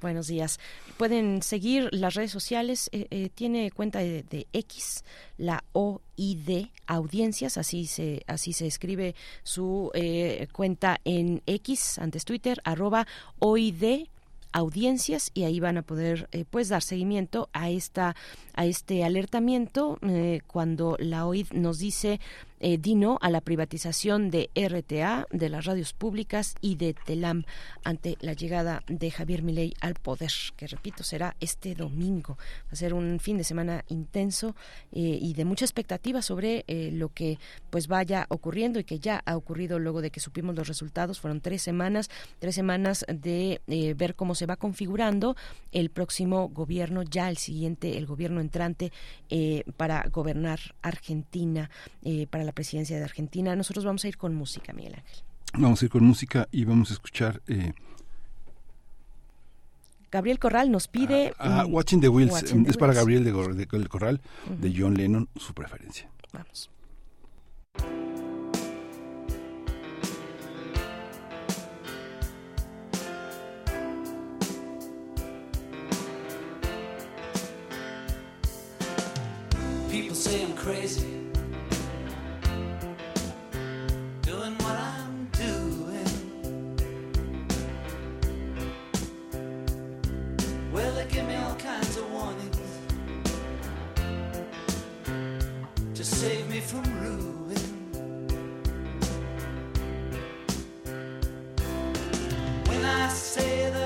Buenos 0.00 0.28
días. 0.28 0.60
Pueden 0.96 1.42
seguir 1.42 1.88
las 1.92 2.14
redes 2.14 2.30
sociales. 2.30 2.88
Eh, 2.92 3.08
eh, 3.10 3.30
tiene 3.34 3.72
cuenta 3.72 3.98
de, 3.98 4.46
X, 4.52 5.02
la 5.38 5.64
OID 5.72 6.66
Audiencias, 6.86 7.58
así 7.58 7.86
se 7.86 8.22
así 8.28 8.52
se 8.52 8.66
escribe 8.66 9.16
su 9.42 9.90
eh, 9.94 10.46
cuenta 10.52 11.00
en 11.04 11.42
X, 11.46 11.98
antes 11.98 12.24
Twitter, 12.24 12.60
arroba 12.64 13.06
OID 13.40 14.06
audiencias 14.50 15.30
y 15.34 15.44
ahí 15.44 15.60
van 15.60 15.76
a 15.76 15.82
poder 15.82 16.26
pues 16.48 16.70
dar 16.70 16.82
seguimiento 16.82 17.50
a 17.52 17.68
esta 17.68 18.16
a 18.54 18.64
este 18.64 19.04
alertamiento 19.04 19.98
cuando 20.46 20.96
la 20.98 21.26
OID 21.26 21.52
nos 21.52 21.78
dice 21.78 22.18
eh, 22.60 22.78
Dino 22.78 23.18
a 23.20 23.30
la 23.30 23.40
privatización 23.40 24.30
de 24.30 24.50
RTA, 24.54 25.26
de 25.30 25.48
las 25.48 25.64
radios 25.64 25.92
públicas 25.92 26.54
y 26.60 26.76
de 26.76 26.94
TELAM 26.94 27.44
ante 27.84 28.16
la 28.20 28.32
llegada 28.32 28.82
de 28.88 29.10
Javier 29.10 29.42
Milei 29.42 29.74
al 29.80 29.94
poder, 29.94 30.32
que 30.56 30.66
repito, 30.66 31.04
será 31.04 31.36
este 31.40 31.74
domingo. 31.74 32.36
Va 32.66 32.72
a 32.72 32.76
ser 32.76 32.94
un 32.94 33.20
fin 33.20 33.38
de 33.38 33.44
semana 33.44 33.84
intenso 33.88 34.56
eh, 34.92 35.18
y 35.20 35.34
de 35.34 35.44
mucha 35.44 35.64
expectativa 35.64 36.20
sobre 36.22 36.64
eh, 36.66 36.90
lo 36.92 37.10
que 37.10 37.38
pues 37.70 37.86
vaya 37.86 38.26
ocurriendo 38.28 38.80
y 38.80 38.84
que 38.84 38.98
ya 38.98 39.22
ha 39.24 39.36
ocurrido 39.36 39.78
luego 39.78 40.02
de 40.02 40.10
que 40.10 40.20
supimos 40.20 40.54
los 40.56 40.66
resultados. 40.66 41.20
Fueron 41.20 41.40
tres 41.40 41.62
semanas, 41.62 42.10
tres 42.38 42.54
semanas 42.54 43.04
de 43.08 43.60
ver 43.96 44.14
cómo 44.14 44.34
se 44.34 44.46
va 44.46 44.56
configurando 44.56 45.36
el 45.72 45.90
próximo 45.90 46.48
gobierno, 46.48 47.02
ya 47.02 47.28
el 47.28 47.36
siguiente, 47.36 47.98
el 47.98 48.06
gobierno 48.06 48.40
entrante 48.40 48.92
para 49.76 50.08
gobernar 50.10 50.58
Argentina, 50.82 51.70
para 52.30 52.44
la 52.48 52.52
presidencia 52.52 52.96
de 52.96 53.04
Argentina. 53.04 53.54
Nosotros 53.54 53.84
vamos 53.84 54.04
a 54.06 54.08
ir 54.08 54.16
con 54.16 54.34
música, 54.34 54.72
Miguel 54.72 54.94
Ángel. 54.94 55.18
Vamos 55.52 55.82
a 55.82 55.84
ir 55.84 55.90
con 55.90 56.02
música 56.02 56.48
y 56.50 56.64
vamos 56.64 56.90
a 56.90 56.94
escuchar... 56.94 57.42
Eh, 57.46 57.74
Gabriel 60.10 60.38
Corral 60.38 60.70
nos 60.70 60.88
pide... 60.88 61.34
Ah, 61.38 61.60
ah, 61.60 61.66
Watching 61.66 62.00
the 62.00 62.08
Wheels, 62.08 62.42
es 62.66 62.76
para 62.78 62.94
Gabriel 62.94 63.24
de, 63.24 63.66
Corral, 63.86 64.22
de 64.48 64.74
John 64.74 64.94
Lennon, 64.94 65.28
su 65.36 65.52
preferencia. 65.52 66.08
Vamos. 66.32 66.70
People 79.90 80.14
say 80.14 80.42
I'm 80.42 80.54
crazy. 80.54 81.17
Save 96.18 96.50
me 96.50 96.58
from 96.58 96.82
ruin. 97.00 97.62
When 102.66 102.84
I 102.84 103.08
say 103.08 103.70
that 103.70 103.77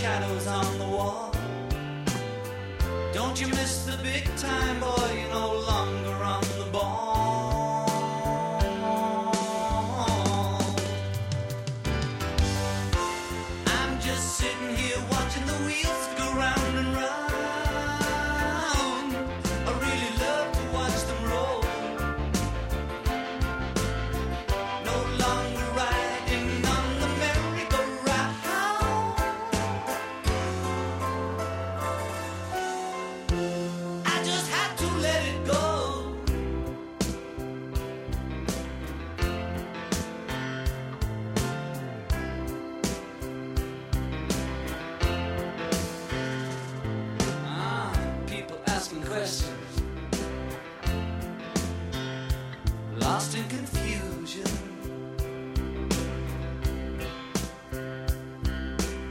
shadows 0.00 0.46
on 0.46 0.78
the 0.78 0.84
wall. 0.86 1.30
Don't 3.12 3.38
you 3.38 3.48
miss 3.48 3.84
the 3.84 3.98
big 4.02 4.24
time, 4.36 4.80
boy? 4.80 5.10
You're 5.14 5.28
no 5.28 5.60
longer 5.68 6.24
on 6.24 6.49
lost 53.20 53.36
in 53.36 53.48
confusion. 53.48 54.50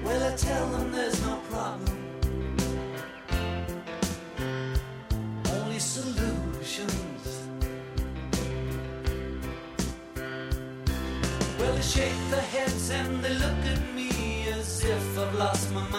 Well, 0.04 0.34
I 0.34 0.36
tell 0.36 0.66
them 0.72 0.92
there's 0.92 1.22
no 1.24 1.36
problem, 1.52 2.00
only 5.58 5.78
solutions. 5.78 7.22
Well, 11.60 11.74
they 11.76 11.82
shake 11.82 12.22
their 12.32 12.48
heads 12.56 12.90
and 12.90 13.24
they 13.24 13.34
look 13.36 13.62
at 13.74 13.82
me 13.94 14.48
as 14.58 14.84
if 14.84 15.20
I've 15.20 15.36
lost 15.36 15.72
my 15.72 15.88
mind. 15.90 15.99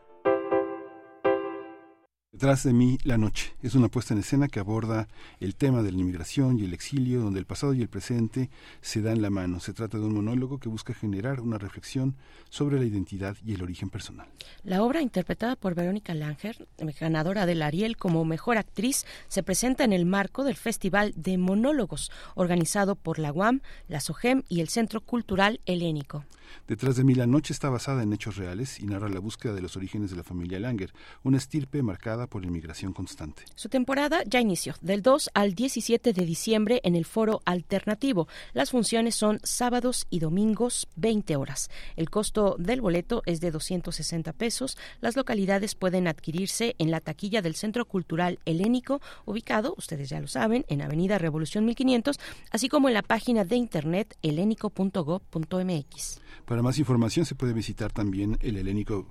Detrás 2.41 2.63
de 2.63 2.73
mí, 2.73 2.97
La 3.03 3.19
Noche. 3.19 3.53
Es 3.61 3.75
una 3.75 3.87
puesta 3.87 4.15
en 4.15 4.21
escena 4.21 4.47
que 4.47 4.59
aborda 4.59 5.07
el 5.39 5.53
tema 5.53 5.83
de 5.83 5.91
la 5.91 5.99
inmigración 5.99 6.57
y 6.57 6.65
el 6.65 6.73
exilio, 6.73 7.21
donde 7.21 7.39
el 7.39 7.45
pasado 7.45 7.75
y 7.75 7.83
el 7.83 7.87
presente 7.87 8.49
se 8.81 9.03
dan 9.03 9.21
la 9.21 9.29
mano. 9.29 9.59
Se 9.59 9.73
trata 9.73 9.99
de 9.99 10.05
un 10.05 10.15
monólogo 10.15 10.57
que 10.57 10.67
busca 10.67 10.95
generar 10.95 11.39
una 11.39 11.59
reflexión 11.59 12.15
sobre 12.49 12.79
la 12.79 12.85
identidad 12.85 13.37
y 13.45 13.53
el 13.53 13.61
origen 13.61 13.91
personal. 13.91 14.27
La 14.63 14.81
obra, 14.81 15.03
interpretada 15.03 15.55
por 15.55 15.75
Verónica 15.75 16.15
Langer, 16.15 16.67
ganadora 16.99 17.45
del 17.45 17.61
Ariel 17.61 17.95
como 17.95 18.25
mejor 18.25 18.57
actriz, 18.57 19.05
se 19.27 19.43
presenta 19.43 19.83
en 19.83 19.93
el 19.93 20.07
marco 20.07 20.43
del 20.43 20.55
Festival 20.55 21.13
de 21.15 21.37
Monólogos, 21.37 22.11
organizado 22.33 22.95
por 22.95 23.19
la 23.19 23.31
UAM, 23.31 23.61
la 23.87 23.99
SOGEM 23.99 24.41
y 24.49 24.61
el 24.61 24.69
Centro 24.69 25.01
Cultural 25.01 25.59
Helénico. 25.67 26.25
Detrás 26.67 26.95
de 26.95 27.03
mí 27.03 27.15
la 27.15 27.27
noche 27.27 27.53
está 27.53 27.69
basada 27.69 28.03
en 28.03 28.13
hechos 28.13 28.37
reales 28.37 28.79
y 28.79 28.85
narra 28.85 29.09
la 29.09 29.19
búsqueda 29.19 29.53
de 29.53 29.61
los 29.61 29.77
orígenes 29.77 30.09
de 30.09 30.17
la 30.17 30.23
familia 30.23 30.59
Langer, 30.59 30.93
una 31.23 31.37
estirpe 31.37 31.83
marcada 31.83 32.27
por 32.27 32.45
inmigración 32.45 32.93
constante. 32.93 33.43
Su 33.55 33.69
temporada 33.69 34.23
ya 34.25 34.39
inició, 34.39 34.75
del 34.81 35.01
2 35.01 35.31
al 35.33 35.53
17 35.53 36.13
de 36.13 36.25
diciembre 36.25 36.81
en 36.83 36.95
el 36.95 37.05
Foro 37.05 37.41
Alternativo. 37.45 38.27
Las 38.53 38.71
funciones 38.71 39.15
son 39.15 39.39
sábados 39.43 40.07
y 40.09 40.19
domingos, 40.19 40.87
20 40.95 41.35
horas. 41.35 41.69
El 41.95 42.09
costo 42.09 42.55
del 42.57 42.81
boleto 42.81 43.23
es 43.25 43.41
de 43.41 43.51
260 43.51 44.33
pesos. 44.33 44.77
Las 45.01 45.15
localidades 45.15 45.75
pueden 45.75 46.07
adquirirse 46.07 46.75
en 46.77 46.91
la 46.91 47.01
taquilla 47.01 47.41
del 47.41 47.55
Centro 47.55 47.85
Cultural 47.85 48.39
Helénico, 48.45 49.01
ubicado, 49.25 49.73
ustedes 49.77 50.09
ya 50.09 50.19
lo 50.19 50.27
saben, 50.27 50.65
en 50.67 50.81
Avenida 50.81 51.17
Revolución 51.17 51.65
1500, 51.65 52.19
así 52.51 52.69
como 52.69 52.87
en 52.87 52.93
la 52.93 53.01
página 53.01 53.45
de 53.45 53.55
internet 53.55 54.17
helénico.gov.mx. 54.21 56.21
Para 56.51 56.63
más 56.63 56.77
información 56.79 57.25
se 57.25 57.33
puede 57.33 57.53
visitar 57.53 57.93
también 57.93 58.37
el 58.41 58.57
helénico 58.57 59.07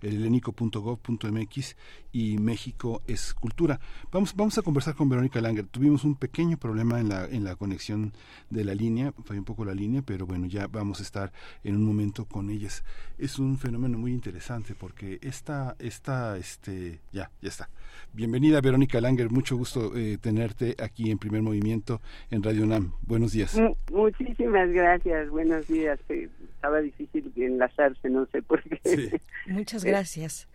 el 0.00 0.14
helénico.gov.mx 0.14 1.76
y 2.12 2.38
México 2.38 3.02
es 3.08 3.34
cultura. 3.34 3.80
Vamos, 4.12 4.36
vamos 4.36 4.58
a 4.58 4.62
conversar 4.62 4.94
con 4.94 5.08
Verónica 5.08 5.40
Langer. 5.40 5.66
Tuvimos 5.66 6.04
un 6.04 6.14
pequeño 6.14 6.56
problema 6.56 7.00
en 7.00 7.08
la, 7.08 7.24
en 7.24 7.42
la 7.42 7.56
conexión 7.56 8.12
de 8.48 8.64
la 8.64 8.76
línea, 8.76 9.12
falló 9.24 9.40
un 9.40 9.44
poco 9.44 9.64
la 9.64 9.74
línea, 9.74 10.02
pero 10.02 10.24
bueno, 10.24 10.46
ya 10.46 10.68
vamos 10.68 11.00
a 11.00 11.02
estar 11.02 11.32
en 11.64 11.74
un 11.74 11.84
momento 11.84 12.26
con 12.26 12.48
ellas. 12.48 12.84
Es 13.18 13.40
un 13.40 13.58
fenómeno 13.58 13.98
muy 13.98 14.12
interesante 14.12 14.76
porque 14.76 15.18
esta, 15.20 15.74
esta, 15.80 16.36
este, 16.36 17.00
ya, 17.12 17.32
ya 17.42 17.48
está. 17.48 17.70
Bienvenida 18.12 18.60
Verónica 18.60 19.00
Langer, 19.00 19.30
mucho 19.30 19.56
gusto 19.56 19.96
eh, 19.96 20.18
tenerte 20.20 20.76
aquí 20.82 21.10
en 21.10 21.18
Primer 21.18 21.42
Movimiento 21.42 22.00
en 22.30 22.42
Radio 22.42 22.64
UNAM. 22.64 22.92
Buenos 23.02 23.32
días. 23.32 23.60
Muchísimas 23.90 24.70
gracias, 24.70 25.30
buenos 25.30 25.66
días. 25.68 25.98
Estaba 26.08 26.80
difícil 26.80 27.32
enlazarse, 27.36 28.08
no 28.08 28.26
sé 28.26 28.42
por 28.42 28.62
qué. 28.62 29.20
Muchas 29.46 29.84
gracias. 29.84 30.48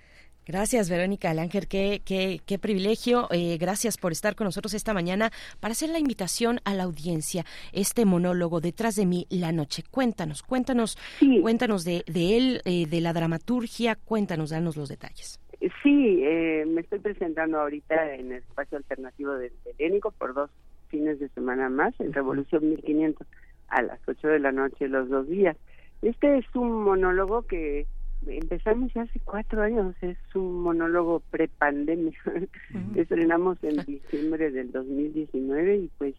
Gracias, 0.49 0.89
Verónica 0.89 1.31
Langer. 1.31 1.67
Qué, 1.67 2.01
qué, 2.03 2.41
qué 2.43 2.57
privilegio. 2.57 3.27
Eh, 3.29 3.59
gracias 3.59 3.97
por 3.97 4.11
estar 4.11 4.35
con 4.35 4.45
nosotros 4.45 4.73
esta 4.73 4.95
mañana 4.95 5.31
para 5.59 5.73
hacer 5.73 5.91
la 5.91 5.99
invitación 5.99 6.59
a 6.63 6.73
la 6.73 6.85
audiencia. 6.85 7.45
Este 7.71 8.03
monólogo 8.03 8.59
detrás 8.59 8.95
de 8.95 9.05
mí, 9.05 9.27
la 9.29 9.51
noche. 9.51 9.83
Cuéntanos, 9.91 10.41
cuéntanos, 10.41 10.97
cuéntanos 11.43 11.83
de, 11.83 12.03
de 12.07 12.37
él, 12.37 12.61
eh, 12.65 12.87
de 12.87 12.99
la 12.99 13.13
dramaturgia. 13.13 13.95
Cuéntanos, 13.95 14.49
danos 14.49 14.75
los 14.75 14.89
detalles. 14.89 15.38
Sí, 15.83 16.21
eh, 16.23 16.65
me 16.65 16.81
estoy 16.81 16.99
presentando 16.99 17.59
ahorita 17.59 18.15
en 18.15 18.31
el 18.31 18.37
espacio 18.39 18.77
alternativo 18.77 19.33
del 19.33 19.51
Helénico 19.77 20.11
por 20.11 20.33
dos 20.33 20.49
fines 20.87 21.19
de 21.19 21.27
semana 21.29 21.69
más, 21.69 21.93
en 21.99 22.13
Revolución 22.13 22.69
1500, 22.69 23.27
a 23.67 23.81
las 23.81 23.99
8 24.07 24.27
de 24.27 24.39
la 24.39 24.51
noche 24.51 24.87
los 24.87 25.09
dos 25.09 25.27
días. 25.27 25.57
Este 26.01 26.37
es 26.37 26.45
un 26.55 26.83
monólogo 26.83 27.41
que 27.41 27.87
empezamos 28.25 28.93
ya 28.93 29.01
hace 29.01 29.19
cuatro 29.19 29.61
años, 29.61 29.95
es 30.01 30.17
un 30.33 30.61
monólogo 30.61 31.21
prepandemia. 31.31 32.17
Estrenamos 32.95 33.61
en 33.63 33.83
diciembre 33.85 34.51
del 34.51 34.71
2019 34.71 35.75
y 35.75 35.91
pues 35.97 36.15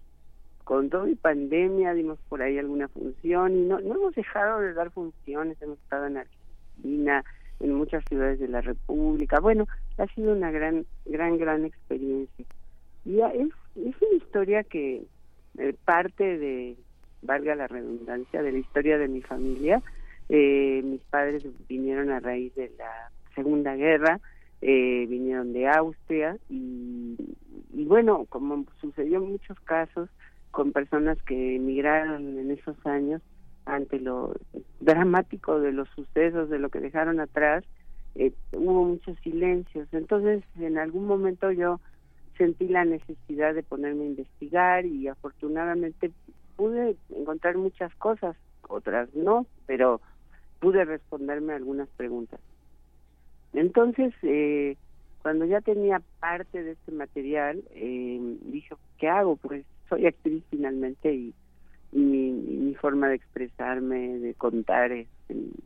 con 0.64 0.90
todo 0.90 1.08
y 1.08 1.14
pandemia 1.16 1.94
dimos 1.94 2.18
por 2.28 2.42
ahí 2.42 2.58
alguna 2.58 2.88
función 2.88 3.56
y 3.56 3.62
no, 3.62 3.80
no 3.80 3.94
hemos 3.94 4.14
dejado 4.14 4.60
de 4.60 4.74
dar 4.74 4.90
funciones, 4.90 5.60
hemos 5.62 5.78
estado 5.80 6.06
en 6.06 6.18
Argentina, 6.18 7.24
en 7.60 7.74
muchas 7.74 8.04
ciudades 8.08 8.40
de 8.40 8.48
la 8.48 8.60
República. 8.60 9.40
Bueno, 9.40 9.66
ha 9.98 10.06
sido 10.14 10.32
una 10.32 10.50
gran, 10.50 10.86
gran, 11.04 11.38
gran 11.38 11.64
experiencia. 11.64 12.44
Y 13.04 13.20
es, 13.20 13.48
es 13.76 14.02
una 14.02 14.16
historia 14.16 14.64
que 14.64 15.04
eh, 15.58 15.74
parte 15.84 16.38
de, 16.38 16.76
valga 17.22 17.54
la 17.54 17.66
redundancia, 17.66 18.42
de 18.42 18.52
la 18.52 18.58
historia 18.58 18.98
de 18.98 19.08
mi 19.08 19.22
familia. 19.22 19.82
Eh, 20.28 20.80
mis 20.84 21.02
padres 21.02 21.44
vinieron 21.68 22.10
a 22.10 22.20
raíz 22.20 22.54
de 22.54 22.70
la 22.78 23.10
Segunda 23.34 23.74
Guerra, 23.74 24.20
eh, 24.62 25.06
vinieron 25.08 25.52
de 25.52 25.68
Austria 25.68 26.36
y, 26.48 27.16
y 27.72 27.84
bueno, 27.84 28.26
como 28.28 28.64
sucedió 28.80 29.18
en 29.18 29.32
muchos 29.32 29.58
casos 29.60 30.08
con 30.50 30.72
personas 30.72 31.20
que 31.22 31.56
emigraron 31.56 32.38
en 32.38 32.50
esos 32.50 32.76
años, 32.86 33.22
ante 33.74 34.00
lo 34.00 34.34
dramático 34.80 35.60
de 35.60 35.72
los 35.72 35.88
sucesos, 35.90 36.50
de 36.50 36.58
lo 36.58 36.68
que 36.70 36.80
dejaron 36.80 37.20
atrás, 37.20 37.64
eh, 38.14 38.32
hubo 38.52 38.84
muchos 38.84 39.18
silencios. 39.20 39.88
Entonces, 39.92 40.42
en 40.58 40.78
algún 40.78 41.06
momento 41.06 41.50
yo 41.52 41.80
sentí 42.36 42.68
la 42.68 42.84
necesidad 42.84 43.54
de 43.54 43.62
ponerme 43.62 44.04
a 44.04 44.08
investigar 44.08 44.86
y 44.86 45.08
afortunadamente 45.08 46.10
pude 46.56 46.96
encontrar 47.10 47.56
muchas 47.56 47.94
cosas, 47.96 48.36
otras 48.68 49.14
no, 49.14 49.46
pero 49.66 50.00
pude 50.58 50.84
responderme 50.84 51.52
algunas 51.52 51.88
preguntas. 51.90 52.40
Entonces, 53.52 54.14
eh, 54.22 54.76
cuando 55.22 55.44
ya 55.44 55.60
tenía 55.60 56.00
parte 56.18 56.62
de 56.62 56.72
este 56.72 56.92
material, 56.92 57.62
eh, 57.70 58.18
dije, 58.42 58.74
¿qué 58.98 59.08
hago? 59.08 59.36
Pues 59.36 59.64
soy 59.88 60.06
actriz 60.06 60.42
finalmente 60.50 61.12
y 61.12 61.34
mi, 61.92 62.32
mi 62.32 62.74
forma 62.74 63.08
de 63.08 63.16
expresarme, 63.16 64.18
de 64.18 64.34
contar 64.34 64.92
es 64.92 65.08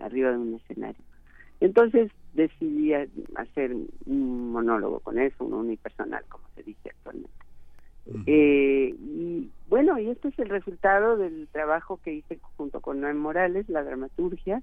arriba 0.01 0.31
de 0.31 0.39
un 0.39 0.55
escenario. 0.55 1.03
Entonces 1.61 2.11
decidí 2.35 2.93
hacer 2.95 3.75
un 4.07 4.53
monólogo 4.53 5.01
con 5.01 5.19
eso, 5.19 5.45
un 5.45 5.55
unipersonal, 5.55 6.25
como 6.29 6.45
se 6.55 6.63
dice 6.63 6.91
actualmente. 6.91 7.31
eh, 8.27 8.95
y 8.99 9.51
bueno, 9.69 9.99
y 9.99 10.11
este 10.11 10.29
es 10.29 10.39
el 10.39 10.49
resultado 10.49 11.17
del 11.17 11.49
trabajo 11.51 11.99
que 12.03 12.13
hice 12.13 12.39
junto 12.57 12.81
con 12.81 13.01
Noé 13.01 13.15
Morales, 13.15 13.69
la 13.69 13.83
dramaturgia, 13.83 14.63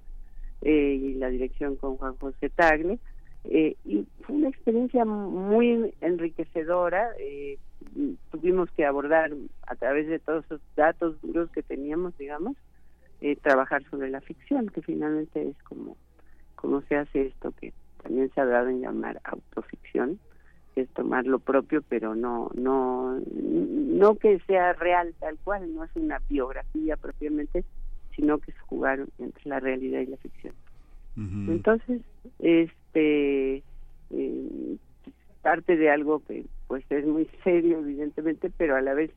eh, 0.62 1.00
y 1.02 1.14
la 1.16 1.30
dirección 1.30 1.76
con 1.76 1.98
Juan 1.98 2.16
José 2.18 2.50
Tagle. 2.50 3.00
Eh, 3.46 3.76
y 3.86 4.06
fue 4.22 4.36
una 4.36 4.50
experiencia 4.50 5.06
muy 5.06 5.94
enriquecedora. 6.02 7.10
Eh, 7.20 7.58
tuvimos 8.32 8.70
que 8.72 8.86
abordar 8.86 9.32
a 9.68 9.76
través 9.76 10.08
de 10.08 10.20
todos 10.20 10.46
esos 10.46 10.62
datos 10.76 11.20
duros 11.22 11.50
que 11.52 11.64
teníamos, 11.64 12.18
digamos, 12.18 12.56
eh, 13.22 13.36
trabajar 13.36 13.84
sobre 13.90 14.10
la 14.10 14.22
ficción, 14.22 14.70
que 14.70 14.82
finalmente 14.82 15.50
es 15.50 15.58
como, 15.64 15.98
como 16.56 16.82
se 16.84 16.96
hace 16.96 17.28
esto 17.28 17.52
que 17.60 17.74
también 18.04 18.32
se 18.34 18.42
ha 18.42 18.46
dado 18.46 18.70
en 18.70 18.82
llamar 18.82 19.20
autoficción, 19.24 20.20
que 20.74 20.82
es 20.82 20.90
tomar 20.90 21.26
lo 21.26 21.40
propio, 21.40 21.84
pero 21.88 22.16
no, 22.16 22.50
no, 22.56 23.20
no 23.20 24.16
que 24.16 24.40
sea 24.48 24.74
real 24.74 25.14
tal 25.20 25.38
cual, 25.44 25.74
no 25.74 25.84
es 25.84 25.92
una 25.96 26.20
biografía 26.30 26.98
propiamente, 26.98 27.64
sino 28.16 28.38
que 28.40 28.52
es 28.52 28.60
jugar 28.62 29.06
entre 29.20 29.50
la 29.50 29.60
realidad 29.60 30.02
y 30.02 30.08
la 30.08 30.18
ficción. 30.18 30.54
Entonces, 31.18 32.02
este 32.92 33.64
eh, 34.12 34.78
parte 35.42 35.78
de 35.78 35.90
algo 35.90 36.22
que 36.26 36.46
pues 36.68 36.84
es 36.90 37.06
muy 37.06 37.30
serio 37.44 37.80
evidentemente, 37.80 38.52
pero 38.56 38.76
a 38.76 38.82
la 38.82 38.94
vez 38.94 39.12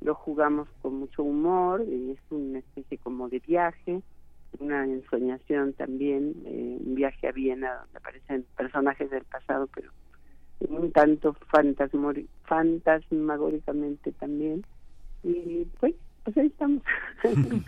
lo 0.00 0.14
jugamos 0.14 0.68
con 0.80 0.94
mucho 0.94 1.22
humor 1.22 1.84
y 1.86 2.12
es 2.12 2.18
una 2.30 2.60
especie 2.60 2.98
como 2.98 3.28
de 3.28 3.40
viaje, 3.40 4.00
una 4.60 4.84
ensoñación 4.84 5.74
también, 5.74 6.34
eh, 6.46 6.78
un 6.80 6.94
viaje 6.94 7.26
a 7.28 7.32
Viena 7.32 7.74
donde 7.74 7.98
aparecen 7.98 8.46
personajes 8.56 9.10
del 9.10 9.24
pasado, 9.24 9.68
pero 9.74 9.90
un 10.60 10.92
tanto 10.92 11.34
fantasmagóricamente 12.44 14.12
también. 14.12 14.64
Y 15.24 15.66
pues 15.80 15.94
pues 16.32 16.36
ahí 16.36 16.46
estamos. 16.46 16.82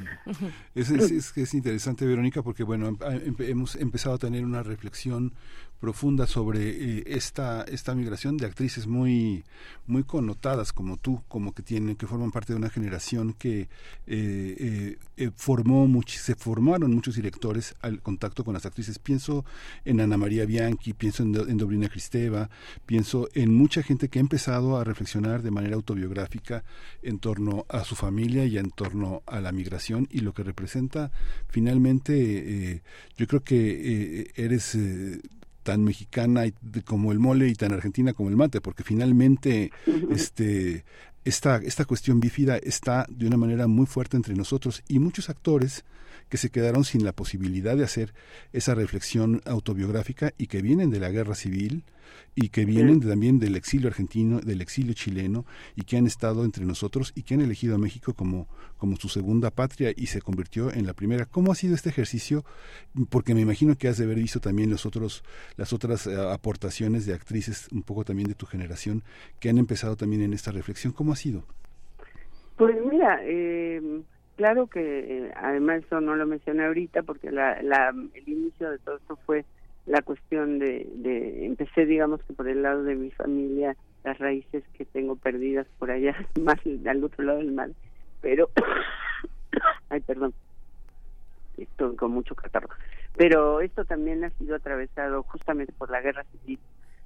es, 0.74 0.90
es, 0.90 1.36
es, 1.36 1.54
interesante, 1.54 2.06
Verónica, 2.06 2.42
porque 2.42 2.62
bueno, 2.62 2.96
hemos 3.38 3.76
empezado 3.76 4.14
a 4.14 4.18
tener 4.18 4.44
una 4.44 4.62
reflexión 4.62 5.32
profunda 5.80 6.26
sobre 6.26 6.68
eh, 6.68 7.04
esta 7.06 7.62
esta 7.62 7.94
migración 7.94 8.36
de 8.36 8.46
actrices 8.46 8.86
muy 8.86 9.44
muy 9.86 10.04
connotadas 10.04 10.72
como 10.72 10.98
tú 10.98 11.22
como 11.26 11.52
que 11.54 11.62
tienen 11.62 11.96
que 11.96 12.06
forman 12.06 12.30
parte 12.30 12.52
de 12.52 12.58
una 12.58 12.68
generación 12.68 13.32
que 13.32 13.68
eh, 14.06 14.98
eh, 15.16 15.30
formó 15.34 15.88
se 16.06 16.34
formaron 16.34 16.94
muchos 16.94 17.16
directores 17.16 17.74
al 17.80 18.02
contacto 18.02 18.44
con 18.44 18.54
las 18.54 18.66
actrices. 18.66 18.98
Pienso 18.98 19.44
en 19.84 20.00
Ana 20.00 20.18
María 20.18 20.44
Bianchi 20.44 20.92
pienso 20.92 21.22
en, 21.22 21.34
en 21.34 21.56
Dobrina 21.56 21.88
Cristeva 21.88 22.50
pienso 22.84 23.28
en 23.34 23.54
mucha 23.54 23.82
gente 23.82 24.08
que 24.08 24.18
ha 24.18 24.20
empezado 24.20 24.76
a 24.76 24.84
reflexionar 24.84 25.42
de 25.42 25.50
manera 25.50 25.76
autobiográfica 25.76 26.62
en 27.02 27.18
torno 27.18 27.64
a 27.70 27.84
su 27.84 27.96
familia 27.96 28.44
y 28.44 28.58
en 28.58 28.70
torno 28.70 29.22
a 29.26 29.40
la 29.40 29.50
migración 29.50 30.06
y 30.10 30.20
lo 30.20 30.34
que 30.34 30.42
representa. 30.42 31.10
Finalmente 31.48 32.82
yo 33.16 33.26
creo 33.26 33.42
que 33.42 34.30
eres 34.36 34.76
tan 35.62 35.84
mexicana 35.84 36.44
como 36.84 37.12
el 37.12 37.18
mole 37.18 37.48
y 37.48 37.54
tan 37.54 37.72
argentina 37.72 38.12
como 38.12 38.28
el 38.28 38.36
mate, 38.36 38.60
porque 38.60 38.82
finalmente 38.82 39.70
este 40.10 40.84
esta, 41.24 41.56
esta 41.56 41.84
cuestión 41.84 42.18
bífida 42.18 42.56
está 42.56 43.06
de 43.10 43.26
una 43.26 43.36
manera 43.36 43.66
muy 43.66 43.86
fuerte 43.86 44.16
entre 44.16 44.34
nosotros 44.34 44.82
y 44.88 44.98
muchos 44.98 45.28
actores 45.28 45.84
que 46.30 46.38
se 46.38 46.48
quedaron 46.48 46.84
sin 46.84 47.04
la 47.04 47.12
posibilidad 47.12 47.76
de 47.76 47.84
hacer 47.84 48.14
esa 48.52 48.74
reflexión 48.74 49.42
autobiográfica 49.44 50.32
y 50.38 50.46
que 50.46 50.62
vienen 50.62 50.90
de 50.90 51.00
la 51.00 51.10
guerra 51.10 51.34
civil 51.34 51.84
y 52.34 52.48
que 52.48 52.64
vienen 52.64 53.00
también 53.00 53.38
del 53.38 53.56
exilio 53.56 53.88
argentino, 53.88 54.40
del 54.40 54.60
exilio 54.60 54.94
chileno 54.94 55.44
y 55.74 55.82
que 55.82 55.96
han 55.96 56.06
estado 56.06 56.44
entre 56.44 56.64
nosotros 56.64 57.12
y 57.14 57.22
que 57.22 57.34
han 57.34 57.40
elegido 57.40 57.74
a 57.74 57.78
México 57.78 58.14
como, 58.14 58.48
como 58.78 58.96
su 58.96 59.08
segunda 59.08 59.50
patria 59.50 59.92
y 59.94 60.06
se 60.06 60.22
convirtió 60.22 60.72
en 60.72 60.86
la 60.86 60.94
primera. 60.94 61.26
¿Cómo 61.26 61.52
ha 61.52 61.54
sido 61.54 61.74
este 61.74 61.88
ejercicio? 61.88 62.44
Porque 63.10 63.34
me 63.34 63.40
imagino 63.40 63.76
que 63.76 63.88
has 63.88 63.98
de 63.98 64.04
haber 64.04 64.18
visto 64.18 64.40
también 64.40 64.70
los 64.70 64.86
otros, 64.86 65.24
las 65.56 65.72
otras 65.72 66.06
eh, 66.06 66.16
aportaciones 66.16 67.04
de 67.06 67.14
actrices 67.14 67.68
un 67.72 67.82
poco 67.82 68.04
también 68.04 68.28
de 68.28 68.34
tu 68.34 68.46
generación 68.46 69.02
que 69.40 69.50
han 69.50 69.58
empezado 69.58 69.96
también 69.96 70.22
en 70.22 70.32
esta 70.32 70.52
reflexión. 70.52 70.92
¿Cómo 70.92 71.12
ha 71.12 71.16
sido? 71.16 71.44
Pues 72.56 72.76
mira, 72.90 73.18
eh, 73.24 74.02
claro 74.40 74.68
que 74.68 74.80
eh, 74.80 75.32
además 75.36 75.82
eso 75.84 76.00
no 76.00 76.16
lo 76.16 76.24
mencioné 76.24 76.64
ahorita 76.64 77.02
porque 77.02 77.30
la, 77.30 77.60
la, 77.60 77.90
el 78.14 78.26
inicio 78.26 78.70
de 78.70 78.78
todo 78.78 78.96
esto 78.96 79.18
fue 79.26 79.44
la 79.84 80.00
cuestión 80.00 80.58
de, 80.58 80.88
de, 80.94 81.44
empecé 81.44 81.84
digamos 81.84 82.22
que 82.22 82.32
por 82.32 82.48
el 82.48 82.62
lado 82.62 82.82
de 82.82 82.94
mi 82.94 83.10
familia, 83.10 83.76
las 84.02 84.18
raíces 84.18 84.64
que 84.78 84.86
tengo 84.86 85.16
perdidas 85.16 85.66
por 85.78 85.90
allá, 85.90 86.16
más 86.40 86.56
al 86.86 87.04
otro 87.04 87.22
lado 87.22 87.36
del 87.36 87.52
mar, 87.52 87.68
pero, 88.22 88.48
ay 89.90 90.00
perdón, 90.00 90.32
estoy 91.58 91.94
con 91.96 92.12
mucho 92.12 92.34
catarro, 92.34 92.70
pero 93.18 93.60
esto 93.60 93.84
también 93.84 94.24
ha 94.24 94.30
sido 94.30 94.56
atravesado 94.56 95.22
justamente 95.24 95.74
por 95.74 95.90
la 95.90 96.00
guerra 96.00 96.24
civil 96.32 96.58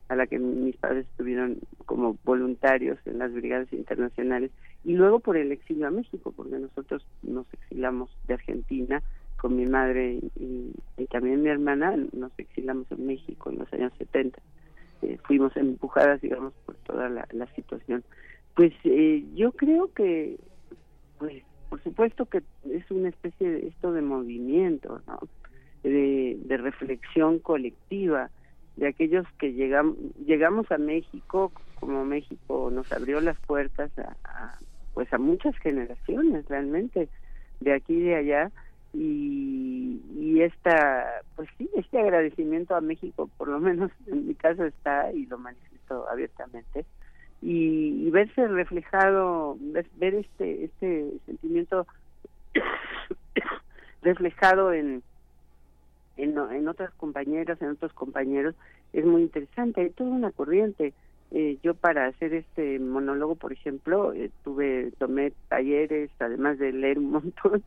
a 0.09 0.15
la 0.15 0.29
que 0.29 0.39
mis 0.39 0.77
padres 0.77 1.05
estuvieron 1.07 1.59
como 1.85 2.17
voluntarios 2.23 3.01
en 3.07 3.19
las 3.19 3.33
brigadas 3.33 3.73
internacionales 3.73 4.53
y 4.85 4.93
luego 4.95 5.21
por 5.21 5.37
el 5.37 5.51
exilio 5.51 5.87
a 5.87 5.91
México, 5.91 6.33
porque 6.37 6.59
nosotros 6.59 7.05
nos 7.23 7.47
exilamos 7.55 8.11
de 8.27 8.35
Argentina 8.35 9.03
con 9.39 9.57
mi 9.57 9.67
madre 9.67 10.21
y, 10.37 10.73
también 11.11 11.43
mi 11.43 11.49
hermana, 11.49 11.97
nos 12.13 12.33
exilamos 12.39 12.91
en 12.91 13.07
México 13.07 13.51
en 13.51 13.59
los 13.59 13.73
años 13.73 13.93
70. 13.99 14.41
Eh, 15.03 15.19
fuimos 15.25 15.57
empujadas, 15.57 16.21
digamos, 16.21 16.53
por 16.67 16.75
toda 16.77 17.09
la, 17.09 17.47
situación. 17.55 18.05
Pues 18.55 18.73
eh, 18.85 19.25
yo 19.35 19.53
creo 19.53 19.93
que, 19.93 20.39
pues, 21.19 21.43
por 21.69 21.83
supuesto 21.83 22.27
que 22.27 22.43
es 22.71 22.91
una 22.91 23.09
especie 23.09 23.51
de 23.51 23.69
esto 23.69 23.93
de 23.93 24.03
movimiento, 24.03 25.01
¿no? 25.07 25.19
De, 25.83 26.39
de 26.43 26.57
reflexión 26.57 27.39
colectiva 27.39 28.31
de 28.77 28.89
aquellos 28.89 29.27
que 29.39 29.53
llegamos 29.53 29.97
llegamos 30.25 30.71
a 30.73 30.79
México 30.79 31.53
como 31.79 32.05
México 32.05 32.71
nos 32.73 32.91
abrió 32.93 33.21
las 33.21 33.39
puertas 33.41 33.91
a, 33.99 34.59
pues 34.95 35.13
a 35.13 35.19
muchas 35.19 35.57
generaciones 35.59 36.47
realmente 36.49 37.09
de 37.61 37.73
aquí 37.73 37.95
y 37.95 38.03
de 38.03 38.17
allá 38.17 38.51
y, 38.93 40.01
y 40.17 40.41
esta 40.41 41.23
pues 41.37 41.49
sí 41.59 41.69
este 41.75 41.99
agradecimiento 41.99 42.75
a 42.75 42.81
México 42.81 43.29
por 43.37 43.49
lo 43.49 43.59
menos 43.61 43.91
en 44.07 44.29
mi 44.29 44.35
caso 44.35 44.65
está 44.65 45.13
y 45.13 45.27
lo 45.27 45.39
manifiesto 45.39 46.09
abiertamente 46.09 46.87
y, 47.43 48.09
verse 48.11 48.49
reflejado 48.49 49.59
ver 49.97 50.15
este 50.15 50.65
este 50.65 51.11
sentimiento 51.27 51.87
reflejado 54.03 54.73
en 54.73 55.03
en, 56.17 56.39
en 56.39 56.69
otras 56.69 56.93
compañeras, 56.95 57.61
en 57.61 57.71
otros 57.71 57.93
compañeros, 57.93 58.55
es 58.93 59.05
muy 59.05 59.23
interesante. 59.23 59.81
Hay 59.81 59.91
toda 59.91 60.11
una 60.11 60.31
corriente. 60.31 60.93
Eh, 61.37 61.59
yo 61.65 61.75
para 61.75 62.07
hacer 62.07 62.33
este 62.33 62.79
monólogo, 62.79 63.35
por 63.35 63.53
ejemplo, 63.53 64.13
eh, 64.13 64.31
tuve 64.45 64.93
tomé 64.99 65.33
talleres, 65.49 66.09
además 66.21 66.61
de 66.61 66.73
leer 66.73 67.01
un 67.01 67.11
montón, 67.11 67.65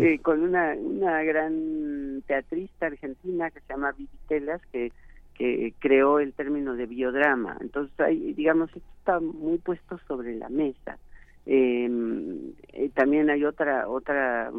eh, 0.00 0.18
con 0.20 0.40
una 0.40 0.72
una 0.72 1.22
gran 1.22 2.22
teatrista 2.26 2.86
argentina 2.86 3.50
que 3.50 3.60
se 3.60 3.74
llama 3.74 3.92
Vivi 3.92 4.08
Telas, 4.26 4.62
que 4.72 4.90
que 5.34 5.74
creó 5.80 6.18
el 6.18 6.32
término 6.32 6.76
de 6.76 6.86
biodrama. 6.86 7.58
Entonces, 7.60 7.98
hay, 8.00 8.32
digamos, 8.32 8.70
esto 8.74 8.88
está 8.98 9.20
muy 9.20 9.58
puesto 9.58 9.98
sobre 10.08 10.34
la 10.36 10.48
mesa. 10.48 10.96
Em, 11.44 12.52
también 12.94 13.28
hay 13.28 13.44
otra 13.44 13.86
otra 13.86 14.50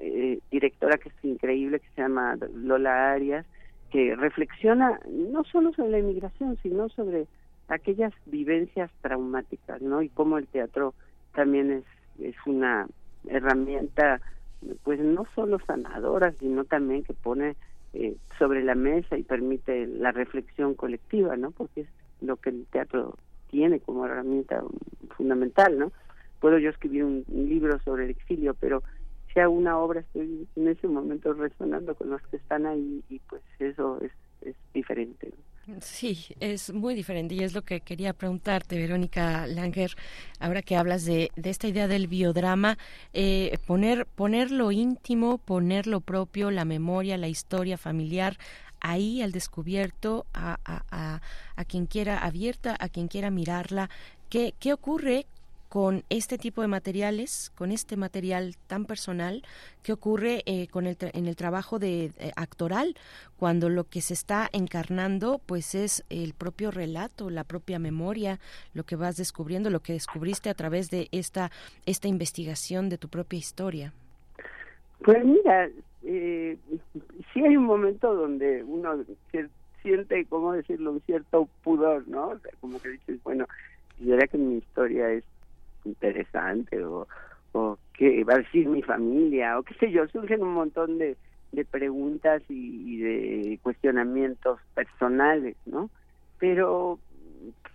eh, 0.00 0.40
directora 0.50 0.98
que 0.98 1.10
es 1.10 1.24
increíble, 1.24 1.78
que 1.78 1.88
se 1.94 2.02
llama 2.02 2.36
Lola 2.56 3.12
Arias, 3.12 3.46
que 3.92 4.16
reflexiona 4.16 4.98
no 5.08 5.44
solo 5.44 5.72
sobre 5.74 5.90
la 5.90 5.98
inmigración, 6.00 6.58
sino 6.60 6.88
sobre 6.88 7.28
aquellas 7.72 8.12
vivencias 8.26 8.90
traumáticas, 9.00 9.80
¿no? 9.80 10.02
Y 10.02 10.08
cómo 10.08 10.38
el 10.38 10.46
teatro 10.46 10.94
también 11.34 11.70
es, 11.70 11.84
es 12.20 12.36
una 12.46 12.86
herramienta, 13.26 14.20
pues 14.82 15.00
no 15.00 15.26
solo 15.34 15.58
sanadora, 15.66 16.32
sino 16.38 16.64
también 16.64 17.04
que 17.04 17.14
pone 17.14 17.56
eh, 17.94 18.16
sobre 18.38 18.62
la 18.62 18.74
mesa 18.74 19.16
y 19.16 19.22
permite 19.22 19.86
la 19.86 20.12
reflexión 20.12 20.74
colectiva, 20.74 21.36
¿no? 21.36 21.50
Porque 21.50 21.82
es 21.82 21.88
lo 22.20 22.36
que 22.36 22.50
el 22.50 22.66
teatro 22.66 23.16
tiene 23.50 23.80
como 23.80 24.06
herramienta 24.06 24.62
fundamental, 25.16 25.78
¿no? 25.78 25.92
Puedo 26.40 26.58
yo 26.58 26.70
escribir 26.70 27.04
un 27.04 27.24
libro 27.28 27.78
sobre 27.80 28.04
el 28.04 28.10
exilio, 28.10 28.54
pero 28.54 28.82
sea 29.32 29.48
una 29.48 29.78
obra, 29.78 30.00
estoy 30.00 30.46
en 30.56 30.68
ese 30.68 30.88
momento 30.88 31.32
resonando 31.32 31.94
con 31.94 32.10
los 32.10 32.20
que 32.22 32.36
están 32.36 32.66
ahí 32.66 33.02
y 33.08 33.18
pues 33.20 33.42
eso 33.58 33.98
es, 34.02 34.12
es 34.42 34.54
diferente. 34.74 35.32
Sí, 35.80 36.26
es 36.40 36.72
muy 36.72 36.94
diferente 36.96 37.36
y 37.36 37.44
es 37.44 37.54
lo 37.54 37.62
que 37.62 37.80
quería 37.80 38.12
preguntarte, 38.12 38.76
Verónica 38.76 39.46
Langer, 39.46 39.92
ahora 40.40 40.60
que 40.60 40.76
hablas 40.76 41.04
de, 41.04 41.30
de 41.36 41.50
esta 41.50 41.68
idea 41.68 41.86
del 41.86 42.08
biodrama, 42.08 42.78
eh, 43.12 43.56
poner, 43.64 44.06
poner 44.06 44.50
lo 44.50 44.72
íntimo, 44.72 45.38
poner 45.38 45.86
lo 45.86 46.00
propio, 46.00 46.50
la 46.50 46.64
memoria, 46.64 47.16
la 47.16 47.28
historia 47.28 47.78
familiar 47.78 48.38
ahí 48.80 49.22
al 49.22 49.30
descubierto, 49.30 50.26
a, 50.34 50.58
a, 50.64 50.82
a, 50.90 51.20
a 51.54 51.64
quien 51.64 51.86
quiera 51.86 52.18
abierta, 52.18 52.76
a 52.80 52.88
quien 52.88 53.06
quiera 53.06 53.30
mirarla. 53.30 53.88
¿Qué, 54.30 54.54
¿Qué 54.58 54.72
ocurre 54.72 55.26
con 55.72 56.02
este 56.10 56.36
tipo 56.36 56.60
de 56.60 56.68
materiales, 56.68 57.50
con 57.56 57.72
este 57.72 57.96
material 57.96 58.56
tan 58.66 58.84
personal 58.84 59.42
que 59.82 59.94
ocurre 59.94 60.42
eh, 60.44 60.68
con 60.68 60.86
el 60.86 60.98
en 61.14 61.26
el 61.26 61.34
trabajo 61.34 61.78
de 61.78 62.10
eh, 62.18 62.30
actoral, 62.36 62.94
cuando 63.38 63.70
lo 63.70 63.84
que 63.84 64.02
se 64.02 64.12
está 64.12 64.50
encarnando, 64.52 65.40
pues 65.46 65.74
es 65.74 66.04
el 66.10 66.34
propio 66.34 66.72
relato, 66.72 67.30
la 67.30 67.44
propia 67.44 67.78
memoria, 67.78 68.38
lo 68.74 68.84
que 68.84 68.96
vas 68.96 69.16
descubriendo, 69.16 69.70
lo 69.70 69.80
que 69.80 69.94
descubriste 69.94 70.50
a 70.50 70.54
través 70.54 70.90
de 70.90 71.08
esta 71.10 71.50
esta 71.86 72.06
investigación 72.06 72.90
de 72.90 72.98
tu 72.98 73.08
propia 73.08 73.38
historia. 73.38 73.94
Pues 75.02 75.24
mira, 75.24 75.70
eh, 76.02 76.58
sí 77.32 77.46
hay 77.46 77.56
un 77.56 77.64
momento 77.64 78.14
donde 78.14 78.62
uno 78.62 79.02
siente, 79.80 80.26
¿cómo 80.26 80.52
decirlo?, 80.52 80.92
un 80.92 81.00
cierto 81.06 81.48
pudor, 81.64 82.06
¿no? 82.08 82.38
Como 82.60 82.78
que 82.78 82.90
dices, 82.90 83.22
bueno, 83.22 83.46
era 84.06 84.26
que 84.26 84.36
mi 84.36 84.58
historia 84.58 85.10
es 85.12 85.24
interesante 85.84 86.84
o, 86.84 87.06
o 87.52 87.78
qué 87.94 88.24
va 88.24 88.34
a 88.34 88.38
decir 88.38 88.68
mi 88.68 88.82
familia 88.82 89.58
o 89.58 89.62
qué 89.62 89.74
sé 89.74 89.90
yo, 89.90 90.06
surgen 90.08 90.42
un 90.42 90.54
montón 90.54 90.98
de, 90.98 91.16
de 91.52 91.64
preguntas 91.64 92.42
y, 92.48 92.98
de 92.98 93.58
cuestionamientos 93.62 94.58
personales, 94.74 95.56
¿no? 95.66 95.90
Pero 96.38 96.98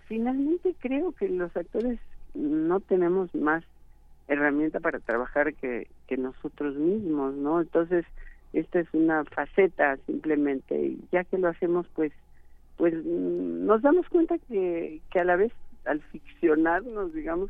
finalmente 0.07 0.75
creo 0.79 1.11
que 1.13 1.29
los 1.29 1.55
actores 1.55 1.99
no 2.34 2.79
tenemos 2.79 3.34
más 3.35 3.63
herramienta 4.27 4.79
para 4.79 4.99
trabajar 4.99 5.53
que, 5.53 5.88
que 6.07 6.17
nosotros 6.17 6.75
mismos, 6.75 7.35
¿no? 7.35 7.61
Entonces, 7.61 8.05
esta 8.53 8.79
es 8.79 8.88
una 8.93 9.23
faceta 9.25 9.97
simplemente, 10.05 10.75
y 10.75 10.99
ya 11.11 11.23
que 11.23 11.38
lo 11.38 11.49
hacemos, 11.49 11.88
pues, 11.95 12.11
pues 12.77 12.93
nos 13.05 13.81
damos 13.81 14.07
cuenta 14.09 14.38
que, 14.49 15.01
que 15.11 15.19
a 15.19 15.23
la 15.23 15.35
vez 15.35 15.53
al 15.85 16.01
ficcionarnos, 16.01 17.13
digamos, 17.13 17.49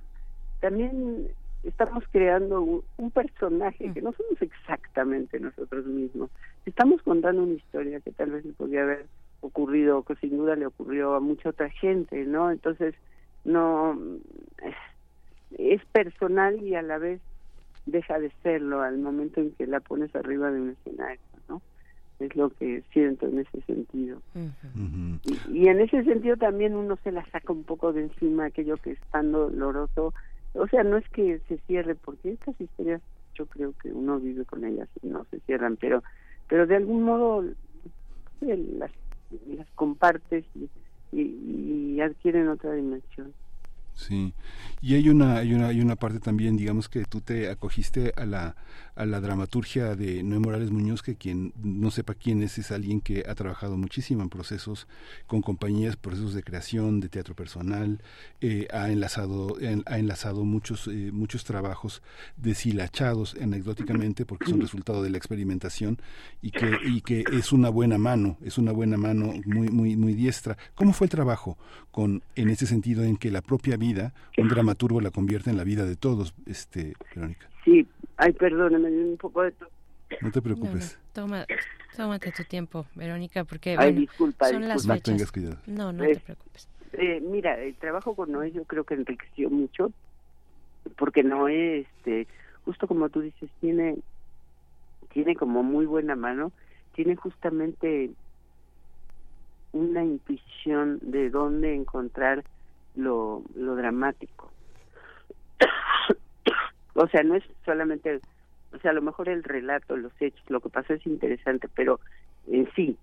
también 0.60 1.28
estamos 1.64 2.04
creando 2.12 2.62
un, 2.62 2.84
un 2.98 3.12
personaje 3.12 3.92
que 3.94 4.02
no 4.02 4.14
somos 4.14 4.42
exactamente 4.42 5.40
nosotros 5.40 5.86
mismos. 5.86 6.30
Estamos 6.66 7.02
contando 7.02 7.44
una 7.44 7.54
historia 7.54 8.00
que 8.00 8.12
tal 8.12 8.32
vez 8.32 8.46
le 8.46 8.54
podría 8.54 8.84
haber 8.84 9.06
ocurrido, 9.42 10.04
que 10.04 10.16
sin 10.16 10.38
duda 10.38 10.56
le 10.56 10.66
ocurrió 10.66 11.16
a 11.16 11.20
mucha 11.20 11.50
otra 11.50 11.70
gente, 11.70 12.26
¿no? 12.26 12.52
Entonces, 12.52 12.96
no 13.44 14.00
es 15.58 15.84
personal 15.86 16.62
y 16.62 16.76
a 16.76 16.82
la 16.82 16.98
vez 16.98 17.22
deja 17.86 18.20
de 18.20 18.32
serlo 18.44 18.82
al 18.82 18.98
momento 18.98 19.40
en 19.40 19.52
que 19.52 19.66
la 19.66 19.80
pones 19.80 20.14
arriba 20.16 20.52
de 20.52 20.62
un 20.62 20.70
escenario, 20.72 21.22
¿no? 21.48 21.62
Es 22.20 22.36
lo 22.36 22.50
que 22.50 22.84
siento 22.92 23.28
en 23.28 23.40
ese 23.40 23.62
sentido. 23.62 24.22
y, 25.24 25.60
y, 25.60 25.68
en 25.68 25.80
ese 25.80 26.04
sentido 26.04 26.36
también 26.36 26.76
uno 26.76 26.98
se 27.04 27.12
la 27.12 27.26
saca 27.32 27.54
un 27.54 27.64
poco 27.64 27.94
de 27.94 28.04
encima 28.04 28.46
aquello 28.46 28.78
que 28.78 28.92
es 28.92 29.00
tan 29.12 29.32
doloroso. 29.32 30.14
O 30.60 30.68
sea, 30.68 30.84
no 30.84 30.98
es 30.98 31.08
que 31.10 31.40
se 31.48 31.58
cierre, 31.68 31.96
porque 31.96 32.32
estas 32.32 32.60
historias 32.60 33.02
yo 33.36 33.46
creo 33.46 33.74
que 33.82 33.92
uno 33.92 34.20
vive 34.20 34.46
con 34.46 34.66
ellas 34.66 34.90
y 35.02 35.08
no 35.08 35.26
se 35.30 35.40
cierran, 35.42 35.78
pero 35.78 36.04
pero 36.48 36.66
de 36.66 36.78
algún 36.78 37.04
modo 37.04 37.44
las, 38.42 38.92
las 39.48 39.68
compartes 39.76 40.46
y, 40.56 41.20
y 41.20 42.02
adquieren 42.02 42.48
otra 42.48 42.74
dimensión. 42.74 43.34
Sí, 43.98 44.34
y 44.80 44.94
hay 44.94 45.10
una, 45.10 45.38
hay 45.38 45.56
una, 45.56 45.70
hay 45.70 45.82
una 45.82 45.96
parte 45.96 46.20
también, 46.20 46.56
digamos 46.56 46.88
que 46.88 47.04
tú 47.06 47.20
te 47.20 47.50
acogiste 47.50 48.14
a 48.16 48.28
la, 48.28 48.56
a 48.98 49.06
la 49.06 49.22
dramaturgia 49.22 49.96
de 49.96 50.24
Noé 50.24 50.40
Morales 50.40 50.72
Muñoz, 50.72 51.02
que 51.02 51.16
quien 51.16 51.54
no 51.62 51.92
sepa 51.92 52.16
quién 52.16 52.42
es, 52.42 52.58
es 52.58 52.72
alguien 52.72 53.00
que 53.00 53.24
ha 53.28 53.36
trabajado 53.36 53.78
muchísimo 53.78 54.24
en 54.24 54.30
procesos 54.30 54.88
con 55.28 55.42
compañías, 55.42 55.96
procesos 55.96 56.34
de 56.34 56.44
creación, 56.44 57.00
de 57.00 57.10
teatro 57.10 57.36
personal, 57.36 58.02
eh, 58.42 58.68
ha 58.72 58.90
enlazado, 58.90 59.58
ha 59.86 60.00
enlazado 60.00 60.44
muchos, 60.44 60.88
eh, 60.88 61.12
muchos 61.14 61.44
trabajos 61.44 62.02
deshilachados 62.38 63.36
anecdóticamente 63.42 64.26
porque 64.26 64.50
son 64.50 64.62
resultado 64.62 65.04
de 65.04 65.12
la 65.12 65.18
experimentación 65.18 66.00
y 66.42 66.52
que, 66.52 66.78
y 66.86 67.02
que 67.02 67.24
es 67.32 67.52
una 67.52 67.70
buena 67.70 67.98
mano, 67.98 68.38
es 68.44 68.58
una 68.58 68.72
buena 68.72 68.98
mano 68.98 69.34
muy, 69.46 69.70
muy, 69.70 69.96
muy 69.96 70.14
diestra. 70.14 70.58
¿Cómo 70.76 70.94
fue 70.94 71.06
el 71.06 71.12
trabajo 71.12 71.58
con, 71.92 72.24
en 72.36 72.50
ese 72.50 72.68
sentido 72.68 73.04
en 73.04 73.18
que 73.18 73.32
la 73.32 73.42
propia 73.42 73.78
vida 73.78 74.14
un 74.38 74.48
dramaturgo 74.48 75.02
la 75.02 75.12
convierte 75.12 75.50
en 75.50 75.58
la 75.58 75.64
vida 75.64 75.86
de 75.86 75.96
todos, 75.96 76.34
este, 76.46 76.94
Verónica. 77.16 77.50
Sí, 77.66 77.86
ay, 78.18 78.34
perdóname, 78.34 78.90
un 78.90 79.18
poco 79.18 79.44
de 79.44 79.54
No 80.22 80.32
te 80.32 80.42
preocupes. 80.42 81.00
Toma, 81.14 81.46
tómate 81.96 82.32
tu 82.32 82.44
tiempo, 82.44 82.86
Verónica, 82.96 83.44
porque 83.44 83.72
ay, 83.72 83.76
bueno, 83.78 84.00
disculpa, 84.02 84.50
son 84.50 84.68
las 84.68 84.86
No 84.86 84.94
fechas. 84.94 85.04
tengas 85.16 85.32
cuidado. 85.32 85.58
No, 85.66 85.92
no 85.94 86.04
te 86.04 86.20
preocupes. 86.20 86.68
Eh, 86.94 87.20
mira, 87.22 87.60
el 87.60 87.76
trabajo 87.76 88.16
con 88.16 88.32
Noé 88.32 88.52
yo 88.52 88.64
creo 88.66 88.84
que 88.84 88.94
enriqueció 88.96 89.50
mucho, 89.50 89.92
porque 90.98 91.24
Noé, 91.24 91.80
este, 91.82 92.28
justo 92.66 92.88
como 92.88 93.10
tú 93.10 93.22
dices, 93.22 93.50
tiene, 93.60 93.98
tiene 95.14 95.36
como 95.36 95.64
muy 95.64 95.86
buena 95.86 96.16
mano, 96.16 96.52
tiene 96.96 97.16
justamente 97.16 98.12
una 99.74 100.04
intuición 100.04 101.00
de 101.02 101.30
dónde 101.30 101.76
encontrar 101.76 102.44
lo, 102.96 103.44
lo 103.56 103.76
dramático. 103.76 104.52
O 106.98 107.08
sea, 107.08 107.24
no 107.24 107.36
es 107.36 107.44
solamente, 107.66 108.20
o 108.74 108.80
sea, 108.80 108.92
a 108.92 108.94
lo 108.94 109.02
mejor 109.02 109.30
el 109.30 109.44
relato, 109.44 109.96
los 109.96 110.12
hechos, 110.20 110.44
lo 110.50 110.60
que 110.60 110.70
pasó 110.70 110.94
es 110.94 111.06
interesante, 111.06 111.68
pero 111.74 112.00
en 112.48 112.70
sí, 112.76 112.98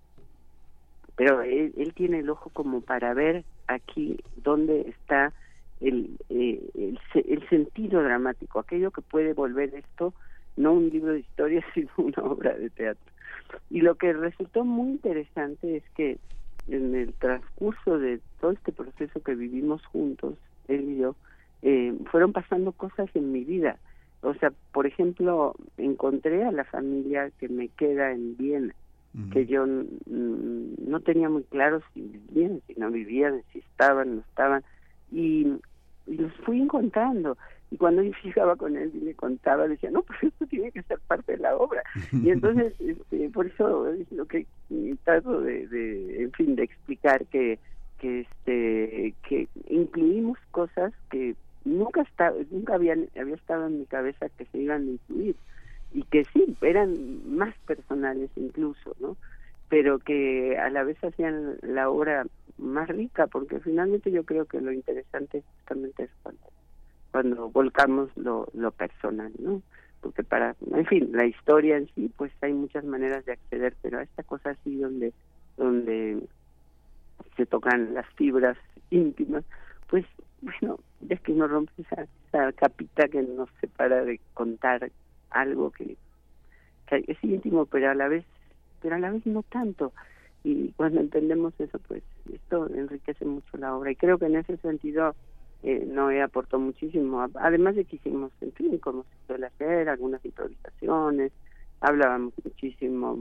pero 1.15 1.41
él, 1.41 1.93
tiene 1.95 2.19
el 2.19 2.29
ojo 2.29 2.49
como 2.49 2.81
para 2.81 3.13
ver 3.13 3.45
aquí 3.67 4.19
dónde 4.43 4.81
está 4.81 5.31
el, 5.79 6.17
eh, 6.29 6.61
el, 6.75 6.99
el, 7.13 7.49
sentido 7.49 8.03
dramático, 8.03 8.59
aquello 8.59 8.91
que 8.91 9.01
puede 9.01 9.33
volver 9.33 9.73
esto 9.75 10.13
no 10.57 10.73
un 10.73 10.89
libro 10.89 11.13
de 11.13 11.19
historia, 11.19 11.63
sino 11.73 11.89
una 11.97 12.23
obra 12.23 12.53
de 12.53 12.69
teatro. 12.69 13.13
Y 13.69 13.81
lo 13.81 13.95
que 13.95 14.13
resultó 14.13 14.65
muy 14.65 14.91
interesante 14.91 15.77
es 15.77 15.83
que 15.95 16.17
en 16.67 16.95
el 16.95 17.13
transcurso 17.13 17.99
de 17.99 18.19
todo 18.41 18.51
este 18.51 18.71
proceso 18.71 19.21
que 19.21 19.35
vivimos 19.35 19.85
juntos, 19.85 20.35
él 20.67 20.89
y 20.89 20.97
yo, 20.97 21.15
eh, 21.61 21.93
fueron 22.11 22.31
pasando 22.31 22.71
cosas 22.71 23.09
en 23.15 23.31
mi 23.31 23.43
vida. 23.43 23.77
O 24.25 24.33
sea, 24.35 24.51
por 24.71 24.87
ejemplo, 24.87 25.55
encontré 25.77 26.43
a 26.43 26.51
la 26.51 26.63
familia 26.63 27.29
que 27.39 27.47
me 27.47 27.67
queda 27.69 28.11
en 28.11 28.35
Viena, 28.37 28.73
que 29.31 29.45
yo 29.45 29.65
no 29.65 30.99
tenía 30.99 31.29
muy 31.29 31.43
claro 31.43 31.81
si 31.93 32.01
vivían, 32.01 32.61
si 32.67 32.73
no 32.73 32.91
vivían, 32.91 33.43
si 33.53 33.59
estaban, 33.59 34.15
no 34.15 34.21
estaban, 34.21 34.63
y, 35.11 35.47
y 36.07 36.17
los 36.17 36.33
fui 36.43 36.59
encontrando. 36.59 37.37
Y 37.71 37.77
cuando 37.77 38.01
yo 38.03 38.11
fijaba 38.23 38.55
con 38.55 38.75
él 38.75 38.91
y 38.93 39.01
le 39.01 39.13
contaba 39.13 39.67
decía 39.67 39.91
no 39.91 40.01
pues 40.03 40.23
esto 40.23 40.45
tiene 40.47 40.71
que 40.71 40.83
ser 40.83 40.99
parte 41.07 41.33
de 41.33 41.39
la 41.39 41.55
obra 41.55 41.83
y 42.11 42.29
entonces 42.29 42.73
este, 42.79 43.29
por 43.29 43.47
eso 43.47 43.89
es 43.89 44.11
lo 44.11 44.25
que 44.25 44.45
trato 45.03 45.41
de, 45.41 45.67
de 45.67 46.23
en 46.23 46.31
fin 46.33 46.55
de 46.55 46.63
explicar 46.63 47.25
que 47.25 47.59
que 47.99 48.21
este 48.21 49.13
que 49.27 49.47
incluimos 49.69 50.37
cosas 50.51 50.93
que 51.09 51.35
nunca 51.65 52.01
está, 52.01 52.33
nunca 52.51 52.75
habían 52.75 53.09
había 53.19 53.35
estado 53.35 53.67
en 53.67 53.79
mi 53.79 53.85
cabeza 53.85 54.29
que 54.29 54.45
se 54.45 54.59
iban 54.59 54.87
a 54.87 54.91
incluir 54.91 55.35
y 55.93 56.03
que 56.03 56.25
sí 56.25 56.55
eran 56.61 57.35
más 57.35 57.53
personales 57.65 58.29
incluso 58.35 58.95
no 58.99 59.17
pero 59.67 59.99
que 59.99 60.57
a 60.57 60.69
la 60.69 60.83
vez 60.83 61.03
hacían 61.03 61.57
la 61.61 61.89
obra 61.89 62.25
más 62.57 62.87
rica 62.87 63.27
porque 63.27 63.59
finalmente 63.59 64.11
yo 64.11 64.23
creo 64.23 64.45
que 64.45 64.61
lo 64.61 64.71
interesante 64.71 65.43
justamente 65.59 66.03
es 66.03 66.09
cuando 66.23 66.41
cuando 67.15 67.49
volcamos 67.49 68.09
lo, 68.17 68.45
lo 68.53 68.71
personal, 68.71 69.31
¿no? 69.39 69.61
Porque 70.01 70.21
para, 70.21 70.53
en 70.69 70.85
fin, 70.85 71.11
la 71.13 71.25
historia 71.25 71.77
en 71.77 71.87
sí, 71.95 72.11
pues 72.17 72.29
hay 72.41 72.51
muchas 72.51 72.83
maneras 72.83 73.23
de 73.23 73.31
acceder, 73.31 73.73
pero 73.81 73.99
a 73.99 74.03
esta 74.03 74.21
cosa 74.23 74.49
así 74.49 74.75
donde, 74.75 75.13
donde 75.55 76.19
se 77.37 77.45
tocan 77.45 77.93
las 77.93 78.05
fibras 78.15 78.57
íntimas, 78.89 79.45
pues 79.89 80.05
bueno, 80.45 80.79
es 81.09 81.19
que 81.21 81.31
uno 81.31 81.47
rompe 81.47 81.73
esa, 81.81 82.07
esa 82.27 82.51
capita 82.53 83.07
que 83.07 83.21
nos 83.23 83.49
separa 83.59 84.03
de 84.05 84.19
contar 84.33 84.91
algo 85.31 85.71
que, 85.71 85.97
que 86.87 87.03
es 87.07 87.23
íntimo, 87.23 87.65
pero 87.65 87.89
a 87.89 87.95
la 87.95 88.07
vez, 88.07 88.25
pero 88.81 88.95
a 88.95 88.99
la 88.99 89.11
vez 89.11 89.25
no 89.25 89.43
tanto. 89.43 89.91
Y 90.43 90.71
cuando 90.73 91.01
entendemos 91.01 91.53
eso, 91.59 91.79
pues 91.79 92.03
esto 92.31 92.69
enriquece 92.69 93.25
mucho 93.25 93.57
la 93.57 93.75
obra. 93.75 93.91
Y 93.91 93.95
creo 93.95 94.19
que 94.19 94.27
en 94.27 94.35
ese 94.35 94.57
sentido 94.57 95.15
eh, 95.63 95.83
Noé 95.87 96.21
aportó 96.21 96.59
muchísimo, 96.59 97.27
además 97.33 97.75
de 97.75 97.85
que 97.85 97.95
hicimos, 97.95 98.31
en 98.41 98.51
fin, 98.51 98.77
como 98.77 99.03
se 99.03 99.27
suele 99.27 99.47
hacer, 99.47 99.89
algunas 99.89 100.23
improvisaciones, 100.23 101.31
hablábamos 101.81 102.33
muchísimo, 102.43 103.17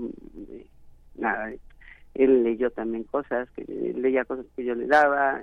eh, 0.51 0.67
nada, 1.17 1.51
él 2.15 2.45
leyó 2.45 2.71
también 2.71 3.05
cosas, 3.05 3.49
que 3.51 3.65
leía 3.97 4.25
cosas 4.25 4.47
que 4.57 4.65
yo 4.65 4.75
le 4.75 4.87
daba, 4.87 5.41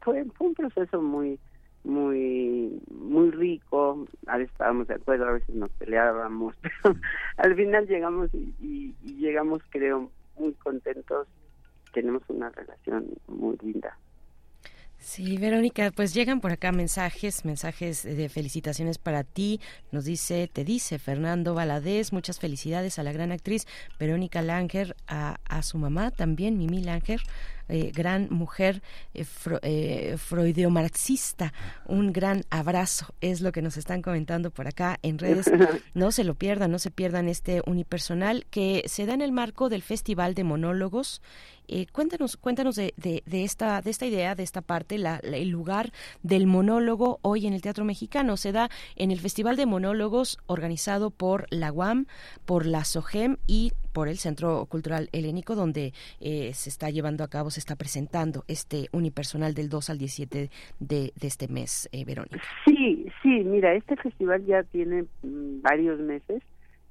fue, 0.00 0.24
fue 0.36 0.48
un 0.48 0.54
proceso 0.54 1.02
muy 1.02 1.38
muy 1.84 2.80
muy 2.90 3.30
rico, 3.32 4.06
a 4.28 4.38
veces 4.38 4.52
estábamos 4.52 4.86
de 4.86 4.94
acuerdo, 4.94 5.26
a 5.26 5.32
veces 5.32 5.54
nos 5.54 5.70
peleábamos, 5.70 6.54
pero 6.62 6.96
al 7.36 7.56
final 7.56 7.86
llegamos 7.86 8.32
y, 8.34 8.54
y, 8.60 8.94
y 9.02 9.14
llegamos 9.16 9.62
creo 9.70 10.10
muy 10.38 10.52
contentos, 10.54 11.26
tenemos 11.92 12.22
una 12.28 12.50
relación 12.50 13.06
muy 13.26 13.56
linda. 13.62 13.96
Sí, 15.04 15.36
Verónica, 15.36 15.90
pues 15.90 16.14
llegan 16.14 16.40
por 16.40 16.52
acá 16.52 16.70
mensajes, 16.70 17.44
mensajes 17.44 18.04
de 18.04 18.28
felicitaciones 18.28 18.98
para 18.98 19.24
ti. 19.24 19.60
Nos 19.90 20.04
dice, 20.04 20.48
te 20.50 20.64
dice 20.64 21.00
Fernando 21.00 21.54
Valadez, 21.54 22.12
muchas 22.12 22.38
felicidades 22.38 23.00
a 23.00 23.02
la 23.02 23.12
gran 23.12 23.32
actriz 23.32 23.66
Verónica 23.98 24.42
Langer, 24.42 24.94
a, 25.08 25.40
a 25.44 25.62
su 25.64 25.76
mamá 25.76 26.12
también, 26.12 26.56
Mimi 26.56 26.84
Langer, 26.84 27.20
eh, 27.68 27.92
gran 27.94 28.28
mujer 28.30 28.82
eh, 29.14 29.24
fro, 29.24 29.58
eh, 29.62 30.16
freudeomarxista. 30.18 31.52
Un 31.86 32.12
gran 32.12 32.42
abrazo, 32.50 33.14
es 33.20 33.40
lo 33.40 33.52
que 33.52 33.62
nos 33.62 33.76
están 33.76 34.02
comentando 34.02 34.50
por 34.50 34.66
acá 34.66 34.98
en 35.02 35.18
redes. 35.18 35.50
No 35.94 36.10
se 36.10 36.24
lo 36.24 36.34
pierdan, 36.34 36.70
no 36.70 36.78
se 36.78 36.90
pierdan 36.90 37.28
este 37.28 37.62
unipersonal 37.66 38.46
que 38.50 38.82
se 38.86 39.06
da 39.06 39.14
en 39.14 39.20
el 39.20 39.32
marco 39.32 39.68
del 39.68 39.82
Festival 39.82 40.34
de 40.34 40.44
Monólogos. 40.44 41.20
Eh, 41.68 41.86
cuéntanos, 41.92 42.36
cuéntanos 42.36 42.76
de, 42.76 42.92
de, 42.96 43.22
de, 43.24 43.44
esta, 43.44 43.80
de 43.82 43.90
esta 43.90 44.06
idea, 44.06 44.34
de 44.34 44.42
esta 44.42 44.62
parte, 44.62 44.98
la, 44.98 45.20
la, 45.22 45.36
el 45.36 45.48
lugar 45.48 45.92
del 46.22 46.46
monólogo 46.46 47.18
hoy 47.22 47.46
en 47.46 47.52
el 47.52 47.62
Teatro 47.62 47.84
Mexicano. 47.84 48.36
Se 48.36 48.52
da 48.52 48.68
en 48.96 49.10
el 49.10 49.20
Festival 49.20 49.56
de 49.56 49.66
Monólogos 49.66 50.38
organizado 50.46 51.10
por 51.10 51.46
la 51.50 51.72
UAM, 51.72 52.06
por 52.44 52.66
la 52.66 52.84
SOGEM 52.84 53.36
y 53.46 53.72
por 53.92 54.08
el 54.08 54.16
Centro 54.16 54.66
Cultural 54.66 55.08
Helénico, 55.12 55.54
donde 55.54 55.92
eh, 56.20 56.52
se 56.54 56.68
está 56.68 56.90
llevando 56.90 57.24
a 57.24 57.28
cabo, 57.28 57.50
se 57.50 57.60
está 57.60 57.76
presentando 57.76 58.44
este 58.48 58.88
unipersonal 58.92 59.54
del 59.54 59.68
2 59.68 59.90
al 59.90 59.98
17 59.98 60.50
de, 60.80 61.12
este 61.20 61.48
mes, 61.48 61.88
eh, 61.92 62.04
Verónica. 62.04 62.40
Sí, 62.64 63.06
sí, 63.22 63.44
mira, 63.44 63.74
este 63.74 63.96
festival 63.96 64.44
ya 64.46 64.62
tiene 64.64 65.04
mm, 65.22 65.62
varios 65.62 66.00
meses 66.00 66.42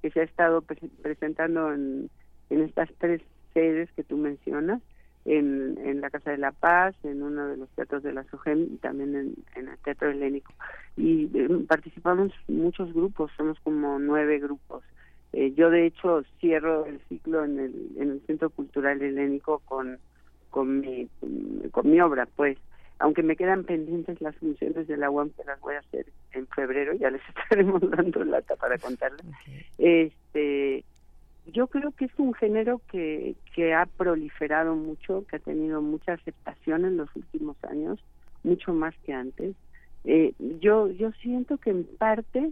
que 0.02 0.10
se 0.12 0.22
ha 0.22 0.24
estado 0.24 0.62
pre 0.62 0.78
presentando 1.02 1.74
en, 1.74 2.10
estas 2.50 2.90
tres 2.98 3.22
sedes 3.54 3.90
que 3.94 4.04
tú 4.04 4.18
mencionas 4.18 4.82
en, 5.26 5.78
en 5.86 6.02
la 6.02 6.10
Casa 6.10 6.32
de 6.32 6.38
la 6.38 6.52
Paz, 6.52 6.96
en 7.04 7.22
uno 7.24 7.48
de 7.48 7.58
los 7.58 7.70
teatros 7.70 8.04
de 8.04 8.14
la 8.14 8.24
SOGEM 8.26 8.74
y 8.74 8.78
también 8.78 9.16
en, 9.16 9.36
en 9.56 9.70
el 9.70 9.78
Teatro 9.80 10.10
Helénico. 10.10 10.54
Y 10.98 11.30
eh, 11.34 11.48
participamos 11.68 12.34
muchos 12.48 12.94
grupos, 12.94 13.32
somos 13.38 13.60
como 13.62 14.00
nueve 14.00 14.40
grupos. 14.40 14.84
Eh, 15.34 15.54
yo 15.56 15.70
de 15.70 15.86
hecho 15.86 16.24
cierro 16.40 16.86
el 16.86 17.00
ciclo 17.08 17.46
en 17.46 17.60
el, 17.60 17.92
en 17.98 18.12
el 18.12 18.22
Centro 18.28 18.50
Cultural 18.50 19.02
Helénico 19.02 19.60
con, 19.66 19.98
con, 20.50 20.82
mi, 20.82 21.08
con 21.72 21.90
mi 21.90 22.00
obra, 22.02 22.28
pues. 22.36 22.58
Aunque 23.00 23.24
me 23.24 23.36
quedan 23.36 23.64
pendientes 23.64 24.22
las 24.22 24.36
funciones 24.36 24.88
de 24.88 24.96
la 24.96 25.10
UAM, 25.10 25.32
que 25.32 25.44
las 25.44 25.60
voy 25.60 25.74
a 25.74 25.80
hacer 25.80 26.06
en 26.34 26.46
febrero, 26.48 26.94
ya 26.94 27.10
les 27.10 27.22
estaremos 27.30 27.82
dando 27.90 28.24
lata 28.24 28.56
para 28.56 28.78
contarles. 28.78 29.26
Este, 29.80 30.84
yo 31.48 31.68
creo 31.68 31.92
que 31.92 32.06
es 32.06 32.12
un 32.18 32.34
género 32.34 32.80
que, 32.92 33.36
que 33.56 33.74
ha 33.74 33.86
proliferado 33.86 34.76
mucho, 34.76 35.26
que 35.28 35.38
ha 35.38 35.40
tenido 35.40 35.82
mucha 35.82 36.14
aceptación 36.14 36.86
en 36.86 36.98
los 36.98 37.10
últimos 37.16 37.58
años, 37.64 38.00
mucho 38.44 38.74
más 38.74 38.94
que 39.04 39.14
antes. 39.14 39.56
Eh, 40.04 40.34
yo, 40.60 40.90
yo 40.90 41.12
siento 41.14 41.58
que 41.58 41.72
en 41.72 41.84
parte, 41.98 42.52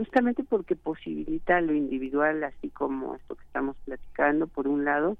justamente 0.00 0.42
porque 0.44 0.76
posibilita 0.76 1.60
lo 1.60 1.74
individual, 1.74 2.42
así 2.42 2.70
como 2.70 3.16
esto 3.16 3.34
que 3.34 3.44
estamos 3.44 3.76
platicando, 3.84 4.46
por 4.46 4.66
un 4.66 4.82
lado, 4.82 5.18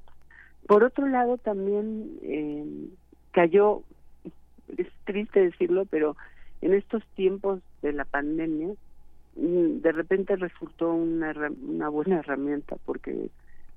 por 0.67 0.85
otro 0.85 1.07
lado 1.07 1.37
también 1.37 2.19
eh, 2.23 2.65
cayó, 3.31 3.83
es 4.79 4.87
triste 5.05 5.39
decirlo, 5.39 5.85
pero 5.85 6.17
en 6.63 6.73
estos 6.73 7.05
tiempos 7.15 7.61
de 7.83 7.93
la 7.93 8.07
pandemia, 8.07 8.69
mm, 9.37 9.83
de 9.83 9.93
repente 9.93 10.35
resultó 10.37 10.95
una, 10.95 11.35
una 11.61 11.91
buena 11.91 12.21
herramienta 12.21 12.77
porque 12.87 13.29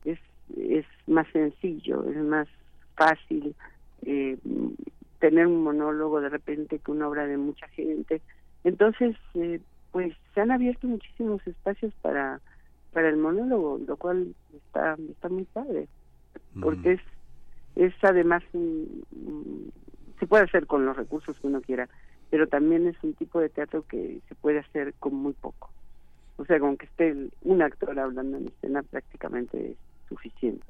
es, 0.05 0.19
es 0.55 0.85
más 1.05 1.27
sencillo, 1.33 2.09
es 2.09 2.15
más 2.15 2.47
fácil 2.95 3.53
eh, 4.05 4.37
tener 5.19 5.47
un 5.47 5.63
monólogo 5.63 6.21
de 6.21 6.29
repente 6.29 6.79
que 6.79 6.91
una 6.91 7.09
obra 7.09 7.27
de 7.27 7.35
mucha 7.35 7.67
gente. 7.67 8.21
Entonces, 8.63 9.17
eh, 9.33 9.59
pues 9.93 10.13
se 10.33 10.41
han 10.41 10.51
abierto 10.51 10.87
muchísimos 10.87 11.45
espacios 11.47 11.93
para 12.01 12.41
para 12.91 13.09
el 13.09 13.17
monólogo, 13.17 13.79
lo 13.87 13.95
cual 13.95 14.35
está 14.53 14.97
está 15.09 15.29
muy 15.29 15.45
padre, 15.45 15.87
porque 16.59 16.93
es 16.93 17.01
es 17.75 17.93
además 18.01 18.43
se 20.19 20.27
puede 20.27 20.43
hacer 20.43 20.67
con 20.67 20.85
los 20.85 20.97
recursos 20.97 21.39
que 21.39 21.47
uno 21.47 21.61
quiera, 21.61 21.87
pero 22.29 22.47
también 22.47 22.87
es 22.87 22.95
un 23.03 23.13
tipo 23.13 23.39
de 23.39 23.49
teatro 23.49 23.85
que 23.87 24.19
se 24.27 24.35
puede 24.35 24.59
hacer 24.59 24.93
con 24.95 25.15
muy 25.15 25.33
poco. 25.33 25.69
O 26.37 26.45
sea, 26.45 26.59
con 26.59 26.77
que 26.77 26.87
esté 26.87 27.15
un 27.43 27.61
actor 27.61 27.97
hablando 27.99 28.37
en 28.37 28.47
escena 28.47 28.81
prácticamente 28.81 29.71
es 29.71 29.77
suficiente. 30.09 30.65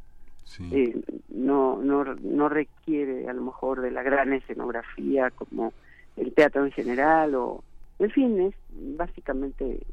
Eh, 0.72 1.02
no, 1.30 1.82
no, 1.82 2.04
no 2.04 2.50
requiere 2.50 3.30
a 3.30 3.34
lo 3.34 3.42
mejor 3.42 3.82
de 3.82 3.92
la 3.92 4.04
gran 4.04 4.34
escenografía 4.34 5.32
como 5.32 5.72
el 6.18 6.34
teatro 6.34 6.66
en 6.66 6.72
general 6.72 7.34
o 7.36 7.64
en 8.06 8.12
fin 8.12 8.42
es 8.42 8.56
básicamente 8.98 9.86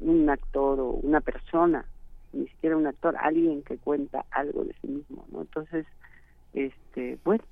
un 0.00 0.28
actor 0.28 0.80
o 0.80 0.90
una 0.90 1.20
persona 1.20 1.84
ni 2.32 2.46
siquiera 2.48 2.76
un 2.76 2.86
actor 2.86 3.16
alguien 3.16 3.62
que 3.62 3.78
cuenta 3.78 4.24
algo 4.30 4.64
de 4.64 4.74
sí 4.80 4.88
mismo 4.88 5.26
no 5.32 5.42
entonces 5.42 5.86
este 6.52 7.18
bueno 7.24 7.44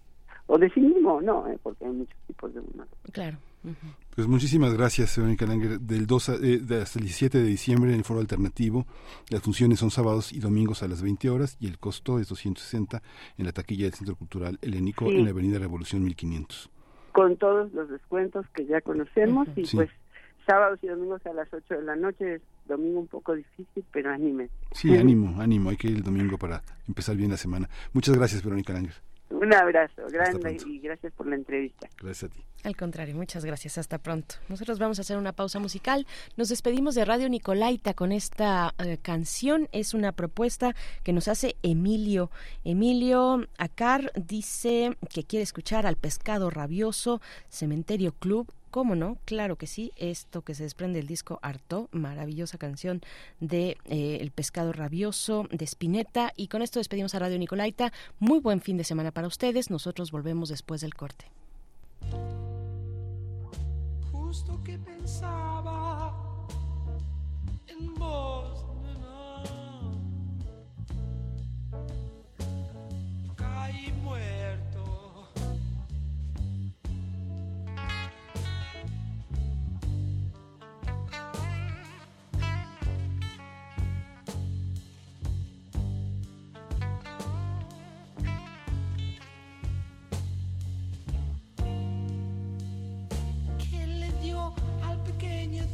o 0.47 0.59
de 0.59 0.71
sí 0.71 0.81
mismo 0.81 1.21
no 1.21 1.49
¿eh? 1.49 1.59
porque 1.63 1.85
hay 1.85 1.93
muchos 1.93 2.19
tipos 2.27 2.53
de 2.55 2.61
humanos 2.61 2.95
claro 3.13 3.39
pues 4.15 4.29
muchísimas 4.29 4.73
gracias, 4.73 5.17
Verónica 5.17 5.45
Langer. 5.45 5.81
Del 5.81 6.07
2 6.07 6.29
eh, 6.29 6.61
hasta 6.81 6.99
el 6.99 7.05
17 7.05 7.39
de 7.39 7.45
diciembre 7.45 7.91
en 7.91 7.99
el 7.99 8.05
Foro 8.05 8.21
Alternativo, 8.21 8.87
las 9.29 9.43
funciones 9.43 9.81
son 9.81 9.91
sábados 9.91 10.33
y 10.33 10.39
domingos 10.39 10.83
a 10.83 10.89
las 10.89 11.03
20 11.03 11.29
horas 11.31 11.57
y 11.61 11.67
el 11.67 11.79
costo 11.79 12.21
es 12.21 12.29
260 12.29 13.03
en 13.37 13.45
la 13.45 13.53
taquilla 13.53 13.85
del 13.85 13.95
Centro 13.95 14.15
Cultural 14.15 14.59
Helénico 14.63 15.11
en 15.11 15.25
la 15.25 15.31
Avenida 15.31 15.59
Revolución 15.59 16.05
1500. 16.05 16.71
Con 17.17 17.39
todos 17.39 17.73
los 17.73 17.89
descuentos 17.89 18.45
que 18.55 18.67
ya 18.67 18.83
conocemos 18.83 19.49
y 19.57 19.67
pues 19.75 19.89
sábados 20.47 20.79
y 20.83 20.87
domingos 20.87 21.25
a 21.25 21.33
las 21.33 21.49
8 21.51 21.77
de 21.77 21.83
la 21.83 21.97
noche, 21.97 22.43
domingo 22.67 23.01
un 23.01 23.07
poco 23.07 23.35
difícil, 23.35 23.83
pero 23.91 24.11
anime. 24.11 24.51
Sí, 24.73 24.95
ánimo, 24.95 25.41
ánimo, 25.41 25.71
hay 25.71 25.79
que 25.79 25.89
ir 25.89 25.97
el 25.97 26.03
domingo 26.03 26.37
para 26.37 26.61
empezar 26.87 27.17
bien 27.17 27.31
la 27.31 27.39
semana. 27.39 27.71
Muchas 27.95 28.19
gracias, 28.19 28.45
Verónica 28.45 28.75
Langer. 28.75 28.93
Un 29.29 29.53
abrazo 29.53 30.07
grande 30.09 30.57
y 30.67 30.79
gracias 30.79 31.13
por 31.13 31.27
la 31.27 31.35
entrevista. 31.35 31.89
Gracias 32.01 32.31
a 32.31 32.35
ti. 32.35 32.43
Al 32.63 32.77
contrario, 32.77 33.15
muchas 33.15 33.45
gracias. 33.45 33.77
Hasta 33.79 33.99
pronto. 33.99 34.37
Nosotros 34.49 34.79
vamos 34.79 34.99
a 34.99 35.03
hacer 35.03 35.19
una 35.19 35.33
pausa 35.33 35.59
musical. 35.59 36.07
Nos 36.37 36.49
despedimos 36.49 36.95
de 36.95 37.05
Radio 37.05 37.29
Nicolaita 37.29 37.95
con 37.95 38.13
esta 38.13 38.75
eh, 38.79 38.99
canción. 39.03 39.69
Es 39.73 39.95
una 39.95 40.13
propuesta 40.13 40.75
que 41.03 41.13
nos 41.13 41.29
hace 41.29 41.57
Emilio. 41.63 42.31
Emilio 42.65 43.47
Acar 43.59 44.13
dice 44.15 44.97
que 45.13 45.25
quiere 45.25 45.43
escuchar 45.43 45.87
al 45.87 45.97
pescado 45.97 46.51
rabioso, 46.51 47.21
Cementerio 47.49 48.13
Club 48.13 48.53
¿Cómo 48.77 48.95
no? 48.95 49.17
Claro 49.25 49.57
que 49.57 49.67
sí. 49.67 49.91
Esto 49.97 50.43
que 50.43 50.55
se 50.55 50.65
desprende 50.65 50.99
del 50.99 51.07
disco 51.07 51.39
Arto, 51.41 51.89
maravillosa 51.93 52.59
canción 52.59 53.01
de 53.41 53.79
eh, 53.87 54.19
El 54.21 54.33
pescado 54.33 54.71
rabioso 54.75 55.49
de 55.51 55.65
Spinetta. 55.65 56.35
Y 56.37 56.49
con 56.49 56.61
esto 56.61 56.79
despedimos 56.79 57.15
a 57.15 57.21
Radio 57.21 57.39
Nicolaita. 57.39 57.91
Muy 58.19 58.39
buen 58.39 58.61
fin 58.61 58.77
de 58.77 58.85
semana 58.85 59.13
para 59.13 59.29
ustedes. 59.29 59.71
Nosotros 59.71 60.11
volvemos 60.11 60.51
después 60.51 60.83
del 60.83 60.95
corte. 60.95 61.25
Justo 64.13 64.63
que 64.63 64.79
pensaba 64.79 65.67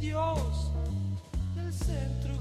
Dios 0.03 0.69
del 1.55 1.71
centro 1.71 2.32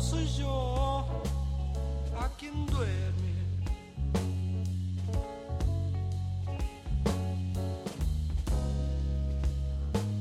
soy 0.00 0.26
yo 0.38 1.04
a 2.18 2.28
quien 2.38 2.66
duerme. 2.66 3.34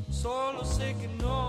Solo 0.09 0.65
sé 0.65 0.95
que 0.99 1.07
no 1.21 1.44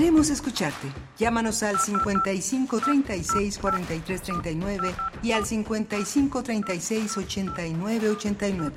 Queremos 0.00 0.30
escucharte. 0.30 0.90
Llámanos 1.18 1.62
al 1.62 1.78
55 1.78 2.80
36 2.80 3.58
43 3.58 4.22
39 4.22 4.94
y 5.22 5.32
al 5.32 5.44
55 5.44 6.42
36 6.42 7.18
89 7.18 8.08
89. 8.08 8.76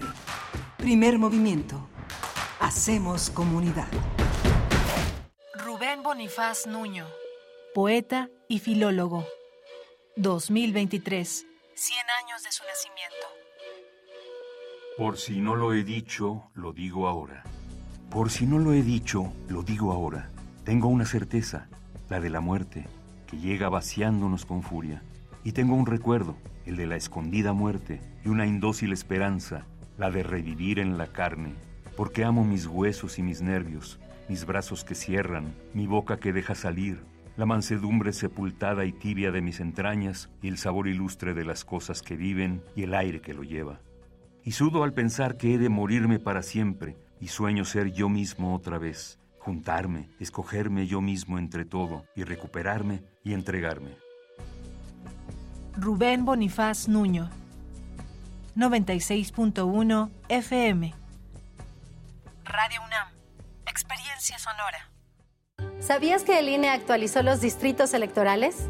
Primer 0.75 1.17
movimiento. 1.17 1.87
Hacemos 2.59 3.29
comunidad. 3.29 3.87
Rubén 5.63 6.03
Bonifaz 6.03 6.67
Nuño, 6.67 7.07
poeta 7.73 8.29
y 8.49 8.59
filólogo. 8.59 9.25
2023, 10.17 11.45
100 11.73 11.99
años 12.21 12.43
de 12.43 12.51
su 12.51 12.63
nacimiento. 12.65 13.27
Por 14.97 15.17
si 15.17 15.39
no 15.39 15.55
lo 15.55 15.73
he 15.73 15.85
dicho, 15.85 16.51
lo 16.53 16.73
digo 16.73 17.07
ahora. 17.07 17.43
Por 18.09 18.29
si 18.29 18.45
no 18.45 18.59
lo 18.59 18.73
he 18.73 18.81
dicho, 18.81 19.31
lo 19.47 19.63
digo 19.63 19.93
ahora. 19.93 20.32
Tengo 20.63 20.87
una 20.87 21.05
certeza, 21.05 21.67
la 22.09 22.21
de 22.21 22.29
la 22.29 22.39
muerte, 22.39 22.85
que 23.27 23.37
llega 23.37 23.67
vaciándonos 23.67 24.45
con 24.45 24.63
furia. 24.63 25.01
Y 25.43 25.51
tengo 25.51 25.75
un 25.75 25.85
recuerdo, 25.85 26.37
el 26.65 26.77
de 26.77 26.87
la 26.87 26.95
escondida 26.95 27.51
muerte, 27.51 27.99
y 28.23 28.29
una 28.29 28.45
indócil 28.45 28.93
esperanza, 28.93 29.65
la 29.97 30.09
de 30.09 30.23
revivir 30.23 30.79
en 30.79 30.97
la 30.97 31.07
carne, 31.07 31.53
porque 31.97 32.23
amo 32.23 32.45
mis 32.45 32.65
huesos 32.65 33.19
y 33.19 33.23
mis 33.23 33.41
nervios, 33.41 33.99
mis 34.29 34.45
brazos 34.45 34.85
que 34.85 34.95
cierran, 34.95 35.53
mi 35.73 35.85
boca 35.85 36.17
que 36.17 36.31
deja 36.31 36.55
salir, 36.55 37.03
la 37.35 37.45
mansedumbre 37.45 38.13
sepultada 38.13 38.85
y 38.85 38.93
tibia 38.93 39.31
de 39.31 39.41
mis 39.41 39.59
entrañas 39.59 40.29
y 40.41 40.47
el 40.47 40.57
sabor 40.57 40.87
ilustre 40.87 41.33
de 41.33 41.43
las 41.43 41.65
cosas 41.65 42.01
que 42.01 42.15
viven 42.15 42.61
y 42.73 42.83
el 42.83 42.93
aire 42.93 43.19
que 43.19 43.33
lo 43.33 43.43
lleva. 43.43 43.81
Y 44.45 44.53
sudo 44.53 44.85
al 44.85 44.93
pensar 44.93 45.35
que 45.35 45.55
he 45.55 45.57
de 45.57 45.67
morirme 45.67 46.19
para 46.19 46.41
siempre 46.41 46.95
y 47.19 47.27
sueño 47.27 47.65
ser 47.65 47.91
yo 47.91 48.07
mismo 48.07 48.55
otra 48.55 48.77
vez, 48.77 49.19
juntarme, 49.43 50.09
escogerme 50.21 50.87
yo 50.87 51.01
mismo 51.01 51.37
entre 51.37 51.65
todo 51.65 52.05
y 52.15 52.23
recuperarme 52.23 53.03
y 53.25 53.33
entregarme. 53.33 53.97
Rubén 55.75 56.23
Bonifaz 56.23 56.87
Nuño, 56.87 57.29
96.1 58.55 60.09
FM. 60.29 60.93
Radio 62.45 62.81
UNAM, 62.85 63.07
Experiencia 63.65 64.39
Sonora. 64.39 64.89
¿Sabías 65.81 66.23
que 66.23 66.39
el 66.39 66.47
INE 66.47 66.69
actualizó 66.69 67.21
los 67.21 67.41
distritos 67.41 67.93
electorales? 67.93 68.69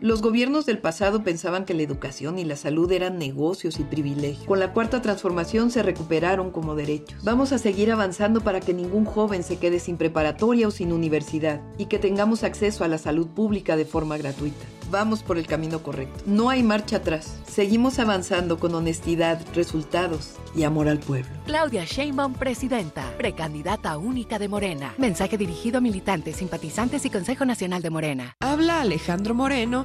Los 0.00 0.22
gobiernos 0.22 0.64
del 0.64 0.78
pasado 0.78 1.22
pensaban 1.22 1.66
que 1.66 1.74
la 1.74 1.82
educación 1.82 2.38
y 2.38 2.44
la 2.46 2.56
salud 2.56 2.90
eran 2.90 3.18
negocios 3.18 3.78
y 3.78 3.84
privilegios. 3.84 4.46
Con 4.46 4.58
la 4.58 4.72
cuarta 4.72 5.02
transformación 5.02 5.70
se 5.70 5.82
recuperaron 5.82 6.50
como 6.50 6.74
derechos. 6.74 7.22
Vamos 7.22 7.52
a 7.52 7.58
seguir 7.58 7.92
avanzando 7.92 8.40
para 8.40 8.60
que 8.60 8.72
ningún 8.72 9.04
joven 9.04 9.42
se 9.42 9.58
quede 9.58 9.78
sin 9.78 9.98
preparatoria 9.98 10.68
o 10.68 10.70
sin 10.70 10.94
universidad 10.94 11.60
y 11.76 11.84
que 11.84 11.98
tengamos 11.98 12.44
acceso 12.44 12.82
a 12.82 12.88
la 12.88 12.96
salud 12.96 13.28
pública 13.28 13.76
de 13.76 13.84
forma 13.84 14.16
gratuita. 14.16 14.64
Vamos 14.90 15.22
por 15.22 15.38
el 15.38 15.46
camino 15.46 15.82
correcto. 15.82 16.24
No 16.26 16.50
hay 16.50 16.64
marcha 16.64 16.96
atrás. 16.96 17.38
Seguimos 17.46 18.00
avanzando 18.00 18.58
con 18.58 18.74
honestidad, 18.74 19.40
resultados 19.54 20.32
y 20.54 20.64
amor 20.64 20.88
al 20.88 20.98
pueblo. 20.98 21.30
Claudia 21.46 21.84
Sheinbaum, 21.84 22.34
presidenta, 22.34 23.04
precandidata 23.16 23.96
única 23.98 24.40
de 24.40 24.48
Morena. 24.48 24.94
Mensaje 24.98 25.38
dirigido 25.38 25.78
a 25.78 25.80
militantes, 25.80 26.36
simpatizantes 26.36 27.04
y 27.04 27.10
Consejo 27.10 27.44
Nacional 27.44 27.82
de 27.82 27.90
Morena. 27.90 28.34
Habla 28.40 28.80
Alejandro 28.80 29.34
Moreno, 29.34 29.84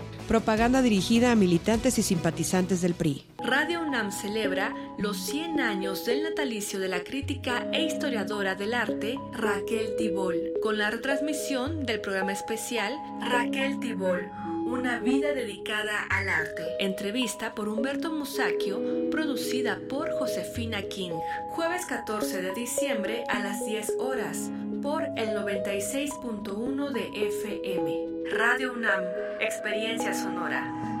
Propaganda 0.31 0.81
dirigida 0.81 1.33
a 1.33 1.35
militantes 1.35 1.99
y 1.99 2.03
simpatizantes 2.03 2.79
del 2.81 2.93
PRI. 2.93 3.25
Radio 3.43 3.81
UNAM 3.81 4.13
celebra 4.13 4.73
los 4.97 5.17
100 5.25 5.59
años 5.59 6.05
del 6.05 6.23
natalicio 6.23 6.79
de 6.79 6.87
la 6.87 7.03
crítica 7.03 7.67
e 7.73 7.83
historiadora 7.83 8.55
del 8.55 8.73
arte 8.73 9.19
Raquel 9.33 9.97
Tibol, 9.97 10.53
con 10.63 10.77
la 10.77 10.89
retransmisión 10.89 11.85
del 11.85 11.99
programa 11.99 12.31
especial 12.31 12.93
Raquel 13.19 13.81
Tibol, 13.81 14.31
una 14.71 14.99
vida 14.99 15.33
dedicada 15.33 16.03
al 16.09 16.29
arte. 16.29 16.63
Entrevista 16.79 17.53
por 17.53 17.67
Humberto 17.67 18.09
Musacchio, 18.13 18.81
producida 19.11 19.77
por 19.89 20.09
Josefina 20.11 20.81
King. 20.83 21.11
Jueves 21.49 21.85
14 21.85 22.41
de 22.41 22.53
diciembre 22.53 23.25
a 23.27 23.39
las 23.39 23.65
10 23.65 23.95
horas 23.99 24.49
por 24.81 25.03
el 25.17 25.35
96.1 25.35 26.89
de 26.89 27.27
FM. 27.27 28.31
Radio 28.31 28.71
UNAM, 28.71 29.03
Experiencia 29.41 30.13
Sonora. 30.13 31.00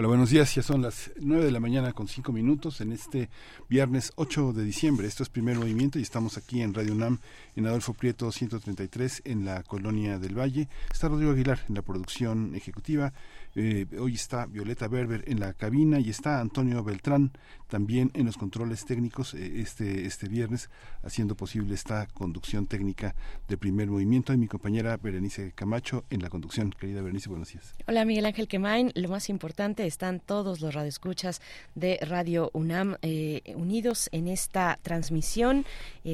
Hola, 0.00 0.08
buenos 0.08 0.30
días. 0.30 0.54
Ya 0.54 0.62
son 0.62 0.80
las 0.80 1.10
9 1.20 1.44
de 1.44 1.50
la 1.50 1.60
mañana 1.60 1.92
con 1.92 2.08
5 2.08 2.32
minutos 2.32 2.80
en 2.80 2.90
este 2.90 3.28
viernes 3.68 4.14
8 4.16 4.54
de 4.54 4.64
diciembre. 4.64 5.06
Esto 5.06 5.22
es 5.22 5.28
Primer 5.28 5.58
Movimiento 5.58 5.98
y 5.98 6.02
estamos 6.02 6.38
aquí 6.38 6.62
en 6.62 6.72
Radio 6.72 6.94
UNAM 6.94 7.18
en 7.54 7.66
Adolfo 7.66 7.92
Prieto 7.92 8.32
133 8.32 9.20
en 9.26 9.44
la 9.44 9.62
Colonia 9.62 10.18
del 10.18 10.38
Valle. 10.38 10.70
Está 10.90 11.08
Rodrigo 11.08 11.32
Aguilar 11.32 11.60
en 11.68 11.74
la 11.74 11.82
producción 11.82 12.54
ejecutiva. 12.54 13.12
Eh, 13.56 13.86
hoy 13.98 14.14
está 14.14 14.46
Violeta 14.46 14.86
Berber 14.86 15.24
en 15.26 15.40
la 15.40 15.54
cabina 15.54 15.98
y 15.98 16.08
está 16.08 16.40
Antonio 16.40 16.84
Beltrán 16.84 17.32
también 17.66 18.10
en 18.14 18.26
los 18.26 18.36
controles 18.36 18.84
técnicos 18.84 19.34
eh, 19.34 19.60
este, 19.60 20.06
este 20.06 20.28
viernes 20.28 20.70
haciendo 21.02 21.36
posible 21.36 21.74
esta 21.74 22.06
conducción 22.06 22.66
técnica 22.66 23.14
de 23.48 23.56
primer 23.56 23.88
movimiento 23.88 24.32
y 24.32 24.36
mi 24.36 24.46
compañera 24.46 24.96
Berenice 24.96 25.52
Camacho 25.52 26.04
en 26.10 26.22
la 26.22 26.30
conducción. 26.30 26.70
Querida 26.70 27.02
Berenice, 27.02 27.28
buenos 27.28 27.52
días. 27.52 27.74
Hola 27.88 28.04
Miguel 28.04 28.26
Ángel 28.26 28.46
Quemain. 28.46 28.92
Lo 28.94 29.08
más 29.08 29.28
importante 29.28 29.84
están 29.84 30.20
todos 30.20 30.60
los 30.60 30.72
radioescuchas 30.72 31.40
de 31.74 31.98
Radio 32.02 32.50
UNAM 32.54 32.96
eh, 33.02 33.42
unidos 33.56 34.08
en 34.12 34.28
esta 34.28 34.78
transmisión, 34.82 35.64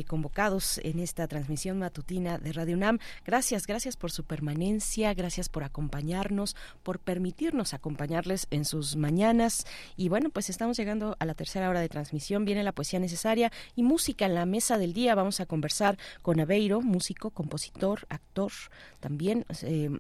convocados 0.07 0.79
en 0.79 0.99
esta 0.99 1.27
transmisión 1.29 1.79
matutina 1.79 2.39
de 2.39 2.53
Radio 2.53 2.77
UNAM. 2.77 2.99
Gracias, 3.25 3.67
gracias 3.67 3.97
por 3.97 4.11
su 4.11 4.25
permanencia, 4.25 5.13
gracias 5.15 5.49
por 5.49 5.65
acompañarnos, 5.65 6.57
por 6.83 6.99
permitirnos 6.99 7.26
permitirnos 7.27 7.75
acompañarles 7.75 8.47
en 8.53 8.65
sus 8.65 8.95
mañanas. 8.95 9.67
Y 9.97 10.09
bueno, 10.09 10.31
pues 10.31 10.49
estamos 10.49 10.77
llegando 10.77 11.17
a 11.19 11.25
la 11.25 11.35
tercera 11.35 11.69
hora 11.69 11.81
de 11.81 11.89
transmisión. 11.89 12.45
Viene 12.45 12.63
la 12.63 12.71
poesía 12.71 13.01
necesaria 13.01 13.51
y 13.75 13.83
música 13.83 14.27
en 14.27 14.35
la 14.35 14.47
mesa 14.47 14.79
del 14.79 14.93
día. 14.93 15.17
Vamos 15.17 15.41
a 15.41 15.47
conversar 15.47 15.99
con 16.23 16.39
Aveiro, 16.39 16.83
músico, 16.83 17.31
compositor, 17.31 18.07
actor. 18.11 18.53
También 19.01 19.45
eh, 19.63 19.91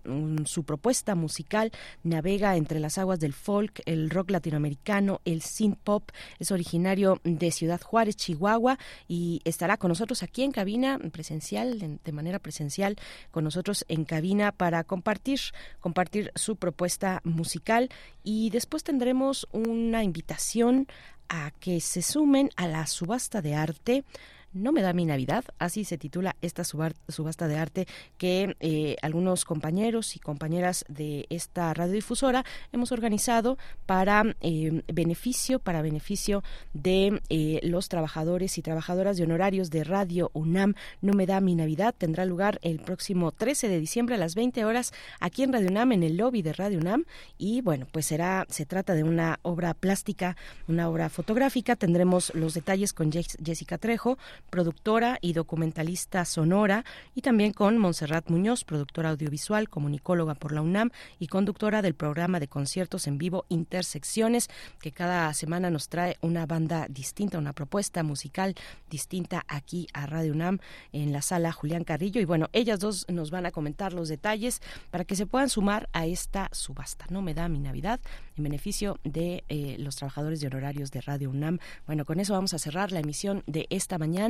su 0.44 0.62
propuesta 0.62 1.16
musical 1.16 1.73
navega 2.05 2.55
entre 2.55 2.78
las 2.78 2.97
aguas 2.97 3.19
del 3.19 3.32
folk, 3.32 3.82
el 3.86 4.09
rock 4.09 4.31
latinoamericano, 4.31 5.20
el 5.24 5.43
synth 5.43 5.78
pop. 5.82 6.12
Es 6.39 6.53
originario 6.53 7.20
de 7.24 7.51
Ciudad 7.51 7.81
Juárez, 7.81 8.15
Chihuahua, 8.15 8.78
y 9.09 9.40
estará 9.44 9.78
con 9.78 9.89
nosotros 9.89 10.23
aquí 10.23 10.44
en 10.44 10.53
cabina 10.53 11.01
presencial, 11.11 11.98
de 12.05 12.12
manera 12.12 12.39
presencial, 12.39 12.94
con 13.32 13.43
nosotros 13.43 13.85
en 13.89 14.05
cabina 14.05 14.53
para 14.53 14.85
compartir, 14.85 15.40
compartir 15.81 16.31
su 16.36 16.55
propuesta 16.55 17.15
musical 17.24 17.90
y 18.22 18.51
después 18.51 18.84
tendremos 18.84 19.48
una 19.52 20.02
invitación 20.02 20.86
a 21.28 21.51
que 21.60 21.80
se 21.80 22.02
sumen 22.02 22.51
a 22.56 22.68
la 22.68 22.86
subasta 22.86 23.43
de 23.43 23.55
arte 23.55 24.05
no 24.52 24.73
me 24.73 24.82
da 24.82 24.93
mi 24.93 25.05
Navidad, 25.05 25.44
así 25.59 25.85
se 25.85 25.98
titula 25.98 26.36
esta 26.40 26.64
subasta 26.64 27.48
de 27.48 27.59
arte 27.59 27.86
que 28.18 28.56
eh, 28.60 28.97
algunos 29.02 29.44
compañeros 29.44 30.16
y 30.16 30.18
compañeras 30.18 30.85
de 30.89 31.27
esta 31.31 31.74
radiodifusora 31.74 32.44
hemos 32.73 32.93
organizado 32.93 33.59
para 33.86 34.36
eh, 34.40 34.82
beneficio, 34.93 35.59
para 35.59 35.82
beneficio 35.82 36.43
de 36.73 37.20
eh, 37.28 37.60
los 37.62 37.89
trabajadores 37.89 38.59
y 38.59 38.62
trabajadoras 38.62 39.16
de 39.16 39.24
honorarios 39.24 39.70
de 39.70 39.85
Radio 39.85 40.31
UNAM. 40.32 40.74
No 41.01 41.12
me 41.12 41.27
da 41.27 41.40
mi 41.40 41.55
Navidad 41.55 41.94
tendrá 41.97 42.24
lugar 42.24 42.59
el 42.62 42.78
próximo 42.78 43.32
13 43.32 43.68
de 43.68 43.81
diciembre 43.81 44.14
a 44.14 44.18
las 44.18 44.35
20 44.35 44.64
horas 44.64 44.93
aquí 45.20 45.43
en 45.43 45.52
Radio 45.52 45.68
UNAM, 45.68 45.93
en 45.93 46.02
el 46.02 46.16
lobby 46.16 46.43
de 46.43 46.52
Radio 46.52 46.78
UNAM. 46.78 47.05
Y 47.39 47.60
bueno, 47.60 47.86
pues 47.90 48.06
será, 48.06 48.47
se 48.48 48.66
trata 48.66 48.94
de 48.94 49.02
una 49.02 49.39
obra 49.43 49.74
plástica, 49.74 50.36
una 50.68 50.89
obra 50.89 51.09
fotográfica. 51.09 51.77
Tendremos 51.77 52.35
los 52.35 52.55
detalles 52.55 52.93
con 52.93 53.10
Jessica 53.12 53.78
Trejo, 53.78 54.18
productora 54.50 55.18
y 55.20 55.32
documentalista 55.32 56.24
sonora, 56.24 56.84
y 57.14 57.22
también 57.22 57.52
con 57.52 57.78
Montserrat 57.78 58.28
Muñoz, 58.28 58.64
productora 58.64 59.10
audiovisual, 59.10 59.68
comunicóloga 59.68 60.34
por 60.34 60.52
la 60.52 60.62
UNAM 60.62 60.90
y 61.18 61.28
conductora 61.28 61.82
del 61.82 61.94
programa 61.94 62.40
de 62.40 62.48
conciertos 62.48 63.06
en 63.06 63.18
vivo 63.18 63.44
Intersecciones, 63.48 64.48
que 64.80 64.92
cada 64.92 65.32
semana 65.34 65.70
nos 65.70 65.88
trae 65.88 66.16
una 66.20 66.46
banda 66.46 66.86
distinta, 66.88 67.38
una 67.38 67.52
propuesta 67.52 68.02
musical 68.02 68.54
distinta 68.90 69.44
aquí 69.48 69.86
a 69.92 70.06
Radio 70.06 70.32
UNAM 70.32 70.58
en 70.92 71.12
la 71.12 71.22
sala 71.22 71.52
Julián 71.52 71.84
Carrillo. 71.84 72.20
Y 72.20 72.24
bueno, 72.24 72.48
ellas 72.52 72.80
dos 72.80 73.06
nos 73.08 73.30
van 73.30 73.46
a 73.46 73.50
comentar 73.50 73.92
los 73.92 74.08
detalles 74.08 74.60
para 74.90 75.04
que 75.04 75.16
se 75.16 75.26
puedan 75.26 75.48
sumar 75.48 75.88
a 75.92 76.06
esta 76.06 76.48
subasta. 76.52 77.06
No 77.10 77.22
me 77.22 77.34
da 77.34 77.48
mi 77.48 77.58
Navidad 77.58 78.00
en 78.36 78.44
beneficio 78.44 78.98
de 79.04 79.44
eh, 79.48 79.76
los 79.78 79.96
trabajadores 79.96 80.40
de 80.40 80.46
honorarios 80.48 80.90
de 80.90 81.00
Radio 81.00 81.30
UNAM. 81.30 81.58
Bueno, 81.86 82.04
con 82.04 82.20
eso 82.20 82.34
vamos 82.34 82.54
a 82.54 82.58
cerrar 82.58 82.92
la 82.92 83.00
emisión 83.00 83.42
de 83.46 83.66
esta 83.70 83.98
mañana 83.98 84.26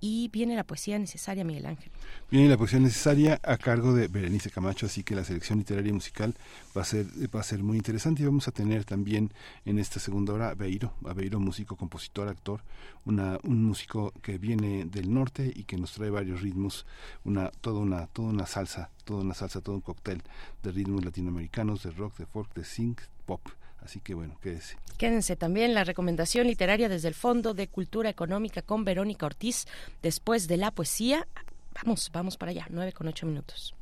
y 0.00 0.28
viene 0.28 0.54
la 0.54 0.64
poesía 0.64 0.98
necesaria, 0.98 1.44
Miguel 1.44 1.66
Ángel. 1.66 1.90
Viene 2.30 2.48
la 2.48 2.56
poesía 2.56 2.78
necesaria 2.78 3.40
a 3.42 3.56
cargo 3.56 3.94
de 3.94 4.06
Berenice 4.06 4.50
Camacho, 4.50 4.86
así 4.86 5.02
que 5.02 5.16
la 5.16 5.24
selección 5.24 5.58
literaria 5.58 5.90
y 5.90 5.92
musical 5.92 6.34
va 6.76 6.82
a 6.82 6.84
ser, 6.84 7.06
va 7.34 7.40
a 7.40 7.42
ser 7.42 7.62
muy 7.62 7.76
interesante 7.76 8.22
y 8.22 8.26
vamos 8.26 8.46
a 8.46 8.52
tener 8.52 8.84
también 8.84 9.32
en 9.64 9.78
esta 9.78 9.98
segunda 9.98 10.32
hora 10.32 10.50
a 10.50 10.54
Beiro, 10.54 10.92
a 11.04 11.14
Beiro, 11.14 11.40
músico, 11.40 11.76
compositor, 11.76 12.28
actor, 12.28 12.62
una, 13.06 13.38
un 13.42 13.64
músico 13.64 14.12
que 14.22 14.38
viene 14.38 14.84
del 14.84 15.12
norte 15.12 15.52
y 15.54 15.64
que 15.64 15.76
nos 15.76 15.92
trae 15.92 16.10
varios 16.10 16.42
ritmos, 16.42 16.86
una, 17.24 17.50
toda 17.60 17.80
una, 17.80 18.06
toda 18.06 18.28
una 18.28 18.46
salsa, 18.46 18.90
toda 19.04 19.22
una 19.22 19.34
salsa, 19.34 19.60
todo 19.60 19.74
un 19.74 19.80
cóctel 19.80 20.22
de 20.62 20.70
ritmos 20.70 21.04
latinoamericanos, 21.04 21.82
de 21.82 21.90
rock, 21.90 22.18
de 22.18 22.26
folk, 22.26 22.54
de 22.54 22.64
synth, 22.64 23.00
pop. 23.26 23.40
Así 23.82 24.00
que 24.00 24.14
bueno, 24.14 24.36
quédese. 24.42 24.76
Quédense 24.96 25.36
también 25.36 25.74
la 25.74 25.84
recomendación 25.84 26.46
literaria 26.46 26.88
desde 26.88 27.08
el 27.08 27.14
Fondo 27.14 27.54
de 27.54 27.68
Cultura 27.68 28.10
Económica 28.10 28.62
con 28.62 28.84
Verónica 28.84 29.26
Ortiz 29.26 29.66
después 30.02 30.48
de 30.48 30.56
la 30.56 30.70
poesía. 30.70 31.26
Vamos, 31.82 32.10
vamos 32.12 32.36
para 32.36 32.50
allá, 32.50 32.66
nueve 32.70 32.92
con 32.92 33.08
ocho 33.08 33.26
minutos. 33.26 33.74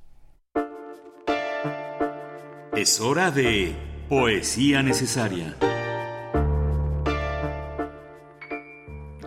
Es 2.76 3.00
hora 3.00 3.30
de 3.30 3.74
poesía 4.08 4.82
necesaria. 4.82 5.56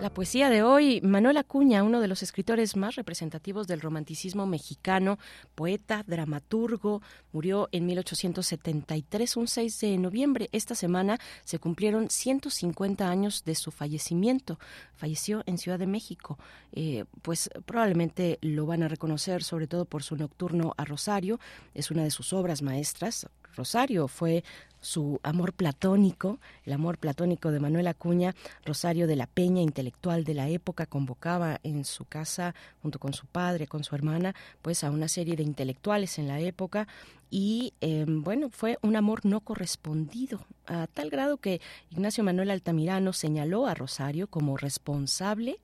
La 0.10 0.16
poesía 0.16 0.50
de 0.50 0.64
hoy, 0.64 1.02
Manuel 1.02 1.38
Acuña, 1.38 1.84
uno 1.84 2.02
de 2.02 2.08
los 2.08 2.24
escritores 2.24 2.76
más 2.76 2.96
representativos 2.96 3.68
del 3.68 3.80
romanticismo 3.80 4.48
mexicano, 4.48 5.20
poeta, 5.54 6.04
dramaturgo, 6.08 7.04
murió 7.32 7.70
en 7.72 7.86
1873, 7.86 9.38
un 9.38 9.48
6 9.48 9.80
de 9.82 9.98
noviembre. 10.00 10.50
Esta 10.52 10.74
semana 10.74 11.20
se 11.46 11.60
cumplieron 11.60 12.10
150 12.10 13.08
años 13.08 13.44
de 13.46 13.54
su 13.54 13.70
fallecimiento. 13.70 14.58
Falleció 14.96 15.44
en 15.46 15.60
Ciudad 15.60 15.78
de 15.78 15.86
México. 15.86 16.40
Eh, 16.72 17.06
pues 17.22 17.52
probablemente 17.68 18.40
lo 18.42 18.66
van 18.66 18.82
a 18.82 18.88
reconocer 18.88 19.44
sobre 19.44 19.68
todo 19.68 19.86
por 19.86 20.02
su 20.02 20.16
nocturno 20.16 20.74
a 20.78 20.86
Rosario. 20.86 21.40
Es 21.76 21.92
una 21.92 22.04
de 22.04 22.10
sus 22.10 22.34
obras 22.34 22.64
maestras. 22.64 23.28
Rosario 23.56 24.08
fue 24.08 24.44
su 24.82 25.20
amor 25.24 25.54
platónico, 25.54 26.40
el 26.66 26.74
amor 26.74 26.98
platónico 26.98 27.52
de 27.52 27.60
Manuel 27.60 27.88
Acuña, 27.88 28.36
Rosario 28.66 29.08
de 29.08 29.16
la 29.16 29.28
Peña, 29.28 29.62
intelectual 29.62 30.24
de 30.24 30.34
la 30.34 30.48
época, 30.48 30.86
convocaba 30.86 31.60
en 31.64 31.86
su 31.86 32.06
casa, 32.06 32.56
junto 32.82 33.00
con 33.00 33.14
su 33.14 33.26
padre, 33.26 33.68
con 33.68 33.84
su 33.84 33.96
hermana, 33.96 34.36
pues 34.62 34.84
a 34.84 34.92
una 34.92 35.08
serie 35.08 35.36
de 35.36 35.44
intelectuales 35.44 36.18
en 36.18 36.28
la 36.28 36.40
época 36.40 36.88
y 37.30 37.74
em, 37.82 38.24
bueno, 38.24 38.50
fue 38.50 38.78
un 38.82 38.96
amor 38.96 39.26
no 39.26 39.42
correspondido, 39.42 40.46
a 40.66 40.88
tal 40.88 41.10
grado 41.10 41.38
que 41.38 41.62
Ignacio 41.90 42.24
Manuel 42.24 42.52
Altamirano 42.52 43.14
señaló 43.14 43.68
a 43.68 43.74
Rosario 43.74 44.28
como 44.28 44.58
responsable 44.58 45.60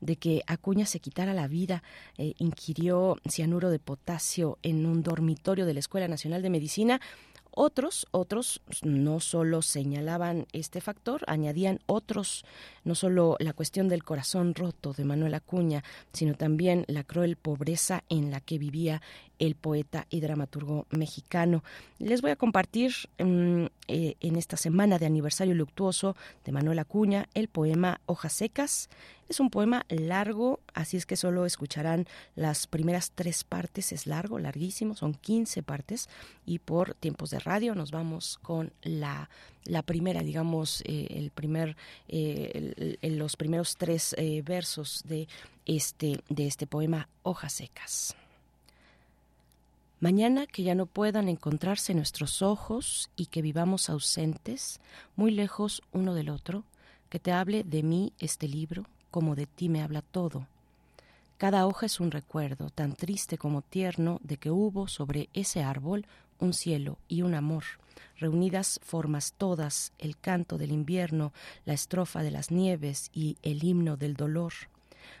de 0.00 0.16
que 0.16 0.42
Acuña 0.46 0.86
se 0.86 1.00
quitara 1.00 1.34
la 1.34 1.48
vida, 1.48 1.82
eh, 2.16 2.34
inquirió 2.38 3.18
cianuro 3.28 3.70
de 3.70 3.78
potasio 3.78 4.58
en 4.62 4.86
un 4.86 5.02
dormitorio 5.02 5.66
de 5.66 5.74
la 5.74 5.80
Escuela 5.80 6.08
Nacional 6.08 6.42
de 6.42 6.50
Medicina, 6.50 7.00
otros, 7.52 8.06
otros 8.10 8.60
no 8.82 9.20
solo 9.20 9.62
señalaban 9.62 10.46
este 10.52 10.80
factor, 10.80 11.22
añadían 11.26 11.80
otros, 11.86 12.44
no 12.84 12.94
solo 12.94 13.36
la 13.38 13.52
cuestión 13.52 13.88
del 13.88 14.04
corazón 14.04 14.54
roto 14.54 14.92
de 14.92 15.04
Manuel 15.04 15.34
Acuña, 15.34 15.84
sino 16.12 16.34
también 16.34 16.84
la 16.88 17.04
cruel 17.04 17.36
pobreza 17.36 18.04
en 18.08 18.30
la 18.30 18.40
que 18.40 18.58
vivía 18.58 19.02
el 19.38 19.54
poeta 19.54 20.06
y 20.10 20.20
dramaturgo 20.20 20.86
mexicano. 20.90 21.64
Les 21.98 22.22
voy 22.22 22.30
a 22.30 22.36
compartir 22.36 22.92
mm, 23.18 23.64
eh, 23.88 24.16
en 24.20 24.36
esta 24.36 24.56
semana 24.56 24.98
de 24.98 25.06
aniversario 25.06 25.54
luctuoso 25.54 26.14
de 26.44 26.52
Manuel 26.52 26.78
Acuña 26.78 27.28
el 27.34 27.48
poema 27.48 28.00
Hojas 28.06 28.34
Secas. 28.34 28.88
Es 29.30 29.38
un 29.38 29.48
poema 29.48 29.86
largo, 29.88 30.58
así 30.74 30.96
es 30.96 31.06
que 31.06 31.14
solo 31.14 31.46
escucharán 31.46 32.08
las 32.34 32.66
primeras 32.66 33.12
tres 33.14 33.44
partes. 33.44 33.92
Es 33.92 34.08
largo, 34.08 34.40
larguísimo, 34.40 34.96
son 34.96 35.14
15 35.14 35.62
partes 35.62 36.08
y 36.44 36.58
por 36.58 36.94
tiempos 36.94 37.30
de 37.30 37.38
radio 37.38 37.76
nos 37.76 37.92
vamos 37.92 38.40
con 38.42 38.72
la, 38.82 39.30
primera, 39.86 40.22
digamos, 40.22 40.82
eh, 40.84 41.06
el 41.10 41.30
primer, 41.30 41.76
eh, 42.08 42.96
los 43.02 43.36
primeros 43.36 43.76
tres 43.76 44.16
versos 44.42 45.04
de 45.06 45.28
este, 45.64 46.24
de 46.28 46.48
este 46.48 46.66
poema 46.66 47.08
Hojas 47.22 47.52
Secas. 47.52 48.16
Mañana 50.00 50.48
que 50.48 50.64
ya 50.64 50.74
no 50.74 50.86
puedan 50.86 51.28
encontrarse 51.28 51.94
nuestros 51.94 52.42
ojos 52.42 53.10
y 53.14 53.26
que 53.26 53.42
vivamos 53.42 53.90
ausentes, 53.90 54.80
muy 55.14 55.30
lejos 55.30 55.82
uno 55.92 56.14
del 56.14 56.30
otro, 56.30 56.64
que 57.10 57.20
te 57.20 57.30
hable 57.30 57.62
de 57.62 57.84
mí 57.84 58.12
este 58.18 58.48
libro, 58.48 58.86
como 59.10 59.34
de 59.34 59.46
ti 59.46 59.68
me 59.68 59.82
habla 59.82 60.02
todo. 60.02 60.46
Cada 61.38 61.66
hoja 61.66 61.86
es 61.86 62.00
un 62.00 62.10
recuerdo, 62.10 62.70
tan 62.70 62.94
triste 62.94 63.38
como 63.38 63.62
tierno, 63.62 64.20
de 64.22 64.36
que 64.36 64.50
hubo 64.50 64.88
sobre 64.88 65.28
ese 65.32 65.62
árbol 65.62 66.06
un 66.38 66.52
cielo 66.52 66.98
y 67.08 67.22
un 67.22 67.34
amor, 67.34 67.64
reunidas 68.18 68.80
formas 68.82 69.34
todas, 69.36 69.92
el 69.98 70.16
canto 70.16 70.58
del 70.58 70.72
invierno, 70.72 71.32
la 71.64 71.74
estrofa 71.74 72.22
de 72.22 72.30
las 72.30 72.50
nieves 72.50 73.10
y 73.12 73.36
el 73.42 73.64
himno 73.64 73.96
del 73.96 74.14
dolor. 74.14 74.52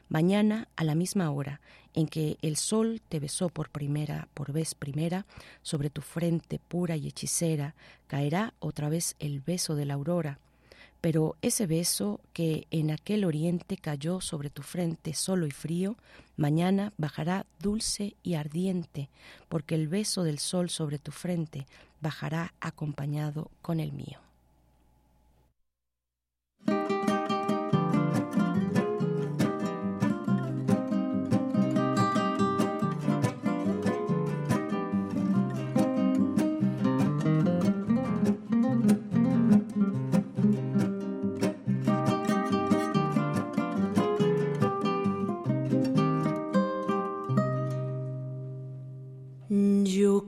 Mañana, 0.08 0.68
a 0.76 0.84
la 0.84 0.94
misma 0.94 1.30
hora 1.30 1.60
en 1.94 2.06
que 2.06 2.36
el 2.42 2.56
sol 2.56 3.00
te 3.08 3.18
besó 3.18 3.48
por 3.48 3.70
primera, 3.70 4.28
por 4.34 4.52
vez 4.52 4.74
primera, 4.74 5.26
sobre 5.62 5.90
tu 5.90 6.02
frente 6.02 6.58
pura 6.58 6.96
y 6.96 7.08
hechicera, 7.08 7.74
caerá 8.06 8.54
otra 8.60 8.88
vez 8.88 9.16
el 9.18 9.40
beso 9.40 9.74
de 9.74 9.86
la 9.86 9.94
aurora. 9.94 10.38
Pero 11.00 11.36
ese 11.40 11.66
beso 11.66 12.20
que 12.32 12.66
en 12.70 12.90
aquel 12.90 13.24
oriente 13.24 13.76
cayó 13.76 14.20
sobre 14.20 14.50
tu 14.50 14.62
frente 14.62 15.14
solo 15.14 15.46
y 15.46 15.50
frío, 15.50 15.96
mañana 16.36 16.92
bajará 16.98 17.46
dulce 17.58 18.14
y 18.22 18.34
ardiente, 18.34 19.08
porque 19.48 19.74
el 19.74 19.88
beso 19.88 20.24
del 20.24 20.38
sol 20.38 20.68
sobre 20.68 20.98
tu 20.98 21.12
frente 21.12 21.66
bajará 22.00 22.52
acompañado 22.60 23.50
con 23.62 23.80
el 23.80 23.92
mío. 23.92 24.18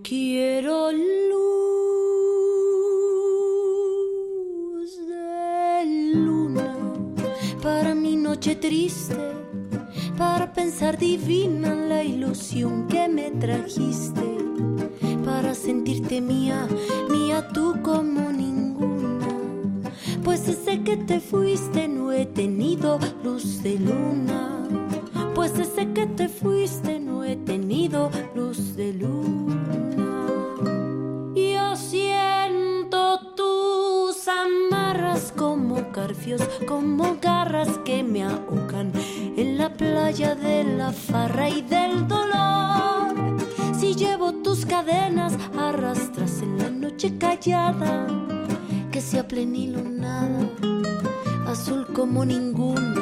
Quiero 0.00 0.90
luz 0.90 1.02
de 5.06 6.14
luna 6.14 6.76
para 7.62 7.94
mi 7.94 8.16
noche 8.16 8.56
triste, 8.56 9.16
para 10.16 10.52
pensar 10.52 10.96
divina 10.96 11.74
la 11.74 12.02
ilusión 12.02 12.88
que 12.88 13.06
me 13.08 13.32
trajiste, 13.32 14.38
para 15.24 15.54
sentirte 15.54 16.22
mía, 16.22 16.66
mía 17.10 17.46
tú 17.52 17.76
como 17.82 18.32
ninguna. 18.32 19.28
Pues 20.24 20.46
desde 20.46 20.82
que 20.82 20.96
te 20.96 21.20
fuiste 21.20 21.86
no 21.86 22.12
he 22.12 22.24
tenido 22.24 22.98
luz 23.22 23.62
de 23.62 23.78
luna. 23.78 24.48
Pues 25.42 25.56
desde 25.56 25.92
que 25.92 26.06
te 26.06 26.28
fuiste 26.28 27.00
no 27.00 27.24
he 27.24 27.34
tenido 27.34 28.12
luz 28.32 28.76
de 28.76 28.92
luna. 28.92 29.56
Yo 31.34 31.74
siento 31.74 33.18
tus 33.34 34.28
amarras 34.28 35.32
como 35.36 35.90
carfios, 35.90 36.42
como 36.68 37.16
garras 37.20 37.76
que 37.78 38.04
me 38.04 38.22
ahogan 38.22 38.92
en 39.36 39.58
la 39.58 39.72
playa 39.72 40.36
de 40.36 40.62
la 40.62 40.92
farra 40.92 41.48
y 41.48 41.62
del 41.62 42.06
dolor. 42.06 43.38
Si 43.76 43.96
llevo 43.96 44.34
tus 44.44 44.64
cadenas, 44.64 45.36
arrastras 45.58 46.40
en 46.40 46.56
la 46.56 46.70
noche 46.70 47.18
callada, 47.18 48.06
que 48.92 49.00
sea 49.00 49.26
plenilunada, 49.26 50.48
azul 51.48 51.84
como 51.92 52.24
ninguna 52.24 53.01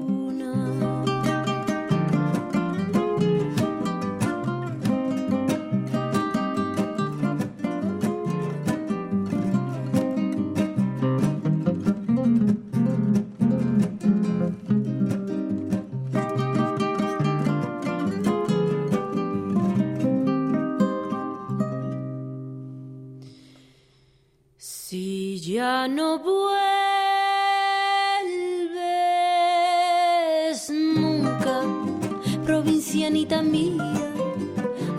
No 25.95 26.19
vuelves 26.19 26.39
nunca, 30.69 31.63
provincianita 32.45 33.41
mía, 33.41 33.93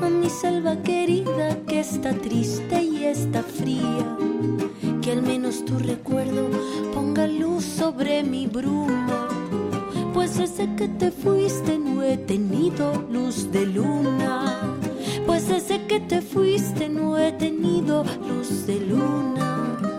a 0.03 0.09
mi 0.11 0.29
selva 0.29 0.77
querida 0.83 1.57
que 1.67 1.81
está 1.81 2.13
triste 2.13 2.83
y 2.83 3.05
está 3.05 3.43
fría, 3.43 4.17
que 5.01 5.13
al 5.13 5.23
menos 5.23 5.65
tu 5.65 5.79
recuerdo 5.79 6.51
ponga 6.93 7.27
luz 7.27 7.65
sobre 7.65 8.23
mi 8.23 8.47
bruma. 8.47 9.29
Pues 10.13 10.37
desde 10.37 10.75
que 10.77 10.89
te 10.89 11.11
fuiste 11.11 11.79
no 11.79 12.03
he 12.03 12.19
tenido 12.19 12.93
luz 13.11 13.51
de 13.51 13.65
luna. 13.67 14.61
Pues 15.27 15.49
desde 15.49 15.87
que 15.87 16.01
te 16.01 16.21
fuiste 16.21 16.91
no 16.91 17.17
he 17.19 17.33
tenido 17.33 18.05
luz 18.29 18.67
de 18.67 18.79
luna. 18.81 19.92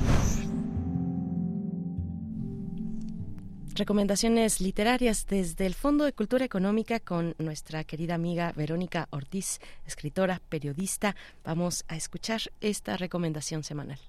Recomendaciones 3.76 4.60
literarias 4.60 5.28
desde 5.28 5.68
el 5.68 5.76
Fondo 5.76 6.06
de 6.06 6.14
Cultura 6.14 6.44
Económica 6.44 7.00
con 7.00 7.36
nuestra 7.38 7.84
querida 7.84 8.16
amiga 8.16 8.54
Verónica 8.54 9.08
Ortiz, 9.12 9.60
escritora, 9.86 10.42
periodista. 10.50 11.16
Vamos 11.44 11.86
a 11.88 11.96
escuchar 11.96 12.42
esta 12.60 12.98
recomendación 12.98 13.64
semanal. 13.64 14.00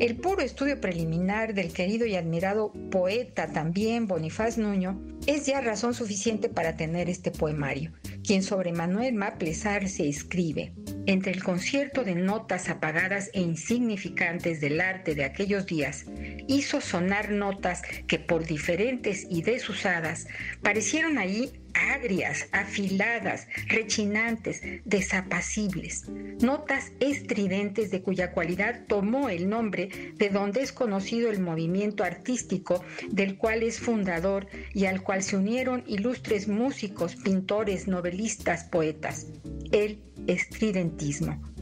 El 0.00 0.16
puro 0.16 0.42
estudio 0.42 0.80
preliminar 0.80 1.54
del 1.54 1.72
querido 1.72 2.04
y 2.04 2.16
admirado 2.16 2.72
poeta 2.90 3.52
también 3.52 4.08
Bonifaz 4.08 4.58
Nuño 4.58 5.00
es 5.28 5.46
ya 5.46 5.60
razón 5.60 5.94
suficiente 5.94 6.48
para 6.48 6.76
tener 6.76 7.08
este 7.08 7.30
poemario, 7.30 7.92
quien 8.24 8.42
sobre 8.42 8.72
Manuel 8.72 9.14
Maplesar 9.14 9.88
se 9.88 10.08
escribe. 10.08 10.72
Entre 11.06 11.30
el 11.30 11.44
concierto 11.44 12.02
de 12.02 12.16
notas 12.16 12.70
apagadas 12.70 13.30
e 13.34 13.40
insignificantes 13.40 14.60
del 14.60 14.80
arte 14.80 15.14
de 15.14 15.24
aquellos 15.24 15.64
días, 15.66 16.06
hizo 16.48 16.80
sonar 16.80 17.30
notas 17.30 17.82
que 18.08 18.18
por 18.18 18.44
diferentes 18.44 19.28
y 19.30 19.42
desusadas 19.42 20.26
parecieron 20.60 21.18
allí 21.18 21.52
agrias, 21.74 22.48
afiladas, 22.52 23.46
rechinantes, 23.68 24.62
desapacibles, 24.84 26.08
notas 26.40 26.92
estridentes 27.00 27.90
de 27.90 28.02
cuya 28.02 28.32
cualidad 28.32 28.84
tomó 28.86 29.28
el 29.28 29.48
nombre 29.48 30.12
de 30.16 30.28
donde 30.28 30.62
es 30.62 30.72
conocido 30.72 31.30
el 31.30 31.40
movimiento 31.40 32.04
artístico 32.04 32.84
del 33.10 33.36
cual 33.36 33.62
es 33.62 33.80
fundador 33.80 34.46
y 34.72 34.86
al 34.86 35.02
cual 35.02 35.22
se 35.22 35.36
unieron 35.36 35.84
ilustres 35.86 36.48
músicos, 36.48 37.16
pintores, 37.16 37.88
novelistas, 37.88 38.64
poetas, 38.64 39.26
el 39.72 40.02
estridentismo. 40.26 41.53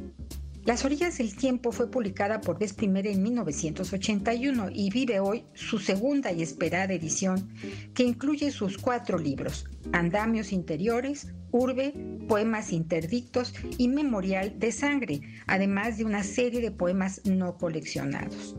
Las 0.64 0.84
orillas 0.84 1.18
del 1.18 1.34
tiempo 1.34 1.72
fue 1.72 1.90
publicada 1.90 2.40
por 2.40 2.56
vez 2.56 2.72
primera 2.72 3.10
en 3.10 3.20
1981 3.20 4.68
y 4.72 4.90
vive 4.90 5.18
hoy 5.18 5.44
su 5.54 5.80
segunda 5.80 6.30
y 6.30 6.40
esperada 6.40 6.94
edición, 6.94 7.52
que 7.94 8.04
incluye 8.04 8.52
sus 8.52 8.78
cuatro 8.78 9.18
libros, 9.18 9.64
Andamios 9.92 10.52
Interiores, 10.52 11.32
Urbe, 11.50 11.92
Poemas 12.28 12.72
Interdictos 12.72 13.54
y 13.76 13.88
Memorial 13.88 14.56
de 14.60 14.70
Sangre, 14.70 15.20
además 15.48 15.98
de 15.98 16.04
una 16.04 16.22
serie 16.22 16.60
de 16.60 16.70
poemas 16.70 17.22
no 17.24 17.56
coleccionados. 17.56 18.54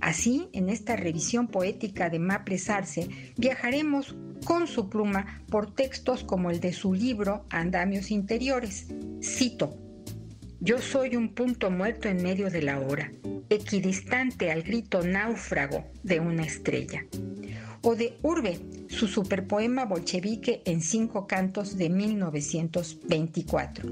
Así, 0.00 0.48
en 0.54 0.70
esta 0.70 0.96
revisión 0.96 1.48
poética 1.48 2.08
de 2.08 2.20
Maples 2.20 2.70
Arce, 2.70 3.08
viajaremos 3.36 4.16
con 4.46 4.66
su 4.66 4.88
pluma 4.88 5.42
por 5.50 5.74
textos 5.74 6.24
como 6.24 6.50
el 6.50 6.60
de 6.60 6.72
su 6.72 6.94
libro 6.94 7.44
Andamios 7.50 8.10
Interiores. 8.10 8.88
Cito, 9.22 9.83
yo 10.64 10.80
soy 10.80 11.14
un 11.14 11.34
punto 11.34 11.70
muerto 11.70 12.08
en 12.08 12.22
medio 12.22 12.48
de 12.48 12.62
la 12.62 12.80
hora, 12.80 13.12
equidistante 13.50 14.50
al 14.50 14.62
grito 14.62 15.02
náufrago 15.02 15.84
de 16.02 16.20
una 16.20 16.42
estrella. 16.42 17.04
O 17.82 17.94
de 17.94 18.16
Urbe, 18.22 18.58
su 18.88 19.06
superpoema 19.06 19.84
bolchevique 19.84 20.62
en 20.64 20.80
cinco 20.80 21.26
cantos 21.26 21.76
de 21.76 21.90
1924. 21.90 23.90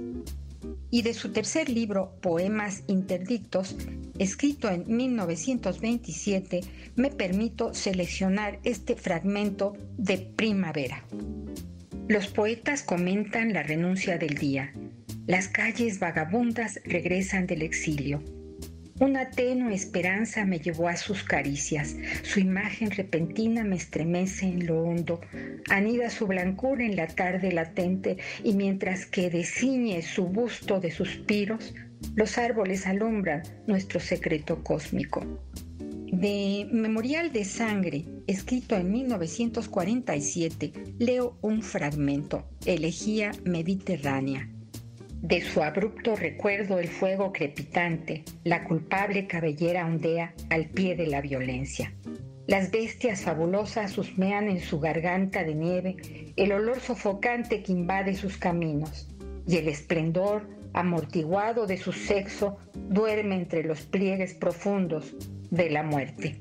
Y 0.91 1.03
de 1.03 1.13
su 1.13 1.33
tercer 1.33 1.69
libro, 1.69 2.15
Poemas 2.23 2.85
Interdictos, 2.87 3.77
escrito 4.19 4.71
en 4.71 4.85
1927, 4.87 6.63
me 6.97 7.11
permito 7.11 7.75
seleccionar 7.75 8.61
este 8.65 8.97
fragmento 8.97 9.75
de 9.99 10.17
Primavera. 10.17 11.05
Los 12.09 12.27
poetas 12.27 12.83
comentan 12.83 13.53
la 13.53 13.63
renuncia 13.63 14.19
del 14.19 14.35
día, 14.35 14.73
las 15.27 15.47
calles 15.47 16.01
vagabundas 16.01 16.81
regresan 16.85 17.47
del 17.47 17.63
exilio. 17.63 18.21
Una 18.99 19.31
tenue 19.31 19.73
esperanza 19.73 20.45
me 20.45 20.59
llevó 20.59 20.89
a 20.89 20.97
sus 20.97 21.23
caricias. 21.23 21.97
Su 22.23 22.41
imagen 22.41 22.91
repentina 22.91 23.63
me 23.63 23.77
estremece 23.77 24.47
en 24.47 24.67
lo 24.67 24.83
hondo. 24.83 25.21
Anida 25.71 26.11
su 26.11 26.27
blancura 26.27 26.85
en 26.85 26.97
la 26.97 27.07
tarde 27.07 27.53
latente 27.53 28.17
y 28.43 28.55
mientras 28.55 29.07
que 29.07 29.31
desciñe 29.31 30.03
su 30.03 30.27
busto 30.27 30.81
de 30.81 30.91
suspiros, 30.91 31.73
los 32.17 32.37
árboles 32.37 32.87
alumbran 32.87 33.43
nuestro 33.67 34.01
secreto 34.01 34.63
cósmico. 34.65 35.25
De 36.13 36.69
Memorial 36.71 37.33
de 37.33 37.43
Sangre, 37.43 38.05
escrito 38.27 38.77
en 38.77 38.93
1947, 38.93 40.71
leo 40.99 41.39
un 41.41 41.63
fragmento, 41.63 42.45
Elegía 42.67 43.31
Mediterránea. 43.45 44.47
De 45.23 45.41
su 45.41 45.63
abrupto 45.63 46.15
recuerdo 46.15 46.79
el 46.79 46.89
fuego 46.89 47.33
crepitante, 47.33 48.25
la 48.45 48.65
culpable 48.65 49.27
cabellera 49.27 49.87
ondea 49.87 50.35
al 50.51 50.69
pie 50.69 50.97
de 50.97 51.07
la 51.07 51.23
violencia. 51.23 51.95
Las 52.47 52.71
bestias 52.71 53.23
fabulosas 53.23 53.97
husmean 53.97 54.51
en 54.51 54.61
su 54.61 54.81
garganta 54.81 55.45
de 55.45 55.55
nieve 55.55 55.97
el 56.37 56.53
olor 56.53 56.81
sofocante 56.81 57.63
que 57.63 57.73
invade 57.73 58.17
sus 58.17 58.37
caminos, 58.37 59.09
y 59.49 59.57
el 59.57 59.67
esplendor 59.67 60.47
amortiguado 60.75 61.67
de 61.67 61.79
su 61.79 61.93
sexo 61.93 62.59
duerme 62.75 63.37
entre 63.37 63.65
los 63.65 63.81
pliegues 63.87 64.35
profundos 64.35 65.17
de 65.53 65.71
la 65.71 65.85
muerte. 65.85 66.41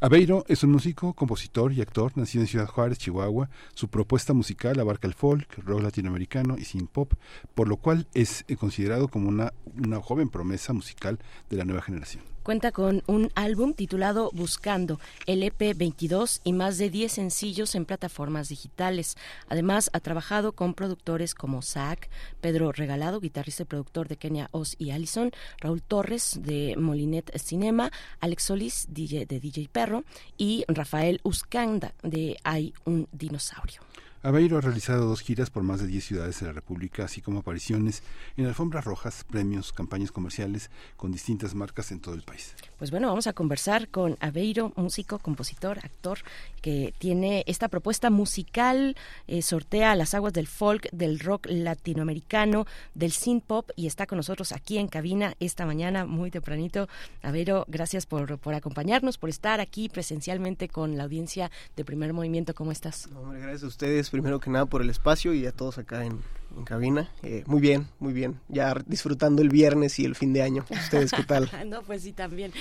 Aveiro 0.00 0.44
es 0.46 0.62
un 0.62 0.70
músico, 0.70 1.12
compositor 1.12 1.72
y 1.72 1.80
actor 1.80 2.12
nacido 2.16 2.44
en 2.44 2.46
Ciudad 2.46 2.68
Juárez, 2.68 2.98
Chihuahua. 2.98 3.50
Su 3.74 3.88
propuesta 3.88 4.32
musical 4.32 4.78
abarca 4.78 5.08
el 5.08 5.14
folk, 5.14 5.58
rock 5.64 5.82
latinoamericano 5.82 6.56
y 6.56 6.64
synth 6.64 6.88
pop, 6.88 7.14
por 7.56 7.66
lo 7.66 7.78
cual 7.78 8.06
es 8.14 8.44
considerado 8.60 9.08
como 9.08 9.28
una, 9.28 9.52
una 9.76 10.00
joven 10.00 10.28
promesa 10.28 10.72
musical 10.72 11.18
de 11.50 11.56
la 11.56 11.64
nueva 11.64 11.82
generación. 11.82 12.22
Cuenta 12.48 12.72
con 12.72 13.02
un 13.06 13.30
álbum 13.34 13.74
titulado 13.74 14.30
Buscando, 14.32 14.98
el 15.26 15.42
EP 15.42 15.76
22 15.76 16.40
y 16.44 16.54
más 16.54 16.78
de 16.78 16.88
10 16.88 17.12
sencillos 17.12 17.74
en 17.74 17.84
plataformas 17.84 18.48
digitales. 18.48 19.18
Además, 19.50 19.90
ha 19.92 20.00
trabajado 20.00 20.52
con 20.52 20.72
productores 20.72 21.34
como 21.34 21.60
Zach, 21.60 22.08
Pedro 22.40 22.72
Regalado, 22.72 23.20
guitarrista 23.20 23.64
y 23.64 23.66
productor 23.66 24.08
de 24.08 24.16
Kenia 24.16 24.48
Oz 24.52 24.76
y 24.78 24.92
Allison, 24.92 25.30
Raúl 25.60 25.82
Torres 25.82 26.38
de 26.40 26.74
Molinet 26.78 27.36
Cinema, 27.36 27.92
Alex 28.18 28.44
Solís 28.44 28.86
DJ 28.88 29.26
de 29.26 29.40
DJ 29.40 29.68
Perro 29.70 30.04
y 30.38 30.64
Rafael 30.68 31.20
Uscanda 31.24 31.92
de 32.02 32.38
Hay 32.44 32.72
un 32.86 33.08
dinosaurio. 33.12 33.87
Aveiro 34.20 34.58
ha 34.58 34.60
realizado 34.60 35.06
dos 35.06 35.20
giras 35.20 35.48
por 35.48 35.62
más 35.62 35.80
de 35.80 35.86
10 35.86 36.04
ciudades 36.04 36.40
de 36.40 36.46
la 36.46 36.52
República, 36.52 37.04
así 37.04 37.20
como 37.20 37.38
apariciones 37.38 38.02
en 38.36 38.46
alfombras 38.46 38.84
rojas, 38.84 39.22
premios, 39.22 39.72
campañas 39.72 40.10
comerciales 40.10 40.70
con 40.96 41.12
distintas 41.12 41.54
marcas 41.54 41.92
en 41.92 42.00
todo 42.00 42.16
el 42.16 42.22
país. 42.22 42.56
Pues 42.78 42.90
bueno, 42.90 43.06
vamos 43.06 43.28
a 43.28 43.32
conversar 43.32 43.88
con 43.88 44.16
Aveiro, 44.18 44.72
músico, 44.74 45.20
compositor, 45.20 45.78
actor, 45.78 46.18
que 46.62 46.92
tiene 46.98 47.44
esta 47.46 47.68
propuesta 47.68 48.10
musical, 48.10 48.96
eh, 49.28 49.40
sortea 49.40 49.94
las 49.94 50.14
aguas 50.14 50.32
del 50.32 50.48
folk, 50.48 50.90
del 50.90 51.20
rock 51.20 51.46
latinoamericano, 51.48 52.66
del 52.94 53.12
synth 53.12 53.44
pop 53.44 53.70
y 53.76 53.86
está 53.86 54.06
con 54.06 54.16
nosotros 54.16 54.50
aquí 54.50 54.78
en 54.78 54.88
cabina 54.88 55.34
esta 55.38 55.64
mañana 55.64 56.06
muy 56.06 56.32
tempranito. 56.32 56.88
Aveiro, 57.22 57.64
gracias 57.68 58.06
por, 58.06 58.38
por 58.38 58.54
acompañarnos, 58.54 59.16
por 59.16 59.30
estar 59.30 59.60
aquí 59.60 59.88
presencialmente 59.88 60.68
con 60.68 60.96
la 60.96 61.04
audiencia 61.04 61.52
de 61.76 61.84
Primer 61.84 62.12
Movimiento. 62.12 62.52
¿Cómo 62.52 62.72
estás? 62.72 63.08
hombre, 63.14 63.40
gracias 63.40 63.62
a 63.62 63.66
ustedes 63.68 64.07
primero 64.10 64.40
que 64.40 64.50
nada 64.50 64.66
por 64.66 64.82
el 64.82 64.90
espacio 64.90 65.34
y 65.34 65.46
a 65.46 65.52
todos 65.52 65.78
acá 65.78 66.04
en, 66.04 66.20
en 66.56 66.64
cabina. 66.64 67.08
Eh, 67.22 67.44
muy 67.46 67.60
bien, 67.60 67.88
muy 68.00 68.12
bien. 68.12 68.40
Ya 68.48 68.74
disfrutando 68.86 69.42
el 69.42 69.48
viernes 69.48 69.98
y 69.98 70.04
el 70.04 70.14
fin 70.14 70.32
de 70.32 70.42
año. 70.42 70.64
¿Ustedes 70.70 71.12
qué 71.12 71.22
tal? 71.24 71.50
no, 71.66 71.82
pues 71.82 72.02
sí, 72.02 72.12
también. 72.12 72.52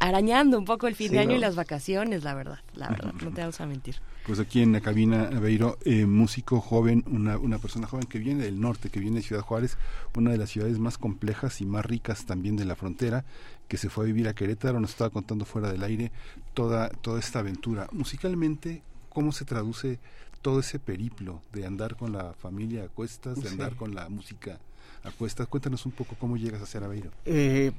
arañando 0.00 0.58
un 0.58 0.64
poco 0.64 0.86
el 0.86 0.94
fin 0.94 1.08
Sí, 1.08 1.14
de 1.14 1.20
año 1.20 1.30
¿no? 1.32 1.36
y 1.36 1.40
las 1.40 1.56
vacaciones, 1.56 2.24
la 2.24 2.34
verdad, 2.34 2.58
la 2.74 2.88
verdad, 2.88 3.12
no 3.22 3.30
te 3.32 3.40
vamos 3.40 3.60
a 3.60 3.66
mentir. 3.66 3.96
Pues 4.26 4.40
aquí 4.40 4.60
en 4.60 4.72
la 4.72 4.82
cabina, 4.82 5.30
Aveiro, 5.34 5.78
eh, 5.84 6.04
músico 6.04 6.60
joven, 6.60 7.02
una, 7.06 7.38
una 7.38 7.58
persona 7.58 7.86
joven 7.86 8.06
que 8.06 8.18
viene 8.18 8.42
del 8.44 8.60
norte, 8.60 8.90
que 8.90 9.00
viene 9.00 9.16
de 9.18 9.22
Ciudad 9.22 9.40
Juárez, 9.42 9.78
una 10.14 10.30
de 10.32 10.36
las 10.36 10.50
ciudades 10.50 10.78
más 10.78 10.98
complejas 10.98 11.62
y 11.62 11.66
más 11.66 11.86
ricas 11.86 12.26
también 12.26 12.56
de 12.56 12.66
la 12.66 12.76
frontera, 12.76 13.24
que 13.68 13.78
se 13.78 13.88
fue 13.88 14.04
a 14.04 14.06
vivir 14.06 14.28
a 14.28 14.34
Querétaro, 14.34 14.80
nos 14.80 14.90
estaba 14.90 15.08
contando 15.10 15.46
fuera 15.46 15.72
del 15.72 15.82
aire 15.82 16.12
toda, 16.52 16.90
toda 16.90 17.20
esta 17.20 17.38
aventura. 17.38 17.88
Musicalmente, 17.92 18.82
¿cómo 19.08 19.32
se 19.32 19.46
traduce 19.46 19.98
todo 20.42 20.60
ese 20.60 20.78
periplo 20.78 21.42
de 21.52 21.66
andar 21.66 21.96
con 21.96 22.12
la 22.12 22.32
familia 22.34 22.84
a 22.84 22.88
cuestas, 22.88 23.36
de 23.36 23.42
Sí. 23.42 23.48
andar 23.48 23.76
con 23.76 23.94
la 23.94 24.08
música 24.08 24.58
a 25.04 25.10
cuestas? 25.10 25.46
Cuéntanos 25.48 25.84
un 25.86 25.92
poco 25.92 26.16
cómo 26.18 26.36
llegas 26.36 26.62
a 26.62 26.66
ser 26.66 26.84
Aveiro. 26.84 27.10
Eh, 27.24 27.72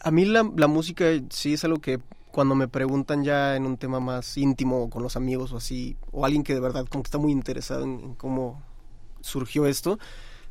a 0.00 0.10
mí 0.10 0.24
la, 0.24 0.48
la 0.56 0.66
música 0.66 1.06
sí 1.30 1.54
es 1.54 1.64
algo 1.64 1.78
que 1.78 2.00
cuando 2.32 2.54
me 2.54 2.68
preguntan 2.68 3.24
ya 3.24 3.56
en 3.56 3.64
un 3.64 3.76
tema 3.78 3.98
más 3.98 4.36
íntimo 4.36 4.90
con 4.90 5.02
los 5.02 5.16
amigos 5.16 5.52
o 5.52 5.56
así, 5.56 5.96
o 6.12 6.24
alguien 6.26 6.42
que 6.42 6.52
de 6.54 6.60
verdad 6.60 6.84
como 6.86 7.02
que 7.02 7.08
está 7.08 7.18
muy 7.18 7.32
interesado 7.32 7.82
en, 7.84 8.00
en 8.00 8.14
cómo 8.14 8.62
surgió 9.22 9.66
esto, 9.66 9.98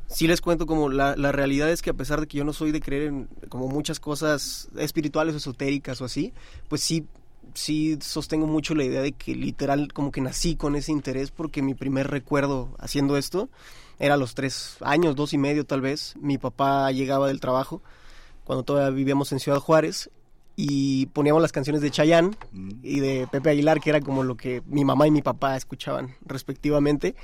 sí 0.08 0.26
les 0.26 0.40
cuento 0.40 0.66
como 0.66 0.88
la, 0.88 1.14
la 1.16 1.32
realidad 1.32 1.70
es 1.70 1.82
que 1.82 1.90
a 1.90 1.94
pesar 1.94 2.20
de 2.20 2.26
que 2.26 2.38
yo 2.38 2.44
no 2.44 2.52
soy 2.52 2.72
de 2.72 2.80
creer 2.80 3.04
en 3.04 3.28
como 3.48 3.68
muchas 3.68 4.00
cosas 4.00 4.68
espirituales 4.76 5.34
o 5.34 5.38
esotéricas 5.38 6.00
o 6.00 6.04
así, 6.04 6.32
pues 6.68 6.80
sí 6.82 7.06
sí 7.56 7.98
sostengo 8.00 8.46
mucho 8.46 8.74
la 8.74 8.84
idea 8.84 9.02
de 9.02 9.12
que 9.12 9.34
literal 9.34 9.92
como 9.92 10.12
que 10.12 10.20
nací 10.20 10.56
con 10.56 10.76
ese 10.76 10.92
interés 10.92 11.30
porque 11.30 11.62
mi 11.62 11.74
primer 11.74 12.08
recuerdo 12.08 12.74
haciendo 12.78 13.16
esto 13.16 13.48
era 13.98 14.14
a 14.14 14.16
los 14.16 14.34
tres 14.34 14.76
años, 14.80 15.16
dos 15.16 15.32
y 15.32 15.38
medio 15.38 15.64
tal 15.64 15.80
vez. 15.80 16.14
Mi 16.20 16.38
papá 16.38 16.90
llegaba 16.92 17.28
del 17.28 17.40
trabajo 17.40 17.82
cuando 18.44 18.62
todavía 18.62 18.90
vivíamos 18.90 19.32
en 19.32 19.40
Ciudad 19.40 19.58
Juárez 19.58 20.10
y 20.54 21.06
poníamos 21.06 21.42
las 21.42 21.52
canciones 21.52 21.82
de 21.82 21.90
Chayanne 21.90 22.36
y 22.82 23.00
de 23.00 23.28
Pepe 23.30 23.50
Aguilar, 23.50 23.80
que 23.80 23.90
era 23.90 24.00
como 24.00 24.22
lo 24.22 24.36
que 24.36 24.62
mi 24.66 24.84
mamá 24.84 25.06
y 25.06 25.10
mi 25.10 25.22
papá 25.22 25.56
escuchaban 25.56 26.14
respectivamente. 26.24 27.14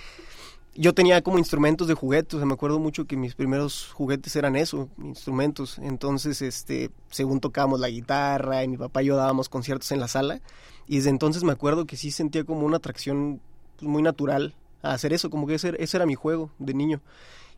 Yo 0.74 0.94
tenía 0.94 1.20
como 1.22 1.38
instrumentos 1.38 1.86
de 1.86 1.94
juguetes, 1.94 2.40
me 2.40 2.54
acuerdo 2.54 2.78
mucho 2.78 3.04
que 3.04 3.16
mis 3.16 3.34
primeros 3.34 3.90
juguetes 3.92 4.34
eran 4.36 4.56
eso, 4.56 4.88
instrumentos. 4.98 5.78
Entonces, 5.78 6.40
este, 6.40 6.90
según 7.10 7.40
tocábamos 7.40 7.78
la 7.78 7.90
guitarra 7.90 8.64
y 8.64 8.68
mi 8.68 8.78
papá 8.78 9.02
y 9.02 9.06
yo 9.06 9.16
dábamos 9.16 9.50
conciertos 9.50 9.92
en 9.92 10.00
la 10.00 10.08
sala, 10.08 10.40
y 10.86 10.96
desde 10.96 11.10
entonces 11.10 11.44
me 11.44 11.52
acuerdo 11.52 11.86
que 11.86 11.96
sí 11.96 12.10
sentía 12.10 12.44
como 12.44 12.64
una 12.64 12.78
atracción 12.78 13.40
pues, 13.76 13.88
muy 13.88 14.02
natural 14.02 14.54
a 14.82 14.94
hacer 14.94 15.12
eso, 15.12 15.28
como 15.28 15.46
que 15.46 15.54
ese, 15.54 15.74
ese 15.78 15.96
era 15.98 16.06
mi 16.06 16.14
juego 16.14 16.50
de 16.58 16.74
niño 16.74 17.02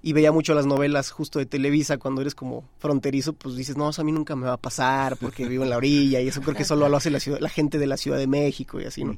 y 0.04 0.12
veía 0.12 0.32
mucho 0.32 0.52
las 0.54 0.66
novelas 0.66 1.10
justo 1.10 1.38
de 1.38 1.46
Televisa 1.46 1.96
cuando 1.96 2.20
eres 2.20 2.34
como 2.34 2.68
fronterizo, 2.78 3.32
pues 3.32 3.56
dices, 3.56 3.78
no, 3.78 3.88
eso 3.88 4.02
a 4.02 4.04
mí 4.04 4.12
nunca 4.12 4.36
me 4.36 4.46
va 4.46 4.52
a 4.52 4.58
pasar 4.58 5.16
porque 5.16 5.48
vivo 5.48 5.64
en 5.64 5.70
la 5.70 5.78
orilla 5.78 6.20
y 6.20 6.28
eso 6.28 6.42
creo 6.42 6.54
que 6.54 6.64
solo 6.64 6.90
lo 6.90 6.98
hace 6.98 7.08
la, 7.08 7.20
ciudad, 7.20 7.38
la 7.40 7.48
gente 7.48 7.78
de 7.78 7.86
la 7.86 7.96
Ciudad 7.96 8.18
de 8.18 8.26
México 8.26 8.78
y 8.78 8.84
así, 8.84 9.02
¿no? 9.02 9.16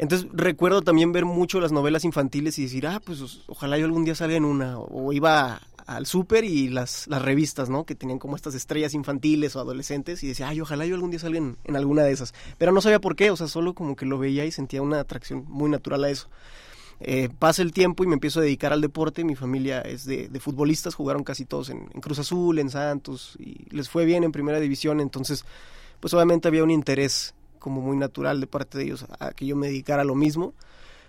Entonces 0.00 0.28
recuerdo 0.32 0.80
también 0.80 1.12
ver 1.12 1.26
mucho 1.26 1.60
las 1.60 1.72
novelas 1.72 2.06
infantiles 2.06 2.58
y 2.58 2.62
decir, 2.62 2.86
ah, 2.86 3.02
pues 3.04 3.42
ojalá 3.48 3.76
yo 3.76 3.84
algún 3.84 4.06
día 4.06 4.14
salga 4.14 4.34
en 4.34 4.46
una. 4.46 4.78
O 4.78 5.12
iba 5.12 5.60
al 5.86 6.06
súper 6.06 6.44
y 6.44 6.68
las, 6.70 7.06
las 7.06 7.20
revistas, 7.20 7.68
¿no? 7.68 7.84
Que 7.84 7.94
tenían 7.94 8.18
como 8.18 8.34
estas 8.34 8.54
estrellas 8.54 8.94
infantiles 8.94 9.56
o 9.56 9.60
adolescentes 9.60 10.24
y 10.24 10.28
decía, 10.28 10.48
ay, 10.48 10.62
ojalá 10.62 10.86
yo 10.86 10.94
algún 10.94 11.10
día 11.10 11.20
salga 11.20 11.36
en, 11.36 11.58
en 11.64 11.76
alguna 11.76 12.02
de 12.02 12.12
esas. 12.12 12.32
Pero 12.56 12.72
no 12.72 12.80
sabía 12.80 12.98
por 12.98 13.14
qué, 13.14 13.30
o 13.30 13.36
sea, 13.36 13.46
solo 13.46 13.74
como 13.74 13.94
que 13.94 14.06
lo 14.06 14.18
veía 14.18 14.46
y 14.46 14.52
sentía 14.52 14.80
una 14.80 15.00
atracción 15.00 15.44
muy 15.46 15.68
natural 15.68 16.02
a 16.04 16.08
eso. 16.08 16.30
Eh, 17.00 17.28
pasa 17.38 17.60
el 17.60 17.72
tiempo 17.72 18.02
y 18.02 18.06
me 18.06 18.14
empiezo 18.14 18.40
a 18.40 18.42
dedicar 18.42 18.72
al 18.72 18.80
deporte. 18.80 19.22
Mi 19.22 19.36
familia 19.36 19.82
es 19.82 20.06
de, 20.06 20.28
de 20.28 20.40
futbolistas, 20.40 20.94
jugaron 20.94 21.24
casi 21.24 21.44
todos 21.44 21.68
en, 21.68 21.90
en, 21.92 22.00
Cruz 22.00 22.20
Azul, 22.20 22.58
en 22.58 22.70
Santos, 22.70 23.36
y 23.38 23.66
les 23.68 23.90
fue 23.90 24.06
bien 24.06 24.24
en 24.24 24.32
primera 24.32 24.60
división. 24.60 24.98
Entonces, 24.98 25.44
pues 26.00 26.14
obviamente 26.14 26.48
había 26.48 26.64
un 26.64 26.70
interés 26.70 27.34
como 27.60 27.80
muy 27.80 27.96
natural 27.96 28.40
de 28.40 28.48
parte 28.48 28.78
de 28.78 28.84
ellos 28.84 29.06
a, 29.20 29.30
que 29.30 29.46
yo 29.46 29.54
me 29.54 29.68
dedicara 29.68 30.02
a 30.02 30.04
lo 30.04 30.16
mismo. 30.16 30.54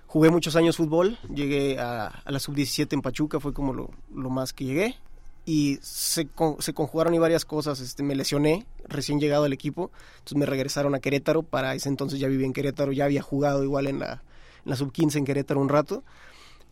Jugué 0.06 0.30
muchos 0.30 0.56
años 0.56 0.78
fútbol, 0.78 1.18
llegué 1.34 1.80
a, 1.80 2.08
a 2.08 2.32
la 2.32 2.40
sub-17 2.40 2.94
en 2.94 3.02
Pachuca, 3.02 3.40
fue 3.40 3.54
como 3.54 3.74
lo, 3.74 3.90
más 4.30 4.54
que 4.54 4.66
llegué. 4.66 4.98
Y 5.44 5.80
se, 5.82 6.28
con, 6.28 6.62
se 6.62 6.74
conjugaron 6.74 7.16
y 7.16 7.20
varias 7.20 7.46
cosas. 7.46 7.80
Este, 7.80 8.04
me 8.04 8.14
lesioné 8.14 8.68
recién 8.88 9.20
llegado 9.20 9.46
al 9.46 9.54
equipo, 9.54 9.90
entonces 10.20 10.38
me 10.38 10.46
regresaron 10.46 10.94
a 10.94 11.00
Querétaro. 11.00 11.42
Para 11.42 11.74
ese 11.74 11.90
entonces 11.90 12.20
ya 12.20 12.28
vivía 12.28 12.46
en 12.46 12.54
Querétaro, 12.54 12.92
ya 12.92 13.06
había 13.06 13.22
jugado 13.22 13.64
igual 13.64 13.88
en 13.88 14.00
la, 14.00 14.22
en 14.66 14.70
la 14.70 14.76
sub-15 14.76 15.16
en 15.16 15.26
Querétaro 15.26 15.62
un 15.62 15.70
rato. 15.70 16.04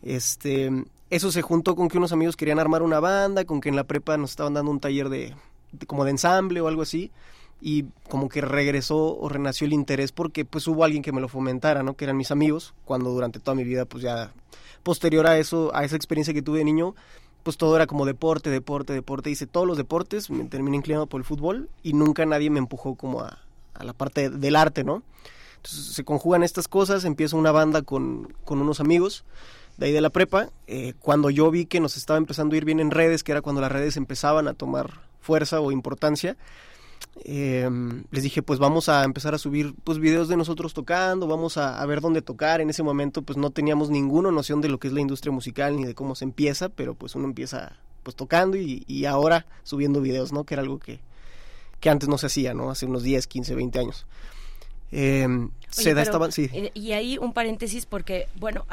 Este, 0.02 0.70
eso 1.08 1.32
se 1.32 1.42
juntó 1.42 1.74
con 1.74 1.88
que 1.88 1.98
unos 1.98 2.12
amigos 2.12 2.36
querían 2.36 2.58
armar 2.58 2.82
una 2.82 3.00
banda, 3.00 3.44
con 3.44 3.60
que 3.60 3.70
en 3.70 3.76
la 3.76 3.84
prepa 3.84 4.16
nos 4.16 4.30
estaban 4.30 4.54
dando 4.54 4.70
un 4.70 4.80
taller 4.80 5.08
de 5.08 5.34
como 5.86 6.04
de 6.04 6.10
ensamble 6.10 6.60
o 6.60 6.68
algo 6.68 6.82
así 6.82 7.10
y 7.60 7.84
como 8.08 8.28
que 8.28 8.40
regresó 8.40 9.16
o 9.18 9.28
renació 9.28 9.66
el 9.66 9.72
interés 9.72 10.12
porque 10.12 10.44
pues 10.44 10.66
hubo 10.66 10.84
alguien 10.84 11.02
que 11.02 11.12
me 11.12 11.20
lo 11.20 11.28
fomentara, 11.28 11.82
¿no? 11.82 11.94
Que 11.94 12.04
eran 12.04 12.16
mis 12.16 12.30
amigos, 12.30 12.74
cuando 12.84 13.10
durante 13.10 13.40
toda 13.40 13.54
mi 13.54 13.64
vida 13.64 13.84
pues 13.84 14.02
ya 14.02 14.32
posterior 14.82 15.26
a 15.26 15.38
eso, 15.38 15.70
a 15.74 15.84
esa 15.84 15.96
experiencia 15.96 16.32
que 16.34 16.42
tuve 16.42 16.58
de 16.58 16.64
niño, 16.64 16.94
pues 17.42 17.56
todo 17.56 17.76
era 17.76 17.86
como 17.86 18.06
deporte, 18.06 18.50
deporte, 18.50 18.92
deporte, 18.92 19.30
hice 19.30 19.46
todos 19.46 19.66
los 19.66 19.76
deportes, 19.76 20.30
me 20.30 20.44
terminé 20.44 20.76
inclinado 20.76 21.06
por 21.06 21.20
el 21.20 21.24
fútbol 21.24 21.68
y 21.82 21.92
nunca 21.92 22.24
nadie 22.26 22.50
me 22.50 22.58
empujó 22.58 22.94
como 22.94 23.20
a, 23.22 23.38
a 23.74 23.84
la 23.84 23.92
parte 23.92 24.30
del 24.30 24.56
arte, 24.56 24.84
¿no? 24.84 25.02
Entonces 25.56 25.94
se 25.94 26.04
conjugan 26.04 26.42
estas 26.42 26.68
cosas, 26.68 27.04
empiezo 27.04 27.36
una 27.36 27.52
banda 27.52 27.82
con, 27.82 28.34
con 28.44 28.60
unos 28.60 28.80
amigos 28.80 29.24
de 29.76 29.86
ahí 29.86 29.92
de 29.92 30.00
la 30.00 30.10
prepa, 30.10 30.50
eh, 30.66 30.94
cuando 31.00 31.30
yo 31.30 31.50
vi 31.50 31.66
que 31.66 31.80
nos 31.80 31.96
estaba 31.96 32.18
empezando 32.18 32.54
a 32.54 32.58
ir 32.58 32.64
bien 32.64 32.80
en 32.80 32.90
redes, 32.90 33.22
que 33.22 33.32
era 33.32 33.40
cuando 33.40 33.60
las 33.60 33.72
redes 33.72 33.96
empezaban 33.96 34.48
a 34.48 34.54
tomar 34.54 35.00
fuerza 35.20 35.60
o 35.60 35.72
importancia, 35.72 36.36
eh, 37.24 37.68
les 38.10 38.22
dije 38.22 38.42
pues 38.42 38.58
vamos 38.58 38.88
a 38.88 39.04
empezar 39.04 39.34
a 39.34 39.38
subir 39.38 39.74
pues 39.84 39.98
videos 39.98 40.28
de 40.28 40.36
nosotros 40.36 40.74
tocando, 40.74 41.26
vamos 41.26 41.56
a, 41.56 41.80
a, 41.80 41.86
ver 41.86 42.00
dónde 42.00 42.22
tocar, 42.22 42.60
en 42.60 42.70
ese 42.70 42.82
momento 42.82 43.22
pues 43.22 43.36
no 43.36 43.50
teníamos 43.50 43.90
ninguna 43.90 44.30
noción 44.30 44.60
de 44.60 44.68
lo 44.68 44.78
que 44.78 44.88
es 44.88 44.94
la 44.94 45.00
industria 45.00 45.32
musical 45.32 45.76
ni 45.76 45.84
de 45.84 45.94
cómo 45.94 46.14
se 46.14 46.24
empieza, 46.24 46.68
pero 46.68 46.94
pues 46.94 47.14
uno 47.14 47.26
empieza 47.26 47.76
pues 48.02 48.16
tocando 48.16 48.56
y, 48.56 48.84
y 48.86 49.04
ahora 49.04 49.46
subiendo 49.62 50.00
videos, 50.00 50.32
¿no? 50.32 50.44
Que 50.44 50.54
era 50.54 50.62
algo 50.62 50.78
que, 50.78 51.00
que 51.80 51.90
antes 51.90 52.08
no 52.08 52.18
se 52.18 52.26
hacía, 52.26 52.54
¿no? 52.54 52.70
Hace 52.70 52.86
unos 52.86 53.02
10, 53.02 53.26
15, 53.26 53.54
20 53.54 53.78
años. 53.78 54.06
Eh, 54.92 55.26
Oye, 55.26 55.50
se 55.70 55.94
da 55.94 56.02
pero, 56.02 56.24
esta, 56.24 56.32
sí. 56.32 56.50
Y 56.74 56.92
ahí 56.92 57.18
un 57.18 57.32
paréntesis 57.32 57.86
porque, 57.86 58.28
bueno, 58.36 58.66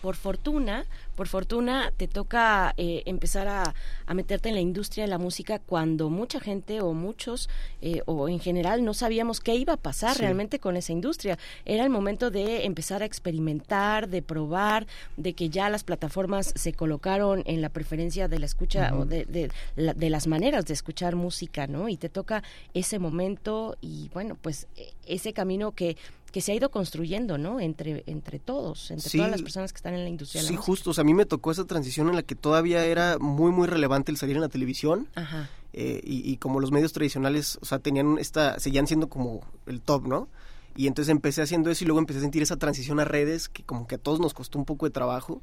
por 0.00 0.16
fortuna, 0.16 0.86
por 1.14 1.28
fortuna 1.28 1.92
te 1.96 2.08
toca 2.08 2.74
eh, 2.76 3.02
empezar 3.06 3.48
a, 3.48 3.74
a, 4.06 4.14
meterte 4.14 4.48
en 4.48 4.54
la 4.54 4.60
industria 4.60 5.04
de 5.04 5.10
la 5.10 5.18
música 5.18 5.58
cuando 5.58 6.10
mucha 6.10 6.40
gente 6.40 6.80
o 6.80 6.92
muchos 6.92 7.48
eh, 7.82 8.02
o 8.06 8.28
en 8.28 8.40
general 8.40 8.84
no 8.84 8.94
sabíamos 8.94 9.40
qué 9.40 9.54
iba 9.54 9.74
a 9.74 9.76
pasar 9.76 10.14
sí. 10.14 10.22
realmente 10.22 10.58
con 10.58 10.76
esa 10.76 10.92
industria. 10.92 11.38
Era 11.64 11.84
el 11.84 11.90
momento 11.90 12.30
de 12.30 12.64
empezar 12.64 13.02
a 13.02 13.06
experimentar, 13.06 14.08
de 14.08 14.22
probar, 14.22 14.86
de 15.16 15.34
que 15.34 15.50
ya 15.50 15.68
las 15.68 15.84
plataformas 15.84 16.52
se 16.54 16.72
colocaron 16.72 17.42
en 17.46 17.60
la 17.60 17.68
preferencia 17.68 18.28
de 18.28 18.38
la 18.38 18.46
escucha 18.46 18.90
uh 18.92 18.96
-huh. 18.96 19.02
o 19.02 19.04
de, 19.04 19.24
de, 19.24 19.50
de, 19.76 19.94
de, 19.94 20.10
las 20.10 20.26
maneras 20.26 20.64
de 20.66 20.74
escuchar 20.74 21.16
música, 21.16 21.66
¿no? 21.66 21.88
Y 21.88 21.96
te 21.96 22.08
toca 22.08 22.42
ese 22.74 22.98
momento 22.98 23.76
y 23.80 24.08
bueno, 24.12 24.36
pues 24.40 24.66
ese 25.06 25.32
camino 25.32 25.72
que 25.72 25.96
que 26.30 26.40
se 26.40 26.52
ha 26.52 26.54
ido 26.54 26.70
construyendo, 26.70 27.38
¿no? 27.38 27.60
Entre, 27.60 28.04
entre 28.06 28.38
todos, 28.38 28.90
entre 28.90 29.10
sí, 29.10 29.18
todas 29.18 29.30
las 29.30 29.42
personas 29.42 29.72
que 29.72 29.76
están 29.76 29.94
en 29.94 30.04
la 30.04 30.08
industria. 30.08 30.42
Sí, 30.42 30.54
la 30.54 30.60
justo. 30.60 30.92
A 31.00 31.04
mí 31.04 31.14
me 31.14 31.26
tocó 31.26 31.50
esa 31.50 31.64
transición 31.64 32.08
en 32.08 32.16
la 32.16 32.22
que 32.22 32.34
todavía 32.34 32.84
era 32.84 33.18
muy, 33.18 33.50
muy 33.50 33.66
relevante 33.66 34.12
el 34.12 34.18
salir 34.18 34.36
en 34.36 34.42
la 34.42 34.48
televisión. 34.48 35.08
Ajá. 35.14 35.48
Eh, 35.72 36.00
y, 36.02 36.28
y, 36.30 36.36
como 36.36 36.58
los 36.58 36.72
medios 36.72 36.92
tradicionales, 36.92 37.58
o 37.62 37.64
sea, 37.64 37.78
tenían 37.78 38.18
esta, 38.18 38.58
seguían 38.58 38.88
siendo 38.88 39.08
como 39.08 39.40
el 39.66 39.80
top, 39.80 40.06
¿no? 40.06 40.28
Y 40.76 40.86
entonces 40.86 41.10
empecé 41.10 41.42
haciendo 41.42 41.70
eso 41.70 41.84
y 41.84 41.86
luego 41.86 42.00
empecé 42.00 42.18
a 42.18 42.22
sentir 42.22 42.42
esa 42.42 42.56
transición 42.56 43.00
a 43.00 43.04
redes 43.04 43.48
que 43.48 43.62
como 43.62 43.86
que 43.86 43.96
a 43.96 43.98
todos 43.98 44.20
nos 44.20 44.34
costó 44.34 44.58
un 44.58 44.64
poco 44.64 44.86
de 44.86 44.90
trabajo. 44.90 45.42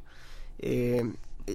Eh, 0.59 1.03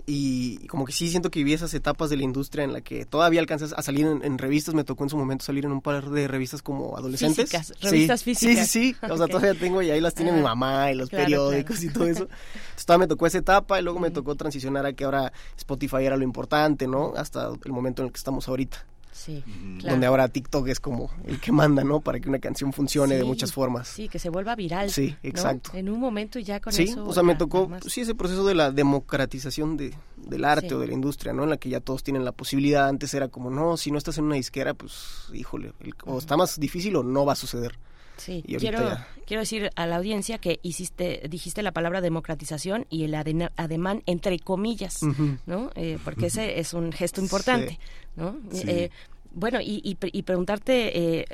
y 0.06 0.66
como 0.68 0.86
que 0.86 0.92
sí 0.92 1.10
siento 1.10 1.30
que 1.30 1.40
viví 1.40 1.52
esas 1.52 1.74
etapas 1.74 2.08
de 2.08 2.16
la 2.16 2.22
industria 2.22 2.64
en 2.64 2.72
la 2.72 2.80
que 2.80 3.04
todavía 3.04 3.40
alcanzas 3.40 3.74
a 3.76 3.82
salir 3.82 4.06
en, 4.06 4.38
revistas, 4.38 4.74
me 4.74 4.84
tocó 4.84 5.04
en 5.04 5.10
su 5.10 5.18
momento 5.18 5.44
salir 5.44 5.66
en 5.66 5.72
un 5.72 5.82
par 5.82 6.08
de 6.08 6.28
revistas 6.28 6.62
como 6.62 6.96
adolescentes. 6.96 7.50
Físicas, 7.50 7.74
revistas 7.80 8.22
físicas. 8.22 8.68
Sí, 8.68 8.92
sí, 8.92 8.96
sí, 8.98 9.06
o 9.10 9.16
sea, 9.16 9.26
todavía 9.26 9.54
tengo 9.54 9.82
y 9.82 9.90
ahí 9.90 10.00
las 10.00 10.14
tiene 10.14 10.32
mi 10.32 10.40
ah, 10.40 10.44
mamá 10.44 10.90
y 10.90 10.94
los 10.94 11.10
periódicos 11.10 11.82
y 11.82 11.90
todo 11.90 12.06
eso. 12.06 12.22
Entonces 12.22 12.86
todavía 12.86 13.04
me 13.04 13.08
tocó 13.08 13.26
esa 13.26 13.38
etapa 13.38 13.78
y 13.78 13.82
luego 13.82 13.98
me 13.98 14.10
tocó 14.10 14.34
transicionar 14.34 14.86
a 14.86 14.94
que 14.94 15.04
ahora 15.04 15.32
Spotify 15.56 16.04
era 16.04 16.16
lo 16.16 16.24
importante, 16.24 16.86
¿no? 16.86 17.12
Hasta 17.16 17.50
el 17.64 17.72
momento 17.72 18.02
en 18.02 18.06
el 18.06 18.12
que 18.12 18.18
estamos 18.18 18.48
ahorita. 18.48 18.86
Sí, 19.12 19.44
Donde 19.84 20.06
ahora 20.06 20.26
TikTok 20.28 20.68
es 20.68 20.80
como 20.80 21.10
el 21.26 21.38
que 21.38 21.52
manda, 21.52 21.84
¿no? 21.84 22.00
Para 22.00 22.18
que 22.18 22.30
una 22.30 22.38
canción 22.38 22.72
funcione 22.72 23.14
de 23.16 23.24
muchas 23.24 23.52
formas. 23.52 23.88
Sí, 23.88 24.08
que 24.08 24.18
se 24.18 24.30
vuelva 24.30 24.56
viral. 24.56 24.90
Sí, 24.90 25.14
exacto. 25.22 25.72
En 25.74 25.90
un 25.90 26.00
momento 26.00 26.38
ya 26.38 26.60
con 26.60 26.72
sí, 26.72 26.84
eso. 26.84 26.94
Sí, 26.94 27.00
o 27.04 27.12
sea, 27.12 27.22
me 27.22 27.34
tocó, 27.34 27.70
sí, 27.86 28.00
ese 28.00 28.14
proceso 28.14 28.44
de 28.46 28.54
la 28.54 28.70
democratización 28.70 29.76
de, 29.76 29.94
del 30.16 30.44
arte 30.44 30.74
o 30.74 30.80
de 30.80 30.86
la 30.86 30.94
industria, 30.94 31.34
¿no? 31.34 31.44
En 31.44 31.50
la 31.50 31.58
que 31.58 31.68
ya 31.68 31.80
todos 31.80 32.02
tienen 32.02 32.24
la 32.24 32.32
posibilidad. 32.32 32.88
Antes 32.88 33.12
era 33.12 33.28
como, 33.28 33.50
no, 33.50 33.76
si 33.76 33.90
no 33.90 33.98
estás 33.98 34.16
en 34.16 34.24
una 34.24 34.36
disquera, 34.36 34.72
pues, 34.72 35.26
híjole, 35.34 35.72
o 36.06 36.18
está 36.18 36.38
más 36.38 36.58
difícil 36.58 36.96
o 36.96 37.02
no 37.02 37.26
va 37.26 37.34
a 37.34 37.36
suceder. 37.36 37.78
Sí, 38.16 38.44
quiero, 38.58 38.78
quiero 39.26 39.40
decir 39.40 39.70
a 39.74 39.86
la 39.86 39.96
audiencia 39.96 40.38
que 40.38 40.60
hiciste, 40.62 41.22
dijiste 41.28 41.62
la 41.62 41.72
palabra 41.72 42.00
democratización 42.00 42.86
y 42.88 43.04
el 43.04 43.14
ademán 43.14 44.02
entre 44.06 44.38
comillas, 44.38 45.00
¿no? 45.46 45.70
Eh, 45.74 45.98
porque 46.04 46.26
ese 46.26 46.60
es 46.60 46.74
un 46.74 46.92
gesto 46.92 47.20
importante, 47.20 47.78
¿no? 48.16 48.36
Eh, 48.52 48.90
bueno, 49.34 49.60
y, 49.62 49.80
y, 49.82 50.22
preguntarte, 50.22 51.20
eh, 51.20 51.26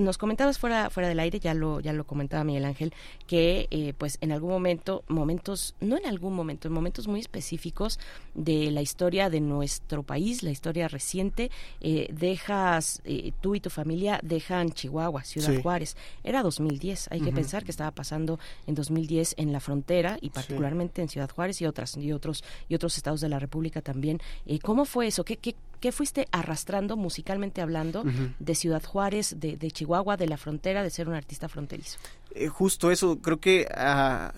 nos 0.00 0.18
comentabas 0.18 0.58
fuera 0.58 0.90
fuera 0.90 1.08
del 1.08 1.20
aire, 1.20 1.38
ya 1.38 1.54
lo 1.54 1.78
ya 1.80 1.92
lo 1.92 2.04
comentaba 2.04 2.42
Miguel 2.42 2.64
Ángel, 2.64 2.92
que 3.28 3.68
eh, 3.70 3.94
pues 3.96 4.18
en 4.20 4.32
algún 4.32 4.50
momento, 4.50 5.04
momentos, 5.06 5.76
no 5.80 5.96
en 5.96 6.06
algún 6.06 6.34
momento, 6.34 6.66
en 6.66 6.74
momentos 6.74 7.06
muy 7.06 7.20
específicos 7.20 8.00
de 8.34 8.72
la 8.72 8.82
historia 8.82 9.30
de 9.30 9.40
nuestro 9.40 10.02
país, 10.02 10.42
la 10.42 10.50
historia 10.50 10.88
reciente, 10.88 11.50
eh, 11.80 12.08
dejas, 12.12 13.02
tú 13.40 13.54
y 13.54 13.60
tu 13.60 13.70
familia 13.70 14.18
dejan 14.22 14.70
Chihuahua, 14.70 15.22
Ciudad 15.22 15.54
Juárez. 15.62 15.96
Era 16.24 16.42
2010, 16.42 17.08
hay 17.12 17.20
que 17.20 17.32
pensar 17.32 17.64
que 17.64 17.70
estaba 17.70 17.92
pasando 17.92 18.40
en 18.66 18.74
2010 18.74 19.34
en 19.38 19.52
la 19.52 19.60
frontera 19.60 20.18
y 20.20 20.30
particularmente 20.30 21.02
en 21.02 21.08
Ciudad 21.08 21.30
Juárez 21.30 21.60
y 21.60 21.66
otras 21.66 21.96
y 21.96 22.12
otros 22.12 22.42
y 22.68 22.74
otros 22.74 22.96
estados 22.96 23.20
de 23.20 23.28
la 23.28 23.38
República 23.38 23.80
también. 23.80 24.20
¿Cómo 24.62 24.84
fue 24.84 25.06
eso? 25.06 25.24
¿Qué, 25.24 25.36
qué, 25.36 25.54
qué 25.84 25.92
fuiste 25.92 26.28
arrastrando 26.32 26.96
musicalmente? 26.96 27.60
hablando, 27.60 28.04
de 28.38 28.54
Ciudad 28.54 28.82
Juárez, 28.82 29.36
de, 29.38 29.70
Chihuahua, 29.70 30.16
de 30.16 30.26
la 30.26 30.38
frontera, 30.38 30.82
de 30.82 30.88
ser 30.88 31.08
un 31.08 31.14
artista 31.14 31.46
fronterizo. 31.46 31.98
Eh, 32.34 32.48
justo 32.48 32.90
eso, 32.90 33.18
creo 33.18 33.38
que 33.38 33.68
ah, 33.70 34.32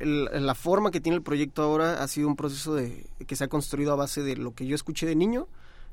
la 0.00 0.54
forma 0.56 0.90
que 0.90 1.00
tiene 1.00 1.14
el 1.14 1.22
proyecto 1.22 1.62
ahora 1.62 2.02
ha 2.02 2.08
sido 2.08 2.26
un 2.26 2.34
proceso 2.34 2.74
de 2.74 3.06
que 3.28 3.36
se 3.36 3.44
ha 3.44 3.48
construido 3.48 3.92
a 3.92 3.94
base 3.94 4.22
de 4.22 4.36
lo 4.36 4.56
que 4.56 4.66
yo 4.66 4.74
escuché 4.74 5.06
de 5.06 5.14
niño, 5.14 5.46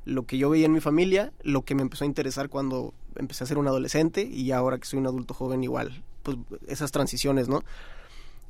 lo 0.04 0.24
que 0.24 0.38
yo 0.38 0.50
veía 0.50 0.66
en 0.66 0.72
mi 0.72 0.80
familia, 0.80 1.32
lo 1.44 1.62
que 1.62 1.76
me 1.76 1.82
empezó 1.82 2.02
a 2.02 2.08
interesar 2.08 2.48
cuando 2.48 2.92
empecé 3.14 3.44
a 3.44 3.46
ser 3.46 3.58
un 3.58 3.68
adolescente 3.68 4.24
y 4.24 4.50
ahora 4.50 4.78
que 4.78 4.86
soy 4.86 4.98
un 4.98 5.06
adulto 5.06 5.34
joven 5.34 5.62
igual, 5.62 6.02
pues 6.24 6.36
esas 6.66 6.90
transiciones, 6.90 7.48
¿no? 7.48 7.62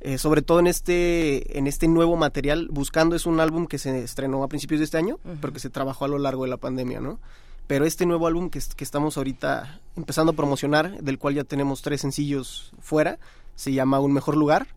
Eh, 0.03 0.17
sobre 0.17 0.41
todo 0.41 0.59
en 0.59 0.65
este, 0.65 1.59
en 1.59 1.67
este 1.67 1.87
nuevo 1.87 2.17
material. 2.17 2.67
Buscando 2.71 3.15
es 3.15 3.27
un 3.27 3.39
álbum 3.39 3.67
que 3.67 3.77
se 3.77 4.03
estrenó 4.03 4.43
a 4.43 4.47
principios 4.47 4.79
de 4.79 4.85
este 4.85 4.97
año, 4.97 5.19
porque 5.39 5.59
se 5.59 5.69
trabajó 5.69 6.05
a 6.05 6.07
lo 6.07 6.17
largo 6.17 6.43
de 6.43 6.49
la 6.49 6.57
pandemia, 6.57 6.99
¿no? 6.99 7.19
Pero 7.67 7.85
este 7.85 8.07
nuevo 8.07 8.25
álbum 8.25 8.49
que, 8.49 8.59
que, 8.75 8.83
estamos 8.83 9.15
ahorita 9.17 9.79
empezando 9.95 10.31
a 10.31 10.35
promocionar, 10.35 11.01
del 11.03 11.19
cual 11.19 11.35
ya 11.35 11.43
tenemos 11.43 11.83
tres 11.83 12.01
sencillos 12.01 12.73
fuera, 12.79 13.19
se 13.55 13.73
llama 13.73 13.99
Un 13.99 14.11
Mejor 14.11 14.35
Lugar. 14.35 14.67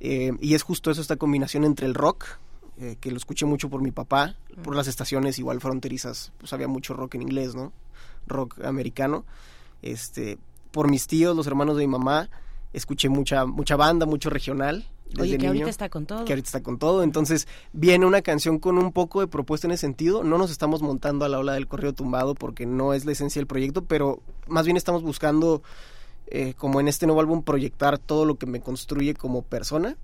Eh, 0.00 0.32
y 0.40 0.54
es 0.54 0.62
justo 0.62 0.92
eso, 0.92 1.00
esta 1.00 1.16
combinación 1.16 1.64
entre 1.64 1.86
el 1.86 1.94
rock, 1.94 2.24
eh, 2.80 2.96
que 3.00 3.10
lo 3.10 3.16
escuché 3.16 3.46
mucho 3.46 3.68
por 3.68 3.82
mi 3.82 3.90
papá, 3.90 4.36
por 4.62 4.76
las 4.76 4.86
estaciones 4.86 5.40
igual 5.40 5.60
fronterizas, 5.60 6.32
pues 6.38 6.52
había 6.52 6.68
mucho 6.68 6.94
rock 6.94 7.16
en 7.16 7.22
inglés, 7.22 7.56
¿no? 7.56 7.72
Rock 8.28 8.64
americano. 8.64 9.24
Este, 9.82 10.38
por 10.70 10.88
mis 10.88 11.08
tíos, 11.08 11.34
los 11.34 11.48
hermanos 11.48 11.76
de 11.76 11.82
mi 11.82 11.90
mamá, 11.90 12.30
escuché 12.72 13.08
mucha, 13.08 13.46
mucha 13.46 13.76
banda, 13.76 14.06
mucho 14.06 14.30
regional. 14.30 14.86
Oye, 15.18 15.38
que 15.38 15.46
ahorita 15.46 15.70
está 15.70 15.88
con 15.88 16.04
todo. 16.04 16.24
Que 16.24 16.32
ahorita 16.32 16.48
está 16.48 16.62
con 16.62 16.78
todo. 16.78 17.02
Entonces, 17.02 17.48
viene 17.72 18.04
una 18.04 18.20
canción 18.20 18.58
con 18.58 18.76
un 18.76 18.92
poco 18.92 19.20
de 19.20 19.26
propuesta 19.26 19.66
en 19.66 19.72
ese 19.72 19.82
sentido. 19.82 20.22
No 20.22 20.36
nos 20.36 20.50
estamos 20.50 20.82
montando 20.82 21.24
a 21.24 21.28
la 21.28 21.38
ola 21.38 21.54
del 21.54 21.66
correo 21.66 21.94
tumbado 21.94 22.34
porque 22.34 22.66
no 22.66 22.92
es 22.92 23.04
la 23.04 23.12
esencia 23.12 23.40
del 23.40 23.46
proyecto, 23.46 23.84
pero 23.84 24.20
más 24.46 24.66
bien 24.66 24.76
estamos 24.76 25.02
buscando, 25.02 25.62
eh, 26.26 26.54
como 26.58 26.80
en 26.80 26.88
este 26.88 27.06
nuevo 27.06 27.20
álbum, 27.20 27.42
proyectar 27.42 27.98
todo 27.98 28.26
lo 28.26 28.36
que 28.36 28.46
me 28.46 28.60
construye 28.60 29.14
como 29.14 29.42
persona 29.42 29.96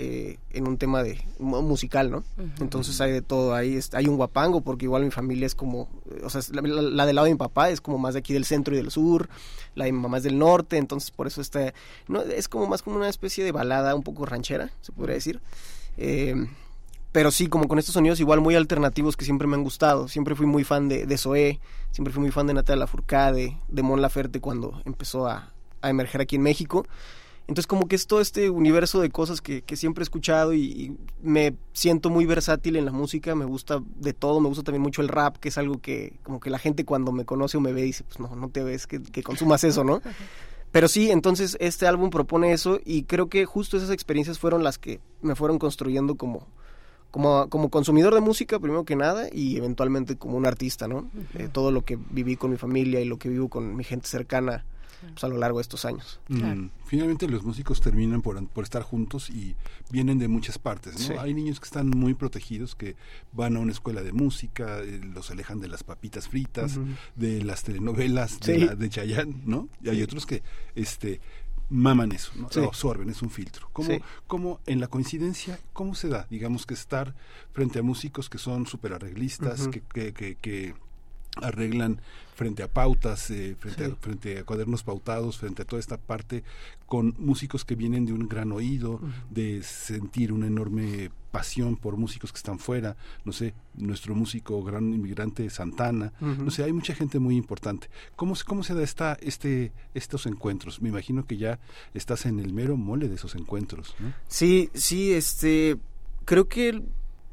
eh, 0.00 0.38
en 0.50 0.68
un 0.68 0.78
tema 0.78 1.02
de 1.02 1.20
musical, 1.38 2.10
¿no? 2.10 2.22
Entonces 2.60 3.00
hay 3.00 3.10
de 3.10 3.22
todo, 3.22 3.54
hay, 3.54 3.80
hay 3.92 4.06
un 4.06 4.16
guapango, 4.16 4.60
porque 4.60 4.84
igual 4.84 5.04
mi 5.04 5.10
familia 5.10 5.46
es 5.46 5.54
como, 5.54 5.88
o 6.22 6.30
sea, 6.30 6.40
la, 6.52 6.62
del 7.04 7.16
lado 7.16 7.24
de 7.24 7.32
mi 7.32 7.38
papá 7.38 7.70
es 7.70 7.80
como 7.80 7.98
más 7.98 8.14
de 8.14 8.20
aquí 8.20 8.32
del 8.32 8.44
centro 8.44 8.74
y 8.74 8.76
del 8.76 8.90
sur, 8.90 9.28
la 9.74 9.86
de 9.86 9.92
mi 9.92 9.98
mamá 9.98 10.18
es 10.18 10.22
del 10.22 10.38
norte, 10.38 10.76
entonces 10.76 11.10
por 11.10 11.26
eso 11.26 11.40
está, 11.40 11.74
no, 12.06 12.22
es 12.22 12.48
como 12.48 12.66
más 12.68 12.82
como 12.82 12.96
una 12.96 13.08
especie 13.08 13.42
de 13.42 13.50
balada 13.50 13.94
un 13.94 14.02
poco 14.04 14.24
ranchera, 14.24 14.70
se 14.82 14.92
podría 14.92 15.14
decir. 15.14 15.40
Eh, 15.96 16.46
pero 17.10 17.30
sí, 17.30 17.48
como 17.48 17.66
con 17.66 17.78
estos 17.78 17.94
sonidos 17.94 18.20
igual 18.20 18.40
muy 18.40 18.54
alternativos 18.54 19.16
que 19.16 19.24
siempre 19.24 19.48
me 19.48 19.56
han 19.56 19.64
gustado. 19.64 20.06
Siempre 20.06 20.34
fui 20.36 20.46
muy 20.46 20.62
fan 20.62 20.88
de, 20.88 21.06
de 21.06 21.18
Zoé, 21.18 21.58
siempre 21.90 22.12
fui 22.12 22.20
muy 22.22 22.30
fan 22.30 22.46
de 22.46 22.54
Natalia 22.54 22.80
Lafourcade, 22.80 23.58
de 23.66 23.82
Mon 23.82 24.00
Laferte 24.00 24.40
cuando 24.40 24.80
empezó 24.84 25.26
a, 25.26 25.52
a 25.80 25.90
emerger 25.90 26.20
aquí 26.20 26.36
en 26.36 26.42
México. 26.42 26.86
Entonces 27.48 27.66
como 27.66 27.88
que 27.88 27.96
es 27.96 28.06
todo 28.06 28.20
este 28.20 28.50
universo 28.50 29.00
de 29.00 29.08
cosas 29.08 29.40
que, 29.40 29.64
siempre 29.74 30.02
he 30.02 30.04
escuchado 30.04 30.52
y, 30.52 30.94
me 31.22 31.54
siento 31.72 32.10
muy 32.10 32.26
versátil 32.26 32.76
en 32.76 32.84
la 32.84 32.92
música, 32.92 33.34
me 33.34 33.46
gusta 33.46 33.82
de 33.96 34.12
todo, 34.12 34.38
me 34.38 34.48
gusta 34.48 34.64
también 34.64 34.82
mucho 34.82 35.00
el 35.00 35.08
rap, 35.08 35.38
que 35.38 35.48
es 35.48 35.56
algo 35.56 35.80
que 35.80 36.12
como 36.22 36.40
que 36.40 36.50
la 36.50 36.58
gente 36.58 36.84
cuando 36.84 37.10
me 37.10 37.24
conoce 37.24 37.56
o 37.56 37.60
me 37.60 37.72
ve 37.72 37.82
dice, 37.82 38.04
pues 38.04 38.20
no, 38.20 38.36
no 38.36 38.50
te 38.50 38.62
ves 38.62 38.86
que, 38.86 39.00
consumas 39.22 39.64
eso, 39.64 39.82
¿no? 39.82 40.02
Pero 40.72 40.88
sí, 40.88 41.10
entonces 41.10 41.56
este 41.58 41.86
álbum 41.86 42.10
propone 42.10 42.52
eso 42.52 42.80
y 42.84 43.04
creo 43.04 43.30
que 43.30 43.46
justo 43.46 43.78
esas 43.78 43.90
experiencias 43.90 44.38
fueron 44.38 44.62
las 44.62 44.76
que 44.76 45.00
me 45.22 45.34
fueron 45.34 45.58
construyendo 45.58 46.16
como, 46.16 46.46
como, 47.10 47.48
como 47.48 47.70
consumidor 47.70 48.12
de 48.12 48.20
música, 48.20 48.60
primero 48.60 48.84
que 48.84 48.94
nada, 48.94 49.28
y 49.32 49.56
eventualmente 49.56 50.16
como 50.16 50.36
un 50.36 50.44
artista, 50.44 50.86
¿no? 50.86 51.10
Eh, 51.32 51.48
todo 51.50 51.70
lo 51.70 51.82
que 51.82 51.98
viví 52.10 52.36
con 52.36 52.50
mi 52.50 52.58
familia 52.58 53.00
y 53.00 53.06
lo 53.06 53.16
que 53.16 53.30
vivo 53.30 53.48
con 53.48 53.74
mi 53.74 53.84
gente 53.84 54.06
cercana 54.06 54.66
pues, 55.00 55.24
a 55.24 55.28
lo 55.28 55.38
largo 55.38 55.58
de 55.58 55.62
estos 55.62 55.84
años. 55.84 56.20
Mm, 56.28 56.68
finalmente 56.86 57.28
los 57.28 57.44
músicos 57.44 57.80
terminan 57.80 58.22
por, 58.22 58.46
por, 58.48 58.64
estar 58.64 58.82
juntos 58.82 59.30
y 59.30 59.54
vienen 59.90 60.18
de 60.18 60.28
muchas 60.28 60.58
partes. 60.58 61.10
¿no? 61.10 61.20
Hay 61.20 61.34
niños 61.34 61.60
que 61.60 61.66
están 61.66 61.88
muy 61.88 62.14
protegidos, 62.14 62.74
que 62.74 62.96
van 63.32 63.56
a 63.56 63.60
una 63.60 63.72
escuela 63.72 64.02
de 64.02 64.12
música, 64.12 64.80
eh, 64.80 65.00
los 65.14 65.30
alejan 65.30 65.60
de 65.60 65.68
las 65.68 65.84
papitas 65.84 66.28
fritas, 66.28 66.78
de 67.16 67.42
las 67.42 67.62
telenovelas, 67.62 68.40
de, 68.40 68.74
de 68.76 68.90
Chayanne, 68.90 69.42
¿no? 69.44 69.68
Y 69.82 69.88
hay 69.88 70.02
otros 70.02 70.26
que 70.26 70.42
este 70.74 71.20
maman 71.70 72.12
eso, 72.12 72.32
¿no? 72.34 72.48
lo 72.54 72.68
absorben, 72.68 73.10
es 73.10 73.22
un 73.22 73.30
filtro. 73.30 73.68
¿Cómo, 73.72 73.90
¿Cómo, 74.26 74.60
en 74.66 74.80
la 74.80 74.88
coincidencia, 74.88 75.58
cómo 75.72 75.94
se 75.94 76.08
da? 76.08 76.26
Digamos 76.30 76.66
que 76.66 76.74
estar 76.74 77.14
frente 77.52 77.78
a 77.78 77.82
músicos 77.82 78.30
que 78.30 78.38
son 78.38 78.66
súper 78.66 78.94
arreglistas, 78.94 79.68
que, 79.68 79.82
que, 79.82 80.12
que, 80.12 80.36
que 80.36 80.74
arreglan 81.42 82.00
frente 82.34 82.62
a 82.62 82.68
pautas, 82.68 83.30
eh, 83.30 83.56
frente, 83.58 83.84
a, 83.84 83.96
frente 83.96 84.38
a 84.38 84.44
cuadernos 84.44 84.84
pautados, 84.84 85.38
frente 85.38 85.62
a 85.62 85.64
toda 85.64 85.80
esta 85.80 85.96
parte, 85.96 86.44
con 86.86 87.14
músicos 87.18 87.64
que 87.64 87.74
vienen 87.74 88.06
de 88.06 88.12
un 88.12 88.28
gran 88.28 88.52
oído, 88.52 89.00
de 89.28 89.62
sentir 89.64 90.32
una 90.32 90.46
enorme 90.46 91.10
pasión 91.32 91.76
por 91.76 91.96
músicos 91.96 92.30
que 92.30 92.36
están 92.36 92.60
fuera, 92.60 92.96
no 93.24 93.32
sé, 93.32 93.54
nuestro 93.74 94.14
músico 94.14 94.62
gran 94.62 94.94
inmigrante 94.94 95.50
Santana, 95.50 96.12
no 96.20 96.50
sé, 96.50 96.62
hay 96.62 96.72
mucha 96.72 96.94
gente 96.94 97.18
muy 97.18 97.36
importante. 97.36 97.88
¿Cómo, 98.14 98.34
cómo 98.46 98.62
se 98.62 98.74
da 98.74 98.84
esta, 98.84 99.18
este, 99.20 99.72
estos 99.94 100.26
encuentros? 100.26 100.80
Me 100.80 100.90
imagino 100.90 101.26
que 101.26 101.38
ya 101.38 101.58
estás 101.92 102.24
en 102.24 102.38
el 102.38 102.52
mero 102.52 102.76
mole 102.76 103.08
de 103.08 103.16
esos 103.16 103.34
encuentros, 103.34 103.96
¿no? 103.98 104.14
Sí, 104.28 104.70
sí, 104.74 105.12
este, 105.12 105.76
creo 106.24 106.48
que 106.48 106.82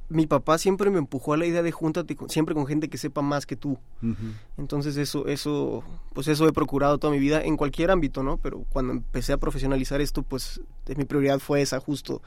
mi 0.08 0.28
papá 0.28 0.58
siempre 0.58 0.90
me 0.90 1.00
empujó 1.00 1.34
a 1.34 1.38
la 1.38 1.46
idea 1.46 1.64
de 1.64 1.72
júntate 1.72 2.16
siempre 2.28 2.54
con 2.54 2.68
gente 2.68 2.90
que 2.90 2.98
sepa 2.98 3.22
más 3.22 3.46
que 3.46 3.56
tú. 3.56 3.78
Entonces 4.58 4.98
eso, 4.98 5.28
eso, 5.28 5.84
pues 6.14 6.28
eso 6.28 6.48
he 6.48 6.54
procurado 6.54 6.98
toda 6.98 7.12
mi 7.12 7.20
vida 7.20 7.42
en 7.42 7.58
cualquier 7.58 7.92
ámbito, 7.92 8.22
¿no? 8.24 8.38
Pero 8.38 8.66
cuando 8.70 8.94
empecé 8.94 9.34
a 9.34 9.38
profesionalizar 9.38 10.02
esto, 10.02 10.22
pues 10.22 10.62
mi 10.96 11.06
prioridad 11.06 11.40
fue 11.40 11.62
esa, 11.62 11.80
justo 11.80 12.22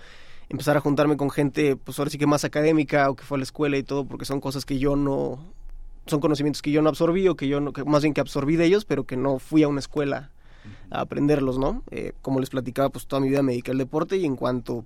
empezar 0.48 0.76
a 0.76 0.80
juntarme 0.80 1.16
con 1.16 1.30
gente, 1.30 1.76
pues 1.76 1.98
ahora 1.98 2.10
sí 2.10 2.18
que 2.18 2.26
más 2.26 2.44
académica 2.44 3.10
o 3.10 3.16
que 3.16 3.24
fue 3.24 3.36
a 3.36 3.38
la 3.38 3.44
escuela 3.44 3.76
y 3.76 3.82
todo, 3.82 4.06
porque 4.06 4.24
son 4.24 4.40
cosas 4.40 4.64
que 4.64 4.78
yo 4.78 4.96
no, 4.96 5.38
son 6.06 6.20
conocimientos 6.20 6.62
que 6.62 6.70
yo 6.70 6.82
no 6.82 6.88
absorbí 6.88 7.28
o 7.28 7.36
que 7.36 7.48
yo 7.48 7.60
no, 7.60 7.72
que 7.72 7.84
más 7.84 8.02
bien 8.02 8.14
que 8.14 8.20
absorbí 8.20 8.56
de 8.56 8.64
ellos, 8.64 8.84
pero 8.84 9.04
que 9.04 9.16
no 9.16 9.38
fui 9.38 9.62
a 9.62 9.68
una 9.68 9.80
escuela 9.80 10.30
a 10.90 11.02
aprenderlos, 11.02 11.58
¿no? 11.58 11.82
Eh, 11.90 12.12
como 12.22 12.40
les 12.40 12.50
platicaba, 12.50 12.88
pues 12.88 13.06
toda 13.06 13.20
mi 13.20 13.28
vida 13.28 13.42
me 13.42 13.52
dediqué 13.52 13.70
al 13.70 13.78
deporte 13.78 14.16
y 14.16 14.24
en 14.24 14.36
cuanto 14.36 14.84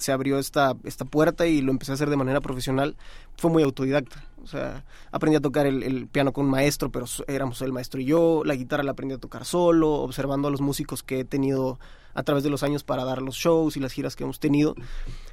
se 0.00 0.12
abrió 0.12 0.38
esta, 0.38 0.74
esta 0.84 1.04
puerta 1.04 1.46
y 1.46 1.60
lo 1.60 1.70
empecé 1.70 1.92
a 1.92 1.94
hacer 1.94 2.10
de 2.10 2.16
manera 2.16 2.40
profesional, 2.40 2.96
fue 3.36 3.50
muy 3.50 3.62
autodidacta. 3.62 4.24
O 4.42 4.46
sea, 4.46 4.84
aprendí 5.12 5.36
a 5.36 5.40
tocar 5.40 5.66
el, 5.66 6.08
piano 6.08 6.32
con 6.32 6.46
un 6.46 6.50
maestro, 6.50 6.90
pero 6.90 7.06
éramos 7.28 7.60
el 7.62 7.72
maestro 7.72 8.00
y 8.00 8.06
yo. 8.06 8.42
La 8.44 8.54
guitarra 8.54 8.82
la 8.82 8.92
aprendí 8.92 9.14
a 9.14 9.18
tocar 9.18 9.44
solo, 9.44 9.92
observando 9.92 10.48
a 10.48 10.50
los 10.50 10.60
músicos 10.60 11.02
que 11.02 11.20
he 11.20 11.24
tenido 11.24 11.78
a 12.14 12.22
través 12.22 12.42
de 12.42 12.50
los 12.50 12.62
años 12.62 12.82
para 12.82 13.04
dar 13.04 13.22
los 13.22 13.36
shows 13.36 13.76
y 13.76 13.80
las 13.80 13.92
giras 13.92 14.16
que 14.16 14.24
hemos 14.24 14.40
tenido. 14.40 14.74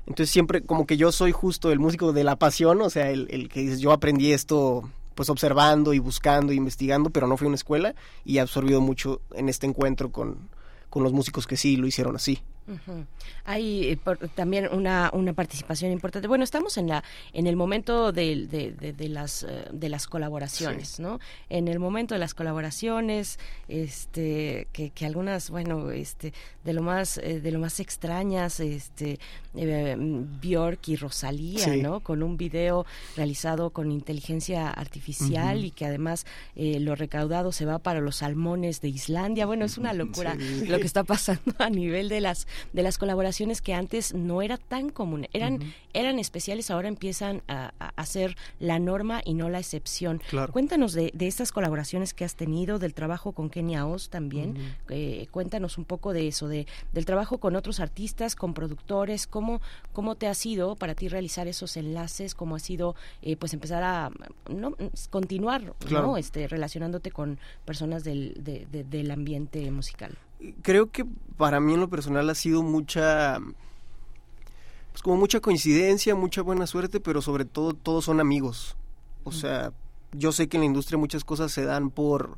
Entonces 0.06 0.30
siempre 0.30 0.62
como 0.62 0.86
que 0.86 0.98
yo 0.98 1.12
soy 1.12 1.32
justo 1.32 1.72
el 1.72 1.80
músico 1.80 2.14
de 2.14 2.24
la 2.24 2.36
pasión, 2.36 2.82
o 2.82 2.90
sea, 2.90 3.10
el, 3.10 3.28
el 3.32 3.50
que 3.50 3.62
dices, 3.62 3.80
yo 3.80 3.92
aprendí 3.92 4.32
esto 4.32 4.90
pues 5.16 5.30
observando 5.30 5.94
y 5.94 6.00
buscando 6.00 6.52
e 6.52 6.56
investigando, 6.56 7.10
pero 7.10 7.26
no 7.26 7.38
fui 7.38 7.46
a 7.46 7.50
una 7.50 7.56
escuela 7.56 7.96
y 8.24 8.38
he 8.38 8.40
absorbido 8.40 8.82
mucho 8.82 9.22
en 9.34 9.50
este 9.50 9.66
encuentro 9.66 10.12
con, 10.12 10.50
con 10.92 11.02
los 11.04 11.12
músicos 11.12 11.48
que 11.48 11.58
sí 11.58 11.76
lo 11.76 11.88
hicieron 11.88 12.16
así. 12.16 12.40
Ujú. 12.68 13.06
Hay 13.46 13.92
eh, 13.92 13.98
por- 13.98 14.18
también 14.30 14.68
una, 14.72 15.10
una 15.14 15.34
participación 15.34 15.92
importante. 15.92 16.28
Bueno, 16.28 16.44
estamos 16.44 16.78
en 16.78 16.88
la 16.88 17.04
en 17.34 17.48
el 17.48 17.56
momento 17.56 18.12
de, 18.12 18.48
de- 18.48 18.72
de- 18.74 18.94
de 18.94 19.10
las 19.10 19.44
eh, 19.44 19.66
de 19.72 19.90
las 19.90 20.06
colaboraciones, 20.08 21.00
¿no? 21.00 21.20
En 21.50 21.68
el 21.70 21.80
momento 21.80 22.14
de 22.16 22.20
las 22.20 22.34
colaboraciones, 22.34 23.40
este 23.70 24.68
que, 24.74 24.90
que 24.90 25.06
algunas, 25.06 25.50
bueno, 25.50 25.92
este 25.92 26.34
de 26.64 26.74
lo 26.74 26.82
más 26.82 27.18
eh, 27.20 27.40
de 27.40 27.52
lo 27.52 27.60
más 27.60 27.80
extrañas, 27.80 28.60
este 28.60 29.20
eh, 29.56 29.96
Bjork 29.98 30.88
y 30.90 30.96
Rosalía, 30.98 31.60
Sí. 31.60 31.82
¿no? 31.82 32.02
Con 32.02 32.22
un 32.24 32.38
video 32.38 32.86
realizado 33.16 33.70
con 33.72 33.92
inteligencia 33.92 34.70
artificial 34.70 35.64
y 35.64 35.72
que 35.72 35.86
además 35.86 36.26
eh, 36.56 36.80
lo 36.80 36.96
recaudado 36.96 37.52
se 37.52 37.66
va 37.66 37.80
para 37.80 38.02
los 38.02 38.18
salmones 38.18 38.82
de 38.82 38.90
Islandia. 38.90 39.46
Bueno, 39.46 39.66
es 39.66 39.78
una 39.78 39.94
locura 40.02 40.36
Sí. 40.38 40.66
lo 40.68 40.80
que 40.80 40.86
está 40.86 41.04
pasando 41.04 41.54
a 41.60 41.70
nivel 41.70 42.10
de 42.10 42.22
las 42.22 42.48
de 42.74 42.84
las 42.84 42.98
colaboraciones 42.98 43.62
que 43.62 43.74
antes 43.74 44.14
no 44.14 44.42
era 44.42 44.58
tan 44.58 44.90
común. 44.90 45.28
Eran 45.34 45.60
eran 45.94 46.20
especiales, 46.20 46.70
ahora 46.70 46.88
empiezan 46.90 47.42
a, 47.48 47.72
ser 48.06 48.38
la 48.60 48.78
norma 48.80 49.22
y 49.26 49.34
no 49.34 49.50
la 49.50 49.60
excepción. 49.60 50.22
Claro. 50.30 50.54
Cuéntanos 50.54 50.94
de, 50.94 51.12
de 51.14 51.28
estas 51.28 51.52
colaboraciones 51.52 52.14
que 52.14 52.24
has 52.24 52.36
tenido, 52.36 52.78
del 52.80 52.94
trabajo 52.94 53.32
con 53.32 53.50
Kenia 53.50 53.86
Oz 53.88 54.10
también. 54.10 54.76
Eh, 54.90 55.28
cuéntanos 55.32 55.78
un 55.78 55.86
poco 55.86 56.14
de 56.14 56.28
eso, 56.28 56.48
de 56.48 56.68
del 56.94 57.06
trabajo 57.06 57.40
con 57.40 57.56
otros 57.56 57.80
artistas, 57.80 58.36
con 58.36 58.54
productores, 58.54 59.26
cómo 59.28 59.62
cómo 59.94 60.16
te 60.16 60.28
ha 60.28 60.34
sido 60.34 60.76
para 60.76 60.94
ti 60.94 61.08
realizar 61.08 61.48
esos 61.48 61.76
enlaces, 61.78 62.36
cómo 62.36 62.56
ha 62.56 62.60
sido 62.60 62.96
eh, 63.24 63.36
pues 63.36 63.54
empezar 63.54 63.82
a 63.84 64.12
no 64.50 64.76
continuar, 65.10 65.74
Claro. 65.80 66.08
¿no? 66.08 66.18
Este 66.18 66.48
relacionándote 66.48 67.12
con 67.12 67.40
personas 67.66 68.04
del 68.04 68.36
de- 68.44 68.68
de- 68.72 68.84
del 68.84 69.10
ambiente 69.12 69.70
musical. 69.72 70.18
Creo 70.62 70.92
que 70.92 71.06
para 71.38 71.60
mí 71.60 71.74
en 71.74 71.80
lo 71.82 71.90
personal 71.90 72.30
ha 72.30 72.36
sido 72.36 72.64
mucha 72.64 73.40
pues 74.92 75.02
como 75.04 75.18
mucha 75.18 75.40
coincidencia, 75.40 76.16
mucha 76.16 76.42
buena 76.42 76.66
suerte, 76.68 77.00
pero 77.00 77.22
sobre 77.22 77.46
todo 77.46 77.74
todos 77.74 78.06
son 78.06 78.20
amigos. 78.20 78.76
O 79.24 79.32
sea, 79.32 79.72
yo 80.14 80.32
sé 80.32 80.48
que 80.48 80.58
en 80.58 80.62
la 80.62 80.66
industria 80.66 80.98
muchas 80.98 81.24
cosas 81.24 81.52
se 81.52 81.66
dan 81.66 81.90
por 81.92 82.38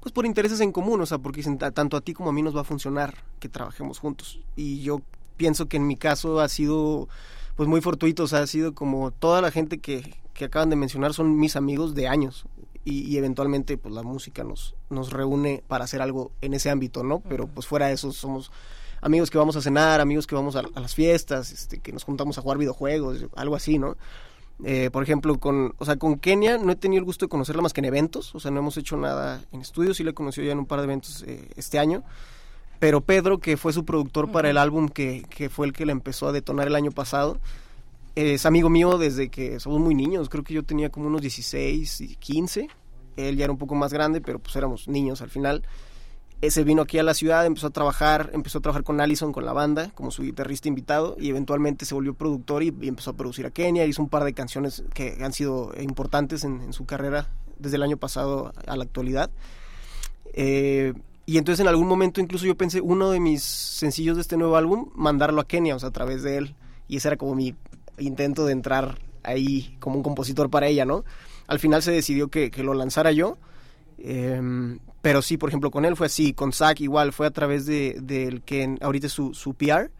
pues 0.00 0.12
por 0.12 0.24
intereses 0.24 0.60
en 0.60 0.70
común, 0.70 1.00
o 1.00 1.06
sea, 1.06 1.18
porque 1.18 1.38
dicen 1.38 1.58
"Ta- 1.58 1.72
tanto 1.72 1.96
a 1.96 2.00
ti 2.00 2.14
como 2.14 2.30
a 2.30 2.32
mí 2.32 2.40
nos 2.42 2.54
va 2.54 2.60
a 2.60 2.64
funcionar 2.64 3.24
que 3.40 3.48
trabajemos 3.48 3.98
juntos. 3.98 4.38
Y 4.54 4.82
yo 4.82 5.00
pienso 5.36 5.66
que 5.66 5.78
en 5.78 5.86
mi 5.88 5.96
caso 5.96 6.38
ha 6.40 6.48
sido 6.48 7.08
pues 7.56 7.68
muy 7.68 7.80
fortuito, 7.80 8.24
o 8.24 8.26
sea, 8.28 8.40
ha 8.40 8.46
sido 8.46 8.72
como 8.74 9.10
toda 9.10 9.40
la 9.40 9.50
gente 9.50 9.78
que, 9.78 10.14
que 10.34 10.44
acaban 10.44 10.70
de 10.70 10.76
mencionar 10.76 11.12
son 11.14 11.36
mis 11.38 11.56
amigos 11.56 11.94
de 11.96 12.06
años 12.06 12.44
y, 12.86 13.00
y 13.00 13.18
eventualmente 13.18 13.76
pues 13.76 13.92
la 13.92 14.04
música 14.04 14.44
nos, 14.44 14.76
nos 14.88 15.12
reúne 15.12 15.64
para 15.66 15.84
hacer 15.84 16.00
algo 16.00 16.30
en 16.40 16.54
ese 16.54 16.70
ámbito, 16.70 17.02
¿no? 17.02 17.20
Pero 17.20 17.48
pues 17.48 17.66
fuera 17.66 17.88
de 17.88 17.94
eso 17.94 18.12
somos 18.12 18.52
amigos 19.00 19.28
que 19.28 19.38
vamos 19.38 19.56
a 19.56 19.60
cenar, 19.60 20.00
amigos 20.00 20.26
que 20.26 20.36
vamos 20.36 20.54
a, 20.54 20.60
a 20.60 20.80
las 20.80 20.94
fiestas, 20.94 21.50
este, 21.50 21.80
que 21.80 21.92
nos 21.92 22.04
juntamos 22.04 22.38
a 22.38 22.42
jugar 22.42 22.58
videojuegos, 22.58 23.26
algo 23.34 23.56
así, 23.56 23.78
¿no? 23.78 23.96
Eh, 24.64 24.88
por 24.90 25.02
ejemplo, 25.02 25.36
con, 25.38 25.74
o 25.78 25.84
sea, 25.84 25.96
con 25.96 26.16
Kenia 26.18 26.58
no 26.58 26.72
he 26.72 26.76
tenido 26.76 27.00
el 27.00 27.04
gusto 27.04 27.26
de 27.26 27.28
conocerla 27.28 27.60
más 27.60 27.72
que 27.72 27.80
en 27.80 27.86
eventos, 27.86 28.34
o 28.36 28.40
sea, 28.40 28.52
no 28.52 28.60
hemos 28.60 28.76
hecho 28.76 28.96
nada 28.96 29.42
en 29.50 29.60
estudios, 29.60 29.96
sí 29.96 30.04
la 30.04 30.12
he 30.12 30.14
conocido 30.14 30.46
ya 30.46 30.52
en 30.52 30.60
un 30.60 30.66
par 30.66 30.78
de 30.78 30.84
eventos 30.84 31.24
eh, 31.26 31.50
este 31.56 31.80
año, 31.80 32.04
pero 32.78 33.00
Pedro, 33.00 33.38
que 33.38 33.56
fue 33.56 33.72
su 33.72 33.84
productor 33.84 34.30
para 34.30 34.48
el 34.48 34.58
álbum, 34.58 34.88
que, 34.88 35.26
que 35.28 35.50
fue 35.50 35.66
el 35.66 35.72
que 35.72 35.86
la 35.86 35.92
empezó 35.92 36.28
a 36.28 36.32
detonar 36.32 36.68
el 36.68 36.76
año 36.76 36.92
pasado, 36.92 37.38
es 38.16 38.46
amigo 38.46 38.70
mío 38.70 38.96
desde 38.96 39.28
que 39.28 39.60
somos 39.60 39.78
muy 39.78 39.94
niños, 39.94 40.30
creo 40.30 40.42
que 40.42 40.54
yo 40.54 40.64
tenía 40.64 40.90
como 40.90 41.06
unos 41.06 41.20
16 41.20 42.00
y 42.00 42.16
15, 42.16 42.68
él 43.16 43.36
ya 43.36 43.44
era 43.44 43.52
un 43.52 43.58
poco 43.58 43.74
más 43.74 43.92
grande, 43.92 44.20
pero 44.22 44.38
pues 44.38 44.56
éramos 44.56 44.88
niños 44.88 45.20
al 45.20 45.30
final. 45.30 45.62
Ese 46.40 46.64
vino 46.64 46.82
aquí 46.82 46.98
a 46.98 47.02
la 47.02 47.14
ciudad, 47.14 47.46
empezó 47.46 47.68
a 47.68 47.70
trabajar, 47.70 48.30
empezó 48.32 48.58
a 48.58 48.60
trabajar 48.62 48.84
con 48.84 49.00
Allison, 49.00 49.32
con 49.32 49.44
la 49.44 49.52
banda, 49.52 49.90
como 49.94 50.10
su 50.10 50.22
guitarrista 50.22 50.68
invitado, 50.68 51.16
y 51.18 51.28
eventualmente 51.28 51.84
se 51.84 51.94
volvió 51.94 52.14
productor 52.14 52.62
y, 52.62 52.68
empezó 52.68 53.10
a 53.10 53.16
producir 53.16 53.46
a 53.46 53.50
Kenia, 53.50 53.86
hizo 53.86 54.02
un 54.02 54.08
par 54.08 54.24
de 54.24 54.32
canciones 54.32 54.82
que 54.92 55.18
han 55.22 55.32
sido 55.32 55.72
importantes 55.80 56.44
en, 56.44 56.62
en 56.62 56.72
su 56.72 56.84
carrera 56.84 57.28
desde 57.58 57.76
el 57.76 57.82
año 57.82 57.98
pasado 57.98 58.52
a 58.66 58.76
la 58.76 58.84
actualidad. 58.84 59.30
Eh, 60.32 60.94
y 61.24 61.38
entonces 61.38 61.60
en 61.60 61.68
algún 61.68 61.88
momento 61.88 62.20
incluso 62.20 62.46
yo 62.46 62.56
pensé 62.56 62.80
uno 62.80 63.10
de 63.10 63.18
mis 63.18 63.42
sencillos 63.42 64.16
de 64.16 64.22
este 64.22 64.36
nuevo 64.36 64.56
álbum, 64.56 64.90
mandarlo 64.94 65.40
a 65.40 65.46
Kenia, 65.46 65.74
o 65.74 65.78
sea, 65.78 65.88
a 65.88 65.92
través 65.92 66.22
de 66.22 66.36
él. 66.38 66.54
Y 66.88 66.98
ese 66.98 67.08
era 67.08 67.16
como 67.16 67.34
mi 67.34 67.54
intento 67.98 68.46
de 68.46 68.52
entrar 68.52 68.98
ahí 69.22 69.76
como 69.80 69.96
un 69.96 70.02
compositor 70.02 70.50
para 70.50 70.66
ella, 70.68 70.84
¿no? 70.84 71.04
Al 71.46 71.58
final 71.58 71.82
se 71.82 71.92
decidió 71.92 72.28
que, 72.28 72.50
que 72.50 72.62
lo 72.62 72.74
lanzara 72.74 73.12
yo. 73.12 73.38
Em, 73.98 74.78
pero 75.02 75.22
sí, 75.22 75.36
por 75.36 75.48
ejemplo, 75.48 75.70
con 75.70 75.84
él 75.84 75.96
fue 75.96 76.06
así, 76.06 76.32
con 76.32 76.52
Zach 76.52 76.80
igual, 76.80 77.12
fue 77.12 77.26
a 77.26 77.30
través 77.30 77.64
de 77.66 77.96
del 78.02 78.42
que 78.42 78.62
en- 78.62 78.78
ahorita 78.82 79.06
es 79.06 79.12
su, 79.12 79.32
su 79.34 79.54
PR, 79.54 79.90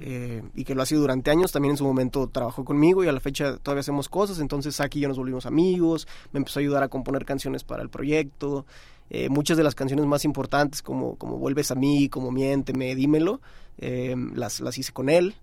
eh, 0.00 0.42
y 0.56 0.64
que 0.64 0.74
lo 0.74 0.82
ha 0.82 0.86
sido 0.86 1.00
durante 1.02 1.30
años, 1.30 1.52
también 1.52 1.70
en 1.72 1.76
su 1.76 1.84
momento 1.84 2.26
trabajó 2.28 2.64
conmigo 2.64 3.04
y 3.04 3.08
a 3.08 3.12
la 3.12 3.20
fecha 3.20 3.56
todavía 3.58 3.80
hacemos 3.80 4.08
cosas, 4.08 4.40
entonces 4.40 4.74
Zach 4.76 4.94
y 4.96 5.00
yo 5.00 5.08
nos 5.08 5.16
volvimos 5.18 5.46
amigos, 5.46 6.08
me 6.32 6.38
empezó 6.38 6.58
a 6.58 6.62
ayudar 6.62 6.82
a 6.82 6.88
componer 6.88 7.24
canciones 7.24 7.62
para 7.62 7.82
el 7.82 7.88
proyecto, 7.88 8.66
eh, 9.10 9.28
muchas 9.28 9.56
de 9.56 9.62
las 9.62 9.76
canciones 9.76 10.04
más 10.06 10.24
importantes 10.24 10.82
como, 10.82 11.14
como 11.16 11.38
Vuelves 11.38 11.70
a 11.70 11.76
mí, 11.76 12.08
como 12.08 12.32
Miénteme, 12.32 12.94
Dímelo, 12.96 13.40
eh, 13.78 14.16
las, 14.34 14.60
las 14.60 14.76
hice 14.76 14.92
con 14.92 15.08
él. 15.08 15.36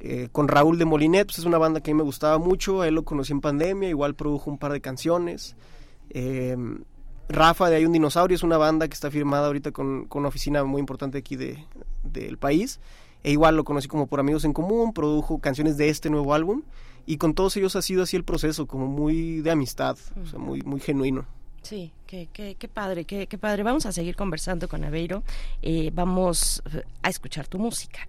Eh, 0.00 0.28
con 0.30 0.48
Raúl 0.48 0.78
de 0.78 0.84
Molinet, 0.84 1.26
pues 1.26 1.38
es 1.38 1.44
una 1.44 1.58
banda 1.58 1.80
que 1.80 1.90
a 1.90 1.94
mí 1.94 1.98
me 1.98 2.04
gustaba 2.04 2.38
mucho, 2.38 2.82
a 2.82 2.88
él 2.88 2.94
lo 2.94 3.04
conocí 3.04 3.32
en 3.32 3.40
pandemia, 3.40 3.88
igual 3.88 4.14
produjo 4.14 4.50
un 4.50 4.58
par 4.58 4.72
de 4.72 4.80
canciones. 4.80 5.56
Eh, 6.10 6.56
Rafa 7.28 7.68
de 7.68 7.76
Hay 7.76 7.84
un 7.84 7.92
Dinosaurio 7.92 8.34
es 8.34 8.42
una 8.42 8.56
banda 8.56 8.88
que 8.88 8.94
está 8.94 9.10
firmada 9.10 9.48
ahorita 9.48 9.72
con, 9.72 10.06
con 10.06 10.20
una 10.20 10.28
oficina 10.28 10.64
muy 10.64 10.80
importante 10.80 11.18
aquí 11.18 11.36
de, 11.36 11.64
del 12.02 12.38
país. 12.38 12.80
E 13.22 13.32
igual 13.32 13.56
lo 13.56 13.64
conocí 13.64 13.88
como 13.88 14.06
por 14.06 14.20
amigos 14.20 14.44
en 14.44 14.52
común, 14.52 14.94
produjo 14.94 15.38
canciones 15.38 15.76
de 15.76 15.88
este 15.88 16.08
nuevo 16.08 16.34
álbum 16.34 16.62
y 17.04 17.16
con 17.16 17.34
todos 17.34 17.56
ellos 17.56 17.74
ha 17.74 17.82
sido 17.82 18.02
así 18.02 18.16
el 18.16 18.24
proceso, 18.24 18.66
como 18.66 18.86
muy 18.86 19.40
de 19.40 19.50
amistad, 19.50 19.96
o 20.22 20.26
sea, 20.26 20.38
muy, 20.38 20.62
muy 20.62 20.78
genuino. 20.78 21.26
Sí, 21.62 21.92
qué, 22.06 22.28
qué, 22.32 22.54
qué 22.54 22.68
padre, 22.68 23.04
qué, 23.04 23.26
qué 23.26 23.36
padre. 23.36 23.62
Vamos 23.62 23.84
a 23.86 23.92
seguir 23.92 24.14
conversando 24.14 24.68
con 24.68 24.84
Aveiro. 24.84 25.22
Eh, 25.60 25.90
vamos 25.92 26.62
a 27.02 27.08
escuchar 27.08 27.48
tu 27.48 27.58
música. 27.58 28.00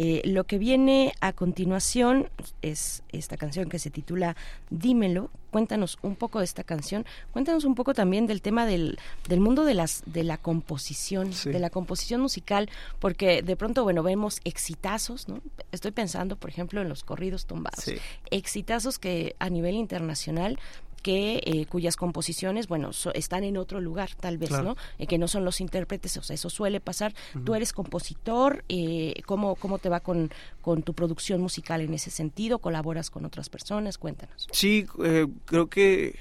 Eh, 0.00 0.22
lo 0.24 0.44
que 0.44 0.58
viene 0.58 1.12
a 1.20 1.32
continuación 1.32 2.30
es 2.62 3.02
esta 3.10 3.36
canción 3.36 3.68
que 3.68 3.80
se 3.80 3.90
titula 3.90 4.36
Dímelo. 4.70 5.28
Cuéntanos 5.50 5.98
un 6.02 6.14
poco 6.14 6.38
de 6.38 6.44
esta 6.44 6.62
canción. 6.62 7.04
Cuéntanos 7.32 7.64
un 7.64 7.74
poco 7.74 7.94
también 7.94 8.28
del 8.28 8.40
tema 8.40 8.64
del, 8.64 8.96
del 9.28 9.40
mundo 9.40 9.64
de 9.64 9.74
las 9.74 10.04
de 10.06 10.22
la 10.22 10.38
composición, 10.38 11.32
Sí. 11.32 11.50
de 11.50 11.58
la 11.58 11.70
composición 11.70 12.20
musical, 12.20 12.70
porque 13.00 13.42
de 13.42 13.56
pronto, 13.56 13.82
bueno, 13.82 14.04
vemos 14.04 14.40
exitazos, 14.44 15.26
¿no? 15.26 15.40
Estoy 15.72 15.90
pensando, 15.90 16.36
por 16.36 16.50
ejemplo, 16.50 16.80
en 16.80 16.88
los 16.88 17.02
corridos 17.02 17.46
tumbados. 17.46 17.82
Sí. 17.82 17.96
Exitazos 18.30 19.00
que 19.00 19.34
a 19.40 19.50
nivel 19.50 19.74
internacional 19.74 20.60
que 20.98 21.40
eh, 21.44 21.66
cuyas 21.66 21.96
composiciones, 21.96 22.68
bueno, 22.68 22.92
so- 22.92 23.12
están 23.14 23.44
en 23.44 23.56
otro 23.56 23.80
lugar, 23.80 24.10
tal 24.20 24.38
vez, 24.38 24.48
Claro. 24.50 24.64
¿no? 24.64 24.76
Eh, 24.98 25.06
que 25.06 25.18
no 25.18 25.28
son 25.28 25.44
los 25.44 25.60
intérpretes, 25.60 26.16
o 26.16 26.22
sea, 26.22 26.34
eso 26.34 26.50
suele 26.50 26.80
pasar. 26.80 27.14
Tú 27.44 27.54
eres 27.54 27.72
compositor, 27.72 28.64
eh, 28.68 29.14
¿cómo, 29.26 29.54
¿cómo 29.56 29.78
te 29.78 29.88
va 29.88 30.00
con, 30.00 30.30
con 30.60 30.82
tu 30.82 30.94
producción 30.94 31.40
musical 31.40 31.80
en 31.80 31.94
ese 31.94 32.10
sentido? 32.10 32.58
¿Colaboras 32.58 33.10
con 33.10 33.24
otras 33.24 33.48
personas? 33.48 33.98
Cuéntanos. 33.98 34.46
Sí, 34.52 34.86
eh, 35.04 35.26
creo 35.46 35.68
que 35.68 36.16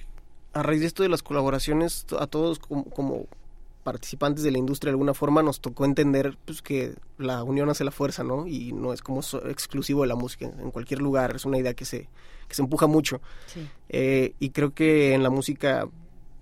a 0.53 0.63
raíz 0.63 0.81
de 0.81 0.87
esto 0.87 1.03
de 1.03 1.09
las 1.09 1.21
colaboraciones, 1.23 2.05
a 2.19 2.27
todos 2.27 2.59
como, 2.59 2.85
como 2.85 3.25
participantes 3.87 4.43
de 4.43 4.51
la 4.51 4.57
industria 4.57 4.89
de 4.91 4.95
alguna 4.95 5.13
forma 5.13 5.41
nos 5.41 5.61
tocó 5.61 5.85
entender 5.85 6.37
pues 6.43 6.61
que 6.61 6.95
la 7.17 7.41
unión 7.43 7.69
hace 7.69 7.85
la 7.85 7.91
fuerza, 7.91 8.21
¿no? 8.21 8.45
Y 8.45 8.73
no 8.73 8.91
es 8.91 9.01
como 9.01 9.21
so- 9.21 9.47
exclusivo 9.47 10.01
de 10.01 10.07
la 10.09 10.15
música, 10.15 10.45
en 10.45 10.71
cualquier 10.71 10.99
lugar, 11.01 11.37
es 11.37 11.45
una 11.45 11.57
idea 11.57 11.73
que 11.73 11.85
se, 11.85 12.09
que 12.49 12.55
se 12.55 12.61
empuja 12.61 12.85
mucho. 12.85 13.21
Sí. 13.45 13.65
Eh, 13.87 14.33
y 14.39 14.49
creo 14.49 14.73
que 14.73 15.13
en 15.13 15.23
la 15.23 15.29
música, 15.29 15.87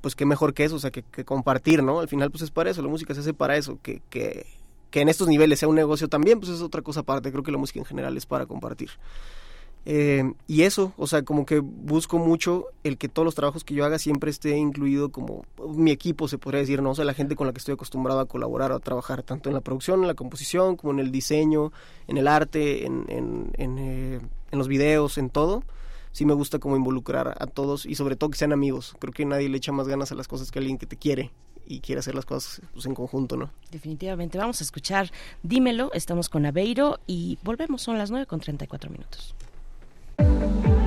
pues 0.02 0.16
qué 0.16 0.26
mejor 0.26 0.56
que 0.56 0.64
eso, 0.64 0.78
o 0.78 0.80
sea, 0.80 0.90
que, 0.90 1.04
que 1.04 1.24
compartir, 1.24 1.84
¿no? 1.84 2.00
Al 2.00 2.08
final, 2.08 2.32
pues 2.32 2.42
es 2.42 2.50
para 2.50 2.72
eso, 2.72 2.82
la 2.82 2.88
música 2.88 3.14
se 3.14 3.20
hace 3.20 3.36
para 3.36 3.58
eso, 3.58 3.78
que, 3.84 4.02
que, 4.10 4.48
que 4.90 5.02
en 5.02 5.10
estos 5.10 5.28
niveles 5.28 5.60
sea 5.60 5.70
un 5.70 5.76
negocio 5.76 6.08
también, 6.08 6.40
pues 6.40 6.52
es 6.52 6.62
otra 6.62 6.82
cosa 6.82 7.02
aparte, 7.02 7.32
creo 7.32 7.44
que 7.44 7.52
la 7.52 7.60
música 7.60 7.78
en 7.78 7.86
general 7.86 8.18
es 8.18 8.26
para 8.26 8.48
compartir. 8.48 8.90
Eh, 9.88 10.34
y 10.48 10.64
eso, 10.64 10.94
o 10.98 11.06
sea, 11.06 11.22
como 11.24 11.46
que 11.46 11.60
busco 11.60 12.18
mucho 12.18 12.66
el 12.84 12.98
que 12.98 13.08
todos 13.08 13.24
los 13.24 13.36
trabajos 13.36 13.64
que 13.64 13.76
yo 13.76 13.86
haga 13.86 14.00
siempre 14.00 14.32
esté 14.32 14.58
incluido 14.58 15.10
como 15.10 15.46
mi 15.76 15.92
equipo, 15.92 16.28
se 16.28 16.40
podría 16.40 16.62
decir, 16.62 16.82
¿no? 16.82 16.92
O 16.92 16.96
sea, 16.96 17.06
la 17.06 17.14
gente 17.14 17.36
con 17.36 17.46
la 17.46 17.54
que 17.54 17.60
estoy 17.60 17.76
acostumbrado 17.76 18.20
a 18.20 18.26
colaborar 18.26 18.72
o 18.72 18.76
a 18.76 18.80
trabajar, 18.80 19.22
tanto 19.22 19.50
en 19.50 19.54
la 19.54 19.62
producción, 19.62 20.02
en 20.02 20.08
la 20.08 20.16
composición, 20.16 20.76
como 20.76 20.94
en 20.94 21.00
el 21.00 21.12
diseño, 21.12 21.72
en 22.08 22.18
el 22.18 22.28
arte, 22.28 22.86
en, 22.86 23.06
en, 23.10 23.52
en, 23.58 23.78
eh, 23.78 24.20
en 24.52 24.58
los 24.58 24.68
videos, 24.68 25.20
en 25.20 25.30
todo. 25.30 25.64
sí 26.12 26.26
me 26.26 26.34
gusta 26.34 26.58
como 26.58 26.76
involucrar 26.76 27.36
a 27.40 27.46
todos 27.46 27.86
y 27.86 27.94
sobre 27.94 28.16
todo 28.16 28.32
que 28.32 28.40
sean 28.40 28.54
amigos. 28.54 28.96
Creo 29.00 29.14
que 29.14 29.26
nadie 29.26 29.50
le 29.50 29.58
echa 29.58 29.72
más 29.72 29.88
ganas 29.88 30.12
a 30.12 30.16
las 30.16 30.28
cosas 30.28 30.50
que 30.50 30.58
alguien 30.58 30.80
que 30.80 30.88
te 30.88 30.98
quiere 30.98 31.32
y 31.68 31.80
quiere 31.80 32.00
hacer 32.00 32.16
las 32.16 32.26
cosas 32.26 32.62
pues, 32.74 32.86
en 32.86 32.96
conjunto, 32.96 33.38
¿no? 33.38 33.52
Definitivamente. 33.72 34.38
Vamos 34.38 34.62
a 34.62 34.64
escuchar 34.64 35.12
Dímelo. 35.44 35.92
Estamos 35.94 36.30
con 36.30 36.46
Aveiro 36.46 37.00
y 37.06 37.38
volvemos. 37.44 37.82
Son 37.82 37.98
las 37.98 38.12
9 38.12 38.26
con 38.26 38.40
34 38.40 38.90
minutos. 38.90 39.36
No 40.20 40.85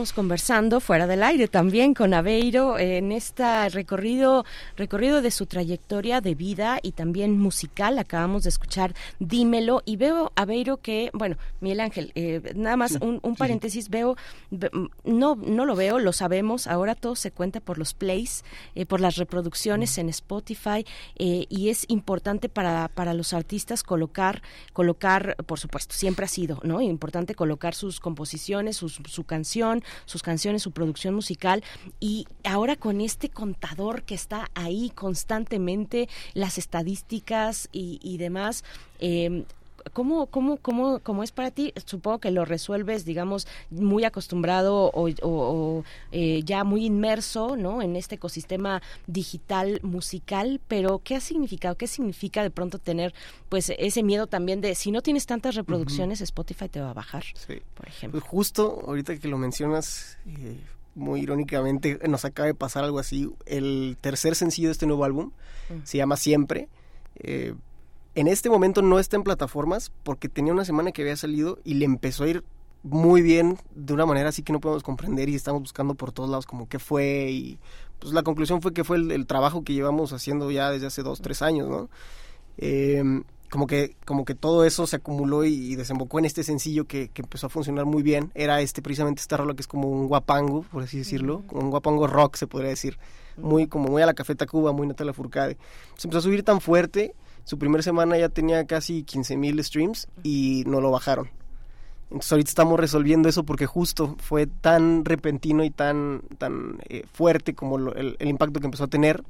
Conversando 0.00 0.80
fuera 0.80 1.06
del 1.06 1.22
aire 1.22 1.46
también 1.46 1.92
con 1.92 2.14
Aveiro 2.14 2.78
en 2.78 3.12
este 3.12 3.68
recorrido, 3.68 4.46
recorrido 4.80 5.22
de 5.22 5.30
su 5.30 5.46
trayectoria 5.46 6.20
de 6.20 6.34
vida 6.34 6.78
y 6.82 6.92
también 6.92 7.38
musical. 7.38 7.98
Acabamos 7.98 8.42
de 8.42 8.48
escuchar 8.48 8.94
Dímelo 9.20 9.82
y 9.84 9.96
veo 9.96 10.32
Aveiro 10.34 10.78
que, 10.78 11.10
bueno, 11.14 11.36
Miguel 11.60 11.80
Ángel, 11.80 12.12
eh, 12.16 12.52
nada 12.56 12.76
más 12.76 12.98
un, 13.00 13.20
un 13.22 13.36
paréntesis, 13.36 13.88
veo, 13.90 14.16
ve- 14.50 14.70
no, 15.04 15.36
no 15.36 15.64
lo 15.66 15.76
veo, 15.76 15.98
lo 15.98 16.12
sabemos, 16.12 16.66
ahora 16.66 16.94
todo 16.94 17.14
se 17.14 17.30
cuenta 17.30 17.60
por 17.60 17.78
los 17.78 17.94
plays, 17.94 18.42
eh, 18.74 18.86
por 18.86 19.00
las 19.00 19.16
reproducciones 19.16 19.96
en 19.98 20.08
Spotify 20.08 20.84
eh, 21.16 21.44
y 21.48 21.68
es 21.68 21.84
importante 21.88 22.48
para, 22.48 22.88
para 22.88 23.14
los 23.14 23.32
artistas 23.34 23.82
colocar, 23.82 24.42
colocar, 24.72 25.36
por 25.46 25.58
supuesto, 25.60 25.94
siempre 25.94 26.24
ha 26.24 26.28
sido, 26.28 26.58
¿no? 26.64 26.80
Importante 26.80 27.34
colocar 27.34 27.74
sus 27.74 28.00
composiciones, 28.00 28.76
sus- 28.78 28.98
su 29.06 29.24
canción, 29.24 29.82
sus 30.06 30.22
canciones, 30.22 30.62
su 30.62 30.70
producción 30.72 31.14
musical 31.14 31.62
y 32.00 32.26
ahora 32.44 32.76
con 32.76 33.00
este 33.02 33.28
contador 33.28 34.02
que 34.04 34.14
está 34.14 34.50
ahí 34.54 34.69
constantemente, 34.94 36.08
las 36.34 36.58
estadísticas 36.58 37.68
y, 37.72 37.98
y 38.02 38.18
demás, 38.18 38.64
eh, 39.00 39.44
¿Cómo, 39.94 40.26
cómo, 40.26 40.58
cómo, 40.58 40.98
cómo 40.98 41.22
es 41.22 41.32
para 41.32 41.50
ti? 41.50 41.72
Supongo 41.86 42.18
que 42.18 42.30
lo 42.30 42.44
resuelves, 42.44 43.06
digamos, 43.06 43.48
muy 43.70 44.04
acostumbrado 44.04 44.90
o, 44.92 45.08
o- 45.08 45.16
o, 45.22 45.84
eh, 46.12 46.42
ya 46.44 46.64
muy 46.64 46.84
inmerso 46.84 47.56
¿no? 47.56 47.80
en 47.80 47.96
este 47.96 48.16
ecosistema 48.16 48.82
digital 49.06 49.80
musical, 49.82 50.60
pero 50.68 51.00
¿qué 51.02 51.16
ha 51.16 51.20
significado? 51.20 51.76
¿Qué 51.78 51.86
significa 51.86 52.42
de 52.42 52.50
pronto 52.50 52.78
tener 52.78 53.14
pues 53.48 53.72
ese 53.78 54.02
miedo 54.02 54.26
también 54.26 54.60
de 54.60 54.74
si 54.74 54.90
no 54.90 55.00
tienes 55.00 55.24
tantas 55.24 55.54
reproducciones, 55.54 56.20
Spotify 56.20 56.68
te 56.68 56.82
va 56.82 56.90
a 56.90 56.94
bajar, 56.94 57.24
por 57.74 57.88
ejemplo? 57.88 58.20
Pues 58.20 58.30
justo 58.30 58.82
ahorita 58.86 59.16
que 59.18 59.28
lo 59.28 59.38
mencionas, 59.38 60.18
eh, 60.26 60.60
muy 60.94 61.20
irónicamente, 61.22 61.98
nos 62.08 62.24
acaba 62.24 62.46
de 62.46 62.54
pasar 62.54 62.84
algo 62.84 62.98
así. 62.98 63.30
El 63.46 63.96
tercer 64.00 64.34
sencillo 64.34 64.68
de 64.68 64.72
este 64.72 64.86
nuevo 64.86 65.04
álbum 65.04 65.30
Mm. 65.70 65.84
se 65.84 65.98
llama 65.98 66.16
Siempre. 66.16 66.68
Eh, 67.16 67.54
en 68.16 68.26
este 68.26 68.50
momento 68.50 68.82
no 68.82 68.98
está 68.98 69.16
en 69.16 69.22
plataformas 69.22 69.92
porque 70.02 70.28
tenía 70.28 70.52
una 70.52 70.64
semana 70.64 70.90
que 70.90 71.02
había 71.02 71.16
salido 71.16 71.58
y 71.64 71.74
le 71.74 71.84
empezó 71.84 72.24
a 72.24 72.28
ir 72.28 72.44
muy 72.82 73.22
bien 73.22 73.56
de 73.74 73.92
una 73.92 74.04
manera 74.06 74.30
así 74.30 74.42
que 74.42 74.52
no 74.52 74.60
podemos 74.60 74.82
comprender 74.82 75.28
y 75.28 75.34
estamos 75.36 75.60
buscando 75.62 75.94
por 75.94 76.10
todos 76.12 76.28
lados 76.30 76.46
como 76.46 76.68
qué 76.68 76.78
fue 76.78 77.30
y 77.30 77.58
pues 78.00 78.12
la 78.14 78.22
conclusión 78.22 78.62
fue 78.62 78.72
que 78.72 78.84
fue 78.84 78.96
el, 78.96 79.12
el 79.12 79.26
trabajo 79.26 79.62
que 79.62 79.74
llevamos 79.74 80.12
haciendo 80.12 80.50
ya 80.50 80.70
desde 80.70 80.86
hace 80.86 81.02
dos, 81.02 81.20
tres 81.20 81.42
años, 81.42 81.68
¿no? 81.68 81.88
Eh, 82.58 83.02
como 83.50 83.66
que, 83.66 83.96
como 84.04 84.24
que 84.24 84.34
todo 84.34 84.64
eso 84.64 84.86
se 84.86 84.96
acumuló 84.96 85.44
y, 85.44 85.52
y 85.72 85.74
desembocó 85.76 86.18
en 86.18 86.24
este 86.24 86.42
sencillo 86.44 86.86
que, 86.86 87.08
que 87.08 87.22
empezó 87.22 87.48
a 87.48 87.50
funcionar 87.50 87.84
muy 87.84 88.02
bien. 88.02 88.30
Era 88.34 88.60
este 88.60 88.80
precisamente 88.80 89.20
esta 89.20 89.36
rola 89.36 89.54
que 89.54 89.60
es 89.62 89.66
como 89.66 89.88
un 89.88 90.06
guapango, 90.08 90.62
por 90.62 90.82
así 90.84 90.98
decirlo, 90.98 91.42
como 91.46 91.62
un 91.62 91.70
guapango 91.70 92.06
rock 92.06 92.36
se 92.36 92.46
podría 92.46 92.70
decir. 92.70 92.98
Muy, 93.36 93.66
como 93.66 93.88
muy 93.88 94.02
a 94.02 94.06
la 94.06 94.14
Café 94.14 94.34
Tacuba, 94.34 94.72
muy 94.72 94.86
Natalia 94.86 95.12
Furcade. 95.12 95.56
Se 95.96 96.06
empezó 96.06 96.18
a 96.18 96.22
subir 96.22 96.42
tan 96.42 96.60
fuerte, 96.60 97.14
su 97.44 97.58
primera 97.58 97.82
semana 97.82 98.16
ya 98.18 98.28
tenía 98.28 98.64
casi 98.66 99.02
15 99.02 99.36
mil 99.36 99.62
streams 99.64 100.08
y 100.22 100.62
no 100.66 100.80
lo 100.80 100.90
bajaron. 100.90 101.30
Entonces 102.04 102.32
ahorita 102.32 102.48
estamos 102.50 102.78
resolviendo 102.78 103.28
eso 103.28 103.44
porque 103.44 103.66
justo 103.66 104.16
fue 104.18 104.46
tan 104.46 105.04
repentino 105.04 105.62
y 105.64 105.70
tan, 105.70 106.22
tan 106.38 106.78
eh, 106.88 107.04
fuerte 107.12 107.54
como 107.54 107.78
lo- 107.78 107.94
el, 107.94 108.16
el 108.18 108.28
impacto 108.28 108.58
que 108.60 108.66
empezó 108.66 108.84
a 108.84 108.88
tener 108.88 109.22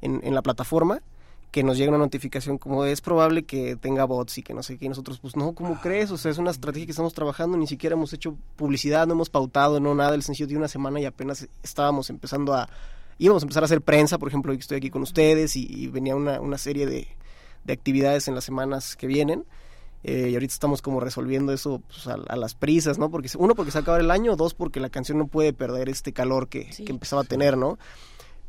en, 0.00 0.20
en 0.24 0.34
la 0.34 0.42
plataforma 0.42 1.02
que 1.50 1.64
nos 1.64 1.76
llega 1.76 1.90
una 1.90 1.98
notificación 1.98 2.58
como 2.58 2.84
es 2.84 3.00
probable 3.00 3.42
que 3.42 3.76
tenga 3.76 4.04
bots 4.04 4.38
y 4.38 4.42
que 4.42 4.54
no 4.54 4.62
sé 4.62 4.78
qué, 4.78 4.86
y 4.86 4.88
nosotros 4.88 5.18
pues 5.18 5.36
no, 5.36 5.52
¿cómo 5.52 5.80
crees? 5.80 6.10
O 6.10 6.18
sea, 6.18 6.30
es 6.30 6.38
una 6.38 6.52
estrategia 6.52 6.86
que 6.86 6.92
estamos 6.92 7.12
trabajando, 7.12 7.56
ni 7.56 7.66
siquiera 7.66 7.94
hemos 7.94 8.12
hecho 8.12 8.36
publicidad, 8.56 9.06
no 9.06 9.14
hemos 9.14 9.30
pautado, 9.30 9.80
no 9.80 9.94
nada, 9.94 10.14
el 10.14 10.22
sencillo 10.22 10.46
de 10.46 10.56
una 10.56 10.68
semana 10.68 11.00
y 11.00 11.06
apenas 11.06 11.48
estábamos 11.62 12.08
empezando 12.10 12.54
a, 12.54 12.68
íbamos 13.18 13.42
a 13.42 13.46
empezar 13.46 13.64
a 13.64 13.66
hacer 13.66 13.80
prensa, 13.80 14.18
por 14.18 14.28
ejemplo, 14.28 14.52
hoy 14.52 14.58
estoy 14.58 14.76
aquí 14.78 14.90
con 14.90 15.02
ustedes 15.02 15.56
y, 15.56 15.66
y 15.68 15.88
venía 15.88 16.14
una, 16.14 16.40
una 16.40 16.56
serie 16.56 16.86
de, 16.86 17.08
de 17.64 17.72
actividades 17.72 18.28
en 18.28 18.34
las 18.34 18.44
semanas 18.44 18.96
que 18.96 19.06
vienen. 19.06 19.44
Eh, 20.02 20.28
y 20.30 20.34
ahorita 20.34 20.54
estamos 20.54 20.80
como 20.80 20.98
resolviendo 20.98 21.52
eso 21.52 21.82
pues, 21.86 22.06
a, 22.06 22.14
a 22.14 22.36
las 22.36 22.54
prisas, 22.54 22.96
¿no? 22.98 23.10
Porque 23.10 23.28
uno 23.36 23.54
porque 23.54 23.70
se 23.70 23.78
acaba 23.78 24.00
el 24.00 24.10
año, 24.10 24.34
dos 24.34 24.54
porque 24.54 24.80
la 24.80 24.88
canción 24.88 25.18
no 25.18 25.26
puede 25.26 25.52
perder 25.52 25.90
este 25.90 26.14
calor 26.14 26.48
que, 26.48 26.70
que 26.70 26.90
empezaba 26.90 27.20
a 27.20 27.26
tener, 27.26 27.58
¿no? 27.58 27.78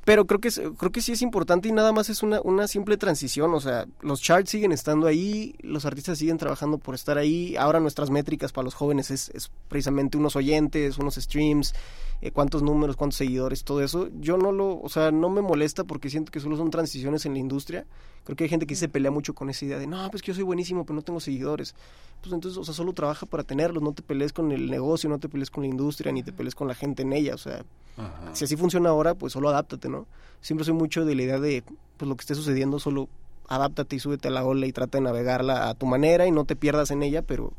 Pero 0.03 0.25
creo 0.25 0.39
que 0.39 0.49
creo 0.49 0.91
que 0.91 1.01
sí 1.01 1.11
es 1.11 1.21
importante 1.21 1.69
y 1.69 1.71
nada 1.71 1.91
más 1.91 2.09
es 2.09 2.23
una, 2.23 2.41
una 2.41 2.67
simple 2.67 2.97
transición, 2.97 3.53
o 3.53 3.59
sea, 3.59 3.85
los 4.01 4.19
charts 4.21 4.49
siguen 4.49 4.71
estando 4.71 5.05
ahí, 5.05 5.53
los 5.61 5.85
artistas 5.85 6.17
siguen 6.17 6.39
trabajando 6.39 6.79
por 6.79 6.95
estar 6.95 7.19
ahí, 7.19 7.55
ahora 7.55 7.79
nuestras 7.79 8.09
métricas 8.09 8.51
para 8.51 8.65
los 8.65 8.73
jóvenes 8.73 9.11
es, 9.11 9.29
es 9.29 9.51
precisamente 9.67 10.17
unos 10.17 10.35
oyentes, 10.35 10.97
unos 10.97 11.15
streams, 11.15 11.75
eh, 12.23 12.29
cuántos 12.31 12.61
números, 12.61 12.95
cuántos 12.97 13.17
seguidores, 13.17 13.63
todo 13.63 13.81
eso. 13.81 14.09
Yo 14.19 14.37
no 14.37 14.51
lo, 14.51 14.79
o 14.79 14.89
sea, 14.89 15.11
no 15.11 15.29
me 15.29 15.41
molesta 15.41 15.83
porque 15.83 16.09
siento 16.09 16.31
que 16.31 16.39
solo 16.39 16.55
son 16.55 16.69
transiciones 16.69 17.25
en 17.25 17.33
la 17.33 17.39
industria. 17.39 17.85
Creo 18.23 18.35
que 18.35 18.43
hay 18.43 18.49
gente 18.49 18.67
que 18.67 18.75
se 18.75 18.87
pelea 18.87 19.09
mucho 19.09 19.33
con 19.33 19.49
esa 19.49 19.65
idea 19.65 19.79
de, 19.79 19.87
no, 19.87 20.07
pues 20.11 20.21
que 20.21 20.27
yo 20.27 20.35
soy 20.35 20.43
buenísimo, 20.43 20.85
pero 20.85 20.95
no 20.95 21.01
tengo 21.01 21.19
seguidores. 21.19 21.73
Pues 22.21 22.31
entonces, 22.31 22.59
o 22.59 22.63
sea, 22.63 22.75
solo 22.75 22.93
trabaja 22.93 23.25
para 23.25 23.43
tenerlos, 23.43 23.81
no 23.81 23.93
te 23.93 24.03
pelees 24.03 24.33
con 24.33 24.51
el 24.51 24.69
negocio, 24.69 25.09
no 25.09 25.17
te 25.17 25.29
pelees 25.29 25.49
con 25.49 25.63
la 25.63 25.69
industria, 25.69 26.11
ni 26.11 26.21
te 26.21 26.31
pelees 26.31 26.53
con 26.53 26.67
la 26.67 26.75
gente 26.75 27.01
en 27.01 27.13
ella, 27.13 27.33
o 27.33 27.39
sea, 27.39 27.65
si 28.33 28.45
así 28.45 28.55
funciona 28.55 28.89
ahora, 28.89 29.15
pues 29.15 29.33
solo 29.33 29.49
adáptate, 29.49 29.89
¿no? 29.89 30.00
Siempre 30.41 30.65
soy 30.65 30.73
mucho 30.73 31.05
de 31.05 31.15
la 31.15 31.21
idea 31.23 31.39
de, 31.39 31.63
pues 31.97 32.07
lo 32.09 32.15
que 32.15 32.21
esté 32.21 32.35
sucediendo, 32.35 32.79
solo 32.79 33.07
adáptate 33.47 33.95
y 33.95 33.99
súbete 33.99 34.29
a 34.29 34.31
la 34.31 34.43
ola 34.45 34.65
y 34.65 34.71
trata 34.71 34.97
de 34.97 35.03
navegarla 35.03 35.69
a 35.69 35.73
tu 35.75 35.85
manera 35.85 36.25
y 36.25 36.31
no 36.31 36.45
te 36.45 36.55
pierdas 36.55 36.89
en 36.91 37.03
ella, 37.03 37.21
pero, 37.21 37.51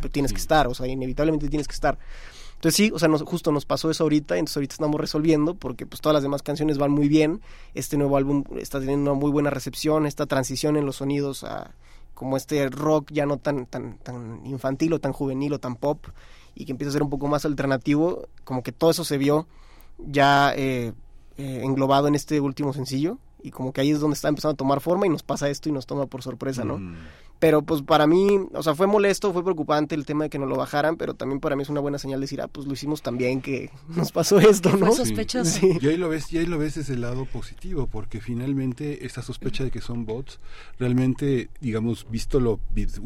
pero 0.00 0.10
tienes 0.10 0.32
que 0.32 0.38
estar, 0.40 0.66
o 0.66 0.74
sea, 0.74 0.86
inevitablemente 0.86 1.48
tienes 1.48 1.68
que 1.68 1.74
estar. 1.74 1.98
Entonces 2.54 2.74
sí, 2.74 2.90
o 2.94 2.98
sea, 2.98 3.08
nos- 3.08 3.22
justo 3.22 3.52
nos 3.52 3.66
pasó 3.66 3.90
eso 3.90 4.04
ahorita, 4.04 4.36
entonces 4.38 4.56
ahorita 4.56 4.72
estamos 4.74 4.98
resolviendo 4.98 5.54
porque 5.54 5.84
pues 5.84 6.00
todas 6.00 6.14
las 6.14 6.22
demás 6.22 6.42
canciones 6.42 6.78
van 6.78 6.90
muy 6.90 7.06
bien, 7.08 7.42
este 7.74 7.98
nuevo 7.98 8.16
álbum 8.16 8.44
está 8.56 8.80
teniendo 8.80 9.10
una 9.12 9.20
muy 9.20 9.30
buena 9.30 9.50
recepción, 9.50 10.06
esta 10.06 10.24
transición 10.24 10.76
en 10.78 10.86
los 10.86 10.96
sonidos 10.96 11.44
a 11.44 11.72
como 12.14 12.38
este 12.38 12.70
rock 12.70 13.10
ya 13.12 13.26
no 13.26 13.36
tan 13.36 13.66
tan 13.66 13.98
tan 13.98 14.40
infantil 14.46 14.94
o 14.94 14.98
tan 15.00 15.12
juvenil 15.12 15.52
o 15.52 15.58
tan 15.58 15.76
pop 15.76 16.02
y 16.54 16.64
que 16.64 16.72
empieza 16.72 16.88
a 16.88 16.92
ser 16.94 17.02
un 17.02 17.10
poco 17.10 17.28
más 17.28 17.44
alternativo, 17.44 18.26
como 18.44 18.62
que 18.62 18.72
todo 18.72 18.90
eso 18.90 19.04
se 19.04 19.18
vio 19.18 19.46
ya 19.98 20.54
eh, 20.56 20.94
eh, 21.38 21.60
englobado 21.62 22.08
en 22.08 22.14
este 22.14 22.40
último 22.40 22.72
sencillo 22.72 23.18
y 23.42 23.50
como 23.50 23.72
que 23.72 23.80
ahí 23.80 23.90
es 23.90 24.00
donde 24.00 24.14
está 24.14 24.28
empezando 24.28 24.54
a 24.54 24.56
tomar 24.56 24.80
forma 24.80 25.06
y 25.06 25.08
nos 25.08 25.22
pasa 25.22 25.48
esto 25.48 25.68
y 25.68 25.72
nos 25.72 25.86
toma 25.86 26.06
por 26.06 26.22
sorpresa, 26.22 26.64
¿no? 26.64 26.80
Pero 27.38 27.60
pues 27.62 27.82
para 27.82 28.06
mí, 28.06 28.40
o 28.54 28.62
sea, 28.62 28.74
fue 28.74 28.86
molesto, 28.86 29.32
fue 29.32 29.44
preocupante 29.44 29.94
el 29.94 30.06
tema 30.06 30.24
de 30.24 30.30
que 30.30 30.38
nos 30.38 30.48
lo 30.48 30.56
bajaran, 30.56 30.96
pero 30.96 31.12
también 31.12 31.38
para 31.38 31.54
mí 31.54 31.62
es 31.62 31.68
una 31.68 31.80
buena 31.80 31.98
señal 31.98 32.18
decir, 32.20 32.40
ah, 32.40 32.48
pues 32.48 32.66
lo 32.66 32.72
hicimos 32.72 33.02
tan 33.02 33.18
bien 33.18 33.42
que 33.42 33.70
nos 33.88 34.10
pasó 34.10 34.38
esto, 34.40 34.74
¿no? 34.76 34.90
Sí. 34.92 35.78
Y 35.80 35.86
ahí 35.86 35.98
lo 35.98 36.08
ves, 36.08 36.32
y 36.32 36.38
ahí 36.38 36.46
lo 36.46 36.58
ves 36.58 36.76
desde 36.76 36.94
el 36.94 37.02
lado 37.02 37.26
positivo, 37.26 37.88
porque 37.88 38.20
finalmente 38.22 39.04
esta 39.04 39.20
sospecha 39.20 39.64
de 39.64 39.70
que 39.70 39.82
son 39.82 40.06
bots, 40.06 40.40
realmente, 40.78 41.50
digamos, 41.60 42.06
visto 42.10 42.40
lo, 42.40 42.58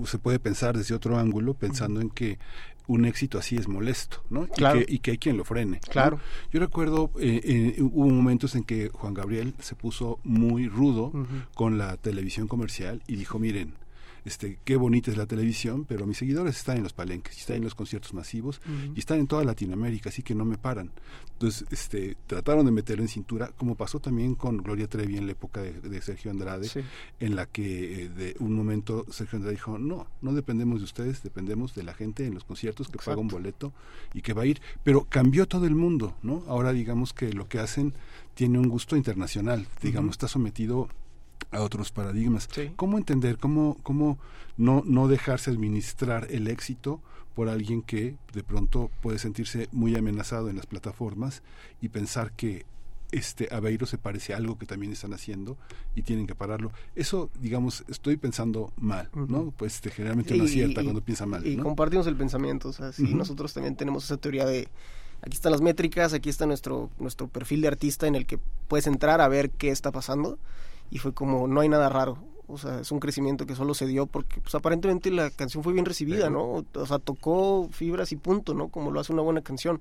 se 0.06 0.18
puede 0.18 0.38
pensar 0.38 0.78
desde 0.78 0.94
otro 0.94 1.18
ángulo, 1.18 1.54
pensando 1.54 2.00
en 2.00 2.08
que 2.08 2.38
un 2.86 3.04
éxito 3.04 3.38
así 3.38 3.56
es 3.56 3.68
molesto, 3.68 4.22
¿no? 4.30 4.46
Claro. 4.48 4.80
Y, 4.80 4.84
que, 4.84 4.94
y 4.94 4.98
que 4.98 5.10
hay 5.12 5.18
quien 5.18 5.36
lo 5.36 5.44
frene. 5.44 5.80
¿no? 5.86 5.92
Claro. 5.92 6.20
Yo 6.52 6.60
recuerdo, 6.60 7.10
eh, 7.18 7.40
eh, 7.44 7.82
hubo 7.82 8.08
momentos 8.08 8.54
en 8.54 8.64
que 8.64 8.88
Juan 8.88 9.14
Gabriel 9.14 9.54
se 9.60 9.74
puso 9.74 10.18
muy 10.24 10.68
rudo 10.68 11.12
con 11.54 11.78
la 11.78 11.96
televisión 11.96 12.48
comercial 12.48 13.02
y 13.06 13.16
dijo, 13.16 13.38
miren, 13.38 13.74
este, 14.24 14.58
qué 14.64 14.76
bonita 14.76 15.10
es 15.10 15.16
la 15.16 15.26
televisión, 15.26 15.84
pero 15.84 16.06
mis 16.06 16.18
seguidores 16.18 16.56
están 16.56 16.76
en 16.78 16.82
los 16.82 16.92
palenques, 16.92 17.38
están 17.38 17.56
en 17.56 17.64
los 17.64 17.74
conciertos 17.74 18.12
masivos 18.14 18.60
y 18.94 18.98
están 18.98 19.18
en 19.20 19.26
toda 19.26 19.44
Latinoamérica, 19.44 20.08
así 20.10 20.22
que 20.22 20.34
no 20.34 20.44
me 20.44 20.58
paran. 20.58 20.90
Entonces, 21.32 21.66
este, 21.70 22.16
trataron 22.26 22.66
de 22.66 22.72
meterlo 22.72 23.02
en 23.02 23.08
cintura, 23.08 23.50
como 23.56 23.74
pasó 23.74 23.98
también 24.00 24.34
con 24.34 24.58
Gloria 24.58 24.86
Trevi 24.88 25.16
en 25.16 25.26
la 25.26 25.32
época 25.32 25.62
de, 25.62 25.72
de 25.72 26.02
Sergio 26.02 26.30
Andrade, 26.30 26.68
Sí. 26.68 26.80
en 27.18 27.34
la 27.36 27.46
que 27.46 28.04
eh, 28.04 28.08
de 28.10 28.36
un 28.40 28.54
momento 28.54 29.06
Sergio 29.10 29.36
Andrade 29.36 29.56
dijo, 29.56 29.78
no, 29.78 30.06
no 30.20 30.34
dependemos 30.34 30.78
de 30.80 30.84
ustedes, 30.84 31.22
dependemos 31.22 31.74
de 31.74 31.82
la 31.82 31.94
gente 31.94 32.26
en 32.26 32.34
los 32.34 32.44
conciertos 32.44 32.88
que 32.88 32.98
paga 32.98 33.16
un 33.20 33.28
boleto 33.28 33.72
y 34.12 34.20
que 34.22 34.32
va 34.34 34.42
a 34.42 34.46
ir. 34.46 34.60
Pero 34.84 35.04
cambió 35.08 35.46
todo 35.48 35.66
el 35.66 35.74
mundo, 35.74 36.14
¿no? 36.22 36.44
Ahora 36.46 36.72
digamos 36.72 37.12
que 37.14 37.32
lo 37.32 37.48
que 37.48 37.58
hacen 37.58 37.94
tiene 38.34 38.58
un 38.58 38.68
gusto 38.68 38.96
internacional, 38.96 39.66
digamos, 39.82 40.12
está 40.12 40.28
sometido 40.28 40.88
a 41.50 41.60
otros 41.62 41.90
paradigmas. 41.92 42.48
Sí. 42.52 42.70
¿Cómo 42.76 42.98
entender, 42.98 43.38
cómo, 43.38 43.76
cómo 43.82 44.18
no, 44.56 44.82
no 44.86 45.08
dejarse 45.08 45.50
administrar 45.50 46.26
el 46.30 46.48
éxito 46.48 47.00
por 47.34 47.48
alguien 47.48 47.82
que 47.82 48.16
de 48.32 48.42
pronto 48.42 48.90
puede 49.00 49.18
sentirse 49.18 49.68
muy 49.72 49.96
amenazado 49.96 50.48
en 50.50 50.56
las 50.56 50.66
plataformas 50.66 51.42
y 51.80 51.88
pensar 51.88 52.32
que 52.32 52.64
este 53.12 53.48
Aveiro 53.52 53.86
se 53.86 53.98
parece 53.98 54.34
a 54.34 54.36
algo 54.36 54.56
que 54.56 54.66
también 54.66 54.92
están 54.92 55.12
haciendo 55.12 55.56
y 55.96 56.02
tienen 56.02 56.28
que 56.28 56.36
pararlo. 56.36 56.70
Eso, 56.94 57.28
digamos, 57.40 57.82
estoy 57.88 58.16
pensando 58.16 58.72
mal, 58.76 59.08
¿no? 59.14 59.52
Pues 59.56 59.74
este, 59.76 59.90
generalmente 59.90 60.34
uno 60.34 60.44
acierta 60.44 60.80
y- 60.80 60.84
cuando 60.84 61.00
piensa 61.02 61.26
mal, 61.26 61.44
Y 61.44 61.56
¿no? 61.56 61.64
compartimos 61.64 62.06
el 62.06 62.14
pensamiento, 62.14 62.68
o 62.68 62.72
sea, 62.72 62.92
sí, 62.92 63.02
Ujú. 63.04 63.16
nosotros 63.16 63.52
también 63.52 63.74
tenemos 63.74 64.04
esa 64.04 64.16
teoría 64.16 64.46
de 64.46 64.68
aquí 65.22 65.34
están 65.34 65.50
las 65.50 65.60
métricas, 65.60 66.12
aquí 66.12 66.28
está 66.30 66.46
nuestro 66.46 66.88
nuestro 67.00 67.26
perfil 67.26 67.62
de 67.62 67.68
artista 67.68 68.06
en 68.06 68.14
el 68.14 68.26
que 68.26 68.38
puedes 68.68 68.86
entrar 68.86 69.20
a 69.20 69.26
ver 69.28 69.50
qué 69.50 69.70
está 69.70 69.90
pasando 69.90 70.38
y 70.90 70.98
fue 70.98 71.12
como 71.12 71.46
no 71.46 71.60
hay 71.60 71.68
nada 71.68 71.88
raro. 71.88 72.18
O 72.46 72.58
sea, 72.58 72.80
es 72.80 72.90
un 72.90 72.98
crecimiento 72.98 73.46
que 73.46 73.54
solo 73.54 73.74
se 73.74 73.86
dio 73.86 74.06
porque 74.06 74.40
pues 74.40 74.54
aparentemente 74.54 75.10
la 75.10 75.30
canción 75.30 75.62
fue 75.62 75.72
bien 75.72 75.84
recibida, 75.84 76.30
¿no? 76.30 76.64
O 76.74 76.86
sea, 76.86 76.98
tocó 76.98 77.68
fibras 77.70 78.10
y 78.10 78.16
punto, 78.16 78.54
¿no? 78.54 78.68
Como 78.68 78.90
lo 78.90 78.98
hace 78.98 79.12
una 79.12 79.22
buena 79.22 79.40
canción. 79.40 79.80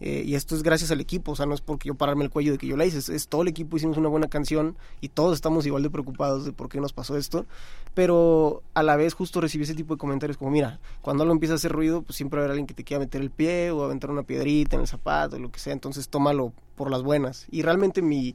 Eh, 0.00 0.22
y 0.26 0.34
esto 0.34 0.54
es 0.54 0.62
gracias 0.62 0.90
al 0.90 1.00
equipo, 1.00 1.32
o 1.32 1.36
sea, 1.36 1.46
no 1.46 1.54
es 1.54 1.62
porque 1.62 1.88
yo 1.88 1.94
pararme 1.94 2.24
el 2.24 2.30
cuello 2.30 2.52
de 2.52 2.58
que 2.58 2.66
yo 2.66 2.76
la 2.76 2.84
hice, 2.84 2.98
es, 2.98 3.08
es 3.08 3.28
todo 3.28 3.40
el 3.42 3.48
equipo 3.48 3.78
hicimos 3.78 3.96
una 3.96 4.08
buena 4.10 4.28
canción 4.28 4.76
y 5.00 5.08
todos 5.08 5.34
estamos 5.34 5.64
igual 5.64 5.82
de 5.82 5.88
preocupados 5.88 6.44
de 6.44 6.52
por 6.52 6.68
qué 6.68 6.82
nos 6.82 6.92
pasó 6.92 7.16
esto, 7.16 7.46
pero 7.94 8.62
a 8.74 8.82
la 8.82 8.96
vez 8.96 9.14
justo 9.14 9.40
recibí 9.40 9.64
ese 9.64 9.74
tipo 9.74 9.94
de 9.94 9.98
comentarios 9.98 10.36
como, 10.36 10.50
mira, 10.50 10.80
cuando 11.00 11.22
algo 11.22 11.32
empieza 11.32 11.54
a 11.54 11.56
hacer 11.56 11.72
ruido, 11.72 12.02
pues 12.02 12.16
siempre 12.16 12.40
haber 12.40 12.50
alguien 12.50 12.66
que 12.66 12.74
te 12.74 12.84
quiera 12.84 13.00
meter 13.00 13.22
el 13.22 13.30
pie 13.30 13.70
o 13.70 13.84
aventar 13.84 14.10
una 14.10 14.22
piedrita 14.22 14.76
en 14.76 14.82
el 14.82 14.86
zapato, 14.86 15.38
lo 15.38 15.50
que 15.50 15.60
sea, 15.60 15.72
entonces 15.72 16.10
tómalo 16.10 16.52
por 16.74 16.90
las 16.90 17.02
buenas. 17.02 17.46
Y 17.50 17.62
realmente 17.62 18.02
mi, 18.02 18.34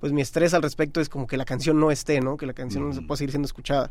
pues 0.00 0.12
mi 0.12 0.20
estrés 0.20 0.54
al 0.54 0.62
respecto 0.62 1.00
es 1.00 1.08
como 1.08 1.26
que 1.26 1.36
la 1.36 1.44
canción 1.44 1.80
no 1.80 1.90
esté, 1.90 2.20
¿no? 2.20 2.36
Que 2.36 2.46
la 2.46 2.54
canción 2.54 2.88
no 2.88 2.94
se 2.94 3.02
pueda 3.02 3.18
seguir 3.18 3.30
siendo 3.30 3.46
escuchada. 3.46 3.90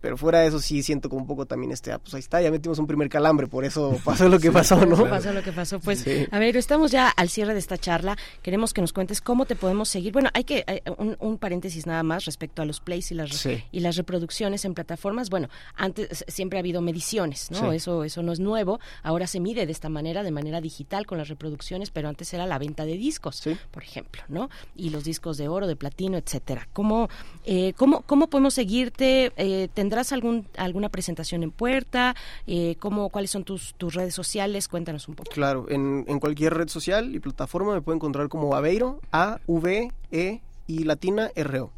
Pero 0.00 0.16
fuera 0.16 0.40
de 0.40 0.48
eso 0.48 0.60
sí 0.60 0.82
siento 0.82 1.08
como 1.08 1.22
un 1.22 1.26
poco 1.26 1.46
también 1.46 1.72
este, 1.72 1.92
ah, 1.92 1.98
pues 1.98 2.14
ahí 2.14 2.20
está, 2.20 2.40
ya 2.40 2.50
metimos 2.50 2.78
un 2.78 2.86
primer 2.86 3.08
calambre, 3.08 3.46
por 3.46 3.64
eso 3.64 3.96
pasó 4.04 4.28
lo 4.28 4.38
que 4.38 4.52
pasó, 4.52 4.84
¿no? 4.86 5.08
Pasó 5.08 5.32
lo 5.32 5.42
que 5.42 5.52
pasó. 5.52 5.80
Pues, 5.80 6.00
Sí. 6.00 6.26
a 6.30 6.38
ver, 6.38 6.56
estamos 6.56 6.90
ya 6.90 7.08
al 7.08 7.28
cierre 7.28 7.52
de 7.54 7.58
esta 7.58 7.78
charla. 7.78 8.16
Queremos 8.42 8.72
que 8.74 8.80
nos 8.80 8.92
cuentes 8.92 9.20
cómo 9.20 9.46
te 9.46 9.56
podemos 9.56 9.88
seguir. 9.88 10.12
Bueno, 10.12 10.28
hay 10.34 10.44
que 10.44 10.64
hay 10.66 10.80
un, 10.98 11.16
un 11.20 11.38
paréntesis 11.38 11.86
nada 11.86 12.02
más 12.02 12.24
respecto 12.24 12.62
a 12.62 12.64
los 12.64 12.80
plays 12.80 13.10
y 13.10 13.14
las 13.14 13.30
Sí. 13.30 13.62
y 13.72 13.80
las 13.80 13.96
reproducciones 13.96 14.64
en 14.64 14.74
plataformas. 14.74 15.30
Bueno, 15.30 15.48
antes 15.74 16.24
siempre 16.28 16.58
ha 16.58 16.60
habido 16.60 16.80
mediciones, 16.82 17.50
¿no? 17.50 17.70
Sí. 17.70 17.76
Eso 17.76 18.04
eso 18.04 18.22
no 18.22 18.32
es 18.32 18.40
nuevo. 18.40 18.78
Ahora 19.02 19.26
se 19.26 19.40
mide 19.40 19.66
de 19.66 19.72
esta 19.72 19.88
manera, 19.88 20.22
de 20.22 20.30
manera 20.30 20.60
digital 20.60 21.06
con 21.06 21.18
las 21.18 21.28
reproducciones, 21.28 21.90
pero 21.90 22.08
antes 22.08 22.32
era 22.34 22.46
la 22.46 22.58
venta 22.58 22.84
de 22.84 22.96
discos, 22.96 23.42
por 23.70 23.82
ejemplo, 23.82 24.22
¿no? 24.28 24.48
Y 24.74 24.90
los 24.90 25.04
discos 25.04 25.36
de 25.38 25.48
oro, 25.48 25.66
de 25.66 25.76
platino, 25.76 26.16
etcétera. 26.18 26.68
¿Cómo 26.72 27.08
eh, 27.44 27.72
cómo 27.76 28.02
cómo 28.02 28.28
podemos 28.28 28.54
seguirte? 28.54 29.32
Eh, 29.36 29.68
¿Tendrás 29.86 30.10
algún 30.10 30.48
alguna 30.56 30.88
presentación 30.88 31.44
en 31.44 31.52
puerta? 31.52 32.16
Eh, 32.48 32.74
¿Cómo 32.80 33.08
cuáles 33.08 33.30
son 33.30 33.44
tus 33.44 33.72
tus 33.74 33.94
redes 33.94 34.16
sociales? 34.16 34.66
Cuéntanos 34.66 35.06
un 35.06 35.14
poco. 35.14 35.30
Claro, 35.30 35.66
en, 35.68 36.04
en 36.08 36.18
cualquier 36.18 36.54
red 36.54 36.66
social 36.66 37.14
y 37.14 37.20
plataforma 37.20 37.72
me 37.72 37.80
pueden 37.82 37.98
encontrar 37.98 38.28
como 38.28 38.56
Aveiro, 38.56 39.00
A, 39.12 39.38
V, 39.46 39.92
E 40.10 40.40
y 40.66 40.82
latina 40.82 41.30
R, 41.36 41.60
O. 41.60 41.70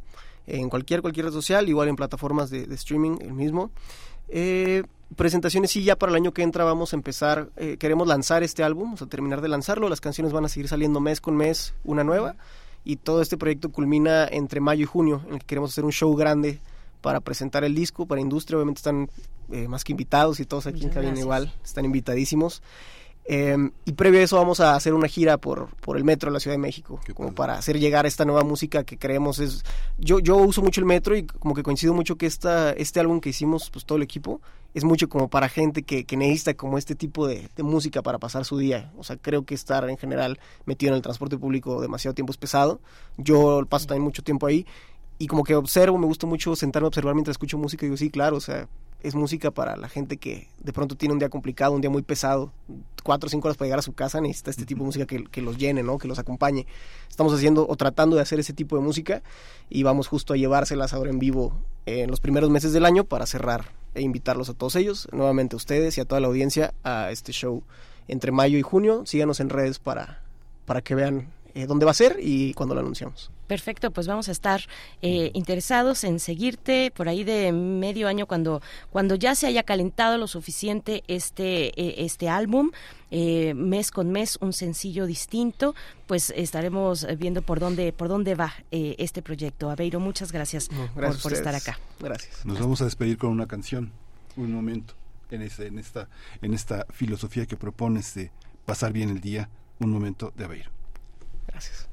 En 0.46 0.70
cualquier, 0.70 1.02
cualquier 1.02 1.26
red 1.26 1.34
social, 1.34 1.68
igual 1.68 1.88
en 1.88 1.96
plataformas 1.96 2.48
de, 2.48 2.66
de 2.66 2.74
streaming, 2.76 3.18
el 3.20 3.34
mismo. 3.34 3.72
Eh, 4.30 4.84
presentaciones, 5.14 5.70
sí, 5.70 5.84
ya 5.84 5.94
para 5.94 6.08
el 6.08 6.16
año 6.16 6.32
que 6.32 6.40
entra 6.40 6.64
vamos 6.64 6.94
a 6.94 6.96
empezar, 6.96 7.50
eh, 7.58 7.76
queremos 7.78 8.08
lanzar 8.08 8.42
este 8.42 8.62
álbum, 8.62 8.84
vamos 8.84 9.02
a 9.02 9.06
terminar 9.06 9.42
de 9.42 9.48
lanzarlo, 9.48 9.86
las 9.90 10.00
canciones 10.00 10.32
van 10.32 10.46
a 10.46 10.48
seguir 10.48 10.68
saliendo 10.68 10.98
mes 10.98 11.20
con 11.20 11.36
mes, 11.36 11.74
una 11.84 12.04
nueva, 12.04 12.36
y 12.86 12.96
todo 12.96 13.20
este 13.20 13.36
proyecto 13.36 13.68
culmina 13.68 14.26
entre 14.26 14.60
mayo 14.60 14.84
y 14.84 14.86
junio, 14.86 15.20
en 15.26 15.34
el 15.34 15.40
que 15.40 15.46
queremos 15.46 15.72
hacer 15.72 15.84
un 15.84 15.92
show 15.92 16.16
grande 16.16 16.58
para 17.00 17.20
presentar 17.20 17.64
el 17.64 17.74
disco, 17.74 18.06
para 18.06 18.20
industria, 18.20 18.56
obviamente 18.56 18.78
están 18.78 19.08
eh, 19.50 19.68
más 19.68 19.84
que 19.84 19.92
invitados 19.92 20.40
y 20.40 20.44
todos 20.44 20.66
aquí 20.66 20.80
en 20.80 20.88
Muchas 20.88 20.94
cabina 20.94 21.10
gracias. 21.12 21.24
igual, 21.24 21.54
están 21.64 21.84
invitadísimos. 21.84 22.62
Eh, 23.30 23.70
y 23.84 23.92
previo 23.92 24.20
a 24.20 24.22
eso 24.22 24.36
vamos 24.36 24.58
a 24.60 24.74
hacer 24.74 24.94
una 24.94 25.06
gira 25.06 25.36
por, 25.36 25.68
por 25.82 25.98
el 25.98 26.04
metro 26.04 26.30
de 26.30 26.32
la 26.32 26.40
Ciudad 26.40 26.54
de 26.54 26.62
México, 26.62 26.98
como 27.12 27.34
para 27.34 27.58
hacer 27.58 27.78
llegar 27.78 28.06
esta 28.06 28.24
nueva 28.24 28.42
música 28.42 28.84
que 28.84 28.96
creemos 28.96 29.38
es... 29.38 29.64
Yo, 29.98 30.18
yo 30.18 30.36
uso 30.36 30.62
mucho 30.62 30.80
el 30.80 30.86
metro 30.86 31.14
y 31.14 31.24
como 31.24 31.54
que 31.54 31.62
coincido 31.62 31.92
mucho 31.92 32.16
que 32.16 32.24
esta, 32.24 32.72
este 32.72 33.00
álbum 33.00 33.20
que 33.20 33.28
hicimos, 33.28 33.68
pues 33.68 33.84
todo 33.84 33.96
el 33.96 34.02
equipo, 34.02 34.40
es 34.72 34.82
mucho 34.82 35.10
como 35.10 35.28
para 35.28 35.50
gente 35.50 35.82
que, 35.82 36.04
que 36.04 36.16
necesita 36.16 36.54
como 36.54 36.78
este 36.78 36.94
tipo 36.94 37.26
de, 37.26 37.50
de 37.54 37.62
música 37.62 38.00
para 38.00 38.18
pasar 38.18 38.46
su 38.46 38.56
día. 38.56 38.92
O 38.96 39.04
sea, 39.04 39.18
creo 39.18 39.44
que 39.44 39.54
estar 39.54 39.88
en 39.90 39.98
general 39.98 40.38
metido 40.64 40.92
en 40.92 40.96
el 40.96 41.02
transporte 41.02 41.36
público 41.36 41.82
demasiado 41.82 42.14
tiempo 42.14 42.32
es 42.32 42.38
pesado. 42.38 42.80
Yo 43.18 43.62
paso 43.68 43.86
también 43.86 44.04
mucho 44.04 44.22
tiempo 44.22 44.46
ahí 44.46 44.64
y 45.18 45.26
como 45.26 45.44
que 45.44 45.54
observo, 45.54 45.98
me 45.98 46.06
gusta 46.06 46.26
mucho 46.26 46.54
sentarme 46.54 46.86
a 46.86 46.88
observar 46.88 47.14
mientras 47.14 47.34
escucho 47.34 47.58
música 47.58 47.84
y 47.84 47.88
digo, 47.88 47.96
sí, 47.96 48.10
claro, 48.10 48.36
o 48.36 48.40
sea, 48.40 48.68
es 49.02 49.14
música 49.14 49.50
para 49.50 49.76
la 49.76 49.88
gente 49.88 50.16
que 50.16 50.48
de 50.60 50.72
pronto 50.72 50.96
tiene 50.96 51.12
un 51.12 51.18
día 51.18 51.28
complicado, 51.28 51.72
un 51.72 51.80
día 51.80 51.90
muy 51.90 52.02
pesado, 52.02 52.52
cuatro 53.04 53.28
o 53.28 53.30
cinco 53.30 53.48
horas 53.48 53.56
para 53.56 53.66
llegar 53.66 53.78
a 53.78 53.82
su 53.82 53.92
casa, 53.92 54.20
necesita 54.20 54.50
este 54.50 54.66
tipo 54.66 54.82
de 54.82 54.86
música 54.86 55.06
que, 55.06 55.24
que 55.24 55.40
los 55.40 55.56
llene, 55.56 55.82
¿no? 55.82 55.98
Que 55.98 56.08
los 56.08 56.18
acompañe. 56.18 56.66
Estamos 57.08 57.32
haciendo 57.32 57.66
o 57.68 57.76
tratando 57.76 58.16
de 58.16 58.22
hacer 58.22 58.40
ese 58.40 58.52
tipo 58.52 58.76
de 58.76 58.82
música 58.82 59.22
y 59.70 59.82
vamos 59.84 60.08
justo 60.08 60.34
a 60.34 60.36
llevárselas 60.36 60.92
ahora 60.92 61.10
en 61.10 61.18
vivo 61.18 61.52
en 61.86 62.10
los 62.10 62.20
primeros 62.20 62.50
meses 62.50 62.72
del 62.72 62.84
año 62.84 63.04
para 63.04 63.26
cerrar 63.26 63.72
e 63.94 64.02
invitarlos 64.02 64.48
a 64.50 64.54
todos 64.54 64.76
ellos, 64.76 65.08
nuevamente 65.12 65.54
a 65.54 65.58
ustedes 65.58 65.96
y 65.98 66.00
a 66.00 66.04
toda 66.04 66.20
la 66.20 66.26
audiencia 66.26 66.74
a 66.82 67.10
este 67.10 67.32
show 67.32 67.62
entre 68.08 68.32
mayo 68.32 68.58
y 68.58 68.62
junio. 68.62 69.02
Síganos 69.06 69.40
en 69.40 69.48
redes 69.48 69.78
para, 69.78 70.22
para 70.66 70.80
que 70.80 70.94
vean 70.94 71.28
eh, 71.54 71.66
dónde 71.66 71.84
va 71.84 71.92
a 71.92 71.94
ser 71.94 72.18
y 72.20 72.52
cuándo 72.54 72.74
lo 72.74 72.80
anunciamos. 72.80 73.30
Perfecto, 73.48 73.90
pues 73.90 74.06
vamos 74.06 74.28
a 74.28 74.32
estar 74.32 74.60
eh, 75.02 75.32
interesados 75.34 76.04
en 76.04 76.20
seguirte 76.20 76.92
por 76.94 77.08
ahí 77.08 77.24
de 77.24 77.50
medio 77.50 78.06
año 78.06 78.26
cuando 78.26 78.62
cuando 78.90 79.16
ya 79.16 79.34
se 79.34 79.48
haya 79.48 79.64
calentado 79.64 80.18
lo 80.18 80.28
suficiente 80.28 81.02
este 81.08 81.68
eh, 81.80 82.04
este 82.04 82.28
álbum 82.28 82.70
eh, 83.10 83.54
mes 83.54 83.90
con 83.90 84.12
mes 84.12 84.38
un 84.40 84.52
sencillo 84.52 85.06
distinto 85.06 85.74
pues 86.06 86.32
estaremos 86.36 87.06
viendo 87.18 87.42
por 87.42 87.58
dónde 87.58 87.92
por 87.92 88.08
dónde 88.08 88.34
va 88.34 88.52
eh, 88.70 88.96
este 88.98 89.22
proyecto. 89.22 89.70
Aveiro 89.70 90.00
muchas 90.00 90.32
gracias, 90.32 90.70
No, 90.70 90.88
gracias 90.94 91.22
por, 91.22 91.32
estar 91.32 91.54
acá. 91.54 91.78
Gracias. 92.00 92.44
Nos 92.44 92.58
vamos 92.58 92.80
a 92.80 92.84
despedir 92.84 93.18
con 93.18 93.30
una 93.30 93.46
canción, 93.46 93.92
un 94.36 94.52
momento, 94.52 94.94
en, 95.30 95.42
ese, 95.42 95.66
en, 95.66 95.78
esta, 95.78 96.08
en 96.42 96.54
esta 96.54 96.86
filosofía 96.90 97.46
que 97.46 97.56
propones 97.56 98.14
de 98.14 98.30
pasar 98.64 98.92
bien 98.92 99.10
el 99.10 99.20
día, 99.20 99.48
un 99.78 99.90
momento 99.90 100.32
de 100.36 100.44
Aveiro. 100.44 100.70
Gracias. 101.46 101.87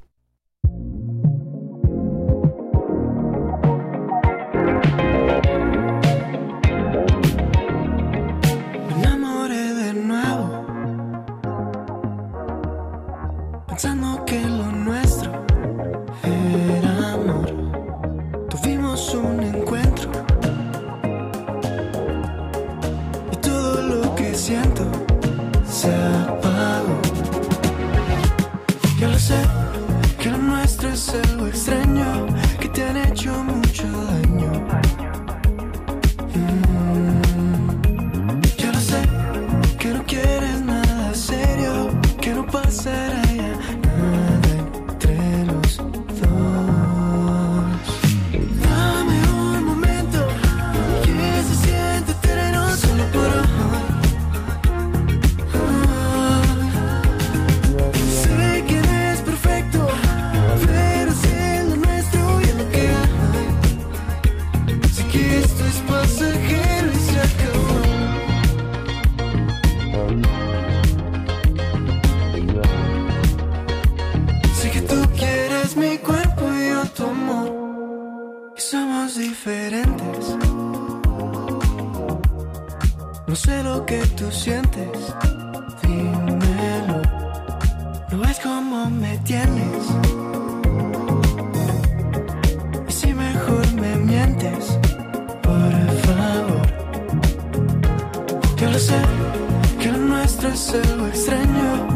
Que 83.84 83.98
tú 84.16 84.30
sientes. 84.30 85.14
Dímelo. 85.82 87.02
No 88.12 88.24
es 88.24 88.38
como 88.40 88.88
me 88.90 89.18
tienes. 89.18 89.84
Y 92.88 92.92
si 92.92 93.12
mejor 93.12 93.72
me 93.74 93.96
mientes, 93.96 94.78
por 95.42 95.72
favor. 96.06 96.66
Yo 98.56 98.70
lo 98.70 98.78
sé, 98.78 99.00
que 99.80 99.92
lo 99.92 99.98
nuestro 99.98 100.48
es 100.48 100.74
algo 100.74 101.06
extraño, 101.08 101.95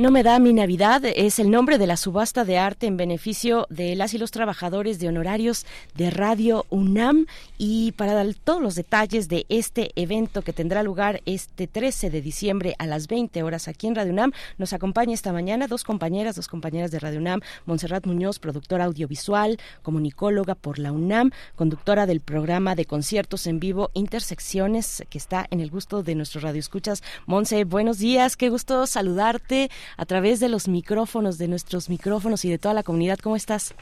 No 0.00 0.10
me 0.10 0.22
da 0.22 0.38
mi 0.38 0.54
Navidad 0.54 1.04
es 1.04 1.38
el 1.38 1.50
nombre 1.50 1.76
de 1.76 1.86
la 1.86 1.98
subasta 1.98 2.46
de 2.46 2.56
arte 2.56 2.86
en 2.86 2.96
beneficio 2.96 3.66
de 3.68 3.94
las 3.94 4.14
y 4.14 4.18
los 4.18 4.30
trabajadores 4.30 4.98
de 4.98 5.08
honorarios 5.08 5.66
de 5.94 6.08
Radio 6.08 6.64
UNAM 6.70 7.26
y 7.58 7.92
para 7.92 8.14
dar 8.14 8.32
todos 8.32 8.62
los 8.62 8.74
detalles 8.76 9.28
de 9.28 9.44
este 9.50 9.90
evento 9.96 10.40
que 10.40 10.54
tendrá 10.54 10.82
lugar 10.82 11.20
este 11.26 11.66
13 11.66 12.08
de 12.08 12.22
diciembre 12.22 12.76
a 12.78 12.86
las 12.86 13.08
20 13.08 13.42
horas 13.42 13.68
aquí 13.68 13.88
en 13.88 13.94
Radio 13.94 14.12
UNAM, 14.12 14.32
nos 14.56 14.72
acompaña 14.72 15.12
esta 15.12 15.34
mañana 15.34 15.66
dos 15.66 15.84
compañeras, 15.84 16.34
dos 16.34 16.48
compañeras 16.48 16.90
de 16.90 16.98
Radio 16.98 17.18
UNAM, 17.18 17.42
Montserrat 17.66 18.06
Muñoz, 18.06 18.38
productora 18.38 18.86
audiovisual, 18.86 19.58
comunicóloga 19.82 20.54
por 20.54 20.78
la 20.78 20.92
UNAM, 20.92 21.30
conductora 21.56 22.06
del 22.06 22.22
programa 22.22 22.74
de 22.74 22.86
conciertos 22.86 23.46
en 23.46 23.60
vivo 23.60 23.90
Intersecciones 23.92 25.04
que 25.10 25.18
está 25.18 25.46
en 25.50 25.60
el 25.60 25.68
gusto 25.68 26.02
de 26.02 26.14
nuestros 26.14 26.42
radioescuchas. 26.42 27.02
Monse, 27.26 27.64
buenos 27.64 27.98
días, 27.98 28.38
qué 28.38 28.48
gusto 28.48 28.86
saludarte 28.86 29.68
a 29.96 30.06
través 30.06 30.40
de 30.40 30.48
los 30.48 30.68
micrófonos, 30.68 31.38
de 31.38 31.48
nuestros 31.48 31.88
micrófonos 31.88 32.44
y 32.44 32.50
de 32.50 32.58
toda 32.58 32.74
la 32.74 32.82
comunidad. 32.82 33.18
¿Cómo 33.18 33.36
estás? 33.36 33.74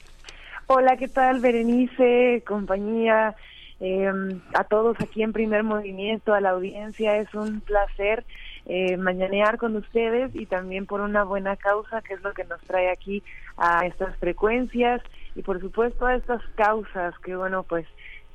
Hola, 0.67 0.97
¿qué 0.97 1.09
tal, 1.09 1.41
Berenice, 1.41 2.43
compañía? 2.47 3.35
Eh, 3.81 4.11
a 4.55 4.65
todos 4.65 5.01
aquí 5.01 5.23
en 5.23 5.33
Primer 5.33 5.62
Movimiento, 5.62 6.35
a 6.35 6.41
la 6.41 6.51
audiencia, 6.51 7.17
es 7.17 7.33
un 7.33 7.61
placer 7.61 8.25
eh, 8.67 8.97
mañanear 8.97 9.57
con 9.57 9.77
ustedes 9.77 10.35
y 10.35 10.47
también 10.47 10.85
por 10.85 11.01
una 11.01 11.25
buena 11.25 11.57
causa, 11.57 12.03
que 12.03 12.15
es 12.15 12.23
lo 12.23 12.33
que 12.35 12.45
nos 12.45 12.61
trae 12.62 12.91
aquí 12.91 13.23
a 13.57 13.87
estas 13.87 14.17
frecuencias 14.17 15.01
y 15.35 15.43
por 15.43 15.61
supuesto 15.61 16.07
a 16.07 16.17
estas 16.17 16.43
causas 16.57 17.19
que, 17.20 17.37
bueno, 17.37 17.62
pues 17.62 17.87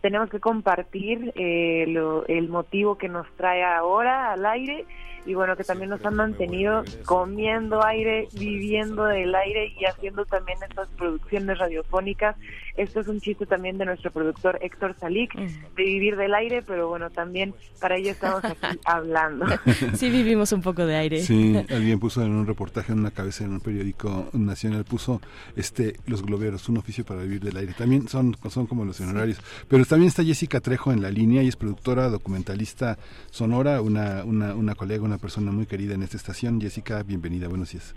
tenemos 0.01 0.29
que 0.29 0.39
compartir 0.39 1.33
eh, 1.35 1.85
lo, 1.87 2.25
el 2.27 2.49
motivo 2.49 2.97
que 2.97 3.09
nos 3.09 3.27
trae 3.37 3.63
ahora 3.63 4.31
al 4.31 4.45
aire 4.45 4.85
y 5.25 5.33
bueno, 5.33 5.55
que 5.55 5.63
también 5.63 5.89
nos 5.89 6.05
han 6.05 6.15
mantenido 6.15 6.83
comiendo 7.05 7.83
aire, 7.85 8.27
viviendo 8.33 9.05
del 9.05 9.33
aire 9.33 9.73
y 9.79 9.85
haciendo 9.85 10.25
también 10.25 10.57
estas 10.67 10.89
producciones 10.89 11.57
radiofónicas. 11.57 12.35
Esto 12.75 13.01
es 13.01 13.07
un 13.07 13.21
chiste 13.21 13.45
también 13.45 13.77
de 13.77 13.85
nuestro 13.85 14.09
productor 14.09 14.57
Héctor 14.61 14.95
Salik, 14.99 15.35
de 15.35 15.83
vivir 15.83 16.15
del 16.15 16.33
aire, 16.33 16.63
pero 16.63 16.89
bueno, 16.89 17.11
también 17.11 17.53
para 17.79 17.97
ello 17.97 18.09
estamos 18.09 18.43
aquí 18.43 18.79
hablando. 18.85 19.45
Sí, 19.93 20.09
vivimos 20.09 20.51
un 20.53 20.61
poco 20.61 20.85
de 20.85 20.95
aire. 20.95 21.21
Sí, 21.21 21.55
alguien 21.69 21.99
puso 21.99 22.23
en 22.23 22.31
un 22.31 22.47
reportaje 22.47 22.91
en 22.91 22.99
una 22.99 23.11
cabeza 23.11 23.43
en 23.43 23.51
un 23.51 23.59
periódico 23.59 24.29
nacional, 24.33 24.85
puso 24.85 25.21
este 25.55 25.97
los 26.07 26.23
globeros, 26.23 26.67
un 26.69 26.77
oficio 26.77 27.05
para 27.05 27.21
vivir 27.21 27.41
del 27.41 27.57
aire. 27.57 27.73
También 27.73 28.07
son, 28.07 28.35
son 28.49 28.65
como 28.65 28.85
los 28.85 28.99
honorarios. 29.01 29.39
Pero 29.67 29.85
también 29.85 30.07
está 30.07 30.23
Jessica 30.23 30.59
Trejo 30.59 30.91
en 30.91 31.01
la 31.01 31.11
línea 31.11 31.43
y 31.43 31.47
es 31.47 31.55
productora, 31.55 32.09
documentalista 32.09 32.97
sonora, 33.29 33.81
una, 33.81 34.23
una, 34.23 34.55
una 34.55 34.75
colega, 34.75 35.03
una 35.03 35.17
persona 35.17 35.51
muy 35.51 35.65
querida 35.65 35.93
en 35.93 36.03
esta 36.03 36.17
estación. 36.17 36.59
Jessica, 36.59 37.03
bienvenida, 37.03 37.47
buenos 37.47 37.71
días. 37.71 37.93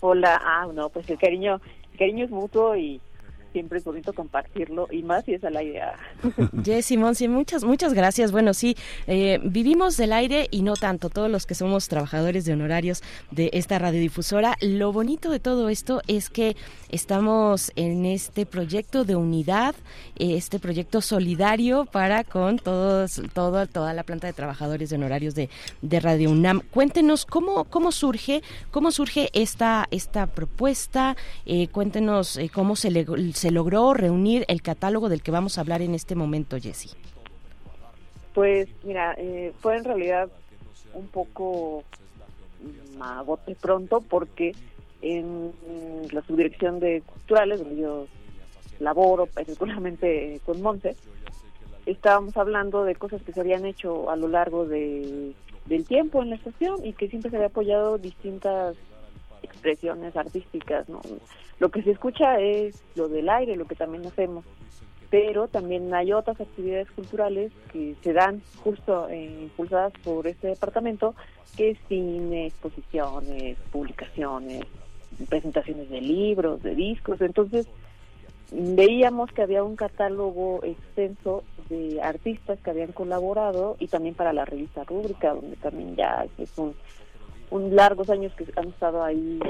Hola, 0.00 0.40
ah, 0.44 0.66
no, 0.72 0.88
pues 0.88 1.08
el 1.10 1.18
cariño, 1.18 1.60
el 1.92 1.98
cariño 1.98 2.24
es 2.24 2.30
mutuo 2.30 2.76
y 2.76 3.00
siempre 3.52 3.78
es 3.78 3.84
bonito 3.84 4.12
compartirlo 4.12 4.88
y 4.90 5.02
más 5.02 5.24
si 5.24 5.34
es 5.34 5.44
al 5.44 5.56
aire. 5.56 5.82
ah. 5.82 5.96
Jessy, 6.64 6.96
Monsi, 6.96 7.28
muchas, 7.28 7.64
muchas 7.64 7.94
gracias. 7.94 8.32
Bueno, 8.32 8.54
sí, 8.54 8.76
eh, 9.06 9.38
vivimos 9.44 9.96
del 9.96 10.12
aire 10.12 10.48
y 10.50 10.62
no 10.62 10.74
tanto, 10.74 11.08
todos 11.08 11.30
los 11.30 11.46
que 11.46 11.54
somos 11.54 11.88
trabajadores 11.88 12.44
de 12.44 12.52
honorarios 12.52 13.02
de 13.30 13.50
esta 13.52 13.78
radiodifusora. 13.78 14.56
Lo 14.60 14.92
bonito 14.92 15.30
de 15.30 15.40
todo 15.40 15.68
esto 15.68 16.02
es 16.06 16.30
que 16.30 16.56
estamos 16.90 17.72
en 17.76 18.06
este 18.06 18.46
proyecto 18.46 19.04
de 19.04 19.16
unidad, 19.16 19.74
eh, 20.18 20.36
este 20.36 20.58
proyecto 20.58 21.00
solidario 21.00 21.86
para 21.86 22.24
con 22.24 22.58
todos, 22.58 23.20
todo, 23.32 23.66
toda 23.66 23.94
la 23.94 24.02
planta 24.02 24.26
de 24.26 24.32
trabajadores 24.32 24.90
de 24.90 24.96
honorarios 24.96 25.34
de, 25.34 25.48
de 25.82 26.00
Radio 26.00 26.30
UNAM. 26.30 26.60
Cuéntenos 26.70 27.26
cómo, 27.26 27.64
cómo 27.64 27.92
surge, 27.92 28.42
cómo 28.70 28.90
surge 28.92 29.30
esta, 29.32 29.86
esta 29.90 30.26
propuesta, 30.26 31.16
eh, 31.46 31.68
cuéntenos 31.68 32.36
eh, 32.36 32.50
cómo 32.52 32.76
se 32.76 32.90
le 32.90 33.04
se 33.40 33.50
logró 33.50 33.94
reunir 33.94 34.44
el 34.48 34.60
catálogo 34.60 35.08
del 35.08 35.22
que 35.22 35.30
vamos 35.30 35.56
a 35.56 35.62
hablar 35.62 35.80
en 35.80 35.94
este 35.94 36.14
momento, 36.14 36.58
Jessy. 36.60 36.90
Pues 38.34 38.68
mira, 38.84 39.14
eh, 39.16 39.54
fue 39.60 39.78
en 39.78 39.84
realidad 39.84 40.28
un 40.92 41.06
poco 41.06 41.82
a 43.00 43.22
bote 43.22 43.54
pronto 43.54 44.02
porque 44.02 44.54
en 45.00 45.52
la 46.12 46.20
subdirección 46.20 46.80
de 46.80 47.00
culturales, 47.00 47.60
donde 47.60 47.80
yo 47.80 48.06
laboro 48.78 49.24
particularmente 49.24 50.34
eh, 50.34 50.40
con 50.44 50.60
Monse, 50.60 50.94
estábamos 51.86 52.36
hablando 52.36 52.84
de 52.84 52.94
cosas 52.94 53.22
que 53.22 53.32
se 53.32 53.40
habían 53.40 53.64
hecho 53.64 54.10
a 54.10 54.16
lo 54.16 54.28
largo 54.28 54.66
de, 54.66 55.32
del 55.64 55.86
tiempo 55.86 56.22
en 56.22 56.28
la 56.28 56.36
estación 56.36 56.84
y 56.84 56.92
que 56.92 57.08
siempre 57.08 57.30
se 57.30 57.38
había 57.38 57.48
apoyado 57.48 57.96
distintas 57.96 58.76
expresiones 59.60 60.16
artísticas, 60.16 60.88
¿no? 60.88 61.00
Lo 61.58 61.68
que 61.68 61.82
se 61.82 61.90
escucha 61.90 62.40
es 62.40 62.82
lo 62.94 63.08
del 63.08 63.28
aire, 63.28 63.56
lo 63.56 63.66
que 63.66 63.74
también 63.74 64.06
hacemos, 64.06 64.44
pero 65.10 65.48
también 65.48 65.92
hay 65.92 66.12
otras 66.12 66.40
actividades 66.40 66.90
culturales 66.92 67.52
que 67.72 67.94
se 68.02 68.12
dan 68.14 68.40
justo 68.64 69.08
eh, 69.10 69.24
impulsadas 69.42 69.92
por 70.02 70.26
este 70.26 70.48
departamento, 70.48 71.14
que 71.56 71.70
es 71.70 71.78
cine, 71.88 72.46
exposiciones, 72.46 73.58
publicaciones, 73.70 74.64
presentaciones 75.28 75.90
de 75.90 76.00
libros, 76.00 76.62
de 76.62 76.74
discos, 76.74 77.20
entonces 77.20 77.66
veíamos 78.52 79.30
que 79.32 79.42
había 79.42 79.62
un 79.62 79.76
catálogo 79.76 80.60
extenso 80.64 81.44
de 81.68 82.00
artistas 82.02 82.58
que 82.60 82.70
habían 82.70 82.92
colaborado 82.92 83.76
y 83.78 83.88
también 83.88 84.14
para 84.14 84.32
la 84.32 84.44
revista 84.44 84.84
Rúbrica, 84.84 85.34
donde 85.34 85.56
también 85.56 85.94
ya 85.94 86.26
es 86.38 86.56
un 86.58 86.74
un 87.50 87.74
largos 87.74 88.08
años 88.10 88.32
que 88.34 88.46
han 88.56 88.68
estado 88.68 89.02
ahí 89.02 89.40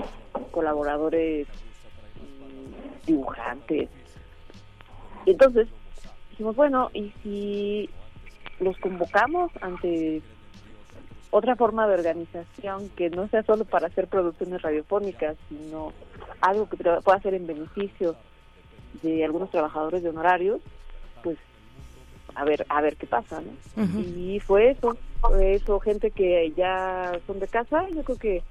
colaboradores, 0.50 1.46
mm, 1.46 3.06
dibujantes. 3.06 3.88
Entonces, 5.26 5.68
dijimos, 6.30 6.56
bueno, 6.56 6.90
¿y 6.94 7.12
si 7.22 7.90
los 8.58 8.76
convocamos 8.78 9.50
ante 9.60 10.22
otra 11.30 11.56
forma 11.56 11.86
de 11.86 11.94
organización 11.94 12.88
que 12.90 13.10
no 13.10 13.28
sea 13.28 13.42
solo 13.44 13.64
para 13.64 13.86
hacer 13.86 14.08
producciones 14.08 14.62
radiofónicas, 14.62 15.36
sino 15.48 15.92
algo 16.40 16.68
que 16.68 16.76
pueda 16.76 17.18
hacer 17.18 17.34
en 17.34 17.46
beneficio 17.46 18.16
de 19.02 19.24
algunos 19.24 19.50
trabajadores 19.50 20.02
de 20.02 20.08
honorarios, 20.08 20.60
pues 21.22 21.38
a 22.34 22.44
ver 22.44 22.66
a 22.68 22.80
ver 22.80 22.96
qué 22.96 23.06
pasa, 23.06 23.40
¿no? 23.40 23.82
Y 23.98 24.40
fue 24.40 24.70
eso, 24.70 24.96
fue 25.20 25.54
eso, 25.54 25.80
gente 25.80 26.10
que 26.10 26.52
ya 26.56 27.12
son 27.26 27.40
de 27.40 27.48
casa, 27.48 27.88
yo 27.90 28.02
creo 28.02 28.18
que 28.18 28.42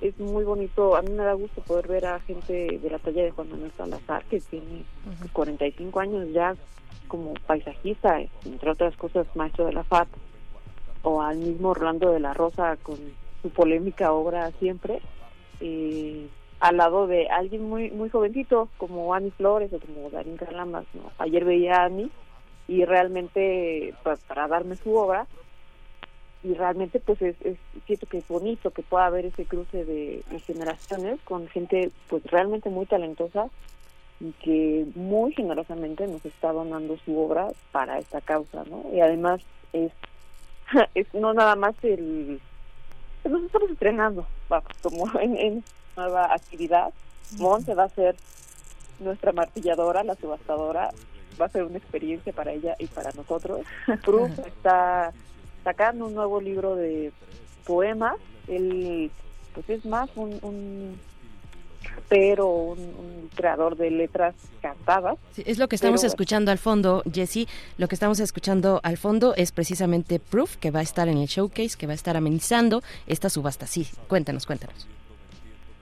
es 0.00 0.18
muy 0.18 0.44
bonito, 0.44 0.96
a 0.96 1.02
mí 1.02 1.10
me 1.10 1.24
da 1.24 1.32
gusto 1.32 1.60
poder 1.62 1.88
ver 1.88 2.06
a 2.06 2.20
gente 2.20 2.78
de 2.80 2.90
la 2.90 2.98
talla 2.98 3.24
de 3.24 3.30
Juan 3.30 3.50
Manuel 3.50 3.72
Salazar, 3.76 4.24
que 4.24 4.40
tiene 4.40 4.84
45 5.32 6.00
años 6.00 6.28
ya 6.32 6.54
como 7.08 7.34
paisajista, 7.46 8.20
entre 8.44 8.70
otras 8.70 8.96
cosas 8.96 9.26
maestro 9.34 9.66
de 9.66 9.72
la 9.72 9.84
FAT, 9.84 10.08
o 11.02 11.22
al 11.22 11.38
mismo 11.38 11.70
Orlando 11.70 12.12
de 12.12 12.20
la 12.20 12.34
Rosa 12.34 12.76
con 12.82 12.96
su 13.42 13.50
polémica 13.50 14.12
obra 14.12 14.50
siempre, 14.58 15.00
eh, 15.60 16.28
al 16.60 16.76
lado 16.76 17.06
de 17.06 17.28
alguien 17.28 17.68
muy 17.68 17.90
muy 17.90 18.08
jovencito 18.08 18.68
como 18.78 19.14
Ani 19.14 19.30
Flores 19.30 19.72
o 19.72 19.78
como 19.78 20.10
Darín 20.10 20.36
Calamas, 20.36 20.84
¿no? 20.92 21.10
Ayer 21.18 21.44
veía 21.44 21.82
a 21.82 21.84
Ani 21.84 22.10
y 22.68 22.84
realmente 22.84 23.94
pues, 24.04 24.20
para 24.20 24.46
darme 24.46 24.76
su 24.76 24.94
obra 24.94 25.26
y 26.44 26.54
realmente 26.54 27.00
pues 27.00 27.20
es, 27.20 27.34
es 27.42 27.58
siento 27.86 28.06
que 28.06 28.18
es 28.18 28.28
bonito 28.28 28.70
que 28.70 28.82
pueda 28.82 29.06
haber 29.06 29.26
ese 29.26 29.44
cruce 29.44 29.84
de, 29.84 30.22
de 30.30 30.40
generaciones 30.40 31.20
con 31.22 31.48
gente 31.48 31.90
pues 32.08 32.22
realmente 32.24 32.70
muy 32.70 32.86
talentosa 32.86 33.48
y 34.20 34.32
que 34.32 34.86
muy 34.94 35.32
generosamente 35.32 36.06
nos 36.06 36.24
está 36.24 36.52
donando 36.52 36.96
su 37.04 37.18
obra 37.18 37.48
para 37.72 37.98
esta 37.98 38.20
causa, 38.20 38.64
¿no? 38.64 38.84
Y 38.92 39.00
además 39.00 39.40
es, 39.72 39.92
es 40.94 41.12
no 41.14 41.32
nada 41.34 41.56
más 41.56 41.74
el... 41.82 42.40
Nos 43.24 43.42
estamos 43.42 43.70
estrenando, 43.70 44.26
como 44.82 45.06
en, 45.20 45.36
en 45.36 45.64
nueva 45.96 46.32
actividad. 46.32 46.92
Monse 47.38 47.74
va 47.74 47.84
a 47.84 47.88
ser 47.90 48.16
nuestra 49.00 49.32
martilladora, 49.32 50.02
la 50.02 50.14
subastadora, 50.14 50.90
va 51.40 51.46
a 51.46 51.50
ser 51.50 51.64
una 51.64 51.78
experiencia 51.78 52.32
para 52.32 52.52
ella 52.52 52.74
y 52.78 52.86
para 52.86 53.10
nosotros. 53.12 53.60
Proof 54.04 54.38
está 54.46 55.12
sacando 55.64 56.06
un 56.06 56.14
nuevo 56.14 56.40
libro 56.40 56.76
de 56.76 57.12
poemas, 57.66 58.16
él 58.46 59.10
pues 59.54 59.68
es 59.70 59.84
más 59.84 60.08
un, 60.16 60.38
un 60.42 60.98
pero 62.08 62.48
un, 62.48 62.78
un 62.78 63.30
creador 63.34 63.76
de 63.76 63.90
letras 63.90 64.34
cantadas. 64.62 65.16
Sí, 65.32 65.42
es 65.46 65.58
lo 65.58 65.68
que 65.68 65.76
estamos 65.76 66.00
Pero, 66.00 66.08
escuchando 66.08 66.50
al 66.50 66.58
fondo, 66.58 67.02
Jesse. 67.12 67.46
Lo 67.76 67.86
que 67.88 67.94
estamos 67.94 68.18
escuchando 68.20 68.80
al 68.82 68.96
fondo 68.96 69.34
es 69.36 69.52
precisamente 69.52 70.18
Proof, 70.18 70.56
que 70.56 70.70
va 70.70 70.80
a 70.80 70.82
estar 70.82 71.08
en 71.08 71.18
el 71.18 71.26
showcase, 71.26 71.76
que 71.76 71.86
va 71.86 71.92
a 71.92 71.96
estar 71.96 72.16
amenizando 72.16 72.82
esta 73.06 73.28
subasta. 73.30 73.66
Sí, 73.66 73.86
cuéntanos, 74.06 74.46
cuéntanos. 74.46 74.86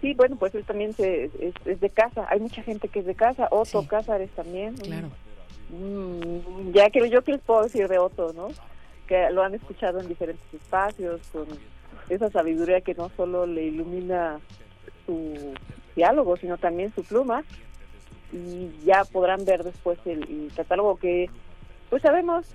Sí, 0.01 0.15
bueno, 0.15 0.36
pues 0.36 0.55
él 0.55 0.65
también 0.65 0.93
se, 0.94 1.25
es, 1.25 1.55
es 1.65 1.81
de 1.81 1.91
casa. 1.91 2.26
Hay 2.28 2.41
mucha 2.41 2.62
gente 2.62 2.89
que 2.89 3.01
es 3.01 3.07
de 3.07 3.15
casa. 3.15 3.49
Otto 3.51 3.86
Cázares 3.86 4.31
también. 4.31 4.75
un- 4.85 5.25
Mm, 5.70 6.73
ya 6.73 6.91
que 6.91 7.09
yo 7.11 7.23
que 7.23 7.33
les 7.33 7.41
puedo 7.41 7.65
decir 7.65 7.89
de 7.89 7.99
otro, 7.99 8.33
¿no? 8.33 8.49
Que 9.07 9.31
lo 9.31 9.43
han 9.43 9.55
escuchado 9.55 10.01
en 10.01 10.09
diferentes 10.09 10.55
espacios, 10.55 11.20
con 11.33 11.47
esa 12.09 12.31
sabiduría 12.31 12.81
que 12.81 12.95
no 12.95 13.11
solo 13.17 13.47
le 13.47 13.65
ilumina 13.65 14.39
su 15.07 15.55
diálogo, 15.95 16.36
sino 16.36 16.59
también 16.59 16.93
su 16.95 17.03
pluma. 17.03 17.45
Y 18.33 18.70
ya 18.85 19.05
podrán 19.05 19.45
ver 19.45 19.62
después 19.65 19.99
el, 20.05 20.23
el 20.23 20.53
catálogo 20.55 20.97
que, 20.97 21.31
pues 21.91 22.03
sabemos 22.03 22.47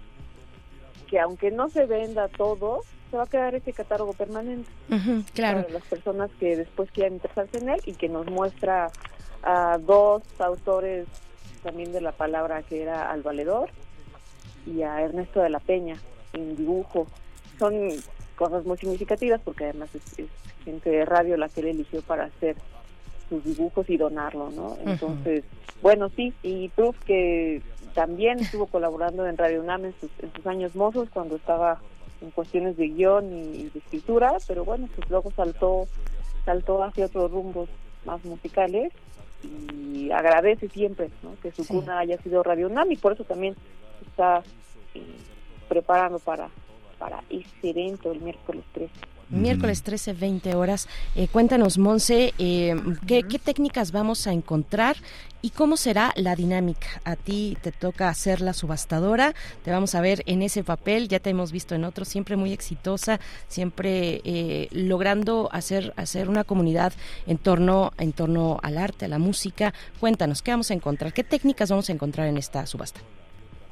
que 1.10 1.20
aunque 1.20 1.52
no 1.52 1.70
se 1.70 1.86
venda 1.86 2.30
todo, 2.30 2.82
se 3.12 3.18
va 3.18 3.24
a 3.24 3.28
quedar 3.28 3.54
ese 3.54 3.74
catálogo 3.74 4.14
permanente 4.14 4.70
claro. 5.34 5.62
para 5.62 5.74
las 5.74 5.84
personas 5.84 6.32
que 6.40 6.56
después 6.56 6.90
quieran 6.92 7.16
interesarse 7.16 7.58
en 7.58 7.70
él 7.70 7.82
y 7.86 7.94
que 7.94 8.08
nos 8.08 8.26
muestra 8.28 8.90
a 9.44 9.78
dos 9.78 10.24
autores 10.40 11.08
también 11.64 11.92
de 11.92 12.02
la 12.02 12.12
palabra 12.12 12.64
que 12.64 12.82
era 12.82 13.12
al 13.12 13.22
valedor 13.22 13.70
y 14.66 14.82
a 14.84 15.02
Ernesto 15.02 15.42
de 15.42 15.50
la 15.50 15.60
Peña 15.60 15.96
en 16.34 16.56
dibujo. 16.56 17.08
Son 17.60 17.74
cosas 18.36 18.66
muy 18.66 18.78
significativas 18.78 19.42
porque 19.44 19.66
además 19.66 19.94
es, 19.96 20.20
es 20.20 20.30
gente 20.64 20.90
de 20.90 21.06
radio 21.06 21.38
la 21.38 21.50
que 21.50 21.62
él 21.62 21.68
eligió 21.68 22.02
para 22.02 22.26
hacer 22.26 22.56
sus 23.30 23.44
dibujos 23.44 23.90
y 23.90 23.98
donarlo, 23.98 24.50
¿no? 24.52 24.78
Entonces, 24.86 25.46
bueno, 25.82 26.10
sí, 26.10 26.34
y 26.44 26.70
Proof 26.70 26.98
que 27.06 27.62
también 27.94 28.40
estuvo 28.40 28.68
colaborando 28.68 29.26
en 29.26 29.38
Radio 29.38 29.62
UNAM 29.62 29.86
en 29.86 29.96
sus, 30.00 30.12
en 30.20 30.34
sus 30.34 30.46
años 30.46 30.76
mozos 30.76 31.10
cuando 31.10 31.38
estaba 31.38 31.80
en 32.22 32.32
cuestiones 32.32 32.78
de 32.78 32.90
guion 32.90 33.34
y 33.34 33.70
de 33.70 33.80
escritura, 33.80 34.38
pero 34.48 34.66
bueno, 34.66 34.88
pues 34.96 35.10
luego 35.10 35.32
saltó 35.32 35.88
saltó 36.46 36.84
hacia 36.84 37.06
otros 37.06 37.32
rumbos 37.32 37.70
más 38.06 38.24
musicales 38.26 38.92
y 39.44 40.12
agradece 40.12 40.70
siempre 40.70 41.10
¿no? 41.24 41.36
que 41.42 41.52
su 41.52 41.66
cuna 41.66 42.00
haya 42.00 42.18
sido 42.22 42.44
Radio 42.44 42.68
UNAM 42.68 42.92
y 42.92 42.98
por 42.98 43.14
eso 43.14 43.24
también 43.24 43.56
está 44.08 44.44
eh, 44.94 45.02
preparando 45.70 46.20
para 46.20 46.50
para 47.02 47.24
ese 47.32 47.48
evento 47.64 48.12
el 48.12 48.22
miércoles 48.22 48.64
13. 48.74 48.94
Miércoles 49.32 49.82
13, 49.82 50.14
20 50.14 50.56
horas. 50.56 50.88
Eh, 51.16 51.28
cuéntanos, 51.28 51.80
Monse, 51.80 52.34
eh, 52.38 52.76
¿qué, 53.08 53.24
qué 53.24 53.40
técnicas 53.40 53.92
vamos 53.92 54.28
a 54.28 54.34
encontrar 54.34 54.98
y 55.42 55.52
cómo 55.52 55.78
será 55.78 56.14
la 56.16 56.36
dinámica? 56.36 56.88
A 57.04 57.16
ti 57.16 57.58
te 57.62 57.72
toca 57.72 58.14
ser 58.14 58.42
la 58.42 58.54
subastadora, 58.54 59.34
te 59.64 59.72
vamos 59.72 59.96
a 59.96 60.02
ver 60.02 60.24
en 60.26 60.42
ese 60.42 60.64
papel, 60.64 61.08
ya 61.08 61.20
te 61.20 61.30
hemos 61.30 61.52
visto 61.52 61.76
en 61.76 61.84
otros, 61.84 62.08
siempre 62.08 62.36
muy 62.36 62.54
exitosa, 62.54 63.20
siempre 63.48 64.22
eh, 64.24 64.68
logrando 64.72 65.50
hacer, 65.52 65.94
hacer 65.98 66.30
una 66.30 66.44
comunidad 66.44 66.94
en 67.28 67.38
torno, 67.38 67.94
en 67.98 68.14
torno 68.14 68.60
al 68.64 68.78
arte, 68.78 69.06
a 69.06 69.08
la 69.08 69.20
música. 69.20 69.74
Cuéntanos, 70.00 70.42
¿qué 70.42 70.52
vamos 70.52 70.72
a 70.72 70.74
encontrar? 70.74 71.14
¿Qué 71.14 71.24
técnicas 71.24 71.70
vamos 71.70 71.90
a 71.90 71.94
encontrar 71.94 72.28
en 72.28 72.38
esta 72.38 72.66
subasta? 72.66 73.02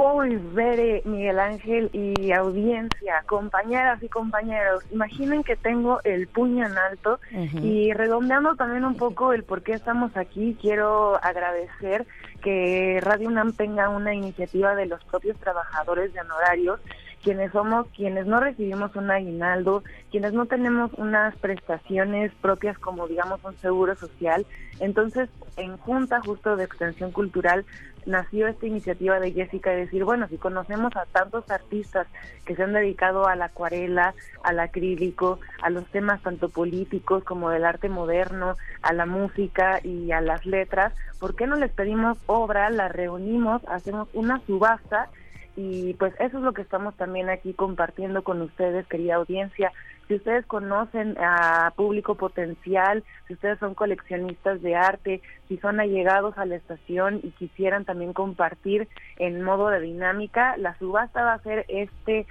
Uy, 0.02 0.38
Bere, 0.54 1.02
Miguel 1.04 1.40
Ángel 1.40 1.90
y 1.92 2.32
audiencia, 2.32 3.22
compañeras 3.26 4.02
y 4.02 4.08
compañeros, 4.08 4.82
imaginen 4.94 5.44
que 5.44 5.58
tengo 5.58 6.00
el 6.06 6.30
puño 6.30 6.66
en 6.66 6.78
alto 6.78 7.20
y 7.62 7.92
redondeando 7.92 8.56
también 8.56 8.86
un 8.86 8.96
poco 8.96 9.34
el 9.34 9.44
por 9.44 9.62
qué 9.62 9.74
estamos 9.74 10.16
aquí, 10.16 10.58
quiero 10.62 11.22
agradecer 11.22 12.08
que 12.42 13.02
Radio 13.02 13.28
UNAM 13.28 13.52
tenga 13.52 13.90
una 13.90 14.14
iniciativa 14.14 14.74
de 14.74 14.86
los 14.86 15.04
propios 15.04 15.38
trabajadores 15.38 16.14
de 16.14 16.22
honorarios 16.22 16.80
quienes 17.24 17.52
somos, 17.52 17.88
quienes 17.96 18.26
no 18.26 18.40
recibimos 18.40 18.96
un 18.96 19.12
aguinaldo, 19.12 19.84
quienes 20.12 20.34
no 20.34 20.46
tenemos 20.46 20.92
unas 20.98 21.36
prestaciones 21.38 22.32
propias 22.42 22.78
como 22.80 23.08
digamos 23.08 23.44
un 23.44 23.58
seguro 23.58 23.96
social. 23.96 24.46
Entonces, 24.80 25.30
en 25.58 25.78
Junta 25.78 26.22
justo 26.22 26.56
de 26.56 26.64
Extensión 26.64 27.12
Cultural 27.12 27.66
nació 28.06 28.48
esta 28.48 28.66
iniciativa 28.66 29.20
de 29.20 29.32
Jessica 29.32 29.72
de 29.72 29.82
decir, 29.82 30.04
bueno, 30.04 30.28
si 30.28 30.38
conocemos 30.38 30.96
a 30.96 31.06
tantos 31.06 31.50
artistas 31.52 32.08
que 32.46 32.56
se 32.56 32.64
han 32.64 32.74
dedicado 32.74 33.28
a 33.28 33.36
la 33.36 33.46
acuarela, 33.46 34.16
al 34.44 34.60
acrílico, 34.60 35.40
a 35.62 35.70
los 35.70 35.86
temas 35.88 36.22
tanto 36.22 36.50
políticos 36.50 37.24
como 37.24 37.50
del 37.50 37.66
arte 37.66 37.90
moderno, 37.90 38.58
a 38.82 38.94
la 38.94 39.06
música 39.06 39.80
y 39.84 40.12
a 40.12 40.22
las 40.22 40.46
letras, 40.46 40.94
¿por 41.20 41.36
qué 41.36 41.46
no 41.46 41.56
les 41.56 41.72
pedimos 41.72 42.18
obra, 42.26 42.70
la 42.70 42.88
reunimos, 42.88 43.62
hacemos 43.68 44.08
una 44.14 44.42
subasta 44.46 45.10
y 45.56 45.94
pues 45.96 46.14
eso 46.20 46.38
es 46.38 46.44
lo 46.44 46.54
que 46.54 46.62
estamos 46.62 46.96
también 46.96 47.30
aquí 47.30 47.54
compartiendo 47.54 48.24
con 48.24 48.42
ustedes, 48.42 48.88
querida 48.88 49.16
audiencia. 49.16 49.72
Si 50.08 50.16
ustedes 50.16 50.46
conocen 50.46 51.16
a 51.20 51.72
público 51.76 52.16
potencial, 52.16 53.04
si 53.28 53.34
ustedes 53.34 53.60
son 53.60 53.76
coleccionistas 53.76 54.62
de 54.62 54.76
arte, 54.76 55.22
si 55.48 55.58
son 55.58 55.80
allegados 55.80 56.38
a 56.38 56.46
la 56.46 56.56
estación 56.56 57.20
y 57.22 57.30
quisieran 57.32 57.86
también 57.86 58.14
compartir 58.14 58.88
en 59.18 59.44
modo 59.44 59.70
de 59.70 59.82
dinámica, 59.82 60.58
la 60.58 60.78
subasta 60.80 61.24
va 61.24 61.34
a 61.34 61.44
ser 61.44 61.66
este 61.68 62.26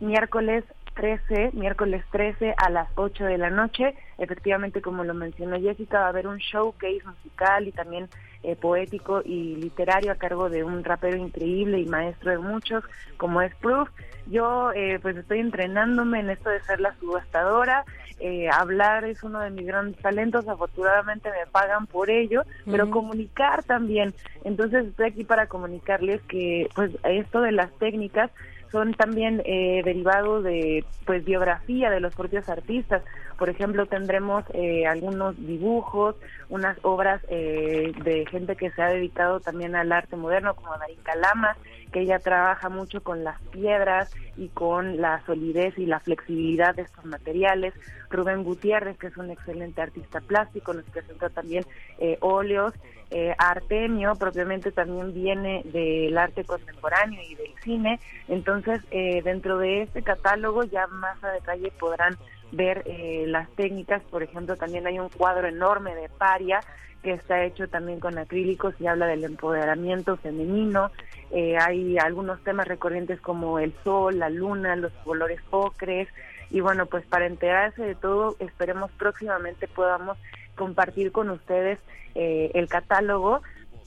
miércoles 0.00 0.64
13, 0.94 1.50
miércoles 1.52 2.04
13 2.10 2.54
a 2.56 2.70
las 2.70 2.88
8 2.94 3.24
de 3.24 3.38
la 3.38 3.50
noche. 3.50 3.94
Efectivamente, 4.18 4.80
como 4.82 5.04
lo 5.04 5.14
mencionó 5.14 5.60
Jessica, 5.60 6.00
va 6.00 6.06
a 6.06 6.08
haber 6.08 6.26
un 6.26 6.38
showcase 6.38 7.02
musical 7.04 7.66
y 7.66 7.72
también 7.72 8.08
eh, 8.42 8.56
poético 8.56 9.22
y 9.24 9.56
literario 9.56 10.10
a 10.10 10.16
cargo 10.16 10.50
de 10.50 10.64
un 10.64 10.82
rapero 10.82 11.16
increíble 11.16 11.78
y 11.78 11.86
maestro 11.86 12.32
de 12.32 12.38
muchos, 12.38 12.84
como 13.16 13.40
es 13.40 13.54
Proof. 13.56 13.88
Yo 14.26 14.72
eh, 14.72 14.98
pues 15.00 15.16
estoy 15.16 15.40
entrenándome 15.40 16.20
en 16.20 16.30
esto 16.30 16.50
de 16.50 16.60
ser 16.62 16.80
la 16.80 16.94
subastadora. 16.98 17.84
Eh, 18.18 18.48
hablar 18.50 19.04
es 19.04 19.22
uno 19.24 19.40
de 19.40 19.50
mis 19.50 19.66
grandes 19.66 20.00
talentos, 20.00 20.46
afortunadamente 20.46 21.28
me 21.30 21.50
pagan 21.50 21.86
por 21.86 22.08
ello, 22.08 22.44
pero 22.64 22.90
comunicar 22.90 23.64
también. 23.64 24.14
Entonces 24.44 24.86
estoy 24.86 25.06
aquí 25.06 25.24
para 25.24 25.48
comunicarles 25.48 26.20
que 26.22 26.68
pues 26.74 26.92
esto 27.02 27.40
de 27.40 27.52
las 27.52 27.72
técnicas 27.78 28.30
son 28.72 28.94
también 28.94 29.42
eh, 29.44 29.82
derivados 29.84 30.42
de 30.42 30.84
pues 31.04 31.24
biografía 31.24 31.90
de 31.90 32.00
los 32.00 32.14
propios 32.14 32.48
artistas. 32.48 33.02
Por 33.42 33.50
ejemplo, 33.50 33.86
tendremos 33.86 34.44
eh, 34.54 34.86
algunos 34.86 35.36
dibujos, 35.36 36.14
unas 36.48 36.78
obras 36.82 37.20
eh, 37.28 37.90
de 38.04 38.24
gente 38.26 38.54
que 38.54 38.70
se 38.70 38.80
ha 38.80 38.86
dedicado 38.86 39.40
también 39.40 39.74
al 39.74 39.90
arte 39.90 40.14
moderno, 40.14 40.54
como 40.54 40.78
Darín 40.78 41.00
Calama, 41.02 41.56
que 41.92 42.02
ella 42.02 42.20
trabaja 42.20 42.68
mucho 42.68 43.02
con 43.02 43.24
las 43.24 43.42
piedras 43.50 44.14
y 44.36 44.46
con 44.50 45.00
la 45.00 45.26
solidez 45.26 45.76
y 45.76 45.86
la 45.86 45.98
flexibilidad 45.98 46.76
de 46.76 46.82
estos 46.82 47.04
materiales. 47.04 47.74
Rubén 48.10 48.44
Gutiérrez, 48.44 48.96
que 48.96 49.08
es 49.08 49.16
un 49.16 49.30
excelente 49.30 49.82
artista 49.82 50.20
plástico, 50.20 50.72
nos 50.72 50.84
presenta 50.84 51.28
también 51.28 51.64
eh, 51.98 52.18
óleos. 52.20 52.72
Eh, 53.10 53.34
Artemio 53.38 54.14
propiamente 54.14 54.70
también 54.70 55.12
viene 55.12 55.62
del 55.64 56.16
arte 56.16 56.44
contemporáneo 56.44 57.20
y 57.28 57.34
del 57.34 57.52
cine. 57.64 57.98
Entonces, 58.28 58.82
eh, 58.92 59.20
dentro 59.22 59.58
de 59.58 59.82
este 59.82 60.02
catálogo 60.02 60.62
ya 60.62 60.86
más 60.86 61.22
a 61.24 61.32
detalle 61.32 61.72
podrán 61.80 62.16
ver 62.52 62.82
eh, 62.86 63.24
las 63.26 63.50
técnicas. 63.50 64.02
Por 64.04 64.22
ejemplo, 64.22 64.56
también 64.56 64.86
hay 64.86 64.98
un 64.98 65.08
cuadro 65.08 65.48
enorme 65.48 65.94
de 65.94 66.08
paria 66.08 66.60
que 67.02 67.12
está 67.14 67.42
hecho 67.44 67.68
también 67.68 67.98
con 67.98 68.16
acrílicos 68.16 68.74
y 68.78 68.86
habla 68.86 69.06
del 69.06 69.24
empoderamiento 69.24 70.16
femenino. 70.18 70.92
Eh, 71.32 71.56
hay 71.58 71.98
algunos 71.98 72.42
temas 72.44 72.68
recurrentes 72.68 73.20
como 73.20 73.58
el 73.58 73.74
sol, 73.82 74.18
la 74.18 74.30
luna, 74.30 74.76
los 74.76 74.92
colores 75.04 75.40
ocres. 75.50 76.08
Y 76.50 76.60
bueno, 76.60 76.86
pues 76.86 77.04
para 77.06 77.26
enterarse 77.26 77.82
de 77.82 77.94
todo, 77.94 78.36
esperemos 78.38 78.90
próximamente 78.92 79.66
podamos 79.66 80.16
compartir 80.54 81.10
con 81.10 81.30
ustedes 81.30 81.80
eh, 82.14 82.50
el 82.54 82.68
catálogo, 82.68 83.42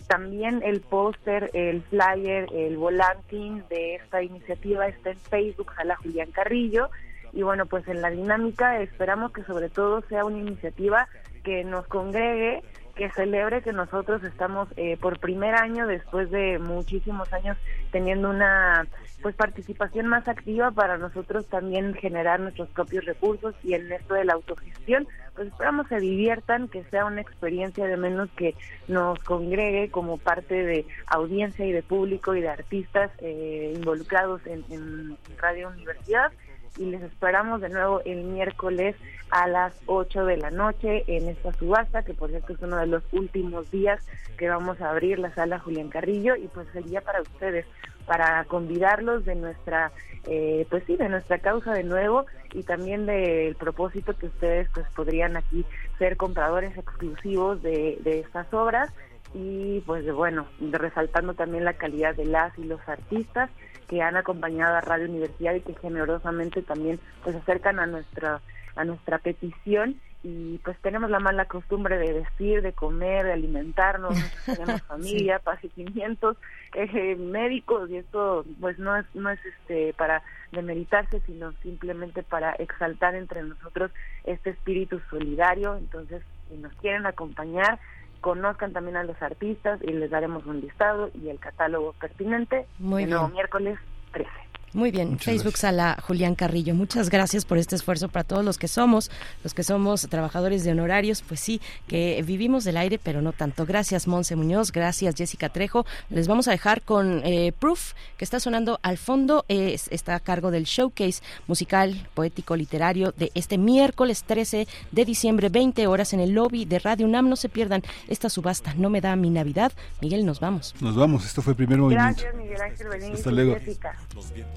también 0.08 0.62
el 0.64 0.82
póster, 0.82 1.50
el 1.54 1.84
flyer, 1.84 2.48
el 2.54 2.78
volantín 2.78 3.64
de 3.70 3.96
esta 3.96 4.22
iniciativa 4.22 4.88
está 4.88 5.12
en 5.12 5.18
Facebook, 5.18 5.72
Sala 5.76 5.96
Julián 5.96 6.32
Carrillo. 6.32 6.90
Y 7.36 7.44
bueno, 7.44 7.66
pues 7.66 7.86
en 7.90 8.02
la 8.02 8.10
dinámica 8.10 8.82
esperamos 8.82 9.34
que 9.34 9.44
sobre 9.44 9.70
todo 9.70 10.02
sea 10.08 10.24
una 10.24 10.40
iniciativa 10.40 11.08
que 11.44 11.66
nos 11.66 11.86
congregue, 11.86 12.64
que 12.96 13.12
celebre 13.12 13.62
que 13.62 13.74
nosotros 13.74 14.24
estamos 14.24 14.70
eh, 14.78 14.96
por 14.98 15.20
primer 15.20 15.54
año, 15.54 15.86
después 15.86 16.32
de 16.32 16.60
muchísimos 16.60 17.32
años, 17.34 17.58
teniendo 17.92 18.30
una 18.30 18.88
pues 19.22 19.36
participación 19.36 20.08
más 20.08 20.28
activa 20.28 20.72
para 20.72 20.98
nosotros 20.98 21.46
también 21.48 21.94
generar 21.96 22.40
nuestros 22.40 22.70
propios 22.70 23.04
recursos 23.04 23.54
y 23.64 23.74
en 23.74 23.92
esto 23.92 24.14
de 24.14 24.24
la 24.24 24.34
autogestión, 24.34 25.08
pues 25.34 25.48
esperamos 25.48 25.88
se 25.88 26.00
diviertan, 26.00 26.70
que 26.70 26.84
sea 26.86 27.06
una 27.06 27.22
experiencia 27.22 27.86
de 27.86 27.98
menos 27.98 28.30
que 28.38 28.56
nos 28.88 29.20
congregue 29.24 29.90
como 29.92 30.18
parte 30.18 30.64
de 30.64 30.86
audiencia 31.08 31.66
y 31.66 31.74
de 31.74 31.84
público 31.84 32.34
y 32.34 32.42
de 32.42 32.50
artistas 32.50 33.12
eh, 33.18 33.74
involucrados 33.76 34.46
en, 34.46 34.64
en 34.70 35.18
Radio 35.38 35.68
Universidad 35.68 36.32
y 36.78 36.86
les 36.86 37.02
esperamos 37.02 37.62
de 37.62 37.70
nuevo 37.70 38.02
el 38.06 38.24
miércoles 38.24 38.96
a 39.32 39.48
las 39.48 39.74
8 39.86 40.26
de 40.26 40.38
la 40.38 40.52
noche 40.52 41.04
en 41.08 41.30
esta 41.30 41.54
subasta, 41.54 42.04
que 42.04 42.14
por 42.14 42.30
cierto 42.30 42.54
es 42.54 42.62
uno 42.62 42.78
de 42.78 42.88
los 42.88 43.04
últimos 43.12 43.70
días 43.72 44.06
que 44.38 44.50
vamos 44.50 44.80
a 44.82 44.90
abrir 44.90 45.20
la 45.20 45.34
sala 45.34 45.60
Julián 45.60 45.90
Carrillo 45.90 46.36
y 46.36 46.48
pues 46.48 46.68
sería 46.74 47.02
para 47.02 47.22
ustedes, 47.22 47.66
para 48.06 48.44
convidarlos 48.46 49.26
de 49.26 49.36
nuestra, 49.36 49.92
eh, 50.26 50.68
pues 50.70 50.84
sí, 50.86 50.96
de 50.98 51.10
nuestra 51.10 51.40
causa 51.40 51.74
de 51.74 51.84
nuevo 51.84 52.26
y 52.54 52.64
también 52.64 53.06
del 53.06 53.56
propósito 53.56 54.16
que 54.18 54.28
ustedes 54.28 54.70
pues 54.74 54.86
podrían 54.96 55.38
aquí 55.38 55.66
ser 55.98 56.18
compradores 56.18 56.78
exclusivos 56.78 57.62
de, 57.62 57.98
de 58.02 58.20
estas 58.20 58.54
obras. 58.54 58.92
Y 59.34 59.82
pues 59.82 60.10
bueno, 60.14 60.46
resaltando 60.62 61.34
también 61.34 61.66
la 61.66 61.74
calidad 61.74 62.16
de 62.16 62.26
las 62.26 62.58
y 62.58 62.64
los 62.64 62.80
artistas 62.88 63.50
que 63.88 64.02
han 64.02 64.18
acompañado 64.18 64.76
a 64.76 64.82
Radio 64.82 65.08
Universidad 65.08 65.56
y 65.56 65.62
que 65.62 65.76
generosamente 65.76 66.62
también 66.62 67.00
pues 67.24 67.36
acercan 67.36 67.80
a 67.80 67.86
nuestra 67.86 68.42
a 68.76 68.84
nuestra 68.84 69.20
petición. 69.20 70.00
Y 70.24 70.58
pues 70.64 70.76
tenemos 70.82 71.12
la 71.12 71.20
mala 71.20 71.46
costumbre 71.46 72.00
de 72.00 72.12
vestir, 72.14 72.64
de 72.64 72.74
comer, 72.74 73.26
de 73.26 73.34
alimentarnos, 73.34 74.16
tenemos 74.46 74.82
familia, 74.84 75.38
padecimientos 75.38 76.36
eh, 76.74 77.16
médicos 77.16 77.92
y 77.92 77.98
esto 77.98 78.44
pues 78.60 78.80
no 78.80 78.96
es 78.98 79.06
no 79.14 79.30
es 79.30 79.40
este 79.46 79.94
para 79.94 80.24
demeritarse 80.52 81.20
sino 81.28 81.52
simplemente 81.62 82.24
para 82.24 82.54
exaltar 82.54 83.14
entre 83.14 83.44
nosotros 83.44 83.92
este 84.24 84.50
espíritu 84.50 85.00
solidario. 85.12 85.76
Entonces 85.76 86.24
si 86.50 86.58
nos 86.58 86.74
quieren 86.78 87.06
acompañar 87.06 87.80
conozcan 88.26 88.74
también 88.74 88.98
a 88.98 89.04
los 89.04 89.22
artistas 89.22 89.80
y 89.84 89.92
les 89.92 90.10
daremos 90.10 90.48
un 90.48 90.60
listado 90.60 91.12
y 91.14 91.30
el 91.30 91.38
catálogo 91.40 91.94
pertinente 91.94 92.66
Muy 92.80 93.04
el 93.04 93.12
nuevo 93.12 93.28
miércoles 93.28 93.78
13 94.14 94.28
Muy 94.74 94.92
bien, 94.92 95.18
Facebook 95.20 95.56
Sala 95.58 95.98
Julián 96.06 96.36
Carrillo. 96.36 96.76
Muchas 96.76 97.10
gracias 97.10 97.46
por 97.46 97.58
este 97.58 97.78
esfuerzo 97.78 98.10
para 98.10 98.26
todos 98.26 98.44
los 98.44 98.58
que 98.58 98.68
somos, 98.68 99.10
los 99.42 99.54
que 99.54 99.64
somos 99.64 100.02
trabajadores 100.10 100.66
de 100.66 100.72
honorarios, 100.74 101.22
pues 101.26 101.40
sí, 101.40 101.62
que 101.88 102.22
vivimos 102.28 102.66
del 102.66 102.76
aire, 102.76 103.00
pero 103.02 103.22
no 103.22 103.32
tanto. 103.32 103.66
Gracias, 103.66 104.06
Monse 104.06 104.36
Muñoz, 104.36 104.74
gracias, 104.74 105.16
Jessica 105.16 105.48
Trejo. 105.48 105.86
Les 106.10 106.28
vamos 106.28 106.50
a 106.50 106.52
dejar 106.52 106.82
con 106.82 107.22
eh, 107.24 107.54
Proof, 107.58 107.94
que 108.18 108.26
está 108.26 108.42
sonando 108.42 108.80
al 108.84 108.98
fondo, 108.98 109.46
es- 109.48 109.88
está 109.92 110.16
a 110.16 110.20
cargo 110.20 110.52
del 110.52 110.66
showcase 110.66 111.22
musical, 111.48 112.10
poético, 112.14 112.58
literario 112.58 113.14
de 113.16 113.32
este 113.34 113.58
miércoles 113.58 114.26
13 114.26 114.68
de 114.92 115.06
diciembre, 115.06 115.48
20 115.48 115.88
horas 115.88 116.12
en 116.12 116.20
el 116.20 116.32
lobby 116.32 116.66
de 116.66 116.80
Radio 116.80 117.06
UNAM. 117.08 117.30
No 117.30 117.38
se 117.38 117.48
pierdan 117.48 117.82
esta 118.10 118.30
subasta, 118.30 118.74
no 118.74 118.90
me 118.90 119.00
da 119.00 119.16
mi 119.16 119.30
Navidad. 119.30 119.72
Miguel, 120.02 120.26
nos 120.26 120.42
vamos. 120.42 120.76
Nos 120.82 120.98
vamos, 120.98 121.26
esto 121.26 121.42
fue 121.42 121.52
el 121.52 121.58
primer 121.58 121.78
movimiento. 121.78 122.22
Gracias, 122.24 122.36
Miguel 122.36 122.62
Ángel 122.62 122.88
Benítez 122.90 123.14
Hasta 123.20 123.32
y 123.32 123.34
luego. 123.36 123.56
Jessica. 123.56 123.98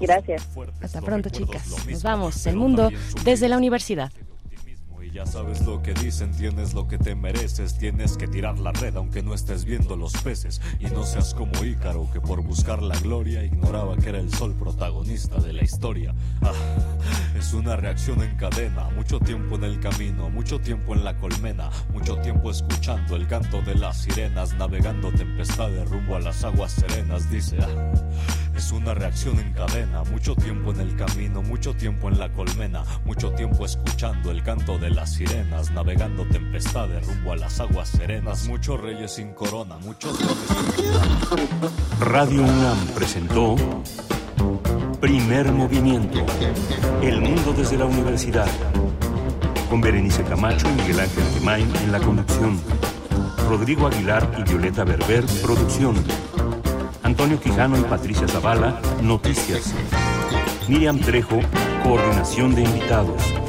Gracias. 0.09 0.47
Hasta 0.81 1.01
pronto, 1.01 1.29
chicas. 1.29 1.67
Nos 1.87 2.03
vamos. 2.03 2.45
El 2.47 2.55
mundo 2.55 2.89
desde 3.23 3.47
la 3.47 3.57
universidad. 3.57 4.11
Ya 5.13 5.25
sabes 5.25 5.65
lo 5.65 5.81
que 5.81 5.93
dicen, 5.95 6.31
tienes 6.31 6.73
lo 6.73 6.87
que 6.87 6.97
te 6.99 7.15
mereces, 7.15 7.77
tienes 7.77 8.15
que 8.15 8.27
tirar 8.27 8.59
la 8.59 8.71
red 8.71 8.95
aunque 8.95 9.23
no 9.23 9.33
estés 9.33 9.65
viendo 9.65 9.95
los 9.95 10.13
peces 10.13 10.61
y 10.79 10.85
no 10.85 11.03
seas 11.03 11.33
como 11.33 11.63
Ícaro 11.63 12.07
que 12.13 12.21
por 12.21 12.41
buscar 12.43 12.81
la 12.81 12.97
gloria 12.99 13.43
ignoraba 13.43 13.97
que 13.97 14.09
era 14.09 14.19
el 14.19 14.31
sol 14.31 14.53
protagonista 14.53 15.39
de 15.39 15.53
la 15.53 15.63
historia. 15.63 16.13
Ah, 16.41 16.53
es 17.37 17.53
una 17.53 17.75
reacción 17.75 18.21
en 18.21 18.37
cadena, 18.37 18.89
mucho 18.95 19.19
tiempo 19.19 19.55
en 19.55 19.63
el 19.63 19.79
camino, 19.79 20.29
mucho 20.29 20.59
tiempo 20.59 20.93
en 20.93 21.03
la 21.03 21.17
colmena, 21.17 21.69
mucho 21.91 22.17
tiempo 22.17 22.51
escuchando 22.51 23.15
el 23.15 23.27
canto 23.27 23.61
de 23.63 23.75
las 23.75 23.97
sirenas, 23.97 24.53
navegando 24.55 25.11
tempestades 25.11 25.89
rumbo 25.89 26.17
a 26.17 26.19
las 26.19 26.43
aguas 26.43 26.71
serenas, 26.71 27.29
dice. 27.31 27.57
ah, 27.61 27.93
es 28.59 28.73
una 28.73 28.93
reacción 28.93 29.39
en 29.39 29.53
cadena, 29.53 30.03
mucho 30.03 30.35
tiempo 30.35 30.71
en 30.71 30.81
el 30.81 30.95
camino, 30.97 31.41
mucho 31.41 31.73
tiempo 31.73 32.09
en 32.09 32.19
la 32.19 32.29
colmena, 32.33 32.83
mucho 33.05 33.31
tiempo 33.31 33.65
escuchando 33.65 34.31
el 34.31 34.43
canto 34.43 34.77
de 34.77 34.89
las 34.89 34.98
sirenas, 35.05 35.71
navegando 35.71 36.25
tempestades 36.25 37.05
rumbo 37.05 37.33
a 37.33 37.35
las 37.37 37.59
aguas 37.59 37.89
serenas, 37.89 38.47
muchos 38.47 38.79
reyes 38.81 39.11
sin 39.11 39.33
corona, 39.33 39.77
muchos 39.77 40.17
Radio 41.99 42.41
UNAM 42.41 42.77
presentó 42.95 43.55
Primer 44.99 45.51
Movimiento. 45.51 46.25
El 47.01 47.21
mundo 47.21 47.53
desde 47.53 47.77
la 47.77 47.85
universidad. 47.85 48.47
Con 49.69 49.79
Berenice 49.79 50.23
Camacho 50.23 50.67
y 50.69 50.81
Miguel 50.81 50.99
Ángel 50.99 51.23
Gemain 51.35 51.75
en 51.83 51.91
la 51.91 51.99
conducción. 51.99 52.59
Rodrigo 53.47 53.87
Aguilar 53.87 54.29
y 54.37 54.43
Violeta 54.43 54.83
Berber, 54.83 55.25
producción. 55.41 55.95
Antonio 57.03 57.39
Quijano 57.39 57.77
y 57.77 57.81
Patricia 57.81 58.27
Zavala, 58.27 58.81
noticias. 59.01 59.73
Miriam 60.67 60.99
Trejo, 60.99 61.39
coordinación 61.83 62.55
de 62.55 62.63
invitados. 62.63 63.48